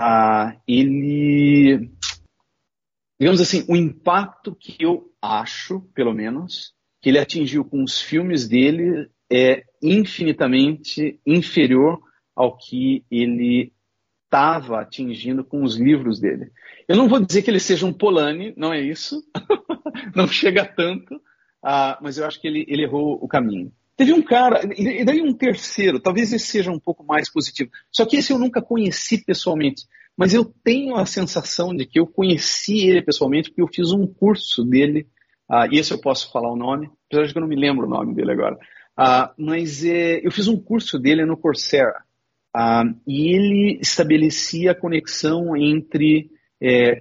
ah, 0.00 0.56
ele, 0.66 1.90
digamos 3.18 3.40
assim, 3.40 3.64
o 3.68 3.76
impacto 3.76 4.54
que 4.54 4.76
eu 4.78 5.12
acho, 5.20 5.80
pelo 5.94 6.12
menos, 6.12 6.74
que 7.00 7.08
ele 7.08 7.18
atingiu 7.18 7.64
com 7.64 7.82
os 7.82 8.00
filmes 8.00 8.48
dele 8.48 9.10
é 9.30 9.64
infinitamente 9.82 11.20
inferior 11.26 12.00
ao 12.34 12.56
que 12.56 13.04
ele 13.10 13.72
estava 14.24 14.80
atingindo 14.80 15.44
com 15.44 15.62
os 15.62 15.76
livros 15.76 16.18
dele. 16.18 16.50
Eu 16.88 16.96
não 16.96 17.08
vou 17.08 17.20
dizer 17.20 17.42
que 17.42 17.50
ele 17.50 17.60
seja 17.60 17.84
um 17.84 17.92
Polanyi, 17.92 18.54
não 18.56 18.72
é 18.72 18.80
isso, 18.80 19.22
não 20.16 20.26
chega 20.26 20.64
tanto, 20.64 21.16
uh, 21.16 21.96
mas 22.00 22.16
eu 22.16 22.26
acho 22.26 22.40
que 22.40 22.48
ele, 22.48 22.64
ele 22.68 22.84
errou 22.84 23.18
o 23.22 23.28
caminho. 23.28 23.72
Teve 23.96 24.12
um 24.12 24.22
cara, 24.22 24.62
e 24.76 25.04
daí 25.04 25.20
um 25.20 25.34
terceiro, 25.34 26.00
talvez 26.00 26.32
esse 26.32 26.46
seja 26.46 26.70
um 26.70 26.78
pouco 26.78 27.04
mais 27.04 27.30
positivo. 27.30 27.70
Só 27.90 28.06
que 28.06 28.16
esse 28.16 28.32
eu 28.32 28.38
nunca 28.38 28.62
conheci 28.62 29.22
pessoalmente. 29.24 29.84
Mas 30.16 30.34
eu 30.34 30.44
tenho 30.44 30.96
a 30.96 31.06
sensação 31.06 31.74
de 31.74 31.86
que 31.86 31.98
eu 31.98 32.06
conheci 32.06 32.86
ele 32.86 33.02
pessoalmente 33.02 33.48
porque 33.48 33.62
eu 33.62 33.68
fiz 33.68 33.92
um 33.92 34.06
curso 34.06 34.64
dele, 34.64 35.06
uh, 35.50 35.72
esse 35.72 35.92
eu 35.92 36.00
posso 36.00 36.30
falar 36.30 36.52
o 36.52 36.56
nome, 36.56 36.90
apesar 37.06 37.26
de 37.26 37.32
que 37.32 37.38
eu 37.38 37.42
não 37.42 37.48
me 37.48 37.56
lembro 37.56 37.86
o 37.86 37.90
nome 37.90 38.14
dele 38.14 38.32
agora. 38.32 38.56
Uh, 38.98 39.32
mas 39.38 39.84
é, 39.84 40.20
eu 40.24 40.30
fiz 40.30 40.48
um 40.48 40.60
curso 40.60 40.98
dele 40.98 41.24
no 41.24 41.36
Coursera. 41.36 42.02
Uh, 42.54 42.94
e 43.06 43.34
ele 43.34 43.78
estabelecia 43.80 44.72
a 44.72 44.78
conexão 44.78 45.56
entre 45.56 46.30
é, 46.62 47.00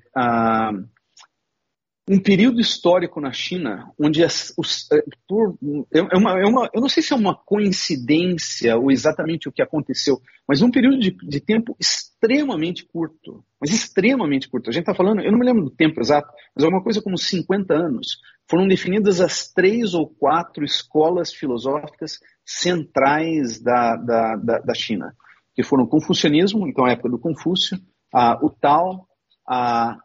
um 2.09 2.19
período 2.19 2.59
histórico 2.59 3.21
na 3.21 3.31
China 3.31 3.91
onde 3.99 4.23
as, 4.23 4.53
os, 4.57 4.91
é, 4.91 5.03
por, 5.27 5.57
é, 5.93 5.99
é 5.99 6.17
uma, 6.17 6.39
é 6.39 6.45
uma, 6.45 6.69
eu 6.73 6.81
não 6.81 6.89
sei 6.89 7.03
se 7.03 7.13
é 7.13 7.15
uma 7.15 7.35
coincidência 7.35 8.75
ou 8.75 8.91
exatamente 8.91 9.47
o 9.47 9.51
que 9.51 9.61
aconteceu, 9.61 10.19
mas 10.47 10.61
um 10.61 10.71
período 10.71 10.99
de, 10.99 11.11
de 11.11 11.39
tempo 11.39 11.75
extremamente 11.79 12.85
curto, 12.85 13.43
mas 13.59 13.71
extremamente 13.71 14.49
curto. 14.49 14.69
A 14.69 14.73
gente 14.73 14.81
está 14.81 14.95
falando, 14.95 15.21
eu 15.21 15.31
não 15.31 15.39
me 15.39 15.45
lembro 15.45 15.63
do 15.63 15.69
tempo 15.69 15.99
exato, 15.99 16.31
mas 16.55 16.65
é 16.65 16.67
uma 16.67 16.83
coisa 16.83 17.01
como 17.01 17.17
50 17.17 17.73
anos. 17.73 18.17
Foram 18.49 18.67
definidas 18.67 19.21
as 19.21 19.51
três 19.51 19.93
ou 19.93 20.07
quatro 20.07 20.65
escolas 20.65 21.31
filosóficas 21.31 22.19
centrais 22.43 23.61
da, 23.61 23.95
da, 23.95 24.35
da, 24.35 24.59
da 24.59 24.73
China, 24.73 25.15
que 25.53 25.63
foram 25.63 25.83
o 25.83 25.89
confucionismo, 25.89 26.67
então 26.67 26.83
a 26.83 26.91
época 26.91 27.09
do 27.09 27.19
Confúcio, 27.19 27.77
a, 28.13 28.43
o 28.43 28.49
Tao, 28.49 29.07
a 29.47 29.97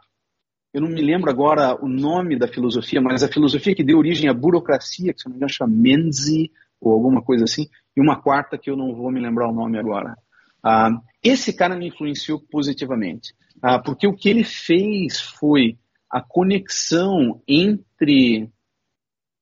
eu 0.76 0.82
não 0.82 0.90
me 0.90 1.00
lembro 1.00 1.30
agora 1.30 1.74
o 1.82 1.88
nome 1.88 2.38
da 2.38 2.46
filosofia, 2.46 3.00
mas 3.00 3.22
a 3.22 3.28
filosofia 3.28 3.74
que 3.74 3.82
deu 3.82 3.96
origem 3.96 4.28
à 4.28 4.34
burocracia, 4.34 5.14
que 5.14 5.22
se 5.22 5.26
não 5.26 5.30
me 5.30 5.38
engano 5.38 5.50
chama 5.50 5.72
Menzi, 5.74 6.50
ou 6.78 6.92
alguma 6.92 7.22
coisa 7.22 7.44
assim, 7.44 7.66
e 7.96 8.00
uma 8.00 8.20
quarta 8.20 8.58
que 8.58 8.68
eu 8.68 8.76
não 8.76 8.94
vou 8.94 9.10
me 9.10 9.18
lembrar 9.18 9.48
o 9.48 9.54
nome 9.54 9.78
agora. 9.78 10.14
Ah, 10.62 10.90
esse 11.22 11.54
cara 11.54 11.74
me 11.74 11.88
influenciou 11.88 12.38
positivamente, 12.50 13.34
ah, 13.62 13.78
porque 13.78 14.06
o 14.06 14.14
que 14.14 14.28
ele 14.28 14.44
fez 14.44 15.18
foi 15.18 15.78
a 16.10 16.20
conexão 16.20 17.40
entre 17.48 18.50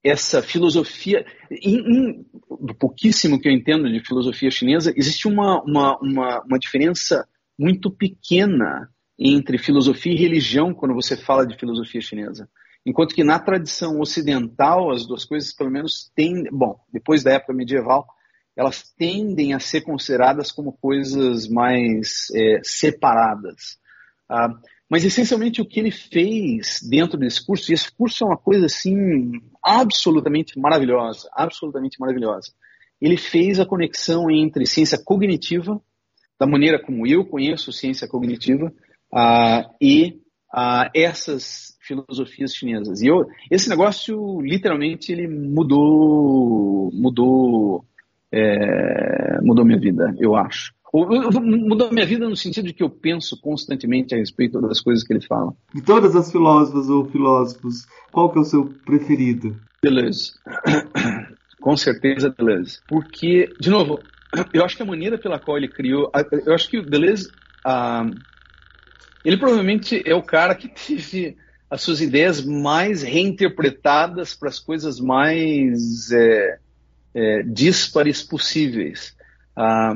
essa 0.05 0.40
filosofia, 0.40 1.27
em, 1.51 1.78
em, 1.81 2.27
do 2.61 2.77
pouquíssimo 2.77 3.40
que 3.40 3.48
eu 3.48 3.52
entendo 3.52 3.90
de 3.90 4.06
filosofia 4.06 4.52
chinesa, 4.52 4.93
existe 4.94 5.27
uma, 5.27 5.61
uma, 5.65 5.98
uma, 5.98 6.44
uma 6.44 6.59
diferença 6.61 7.27
muito 7.59 7.90
pequena 7.90 8.89
entre 9.19 9.59
filosofia 9.59 10.12
e 10.12 10.16
religião 10.16 10.74
quando 10.74 10.95
você 10.95 11.16
fala 11.16 11.47
de 11.47 11.57
filosofia 11.57 12.01
chinesa. 12.01 12.49
Enquanto 12.86 13.15
que 13.15 13.24
na 13.24 13.39
tradição 13.39 14.01
ocidental, 14.01 14.91
as 14.91 15.07
duas 15.07 15.24
coisas, 15.24 15.55
pelo 15.55 15.70
menos, 15.70 16.11
têm. 16.15 16.45
Bom, 16.53 16.78
depois 16.93 17.23
da 17.23 17.32
época 17.32 17.55
medieval, 17.55 18.07
elas 18.57 18.82
tendem 18.97 19.55
a 19.55 19.59
ser 19.59 19.81
consideradas 19.81 20.53
como 20.53 20.73
coisas 20.73 21.49
mais 21.49 22.28
é, 22.35 22.61
separadas. 22.62 23.78
Ah, 24.28 24.51
mas, 24.89 25.05
essencialmente, 25.05 25.62
o 25.62 25.66
que 25.66 25.81
ele 25.81 25.91
fez 25.91 26.81
dentro 26.89 27.19
desse 27.19 27.45
curso, 27.45 27.70
e 27.70 27.74
esse 27.74 27.91
curso 27.91 28.23
é 28.23 28.27
uma 28.27 28.36
coisa 28.36 28.66
assim 28.66 29.32
absolutamente 29.62 30.59
maravilhosa 30.59 31.28
absolutamente 31.32 31.99
maravilhosa. 31.99 32.53
Ele 33.01 33.16
fez 33.16 33.59
a 33.59 33.66
conexão 33.66 34.31
entre 34.31 34.66
ciência 34.66 34.99
cognitiva, 35.03 35.81
da 36.39 36.47
maneira 36.47 36.81
como 36.81 37.07
eu 37.07 37.24
conheço 37.24 37.73
ciência 37.73 38.07
cognitiva, 38.07 38.73
uh, 39.15 39.70
e 39.81 40.16
uh, 40.53 40.91
essas 40.95 41.77
filosofias 41.81 42.55
chinesas. 42.55 43.01
E 43.01 43.07
eu, 43.07 43.27
esse 43.51 43.69
negócio, 43.69 44.41
literalmente, 44.41 45.12
ele 45.12 45.28
mudou, 45.28 46.91
mudou 46.93 47.85
é, 48.35 49.41
mudou 49.43 49.65
minha 49.65 49.78
vida, 49.78 50.12
eu 50.19 50.35
acho. 50.35 50.73
Mudou 50.93 51.93
minha 51.93 52.07
vida 52.07 52.28
no 52.28 52.36
sentido 52.36 52.66
de 52.66 52.73
que 52.73 52.82
eu 52.82 52.91
penso 52.91 53.41
constantemente 53.41 54.15
a 54.15 54.19
respeito 54.19 54.61
das 54.61 54.81
coisas 54.81 55.05
que 55.05 55.12
ele 55.12 55.24
fala. 55.24 55.53
De 55.73 55.82
todas 55.82 56.15
as 56.15 56.31
filósofas 56.31 56.89
ou 56.89 57.05
filósofos, 57.07 57.86
qual 58.12 58.31
que 58.31 58.39
é 58.39 58.41
o 58.41 58.45
seu 58.45 58.66
preferido? 58.85 59.57
Deleuze. 59.82 60.32
Com 61.61 61.77
certeza 61.77 62.31
Deleuze. 62.31 62.78
Porque, 62.86 63.49
de 63.61 63.70
novo, 63.70 63.99
eu 64.53 64.65
acho 64.65 64.77
que 64.77 64.82
a 64.82 64.86
maneira 64.86 65.19
pela 65.19 65.39
qual 65.39 65.57
ele 65.57 65.69
criou... 65.69 66.11
Eu 66.47 66.55
acho 66.55 66.69
que 66.69 66.78
o 66.78 66.85
Deleuze... 66.85 67.28
Ah, 67.65 68.05
ele 69.24 69.36
provavelmente 69.36 70.02
é 70.05 70.14
o 70.14 70.22
cara 70.22 70.55
que 70.55 70.68
teve 70.68 71.36
as 71.70 71.80
suas 71.80 72.01
ideias 72.01 72.44
mais 72.44 73.02
reinterpretadas 73.02 74.34
para 74.34 74.48
as 74.48 74.59
coisas 74.59 75.01
mais 75.01 76.12
é, 76.12 76.59
é, 77.14 77.42
díspares 77.42 78.22
possíveis. 78.22 79.16
Ah, 79.56 79.94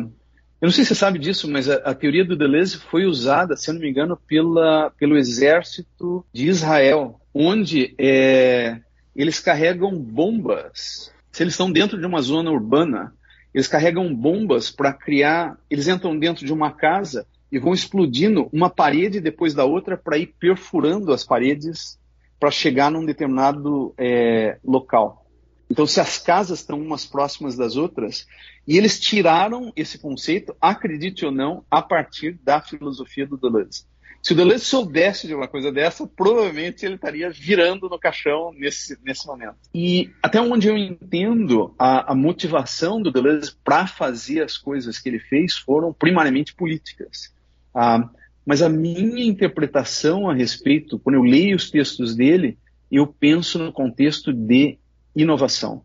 eu 0.60 0.66
não 0.66 0.72
sei 0.72 0.82
se 0.82 0.88
você 0.88 0.94
sabe 0.96 1.18
disso, 1.20 1.48
mas 1.48 1.68
a, 1.68 1.74
a, 1.76 1.94
teoria 1.94 2.24
do 2.24 2.36
Deleuze 2.36 2.78
foi 2.78 3.06
usada, 3.06 3.56
se 3.56 3.72
não 3.72 3.80
me 3.80 3.88
engano, 3.88 4.16
pela, 4.16 4.90
pelo 4.98 5.16
exército 5.16 6.24
de 6.32 6.48
Israel, 6.48 7.20
onde 7.32 7.94
é, 7.96 8.80
eles 9.14 9.38
carregam 9.38 9.96
bombas. 9.96 11.12
Se 11.30 11.44
eles 11.44 11.52
estão 11.52 11.70
dentro 11.70 11.96
de 11.96 12.06
uma 12.06 12.20
zona 12.20 12.50
urbana, 12.50 13.12
eles 13.55 13.68
carregam 13.68 14.12
bombas 14.12 14.68
para 14.68 14.92
criar. 14.92 15.56
Eles 15.70 15.86
entram 15.86 16.18
dentro 16.18 16.44
de 16.44 16.52
uma 16.52 16.72
casa 16.72 17.24
e 17.51 17.59
vão 17.59 17.73
explodindo 17.73 18.49
uma 18.53 18.69
parede 18.69 19.20
depois 19.20 19.55
da 19.55 19.65
outra 19.65 19.97
para 19.97 20.19
ir 20.19 20.35
perfurando 20.39 21.12
as 21.12 21.25
paredes 21.25 21.99
para 22.39 22.51
chegar 22.51 22.91
num 22.91 23.05
determinado 23.05 23.95
é, 23.99 24.59
local. 24.65 25.27
Então, 25.70 25.87
se 25.87 26.01
as 26.01 26.19
casas 26.19 26.61
estão 26.61 26.81
umas 26.81 27.05
próximas 27.05 27.57
das 27.57 27.77
outras, 27.77 28.27
e 28.66 28.79
eles 28.79 28.99
tiraram 28.99 29.73
esse 29.77 29.99
conceito, 29.99 30.57
acredite 30.61 31.27
ou 31.27 31.33
não, 31.33 31.65
a 31.70 31.83
partir 31.83 32.39
da 32.43 32.61
filosofia 32.61 33.27
do 33.27 33.37
Deleuze. 33.37 33.85
Se 34.23 34.33
o 34.33 34.37
Deleuze 34.37 34.65
soubesse 34.65 35.27
de 35.27 35.35
uma 35.35 35.47
coisa 35.47 35.70
dessa, 35.70 36.07
provavelmente 36.07 36.85
ele 36.85 36.97
estaria 36.97 37.31
virando 37.31 37.89
no 37.89 37.99
caixão 37.99 38.53
nesse, 38.53 38.99
nesse 39.03 39.27
momento. 39.27 39.57
E 39.73 40.11
até 40.23 40.41
onde 40.41 40.69
eu 40.69 40.77
entendo, 40.77 41.75
a, 41.79 42.12
a 42.12 42.15
motivação 42.15 43.01
do 43.01 43.12
Deleuze 43.12 43.55
para 43.62 43.87
fazer 43.87 44.43
as 44.43 44.57
coisas 44.57 44.99
que 44.99 45.09
ele 45.09 45.20
fez 45.20 45.57
foram 45.57 45.93
primariamente 45.93 46.55
políticas. 46.55 47.33
Ah, 47.74 48.09
mas 48.45 48.62
a 48.62 48.69
minha 48.69 49.24
interpretação 49.24 50.28
a 50.28 50.35
respeito, 50.35 50.99
quando 50.99 51.16
eu 51.16 51.23
leio 51.23 51.57
os 51.57 51.70
textos 51.70 52.15
dele, 52.15 52.59
eu 52.90 53.07
penso 53.07 53.59
no 53.59 53.73
contexto 53.73 54.32
de 54.32 54.78
inovação. 55.15 55.82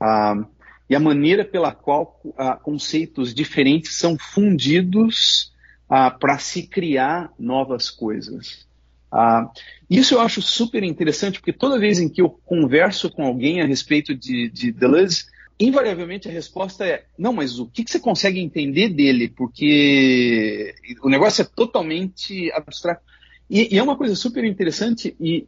Ah, 0.00 0.46
e 0.88 0.94
a 0.94 1.00
maneira 1.00 1.44
pela 1.44 1.72
qual 1.72 2.20
ah, 2.38 2.56
conceitos 2.56 3.34
diferentes 3.34 3.98
são 3.98 4.16
fundidos 4.16 5.52
ah, 5.88 6.10
para 6.10 6.38
se 6.38 6.66
criar 6.66 7.32
novas 7.38 7.90
coisas. 7.90 8.66
Ah, 9.10 9.50
isso 9.88 10.14
eu 10.14 10.20
acho 10.20 10.40
super 10.42 10.82
interessante, 10.82 11.38
porque 11.38 11.52
toda 11.52 11.78
vez 11.78 11.98
em 12.00 12.08
que 12.08 12.20
eu 12.20 12.28
converso 12.28 13.10
com 13.10 13.24
alguém 13.24 13.60
a 13.60 13.66
respeito 13.66 14.14
de, 14.14 14.48
de 14.50 14.72
Deleuze, 14.72 15.24
invariavelmente 15.58 16.28
a 16.28 16.32
resposta 16.32 16.86
é: 16.86 17.04
não, 17.18 17.32
mas 17.32 17.58
o 17.58 17.66
que, 17.66 17.84
que 17.84 17.90
você 17.90 18.00
consegue 18.00 18.40
entender 18.40 18.88
dele? 18.90 19.28
Porque 19.28 20.74
o 21.02 21.08
negócio 21.08 21.42
é 21.42 21.44
totalmente 21.44 22.50
abstrato. 22.52 23.02
E, 23.48 23.74
e, 23.74 23.78
é 23.78 23.82
uma 23.82 23.96
coisa 23.96 24.14
super 24.14 24.44
interessante, 24.44 25.16
e 25.20 25.46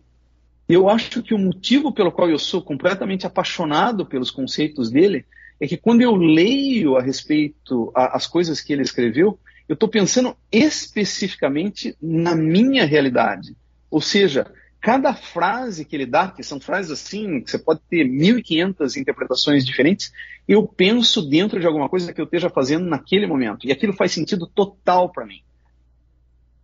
eu 0.69 0.89
acho 0.89 1.23
que 1.23 1.35
o 1.35 1.39
motivo 1.39 1.93
pelo 1.93 2.13
qual 2.13 2.31
eu 2.31 2.39
sou 2.39 2.63
completamente 2.63 3.27
apaixonado 3.27 4.07
pelos 4.07 4.31
conceitos 4.31 4.91
dele 4.91 5.25
é 5.61 5.67
que 5.67 5.77
quando 5.77 6.03
eu 6.03 6.15
leio 6.15 6.97
a 6.97 7.03
respeito 7.03 7.91
a, 7.95 8.17
as 8.17 8.27
coisas 8.27 8.61
que 8.61 8.73
ele 8.73 8.83
escreveu, 8.83 9.39
eu 9.69 9.75
estou 9.75 9.89
pensando 9.89 10.37
especificamente 10.51 11.97
na 12.01 12.35
minha 12.35 12.85
realidade. 12.87 13.57
Ou 13.91 14.01
seja, 14.01 14.47
cada 14.81 15.13
frase 15.13 15.85
que 15.85 15.97
ele 15.97 16.07
dá, 16.07 16.29
que 16.29 16.43
são 16.43 16.61
frases 16.61 16.91
assim, 16.91 17.41
que 17.41 17.51
você 17.51 17.59
pode 17.59 17.81
ter 17.91 18.07
1.500 18.07 18.97
interpretações 18.97 19.67
diferentes, 19.67 20.13
eu 20.47 20.67
penso 20.67 21.29
dentro 21.29 21.59
de 21.61 21.67
alguma 21.67 21.89
coisa 21.89 22.13
que 22.13 22.21
eu 22.21 22.25
esteja 22.25 22.49
fazendo 22.49 22.87
naquele 22.87 23.27
momento. 23.27 23.67
E 23.67 23.73
aquilo 23.73 23.93
faz 23.93 24.13
sentido 24.13 24.47
total 24.47 25.11
para 25.11 25.27
mim. 25.27 25.43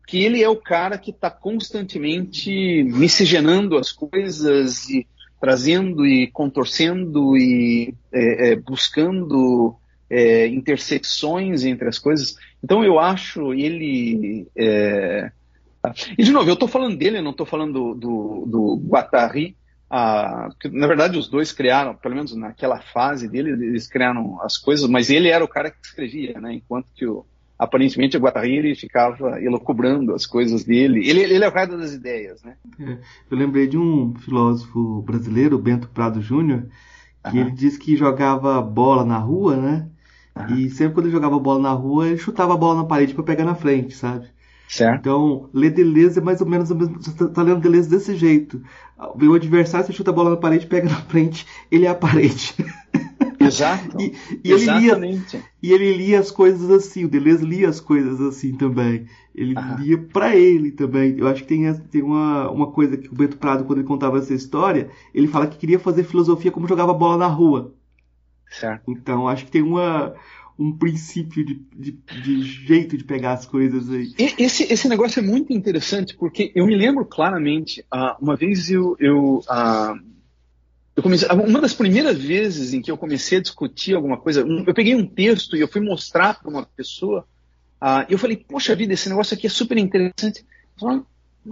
Que 0.06 0.22
ele 0.22 0.42
é 0.42 0.48
o 0.48 0.56
cara 0.56 0.96
que 0.96 1.10
está 1.10 1.30
constantemente 1.30 2.84
miscigenando 2.84 3.76
as 3.76 3.90
coisas 3.90 4.88
e 4.88 5.06
trazendo 5.40 6.06
e 6.06 6.30
contorcendo 6.30 7.36
e 7.36 7.94
é, 8.12 8.52
é, 8.52 8.56
buscando 8.56 9.76
é, 10.08 10.46
intersecções 10.46 11.64
entre 11.64 11.88
as 11.88 11.98
coisas. 11.98 12.36
Então 12.62 12.84
eu 12.84 12.98
acho 12.98 13.52
ele 13.52 14.46
é, 14.56 15.30
e, 16.16 16.22
de 16.22 16.32
novo, 16.32 16.48
eu 16.48 16.54
estou 16.54 16.68
falando 16.68 16.96
dele, 16.96 17.18
eu 17.18 17.22
não 17.22 17.32
estou 17.32 17.46
falando 17.46 17.72
do, 17.72 17.94
do, 17.94 18.44
do 18.46 18.82
Guattari, 18.88 19.56
ah, 19.90 20.48
na 20.72 20.86
verdade 20.86 21.18
os 21.18 21.28
dois 21.28 21.52
criaram, 21.52 21.94
pelo 21.94 22.14
menos 22.14 22.34
naquela 22.34 22.80
fase 22.80 23.28
dele, 23.28 23.50
eles 23.50 23.86
criaram 23.86 24.40
as 24.42 24.56
coisas, 24.56 24.88
mas 24.88 25.10
ele 25.10 25.28
era 25.28 25.44
o 25.44 25.48
cara 25.48 25.70
que 25.70 25.76
escrevia, 25.84 26.40
né? 26.40 26.54
enquanto 26.54 26.88
que 26.94 27.06
o, 27.06 27.24
aparentemente 27.58 28.16
o 28.16 28.20
Guattari 28.20 28.56
ele 28.56 28.74
ficava 28.74 29.40
elocubrando 29.40 30.14
as 30.14 30.26
coisas 30.26 30.64
dele. 30.64 31.08
Ele, 31.08 31.20
ele 31.20 31.44
é 31.44 31.48
o 31.48 31.52
cara 31.52 31.76
das 31.76 31.92
ideias, 31.92 32.42
né? 32.42 32.56
É, 32.80 32.98
eu 33.30 33.36
lembrei 33.36 33.66
de 33.66 33.78
um 33.78 34.14
filósofo 34.16 35.02
brasileiro, 35.02 35.58
Bento 35.58 35.88
Prado 35.88 36.20
Júnior, 36.20 36.66
que 37.30 37.38
ele 37.38 37.52
disse 37.52 37.78
que 37.78 37.96
jogava 37.96 38.60
bola 38.60 39.04
na 39.04 39.18
rua, 39.18 39.56
né? 39.56 39.88
E 40.56 40.68
sempre 40.68 40.94
quando 40.94 41.06
ele 41.06 41.14
jogava 41.14 41.38
bola 41.38 41.60
na 41.60 41.70
rua, 41.70 42.08
ele 42.08 42.18
chutava 42.18 42.54
a 42.54 42.56
bola 42.56 42.82
na 42.82 42.88
parede 42.88 43.14
para 43.14 43.22
pegar 43.22 43.44
na 43.44 43.54
frente, 43.54 43.94
sabe? 43.94 44.26
Certo. 44.68 45.00
Então, 45.00 45.50
ler 45.52 45.70
Deleuze 45.70 46.18
é 46.18 46.22
mais 46.22 46.40
ou 46.40 46.46
menos 46.46 46.70
o 46.70 46.74
mesmo. 46.74 46.96
Você 47.00 47.10
está 47.10 47.28
tá 47.28 47.42
lendo 47.42 47.60
Deleuze 47.60 47.88
desse 47.88 48.16
jeito. 48.16 48.62
O 48.98 49.34
adversário, 49.34 49.86
você 49.86 49.92
chuta 49.92 50.10
a 50.10 50.14
bola 50.14 50.30
na 50.30 50.36
parede, 50.36 50.66
pega 50.66 50.88
na 50.88 50.96
frente, 51.02 51.46
ele 51.70 51.86
é 51.86 51.88
a 51.88 51.94
parede. 51.94 52.54
Exato. 53.38 54.00
e, 54.00 54.14
e 54.42 54.52
Exatamente. 54.52 55.36
Ele 55.36 55.42
lia, 55.42 55.44
e 55.62 55.72
ele 55.72 55.96
lia 55.96 56.20
as 56.20 56.30
coisas 56.30 56.70
assim, 56.70 57.04
o 57.04 57.08
Deleuze 57.08 57.44
lia 57.44 57.68
as 57.68 57.80
coisas 57.80 58.20
assim 58.20 58.54
também. 58.54 59.06
Ele 59.34 59.54
lia 59.78 59.98
para 59.98 60.34
ele 60.34 60.70
também. 60.70 61.18
Eu 61.18 61.28
acho 61.28 61.42
que 61.42 61.48
tem, 61.48 61.72
tem 61.90 62.02
uma, 62.02 62.50
uma 62.50 62.70
coisa 62.70 62.96
que 62.96 63.08
o 63.08 63.14
Bento 63.14 63.36
Prado, 63.36 63.64
quando 63.64 63.80
ele 63.80 63.88
contava 63.88 64.18
essa 64.18 64.32
história, 64.32 64.90
ele 65.12 65.26
fala 65.26 65.46
que 65.46 65.58
queria 65.58 65.78
fazer 65.78 66.04
filosofia 66.04 66.50
como 66.50 66.68
jogava 66.68 66.94
bola 66.94 67.18
na 67.18 67.26
rua. 67.26 67.74
Certo. 68.48 68.90
Então, 68.90 69.28
acho 69.28 69.44
que 69.44 69.50
tem 69.50 69.62
uma 69.62 70.14
um 70.58 70.72
princípio 70.76 71.44
de, 71.44 71.60
de, 71.74 71.92
de, 72.22 72.42
jeito 72.42 72.96
de 72.96 73.04
pegar 73.04 73.32
as 73.32 73.46
coisas 73.46 73.90
aí. 73.90 74.14
Esse, 74.38 74.72
esse 74.72 74.88
negócio 74.88 75.18
é 75.18 75.22
muito 75.22 75.52
interessante, 75.52 76.16
porque 76.16 76.52
eu 76.54 76.66
me 76.66 76.76
lembro 76.76 77.04
claramente, 77.04 77.84
uh, 77.92 78.14
uma 78.20 78.36
vez 78.36 78.70
eu, 78.70 78.96
eu, 79.00 79.38
uh, 79.38 80.00
eu 80.94 81.02
comecei, 81.02 81.28
uma 81.28 81.60
das 81.60 81.74
primeiras 81.74 82.18
vezes 82.18 82.72
em 82.72 82.80
que 82.80 82.90
eu 82.90 82.96
comecei 82.96 83.38
a 83.38 83.42
discutir 83.42 83.94
alguma 83.94 84.16
coisa, 84.16 84.40
eu 84.42 84.74
peguei 84.74 84.94
um 84.94 85.06
texto 85.06 85.56
e 85.56 85.60
eu 85.60 85.68
fui 85.68 85.80
mostrar 85.80 86.40
para 86.40 86.50
uma 86.50 86.64
pessoa, 86.64 87.26
uh, 87.82 88.06
e 88.08 88.12
eu 88.12 88.18
falei, 88.18 88.36
poxa 88.36 88.76
vida, 88.76 88.92
esse 88.92 89.08
negócio 89.08 89.34
aqui 89.34 89.46
é 89.46 89.50
super 89.50 89.76
interessante. 89.76 90.44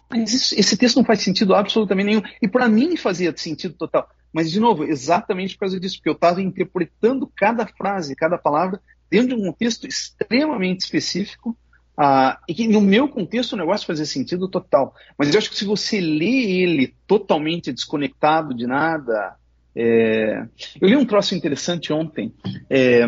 Mas 0.08 0.32
isso, 0.32 0.54
esse 0.58 0.76
texto 0.76 0.96
não 0.96 1.04
faz 1.04 1.20
sentido 1.20 1.54
absolutamente 1.54 2.06
nenhum. 2.06 2.22
E 2.40 2.48
para 2.48 2.68
mim 2.68 2.96
fazia 2.96 3.34
sentido 3.36 3.74
total. 3.74 4.08
Mas, 4.32 4.50
de 4.50 4.58
novo, 4.58 4.84
exatamente 4.84 5.54
por 5.54 5.60
causa 5.60 5.78
disso, 5.78 5.96
porque 5.96 6.08
eu 6.08 6.14
estava 6.14 6.40
interpretando 6.40 7.30
cada 7.36 7.66
frase, 7.66 8.16
cada 8.16 8.38
palavra, 8.38 8.80
dentro 9.12 9.36
de 9.36 9.42
um 9.42 9.44
contexto 9.44 9.86
extremamente 9.86 10.80
específico, 10.80 11.54
uh, 11.98 12.34
e 12.48 12.54
que 12.54 12.66
no 12.66 12.80
meu 12.80 13.06
contexto 13.06 13.52
o 13.52 13.58
negócio 13.58 13.86
fazia 13.86 14.06
sentido 14.06 14.48
total. 14.48 14.94
Mas 15.18 15.30
eu 15.30 15.38
acho 15.38 15.50
que 15.50 15.56
se 15.56 15.66
você 15.66 16.00
lê 16.00 16.62
ele 16.62 16.94
totalmente 17.06 17.72
desconectado 17.72 18.54
de 18.54 18.66
nada. 18.66 19.36
É... 19.76 20.46
Eu 20.80 20.88
li 20.88 20.96
um 20.96 21.04
troço 21.04 21.34
interessante 21.34 21.92
ontem. 21.92 22.32
É... 22.70 23.06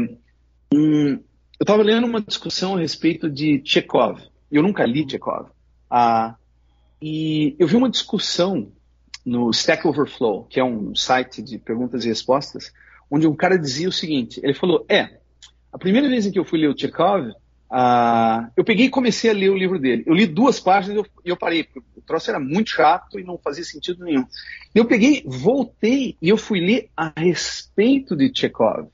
Um... 0.72 1.18
Eu 1.59 1.62
estava 1.62 1.82
lendo 1.82 2.06
uma 2.06 2.20
discussão 2.20 2.76
a 2.76 2.81
respeito 2.81 3.31
de 3.31 3.62
Chekhov. 3.64 4.20
Eu 4.52 4.62
nunca 4.62 4.85
li 4.85 5.09
Chekhov. 5.09 5.48
Uh, 5.90 6.35
e 7.01 7.56
eu 7.59 7.66
vi 7.66 7.76
uma 7.76 7.89
discussão 7.89 8.70
no 9.24 9.51
Stack 9.51 9.86
Overflow, 9.86 10.44
que 10.44 10.60
é 10.60 10.64
um 10.64 10.94
site 10.94 11.40
de 11.40 11.59
perguntas 11.59 12.05
e 12.05 12.09
respostas, 12.09 12.72
onde 13.10 13.26
um 13.26 13.35
cara 13.35 13.59
dizia 13.59 13.89
o 13.89 13.93
seguinte: 13.93 14.40
ele 14.43 14.52
falou, 14.52 14.85
é, 14.89 15.20
a 15.74 15.78
primeira 15.78 16.09
vez 16.09 16.24
em 16.24 16.30
que 16.30 16.38
eu 16.38 16.44
fui 16.44 16.60
ler 16.60 16.68
o 16.68 16.78
Chekhov, 16.78 17.30
uh, 17.30 18.48
eu 18.56 18.64
peguei 18.64 18.86
e 18.86 18.90
comecei 18.90 19.28
a 19.28 19.34
ler 19.34 19.51
o 19.51 19.56
livro 19.56 19.76
dele. 19.76 20.05
Eu 20.06 20.14
li 20.14 20.24
duas 20.24 20.60
páginas 20.60 20.98
e 20.98 21.01
eu, 21.01 21.06
eu, 21.24 21.36
parei, 21.36 21.64
porque 21.64 21.80
o 21.96 22.01
troço 22.01 22.30
era 22.30 22.38
muito 22.38 22.70
chato 22.70 23.18
e 23.18 23.24
não 23.24 23.36
fazia 23.36 23.64
sentido 23.64 24.05
nenhum. 24.05 24.24
Eu 24.72 24.84
peguei, 24.84 25.24
voltei 25.26 26.16
e 26.22 26.28
eu 26.28 26.36
fui 26.36 26.60
ler 26.60 26.90
a 26.96 27.12
respeito 27.16 28.14
de 28.14 28.30
Chekhov. 28.32 28.86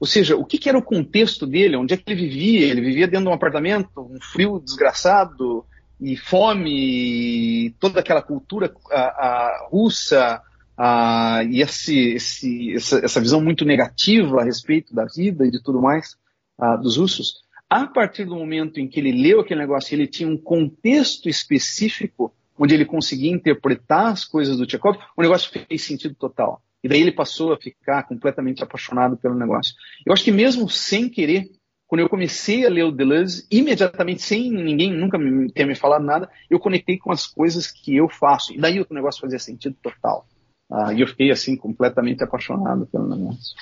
Ou 0.00 0.06
seja, 0.06 0.36
o 0.36 0.44
que, 0.44 0.58
que, 0.58 0.68
era 0.68 0.76
o 0.76 0.82
contexto 0.82 1.46
dele, 1.46 1.76
onde 1.76 1.94
é 1.94 1.96
que 1.96 2.02
ele 2.10 2.20
vivia? 2.20 2.66
Ele 2.66 2.80
vivia 2.80 3.06
dentro 3.06 3.26
de 3.26 3.30
um 3.30 3.34
apartamento, 3.34 3.88
um 3.96 4.20
frio 4.20 4.58
desgraçado, 4.58 5.64
e 6.00 6.16
fome, 6.16 7.66
e 7.66 7.70
toda 7.78 8.00
aquela 8.00 8.20
cultura 8.20 8.74
a, 8.90 9.00
a 9.00 9.68
russa, 9.70 10.42
ah, 10.76 11.42
e 11.48 11.62
esse, 11.62 12.14
esse, 12.14 12.74
essa, 12.74 12.98
essa, 12.98 13.20
visão 13.20 13.40
muito 13.40 13.64
negativa 13.64 14.40
a 14.40 14.44
respeito 14.44 14.94
da 14.94 15.06
vida 15.06 15.46
e 15.46 15.50
de 15.50 15.62
tudo 15.62 15.80
mais 15.80 16.16
ah, 16.58 16.76
dos 16.76 16.96
russos, 16.96 17.40
a 17.68 17.86
partir 17.86 18.24
do 18.24 18.36
momento 18.36 18.78
em 18.78 18.86
que 18.86 19.00
ele 19.00 19.10
leu 19.10 19.40
aquele 19.40 19.60
negócio, 19.60 19.94
ele 19.94 20.06
tinha 20.06 20.28
um 20.28 20.36
contexto 20.36 21.28
específico 21.28 22.32
onde 22.58 22.74
ele 22.74 22.84
conseguia 22.84 23.30
interpretar 23.30 24.12
as 24.12 24.24
coisas 24.24 24.56
do 24.56 24.66
Tchekov, 24.66 24.98
o 25.16 25.22
negócio 25.22 25.50
fez 25.50 25.82
sentido 25.82 26.14
total. 26.14 26.62
E 26.82 26.88
daí 26.88 27.00
ele 27.00 27.12
passou 27.12 27.52
a 27.52 27.58
ficar 27.58 28.04
completamente 28.04 28.62
apaixonado 28.62 29.16
pelo 29.16 29.34
negócio. 29.34 29.74
Eu 30.06 30.12
acho 30.12 30.24
que 30.24 30.30
mesmo 30.30 30.68
sem 30.68 31.08
querer, 31.08 31.50
quando 31.86 32.00
eu 32.00 32.08
comecei 32.08 32.64
a 32.64 32.70
ler 32.70 32.84
o 32.84 32.92
Deleuze, 32.92 33.46
imediatamente, 33.50 34.22
sem 34.22 34.50
ninguém 34.50 34.92
nunca 34.92 35.18
ter 35.52 35.66
me 35.66 35.74
falado 35.74 36.04
nada, 36.04 36.30
eu 36.48 36.58
conectei 36.58 36.96
com 36.98 37.10
as 37.10 37.26
coisas 37.26 37.70
que 37.70 37.96
eu 37.96 38.08
faço. 38.08 38.54
E 38.54 38.58
daí 38.58 38.80
o 38.80 38.86
negócio 38.90 39.20
fazia 39.20 39.38
sentido 39.38 39.76
total. 39.82 40.26
Uh, 40.68 40.92
e 40.92 41.00
eu 41.00 41.06
fiquei 41.06 41.30
assim 41.30 41.56
completamente 41.56 42.24
apaixonado 42.24 42.86
pelo 42.86 43.08
negócio. 43.08 43.54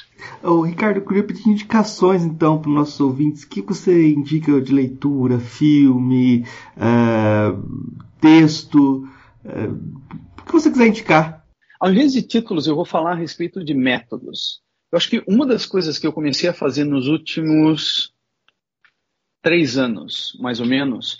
Ô, 0.42 0.62
Ricardo, 0.62 0.98
eu 0.98 1.04
queria 1.04 1.22
pedir 1.22 1.50
indicações 1.50 2.24
então 2.24 2.58
para 2.58 2.70
os 2.70 2.74
nossos 2.74 2.98
ouvintes. 2.98 3.42
O 3.42 3.48
que 3.48 3.60
você 3.60 4.08
indica 4.08 4.58
de 4.60 4.72
leitura, 4.72 5.38
filme, 5.38 6.46
uh, 6.76 8.02
texto? 8.20 9.06
Uh, 9.44 10.00
o 10.38 10.44
que 10.44 10.52
você 10.52 10.70
quiser 10.70 10.86
indicar? 10.86 11.44
Ao 11.78 11.90
invés 11.90 12.14
de 12.14 12.22
títulos, 12.22 12.66
eu 12.66 12.74
vou 12.74 12.86
falar 12.86 13.12
a 13.12 13.16
respeito 13.16 13.62
de 13.62 13.74
métodos. 13.74 14.62
Eu 14.90 14.96
acho 14.96 15.10
que 15.10 15.22
uma 15.28 15.46
das 15.46 15.66
coisas 15.66 15.98
que 15.98 16.06
eu 16.06 16.12
comecei 16.12 16.48
a 16.48 16.54
fazer 16.54 16.84
nos 16.84 17.06
últimos 17.08 18.14
três 19.42 19.76
anos, 19.76 20.38
mais 20.40 20.58
ou 20.58 20.66
menos, 20.66 21.18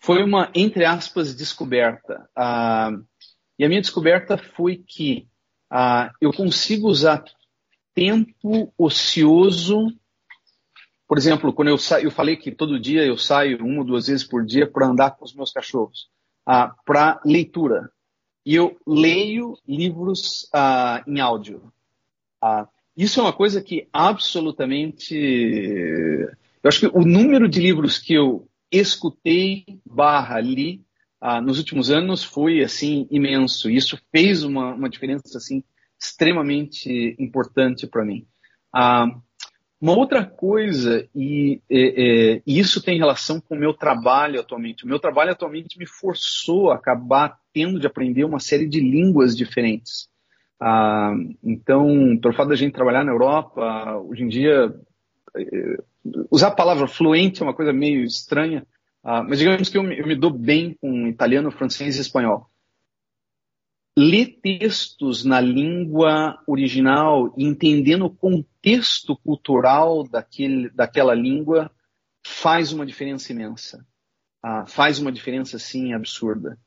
foi 0.00 0.24
uma, 0.24 0.50
entre 0.54 0.84
aspas, 0.84 1.36
descoberta. 1.36 2.28
Uh, 2.36 3.04
e 3.60 3.64
a 3.64 3.68
minha 3.68 3.82
descoberta 3.82 4.38
foi 4.38 4.78
que 4.78 5.28
uh, 5.70 6.10
eu 6.18 6.32
consigo 6.32 6.88
usar 6.88 7.22
tempo 7.94 8.72
ocioso. 8.78 9.94
Por 11.06 11.18
exemplo, 11.18 11.52
quando 11.52 11.68
eu, 11.68 11.76
eu 12.02 12.10
falei 12.10 12.38
que 12.38 12.50
todo 12.50 12.80
dia 12.80 13.04
eu 13.04 13.18
saio 13.18 13.62
uma 13.62 13.80
ou 13.80 13.84
duas 13.84 14.06
vezes 14.06 14.24
por 14.24 14.46
dia 14.46 14.66
para 14.66 14.86
andar 14.86 15.10
com 15.10 15.26
os 15.26 15.34
meus 15.34 15.52
cachorros, 15.52 16.08
uh, 16.48 16.74
para 16.86 17.20
leitura. 17.22 17.92
E 18.46 18.54
eu 18.54 18.78
leio 18.86 19.58
livros 19.68 20.44
uh, 20.54 21.04
em 21.06 21.20
áudio. 21.20 21.70
isso 22.96 23.20
é 23.20 23.24
uma 23.24 23.32
coisa 23.34 23.60
que 23.60 23.86
absolutamente. 23.92 25.14
Eu 26.62 26.68
acho 26.68 26.80
que 26.80 26.96
o 26.96 27.04
número 27.04 27.46
de 27.46 27.60
livros 27.60 27.98
que 27.98 28.14
eu 28.14 28.48
escutei 28.72 29.66
barra 29.84 30.40
li 30.40 30.82
ah, 31.20 31.40
nos 31.40 31.58
últimos 31.58 31.90
anos 31.90 32.24
foi 32.24 32.62
assim 32.62 33.06
imenso. 33.10 33.70
E 33.70 33.76
isso 33.76 34.00
fez 34.10 34.42
uma, 34.42 34.74
uma 34.74 34.88
diferença 34.88 35.36
assim 35.36 35.62
extremamente 35.98 37.14
importante 37.18 37.86
para 37.86 38.04
mim. 38.04 38.26
Ah, 38.72 39.06
uma 39.80 39.96
outra 39.96 40.24
coisa, 40.24 41.08
e, 41.14 41.60
e, 41.70 42.42
isso 42.46 42.82
tem 42.82 42.98
relação 42.98 43.40
com 43.40 43.54
o 43.54 43.58
meu 43.58 43.72
trabalho 43.72 44.38
atualmente. 44.38 44.84
O 44.84 44.88
meu 44.88 44.98
trabalho 44.98 45.32
atualmente 45.32 45.78
me 45.78 45.86
forçou 45.86 46.70
a 46.70 46.74
acabar 46.74 47.38
tendo 47.52 47.80
de 47.80 47.86
aprender 47.86 48.24
uma 48.24 48.40
série 48.40 48.68
de 48.68 48.78
línguas 48.78 49.34
diferentes. 49.34 50.08
Ah, 50.60 51.14
então, 51.42 52.18
pelo 52.20 52.34
fato 52.34 52.48
da 52.48 52.56
gente 52.56 52.74
trabalhar 52.74 53.04
na 53.04 53.12
Europa, 53.12 53.96
hoje 53.96 54.22
em 54.22 54.28
dia, 54.28 54.74
eh, 55.34 55.82
usar 56.30 56.48
a 56.48 56.54
palavra 56.54 56.86
fluente 56.86 57.40
é 57.40 57.44
uma 57.44 57.54
coisa 57.54 57.72
meio 57.72 58.04
estranha, 58.04 58.66
Uh, 59.02 59.24
mas 59.26 59.38
digamos 59.38 59.68
que 59.68 59.78
eu 59.78 59.82
me, 59.82 59.98
eu 59.98 60.06
me, 60.06 60.14
dou 60.14 60.30
bem 60.30 60.76
com 60.80 61.06
italiano, 61.06 61.50
francês 61.50 61.96
e 61.96 62.00
espanhol. 62.00 62.50
Ler 63.96 64.38
textos 64.42 65.24
na 65.24 65.40
língua 65.40 66.38
original 66.46 67.34
e 67.36 67.44
entendendo 67.44 68.06
o 68.06 68.14
contexto 68.14 69.16
cultural 69.16 70.04
daquele, 70.04 70.68
daquela 70.70 71.14
língua 71.14 71.70
faz 72.24 72.72
uma 72.72 72.86
diferença 72.86 73.32
imensa. 73.32 73.84
Uh, 74.44 74.66
faz 74.66 74.98
uma 74.98 75.10
diferença, 75.10 75.58
sim, 75.58 75.92
absurda. 75.92 76.58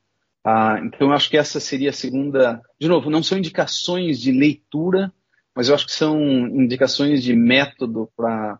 Uh, 0.46 0.84
então, 0.84 1.08
eu 1.08 1.12
acho 1.12 1.30
que 1.30 1.38
essa 1.38 1.58
seria 1.58 1.90
a 1.90 1.94
segunda. 1.94 2.60
De 2.78 2.88
novo, 2.88 3.10
não 3.10 3.22
são 3.22 3.38
indicações 3.38 4.20
de 4.20 4.30
leitura, 4.30 5.12
mas 5.54 5.68
eu 5.68 5.74
acho 5.74 5.86
que 5.86 5.92
são 5.92 6.20
indicações 6.48 7.22
de 7.22 7.34
método 7.34 8.10
para 8.16 8.58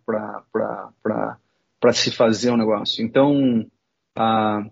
para 1.85 1.93
se 1.93 2.11
fazer 2.11 2.51
um 2.51 2.57
negócio. 2.57 3.05
Então, 3.05 3.67
a 4.17 4.65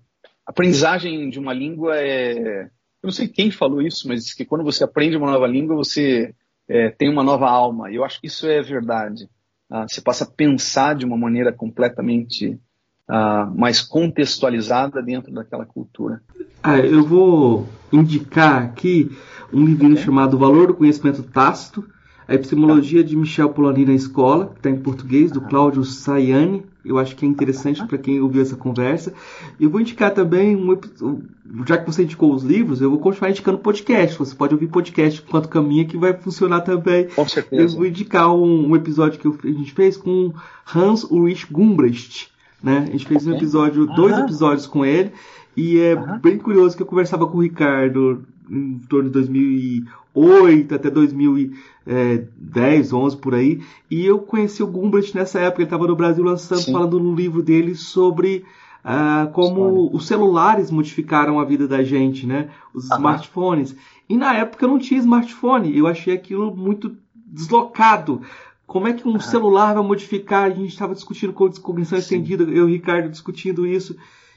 aprendizagem 0.46 1.28
de 1.28 1.38
uma 1.38 1.52
língua 1.52 1.94
é. 1.94 2.62
Eu 3.02 3.08
não 3.08 3.10
sei 3.10 3.28
quem 3.28 3.50
falou 3.50 3.82
isso, 3.82 4.08
mas 4.08 4.32
que 4.32 4.46
quando 4.46 4.64
você 4.64 4.82
aprende 4.82 5.18
uma 5.18 5.30
nova 5.30 5.46
língua, 5.46 5.76
você 5.76 6.34
é, 6.66 6.88
tem 6.88 7.10
uma 7.10 7.22
nova 7.22 7.50
alma. 7.50 7.90
E 7.90 7.96
eu 7.96 8.04
acho 8.04 8.18
que 8.18 8.28
isso 8.28 8.46
é 8.46 8.62
verdade. 8.62 9.28
Ah, 9.68 9.86
você 9.86 10.00
passa 10.00 10.24
a 10.24 10.26
pensar 10.26 10.94
de 10.94 11.04
uma 11.04 11.18
maneira 11.18 11.52
completamente 11.52 12.58
ah, 13.06 13.52
mais 13.54 13.82
contextualizada 13.82 15.02
dentro 15.02 15.30
daquela 15.34 15.66
cultura. 15.66 16.22
Ah, 16.62 16.78
eu 16.78 17.04
vou 17.04 17.68
indicar 17.92 18.62
aqui 18.62 19.10
um 19.52 19.66
livrinho 19.66 19.98
chamado 19.98 20.38
Valor 20.38 20.68
do 20.68 20.74
Conhecimento 20.74 21.22
Tácito, 21.24 21.86
a 22.26 22.34
Epistemologia 22.34 23.04
de 23.04 23.14
Michel 23.14 23.50
Polanyi 23.50 23.84
na 23.84 23.92
Escola, 23.92 24.46
que 24.46 24.60
está 24.60 24.70
em 24.70 24.80
português, 24.80 25.30
do 25.30 25.42
Cláudio 25.42 25.84
Sayani. 25.84 26.71
Eu 26.84 26.98
acho 26.98 27.14
que 27.14 27.24
é 27.24 27.28
interessante 27.28 27.84
para 27.86 27.98
quem 27.98 28.20
ouviu 28.20 28.42
essa 28.42 28.56
conversa. 28.56 29.14
Eu 29.60 29.70
vou 29.70 29.80
indicar 29.80 30.12
também, 30.12 30.56
um, 30.56 31.22
já 31.66 31.78
que 31.78 31.86
você 31.86 32.02
indicou 32.02 32.34
os 32.34 32.42
livros, 32.42 32.80
eu 32.80 32.90
vou 32.90 32.98
continuar 32.98 33.30
indicando 33.30 33.58
podcast. 33.58 34.18
Você 34.18 34.34
pode 34.34 34.54
ouvir 34.54 34.66
podcast 34.66 35.22
enquanto 35.26 35.48
caminha, 35.48 35.84
que 35.84 35.96
vai 35.96 36.12
funcionar 36.12 36.62
também. 36.62 37.08
Com 37.08 37.28
certeza. 37.28 37.62
Eu 37.62 37.68
vou 37.68 37.86
indicar 37.86 38.34
um, 38.34 38.70
um 38.70 38.76
episódio 38.76 39.20
que 39.20 39.48
a 39.48 39.52
gente 39.52 39.72
fez 39.72 39.96
com 39.96 40.32
Hans 40.74 41.04
Ulrich 41.04 41.46
Gumbrecht. 41.50 42.30
Né? 42.62 42.84
A 42.88 42.90
gente 42.90 43.06
fez 43.06 43.26
um 43.26 43.34
episódio, 43.34 43.86
dois 43.86 44.16
episódios 44.18 44.66
com 44.66 44.84
ele. 44.84 45.12
E 45.56 45.78
é 45.78 45.96
bem 46.18 46.38
curioso 46.38 46.76
que 46.76 46.82
eu 46.82 46.86
conversava 46.86 47.26
com 47.26 47.38
o 47.38 47.42
Ricardo 47.42 48.24
em 48.50 48.78
torno 48.88 49.08
de 49.08 49.14
2008 49.14 50.74
até 50.74 50.90
2010, 50.90 52.92
11 52.92 53.16
por 53.16 53.34
aí. 53.34 53.62
E 53.90 54.04
eu 54.04 54.18
conheci 54.18 54.62
o 54.62 54.66
Gumbrecht 54.66 55.14
nessa 55.14 55.40
época, 55.40 55.62
ele 55.62 55.66
estava 55.66 55.86
no 55.86 55.96
Brasil 55.96 56.24
lançando, 56.24 56.62
Sim. 56.62 56.72
falando 56.72 56.98
no 56.98 57.14
livro 57.14 57.42
dele 57.42 57.74
sobre 57.74 58.44
uh, 58.84 59.30
como 59.32 59.66
História. 59.66 59.96
os 59.96 60.06
celulares 60.06 60.70
modificaram 60.70 61.40
a 61.40 61.44
vida 61.44 61.66
da 61.66 61.82
gente, 61.82 62.26
né? 62.26 62.50
Os 62.74 62.84
smartphones. 62.84 63.74
E 64.08 64.16
na 64.16 64.34
época 64.34 64.64
eu 64.64 64.68
não 64.68 64.78
tinha 64.78 65.00
smartphone, 65.00 65.76
eu 65.76 65.86
achei 65.86 66.14
aquilo 66.14 66.54
muito 66.54 66.96
deslocado. 67.14 68.20
Como 68.66 68.88
é 68.88 68.92
que 68.92 69.06
um 69.06 69.20
celular 69.20 69.74
vai 69.74 69.82
modificar? 69.82 70.44
A 70.44 70.50
gente 70.50 70.68
estava 70.68 70.94
discutindo 70.94 71.32
com 71.32 71.50
cognição 71.50 71.98
estendida, 71.98 72.44
eu 72.44 72.50
e 72.50 72.62
o 72.62 72.66
Ricardo 72.66 73.10
discutindo 73.10 73.66
isso. 73.66 73.96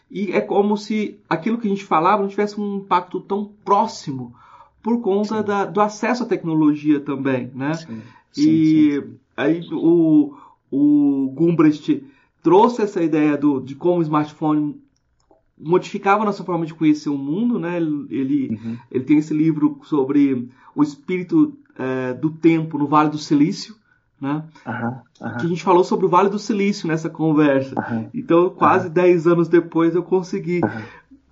E 0.10 0.32
é 0.32 0.42
como 0.42 0.78
se 0.78 1.20
aquilo 1.30 1.58
que 1.58 1.68
a 1.68 1.70
gente 1.70 1.84
falava 1.84 2.22
não 2.22 2.30
tivesse 2.30 2.60
um 2.60 2.78
impacto 2.78 3.20
tão 3.20 3.52
próximo 3.64 4.36
por 4.82 5.02
conta 5.02 5.42
da, 5.42 5.66
do 5.66 5.82
acesso 5.82 6.24
à 6.24 6.26
tecnologia 6.26 7.00
também, 7.00 7.52
né? 7.56 7.74
Sim, 7.74 8.02
sim, 8.32 8.50
e 8.50 9.02
sim, 9.02 9.14
aí 9.36 9.68
o, 9.72 10.36
o 10.72 11.32
Gumbrecht 11.34 12.04
trouxe 12.44 12.84
essa 12.84 13.02
ideia 13.02 13.36
do, 13.36 13.60
de 13.60 13.74
como 13.74 14.00
o 14.00 14.04
smartphone 14.04 14.80
modificava 15.58 16.22
a 16.22 16.26
nossa 16.26 16.44
forma 16.44 16.66
de 16.66 16.74
conhecer 16.74 17.10
o 17.10 17.18
mundo, 17.18 17.58
né? 17.58 17.78
Ele, 17.78 18.50
uhum. 18.50 18.78
ele 18.92 19.04
tem 19.04 19.18
esse 19.18 19.34
livro 19.34 19.80
sobre 19.84 20.50
o 20.76 20.84
espírito 20.84 21.58
é, 21.78 22.14
do 22.14 22.30
tempo 22.30 22.78
no 22.78 22.88
Vale 22.88 23.10
do 23.10 23.18
Silício, 23.18 23.76
né? 24.20 24.44
Uhum, 24.66 25.28
uhum. 25.28 25.38
Que 25.38 25.46
a 25.46 25.50
gente 25.50 25.64
falou 25.64 25.84
sobre 25.84 26.06
o 26.06 26.10
Vale 26.10 26.30
do 26.30 26.40
Silício 26.40 26.88
nessa 26.88 27.10
conversa. 27.10 27.76
Uhum, 27.76 28.10
então, 28.14 28.50
quase 28.50 28.90
10 28.90 29.28
anos 29.28 29.48
depois, 29.48 29.96
eu 29.96 30.04
consegui 30.04 30.62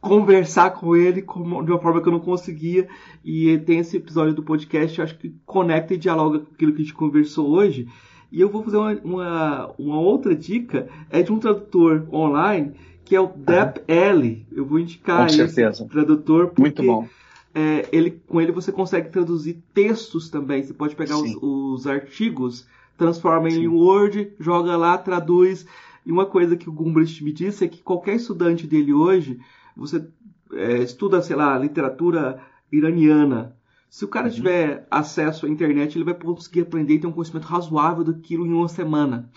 conversar 0.01 0.71
com 0.71 0.95
ele 0.95 1.21
de 1.21 1.71
uma 1.71 1.79
forma 1.79 2.01
que 2.01 2.07
eu 2.07 2.11
não 2.11 2.19
conseguia. 2.19 2.87
E 3.23 3.57
tem 3.59 3.79
esse 3.79 3.97
episódio 3.97 4.33
do 4.33 4.43
podcast, 4.43 4.97
eu 4.97 5.05
acho 5.05 5.17
que 5.17 5.33
conecta 5.45 5.93
e 5.93 5.97
dialoga 5.97 6.39
com 6.39 6.53
aquilo 6.53 6.73
que 6.73 6.81
a 6.81 6.83
gente 6.83 6.93
conversou 6.93 7.49
hoje. 7.49 7.87
E 8.31 8.41
eu 8.41 8.49
vou 8.49 8.63
fazer 8.63 8.77
uma, 8.77 8.93
uma, 9.03 9.71
uma 9.77 9.99
outra 9.99 10.35
dica, 10.35 10.87
é 11.09 11.21
de 11.21 11.31
um 11.31 11.39
tradutor 11.39 12.07
online, 12.11 12.73
que 13.05 13.15
é 13.15 13.21
o 13.21 13.27
Depp 13.27 13.81
L. 13.87 14.45
Eu 14.51 14.65
vou 14.65 14.79
indicar 14.79 15.27
esse 15.27 15.87
tradutor. 15.87 16.47
Porque... 16.47 16.61
Muito 16.61 16.83
bom 16.83 17.07
é, 17.53 17.87
ele, 17.91 18.11
com 18.27 18.41
ele 18.41 18.51
você 18.51 18.71
consegue 18.71 19.09
traduzir 19.09 19.61
textos 19.73 20.29
também. 20.29 20.63
Você 20.63 20.73
pode 20.73 20.95
pegar 20.95 21.17
os, 21.17 21.35
os, 21.41 21.85
artigos, 21.85 22.67
transforma 22.97 23.49
Sim. 23.49 23.63
em 23.63 23.67
Word, 23.67 24.33
joga 24.39 24.75
lá, 24.75 24.97
traduz. 24.97 25.65
E 26.05 26.11
uma 26.11 26.25
coisa 26.25 26.57
que 26.57 26.67
o 26.67 26.73
Gumbrecht 26.73 27.23
me 27.23 27.31
disse 27.31 27.63
é 27.63 27.67
que 27.67 27.81
qualquer 27.81 28.15
estudante 28.15 28.65
dele 28.65 28.93
hoje, 28.93 29.39
você 29.77 30.05
é, 30.53 30.79
estuda, 30.79 31.21
sei 31.21 31.35
lá, 31.35 31.57
literatura 31.57 32.41
iraniana. 32.71 33.55
Se 33.89 34.03
o 34.03 34.07
cara 34.07 34.27
uhum. 34.27 34.33
tiver 34.33 34.87
acesso 34.89 35.45
à 35.45 35.49
internet, 35.49 35.95
ele 35.95 36.05
vai 36.05 36.15
conseguir 36.15 36.61
aprender 36.61 36.95
e 36.95 36.99
ter 36.99 37.07
um 37.07 37.11
conhecimento 37.11 37.45
razoável 37.45 38.03
daquilo 38.03 38.47
em 38.47 38.53
uma 38.53 38.67
semana. 38.67 39.29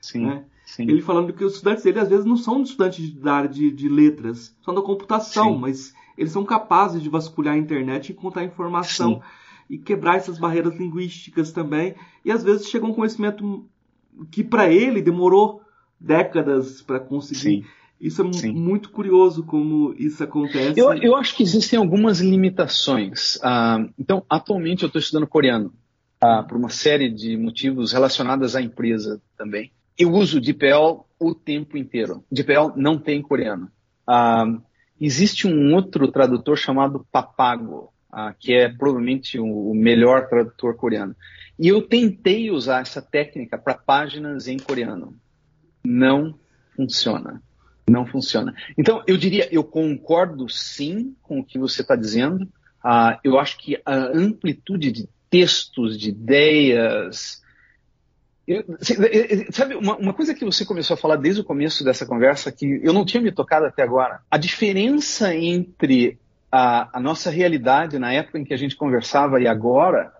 Sim. 0.00 0.26
Né? 0.26 0.44
Sim. 0.64 0.84
Ele 0.84 1.02
falando 1.02 1.34
que 1.34 1.44
os 1.44 1.54
estudantes 1.54 1.84
dele 1.84 2.00
às 2.00 2.08
vezes 2.08 2.24
não 2.24 2.36
são 2.36 2.62
estudantes 2.62 3.12
da 3.12 3.34
área 3.34 3.48
de, 3.50 3.70
de 3.70 3.90
letras, 3.90 4.56
são 4.64 4.74
da 4.74 4.80
computação, 4.80 5.52
Sim. 5.52 5.60
mas 5.60 5.94
eles 6.16 6.32
são 6.32 6.44
capazes 6.44 7.02
de 7.02 7.08
vasculhar 7.08 7.54
a 7.54 7.58
internet 7.58 8.08
e 8.08 8.12
encontrar 8.12 8.44
informação. 8.44 9.14
Sim. 9.14 9.20
e 9.70 9.78
quebrar 9.78 10.16
essas 10.16 10.38
barreiras 10.38 10.76
linguísticas 10.76 11.50
também. 11.50 11.94
E 12.24 12.30
às 12.30 12.44
vezes 12.44 12.68
chega 12.68 12.84
um 12.84 12.92
conhecimento 12.92 13.64
que 14.30 14.44
para 14.44 14.70
ele 14.70 15.00
demorou 15.00 15.62
décadas 15.98 16.82
para 16.82 17.00
conseguir. 17.00 17.62
Sim. 17.62 17.64
Isso 18.00 18.20
é 18.20 18.32
Sim. 18.32 18.52
muito 18.52 18.90
curioso 18.90 19.44
como 19.44 19.94
isso 19.96 20.24
acontece. 20.24 20.78
Eu, 20.78 20.92
eu 20.94 21.14
acho 21.14 21.36
que 21.36 21.42
existem 21.44 21.78
algumas 21.78 22.20
limitações. 22.20 23.36
Uh, 23.36 23.88
então, 23.96 24.24
atualmente 24.28 24.82
eu 24.82 24.88
estou 24.88 24.98
estudando 24.98 25.26
coreano 25.26 25.72
uh, 26.22 26.44
por 26.48 26.58
uma 26.58 26.68
série 26.68 27.08
de 27.08 27.36
motivos 27.36 27.92
relacionados 27.92 28.56
à 28.56 28.60
empresa 28.60 29.22
também. 29.38 29.70
Eu 29.96 30.10
uso 30.10 30.40
DeepL 30.40 31.04
o 31.16 31.32
tempo 31.32 31.76
inteiro. 31.76 32.24
DeepL 32.30 32.72
não 32.74 32.98
tem 32.98 33.22
coreano. 33.22 33.70
Uh, 34.08 34.60
existe 35.04 35.46
um 35.46 35.74
outro 35.74 36.10
tradutor 36.10 36.56
chamado 36.56 37.06
Papago, 37.10 37.92
que 38.38 38.52
é 38.52 38.68
provavelmente 38.68 39.38
o 39.38 39.72
melhor 39.74 40.28
tradutor 40.28 40.76
coreano. 40.76 41.16
E 41.58 41.68
eu 41.68 41.82
tentei 41.82 42.50
usar 42.50 42.80
essa 42.80 43.00
técnica 43.00 43.58
para 43.58 43.74
páginas 43.74 44.48
em 44.48 44.58
coreano. 44.58 45.14
Não 45.84 46.38
funciona 46.76 47.42
não 47.88 48.06
funciona. 48.06 48.54
Então, 48.76 49.02
eu 49.06 49.16
diria, 49.16 49.48
eu 49.52 49.64
concordo 49.64 50.48
sim 50.48 51.14
com 51.22 51.40
o 51.40 51.44
que 51.44 51.58
você 51.58 51.82
está 51.82 51.96
dizendo. 51.96 52.44
Uh, 52.84 53.18
eu 53.22 53.38
acho 53.38 53.58
que 53.58 53.80
a 53.84 53.94
amplitude 53.94 54.90
de 54.90 55.08
textos, 55.30 55.98
de 55.98 56.10
ideias. 56.10 57.41
Eu, 58.46 58.64
sabe, 59.50 59.76
uma, 59.76 59.96
uma, 59.96 60.12
coisa 60.12 60.34
que 60.34 60.44
você 60.44 60.64
começou 60.64 60.94
a 60.94 60.96
falar 60.96 61.16
desde 61.16 61.40
o 61.40 61.44
começo 61.44 61.84
dessa 61.84 62.04
conversa, 62.04 62.50
que 62.50 62.80
eu 62.82 62.92
não 62.92 63.04
tinha 63.04 63.22
me 63.22 63.30
tocado 63.30 63.66
até 63.66 63.82
agora, 63.82 64.20
a 64.28 64.36
diferença 64.36 65.34
entre 65.34 66.18
a, 66.50 66.98
a 66.98 67.00
nossa 67.00 67.30
realidade 67.30 67.98
na 67.98 68.12
época 68.12 68.38
em 68.38 68.44
que 68.44 68.52
a 68.52 68.56
gente 68.56 68.76
conversava 68.76 69.40
e 69.40 69.46
agora. 69.46 70.12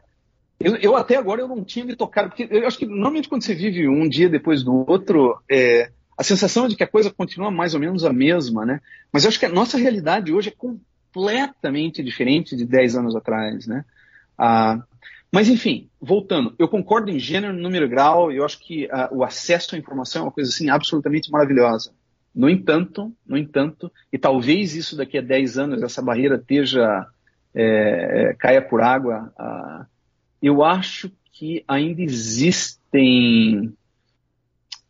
Eu, 0.61 0.77
eu, 0.77 0.97
até 0.97 1.16
agora 1.16 1.40
eu 1.40 1.49
não 1.49 1.65
tinha 1.65 1.85
me 1.85 1.97
tocado, 1.97 2.28
porque 2.28 2.47
eu 2.49 2.66
acho 2.66 2.78
que 2.78 2.86
normalmente 2.86 3.28
quando 3.28 3.43
você 3.43 3.55
vive 3.55 3.89
um 3.89 4.09
dia 4.09 4.28
depois 4.28 4.62
do 4.62 4.89
outro, 4.89 5.43
é, 5.51 5.90
a 6.16 6.23
sensação 6.23 6.66
é 6.66 6.69
de 6.69 6.77
que 6.77 6.85
a 6.85 6.89
coisa 6.89 7.11
continua 7.11 7.51
mais 7.51 7.74
ou 7.74 7.81
menos 7.81 8.05
a 8.05 8.12
mesma, 8.12 8.65
né? 8.65 8.81
Mas 9.12 9.24
eu 9.24 9.28
acho 9.28 9.40
que 9.40 9.47
a 9.47 9.53
nossa 9.53 9.77
realidade 9.77 10.32
hoje 10.32 10.51
é 10.51 10.55
completamente 10.57 12.03
diferente 12.03 12.55
de 12.55 12.65
10 12.65 12.97
anos 12.97 13.16
atrás, 13.16 13.66
né? 13.66 13.85
Ah, 14.39 14.81
mas, 15.32 15.48
enfim, 15.48 15.88
voltando, 15.98 16.54
eu 16.59 16.68
concordo 16.68 17.10
em 17.10 17.18
gênero, 17.18 17.54
número 17.54 17.86
e 17.86 17.88
grau, 17.88 18.30
eu 18.30 18.44
acho 18.44 18.59
que 18.59 18.86
ah, 18.90 19.09
o 19.10 19.24
acesso 19.24 19.74
à 19.74 19.78
informação 19.78 20.20
é 20.20 20.24
uma 20.26 20.30
coisa, 20.30 20.50
assim, 20.50 20.68
absolutamente 20.68 21.30
maravilhosa. 21.30 21.94
No 22.34 22.50
entanto, 22.50 23.10
no 23.26 23.38
entanto, 23.38 23.90
e 24.12 24.18
talvez 24.18 24.74
isso 24.74 24.94
daqui 24.94 25.16
a 25.16 25.22
10 25.22 25.59
anos, 25.59 25.82
essa 25.82 26.02
barreira 26.02 26.36
esteja, 26.36 27.06
é, 27.54 28.36
caia 28.38 28.60
por 28.60 28.82
água, 28.82 29.32
ah, 29.38 29.86
eu 30.42 30.62
acho 30.62 31.10
que 31.32 31.64
ainda 31.66 32.02
existem 32.02 33.72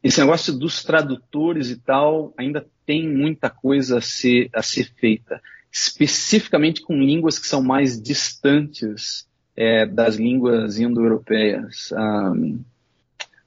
esse 0.02 0.18
negócio 0.18 0.52
dos 0.52 0.82
tradutores 0.82 1.70
e 1.70 1.76
tal 1.76 2.34
ainda 2.36 2.66
tem 2.84 3.08
muita 3.08 3.48
coisa 3.48 3.98
a 3.98 4.00
ser, 4.00 4.50
a 4.52 4.60
ser 4.60 4.92
feita, 4.96 5.40
especificamente 5.70 6.82
com 6.82 7.00
línguas 7.00 7.38
que 7.38 7.46
são 7.46 7.62
mais 7.62 8.02
distantes 8.02 9.28
é, 9.56 9.86
das 9.86 10.16
línguas 10.16 10.78
indo-europeias. 10.78 11.92
Um, 11.92 12.60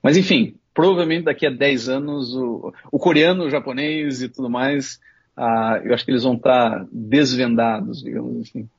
mas, 0.02 0.18
enfim, 0.18 0.56
provavelmente 0.74 1.26
daqui 1.26 1.48
a 1.48 1.50
10 1.50 1.90
anos 1.90 2.36
o, 2.36 2.74
o 2.92 3.00
coreano, 3.00 3.46
o 3.46 3.50
japonês 3.50 4.22
e 4.22 4.30
tudo 4.30 4.50
mais, 4.50 5.00
uh, 5.38 5.78
eu 5.84 5.94
acho 5.94 6.06
que 6.06 6.12
eles 6.12 6.24
vão 6.24 6.36
estar 6.36 6.86
desvendados, 6.92 8.04
digamos 8.04 8.42
assim. 8.42 8.70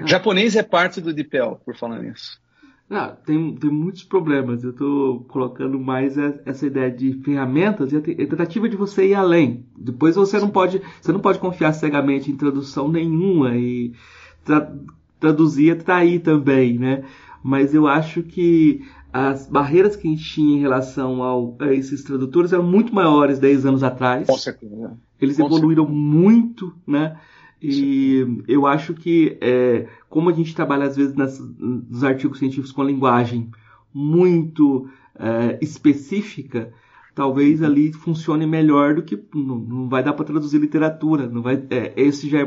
Ah. 0.00 0.06
Japonês 0.06 0.56
é 0.56 0.62
parte 0.62 1.00
do 1.00 1.12
DeepL, 1.12 1.56
por 1.64 1.76
falar 1.76 2.00
nisso. 2.02 2.40
Ah, 2.88 3.08
tem, 3.08 3.54
tem 3.56 3.70
muitos 3.70 4.04
problemas. 4.04 4.62
Eu 4.62 4.70
estou 4.70 5.20
colocando 5.24 5.78
mais 5.78 6.16
essa 6.16 6.66
ideia 6.66 6.90
de 6.90 7.14
ferramentas 7.24 7.92
e 7.92 7.96
a 7.96 8.00
tentativa 8.00 8.68
de 8.68 8.76
você 8.76 9.08
ir 9.08 9.14
além. 9.14 9.66
Depois 9.76 10.14
você 10.14 10.38
não 10.38 10.48
pode, 10.48 10.80
você 11.00 11.12
não 11.12 11.18
pode 11.18 11.40
confiar 11.40 11.72
cegamente 11.72 12.30
em 12.30 12.36
tradução 12.36 12.88
nenhuma 12.88 13.56
e 13.56 13.92
tra 14.44 14.72
traduzir 15.20 15.76
está 15.76 15.96
aí 15.96 16.18
também, 16.18 16.78
né? 16.78 17.04
Mas 17.42 17.74
eu 17.74 17.86
acho 17.86 18.22
que 18.22 18.84
as 19.12 19.48
barreiras 19.48 19.96
que 19.96 20.06
a 20.06 20.10
gente 20.10 20.24
tinha 20.24 20.56
em 20.56 20.60
relação 20.60 21.22
ao, 21.22 21.56
a 21.60 21.72
esses 21.72 22.02
tradutores 22.02 22.52
eram 22.52 22.64
muito 22.64 22.94
maiores 22.94 23.38
10 23.38 23.66
anos 23.66 23.82
atrás. 23.82 24.26
Com 24.26 24.36
certeza. 24.36 24.98
Eles 25.20 25.36
Com 25.36 25.46
evoluíram 25.46 25.84
certeza. 25.84 26.04
muito, 26.04 26.74
né? 26.86 27.16
E 27.62 28.42
eu 28.46 28.66
acho 28.66 28.92
que, 28.92 29.38
é, 29.40 29.88
como 30.08 30.28
a 30.28 30.32
gente 30.32 30.54
trabalha 30.54 30.84
às 30.84 30.96
vezes 30.96 31.14
nas, 31.14 31.40
nos 31.58 32.04
artigos 32.04 32.38
científicos 32.38 32.70
com 32.70 32.84
linguagem 32.84 33.50
muito 33.92 34.88
é, 35.18 35.58
específica, 35.62 36.72
talvez 37.14 37.62
ali 37.62 37.92
funcione 37.94 38.46
melhor 38.46 38.94
do 38.94 39.02
que 39.02 39.18
não, 39.34 39.56
não 39.56 39.88
vai 39.88 40.02
dar 40.02 40.12
para 40.12 40.26
traduzir 40.26 40.58
literatura, 40.58 41.26
não 41.26 41.40
vai, 41.40 41.54
é, 41.70 41.94
esse 41.96 42.28
já 42.28 42.40
é, 42.40 42.46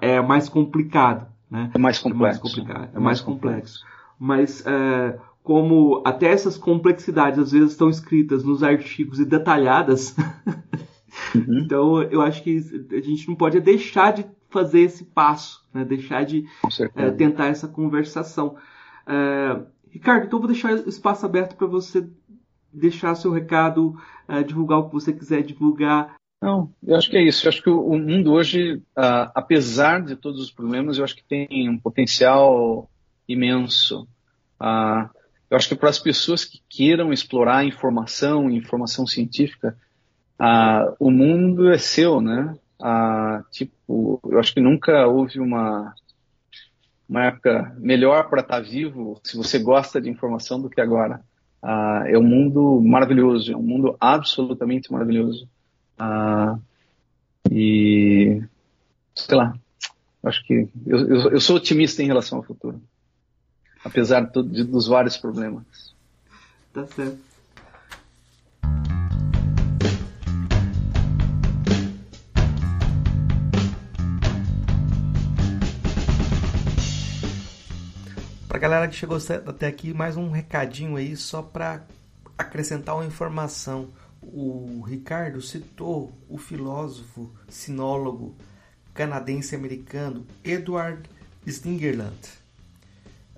é 0.00 0.20
mais 0.20 0.48
complicado, 0.48 1.28
né? 1.50 1.70
É 1.74 1.78
mais 1.78 1.98
complexo. 1.98 2.40
É 2.40 2.42
mais 2.42 2.54
complicado, 2.54 2.90
é, 2.92 2.96
é 2.96 3.00
mais 3.00 3.20
complexo. 3.20 3.84
Mas 4.18 4.66
é, 4.66 5.18
como 5.42 6.02
até 6.04 6.26
essas 6.26 6.58
complexidades 6.58 7.38
às 7.38 7.52
vezes 7.52 7.72
estão 7.72 7.88
escritas 7.88 8.44
nos 8.44 8.62
artigos 8.62 9.18
e 9.20 9.24
detalhadas, 9.24 10.14
uhum. 11.34 11.60
então 11.64 12.02
eu 12.02 12.20
acho 12.20 12.42
que 12.42 12.58
a 12.92 13.00
gente 13.00 13.28
não 13.28 13.34
pode 13.34 13.60
deixar 13.60 14.12
de 14.12 14.26
fazer 14.50 14.80
esse 14.80 15.04
passo, 15.04 15.66
né? 15.72 15.84
deixar 15.84 16.24
de 16.24 16.46
é, 16.94 17.10
tentar 17.10 17.46
essa 17.46 17.68
conversação. 17.68 18.56
É, 19.06 19.60
Ricardo, 19.90 20.26
então 20.26 20.38
vou 20.38 20.48
deixar 20.48 20.72
o 20.72 20.88
espaço 20.88 21.24
aberto 21.24 21.56
para 21.56 21.66
você 21.66 22.06
deixar 22.72 23.14
seu 23.14 23.30
recado, 23.30 23.96
é, 24.26 24.42
divulgar 24.42 24.78
o 24.78 24.88
que 24.88 24.94
você 24.94 25.12
quiser 25.12 25.42
divulgar. 25.42 26.17
Não, 26.40 26.72
eu 26.86 26.96
acho 26.96 27.10
que 27.10 27.16
é 27.16 27.22
isso. 27.22 27.44
Eu 27.44 27.48
acho 27.48 27.62
que 27.62 27.70
o 27.70 27.98
mundo 27.98 28.32
hoje, 28.32 28.74
uh, 28.96 29.30
apesar 29.34 30.02
de 30.02 30.14
todos 30.14 30.40
os 30.40 30.52
problemas, 30.52 30.96
eu 30.96 31.04
acho 31.04 31.16
que 31.16 31.24
tem 31.24 31.68
um 31.68 31.78
potencial 31.78 32.88
imenso. 33.26 34.02
Uh, 34.60 35.10
eu 35.50 35.56
acho 35.56 35.68
que 35.68 35.74
para 35.74 35.90
as 35.90 35.98
pessoas 35.98 36.44
que 36.44 36.60
queiram 36.68 37.12
explorar 37.12 37.64
informação, 37.64 38.48
informação 38.50 39.04
científica, 39.04 39.76
uh, 40.40 40.94
o 41.00 41.10
mundo 41.10 41.70
é 41.70 41.78
seu, 41.78 42.20
né? 42.20 42.56
Tipo, 43.50 44.20
eu 44.30 44.38
acho 44.38 44.54
que 44.54 44.60
nunca 44.60 45.08
houve 45.08 45.40
uma, 45.40 45.92
uma 47.08 47.24
época 47.24 47.74
melhor 47.80 48.30
para 48.30 48.42
estar 48.42 48.60
vivo, 48.60 49.20
se 49.24 49.36
você 49.36 49.58
gosta 49.58 50.00
de 50.00 50.08
informação, 50.08 50.60
do 50.62 50.70
que 50.70 50.80
agora. 50.80 51.20
É 52.06 52.16
um 52.16 52.22
mundo 52.22 52.80
maravilhoso, 52.80 53.52
é 53.52 53.56
um 53.56 53.62
mundo 53.62 53.96
absolutamente 53.98 54.92
maravilhoso. 54.92 55.48
Ah, 55.98 56.56
e, 57.50 58.40
sei 59.14 59.36
lá, 59.36 59.54
acho 60.22 60.44
que 60.44 60.68
eu, 60.86 60.98
eu, 60.98 61.30
eu, 61.32 61.40
sou 61.40 61.56
otimista 61.56 62.02
em 62.02 62.06
relação 62.06 62.38
ao 62.38 62.44
futuro, 62.44 62.80
apesar 63.84 64.20
de, 64.20 64.42
de, 64.44 64.64
dos 64.64 64.86
vários 64.86 65.16
problemas. 65.16 65.64
Tá 66.72 66.86
certo. 66.86 67.18
Pra 78.46 78.58
galera 78.58 78.88
que 78.88 78.94
chegou 78.94 79.18
até 79.46 79.66
aqui, 79.66 79.92
mais 79.92 80.16
um 80.16 80.30
recadinho 80.30 80.96
aí 80.96 81.16
só 81.16 81.42
para 81.42 81.82
acrescentar 82.36 82.94
uma 82.94 83.04
informação. 83.04 83.88
O 84.30 84.82
Ricardo 84.86 85.40
citou 85.40 86.12
o 86.28 86.36
filósofo, 86.36 87.30
sinólogo 87.48 88.34
canadense-americano 88.92 90.26
Edward 90.44 91.08
Stingerland. 91.46 92.38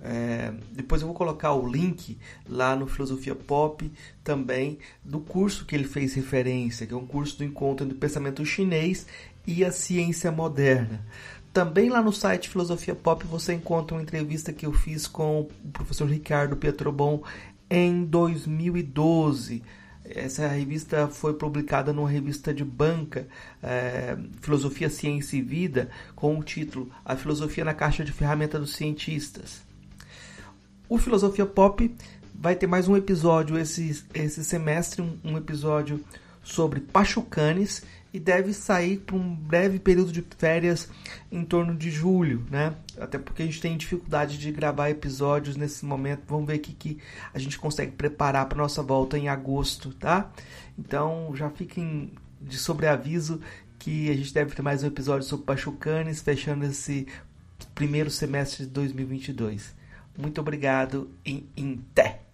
É, 0.03 0.53
depois 0.73 1.03
eu 1.03 1.09
vou 1.09 1.15
colocar 1.15 1.53
o 1.53 1.71
link 1.71 2.17
lá 2.49 2.75
no 2.75 2.87
Filosofia 2.87 3.35
Pop 3.35 3.91
também 4.25 4.79
do 5.05 5.21
curso 5.21 5.67
que 5.67 5.75
ele 5.75 5.85
fez 5.85 6.15
referência, 6.15 6.87
que 6.87 6.95
é 6.95 6.97
um 6.97 7.07
curso 7.07 7.37
do 7.39 7.45
encontro 7.45 7.85
do 7.85 7.95
pensamento 7.95 8.45
chinês 8.45 9.07
e 9.47 9.65
a 9.65 9.71
ciência 9.71 10.33
moderna. 10.33 11.05
Também 11.53 11.91
lá 11.91 12.01
no 12.01 12.13
site 12.13 12.49
Filosofia 12.49 12.95
Pop 12.95 13.27
você 13.27 13.53
encontra 13.53 13.97
uma 13.97 14.03
entrevista 14.03 14.53
que 14.53 14.65
eu 14.65 14.73
fiz 14.73 15.07
com 15.07 15.41
o 15.43 15.71
professor 15.73 16.09
Ricardo 16.09 16.57
Pietrobon 16.57 17.23
em 17.69 18.05
2012. 18.05 19.63
Essa 20.15 20.49
revista 20.49 21.09
foi 21.09 21.35
publicada 21.35 21.93
numa 21.93 22.09
revista 22.09 22.53
de 22.53 22.65
banca, 22.65 23.29
é, 23.63 24.17
Filosofia, 24.41 24.91
Ciência 24.91 25.37
e 25.37 25.43
Vida, 25.43 25.91
com 26.15 26.39
o 26.39 26.43
título 26.43 26.91
A 27.05 27.17
Filosofia 27.17 27.65
na 27.65 27.75
Caixa 27.75 28.05
de 28.05 28.13
Ferramenta 28.13 28.59
dos 28.59 28.75
Cientistas. 28.75 29.63
O 30.89 30.99
Filosofia 30.99 31.47
Pop 31.47 31.95
vai 32.35 32.57
ter 32.57 32.67
mais 32.67 32.89
um 32.89 32.97
episódio 32.97 33.59
esse, 33.59 34.05
esse 34.13 34.45
semestre, 34.45 35.03
um, 35.03 35.19
um 35.23 35.37
episódio 35.37 36.05
sobre 36.43 36.81
Pachucanes 36.81 37.85
e 38.13 38.19
deve 38.19 38.53
sair 38.53 38.99
para 38.99 39.17
um 39.17 39.35
breve 39.35 39.79
período 39.79 40.13
de 40.13 40.25
férias 40.37 40.89
em 41.31 41.45
torno 41.45 41.75
de 41.75 41.91
julho, 41.91 42.45
né? 42.51 42.75
Até 42.99 43.19
porque 43.19 43.43
a 43.43 43.47
gente 43.47 43.61
tem 43.61 43.77
dificuldade 43.77 44.39
de 44.39 44.51
gravar 44.51 44.91
episódios 44.91 45.57
nesse 45.57 45.85
momento. 45.85 46.23
Vamos 46.27 46.47
ver 46.47 46.57
o 46.57 46.61
que, 46.61 46.73
que 46.73 46.99
a 47.33 47.39
gente 47.39 47.59
consegue 47.59 47.93
preparar 47.93 48.47
para 48.47 48.59
nossa 48.59 48.83
volta 48.83 49.19
em 49.19 49.29
agosto, 49.29 49.93
tá? 49.95 50.31
Então 50.79 51.33
já 51.35 51.51
fiquem 51.51 52.13
de 52.41 52.59
sobreaviso 52.59 53.41
que 53.79 54.11
a 54.11 54.15
gente 54.15 54.35
deve 54.35 54.55
ter 54.55 54.63
mais 54.63 54.83
um 54.83 54.89
episódio 54.89 55.27
sobre 55.27 55.47
Pachucanes, 55.47 56.21
fechando 56.21 56.65
esse 56.65 57.07
primeiro 57.75 58.11
semestre 58.11 58.67
de 58.67 58.71
2022. 58.73 59.75
Muito 60.19 60.41
obrigado 60.41 61.11
e 61.25 61.49
em 61.57 61.77
té! 61.95 62.30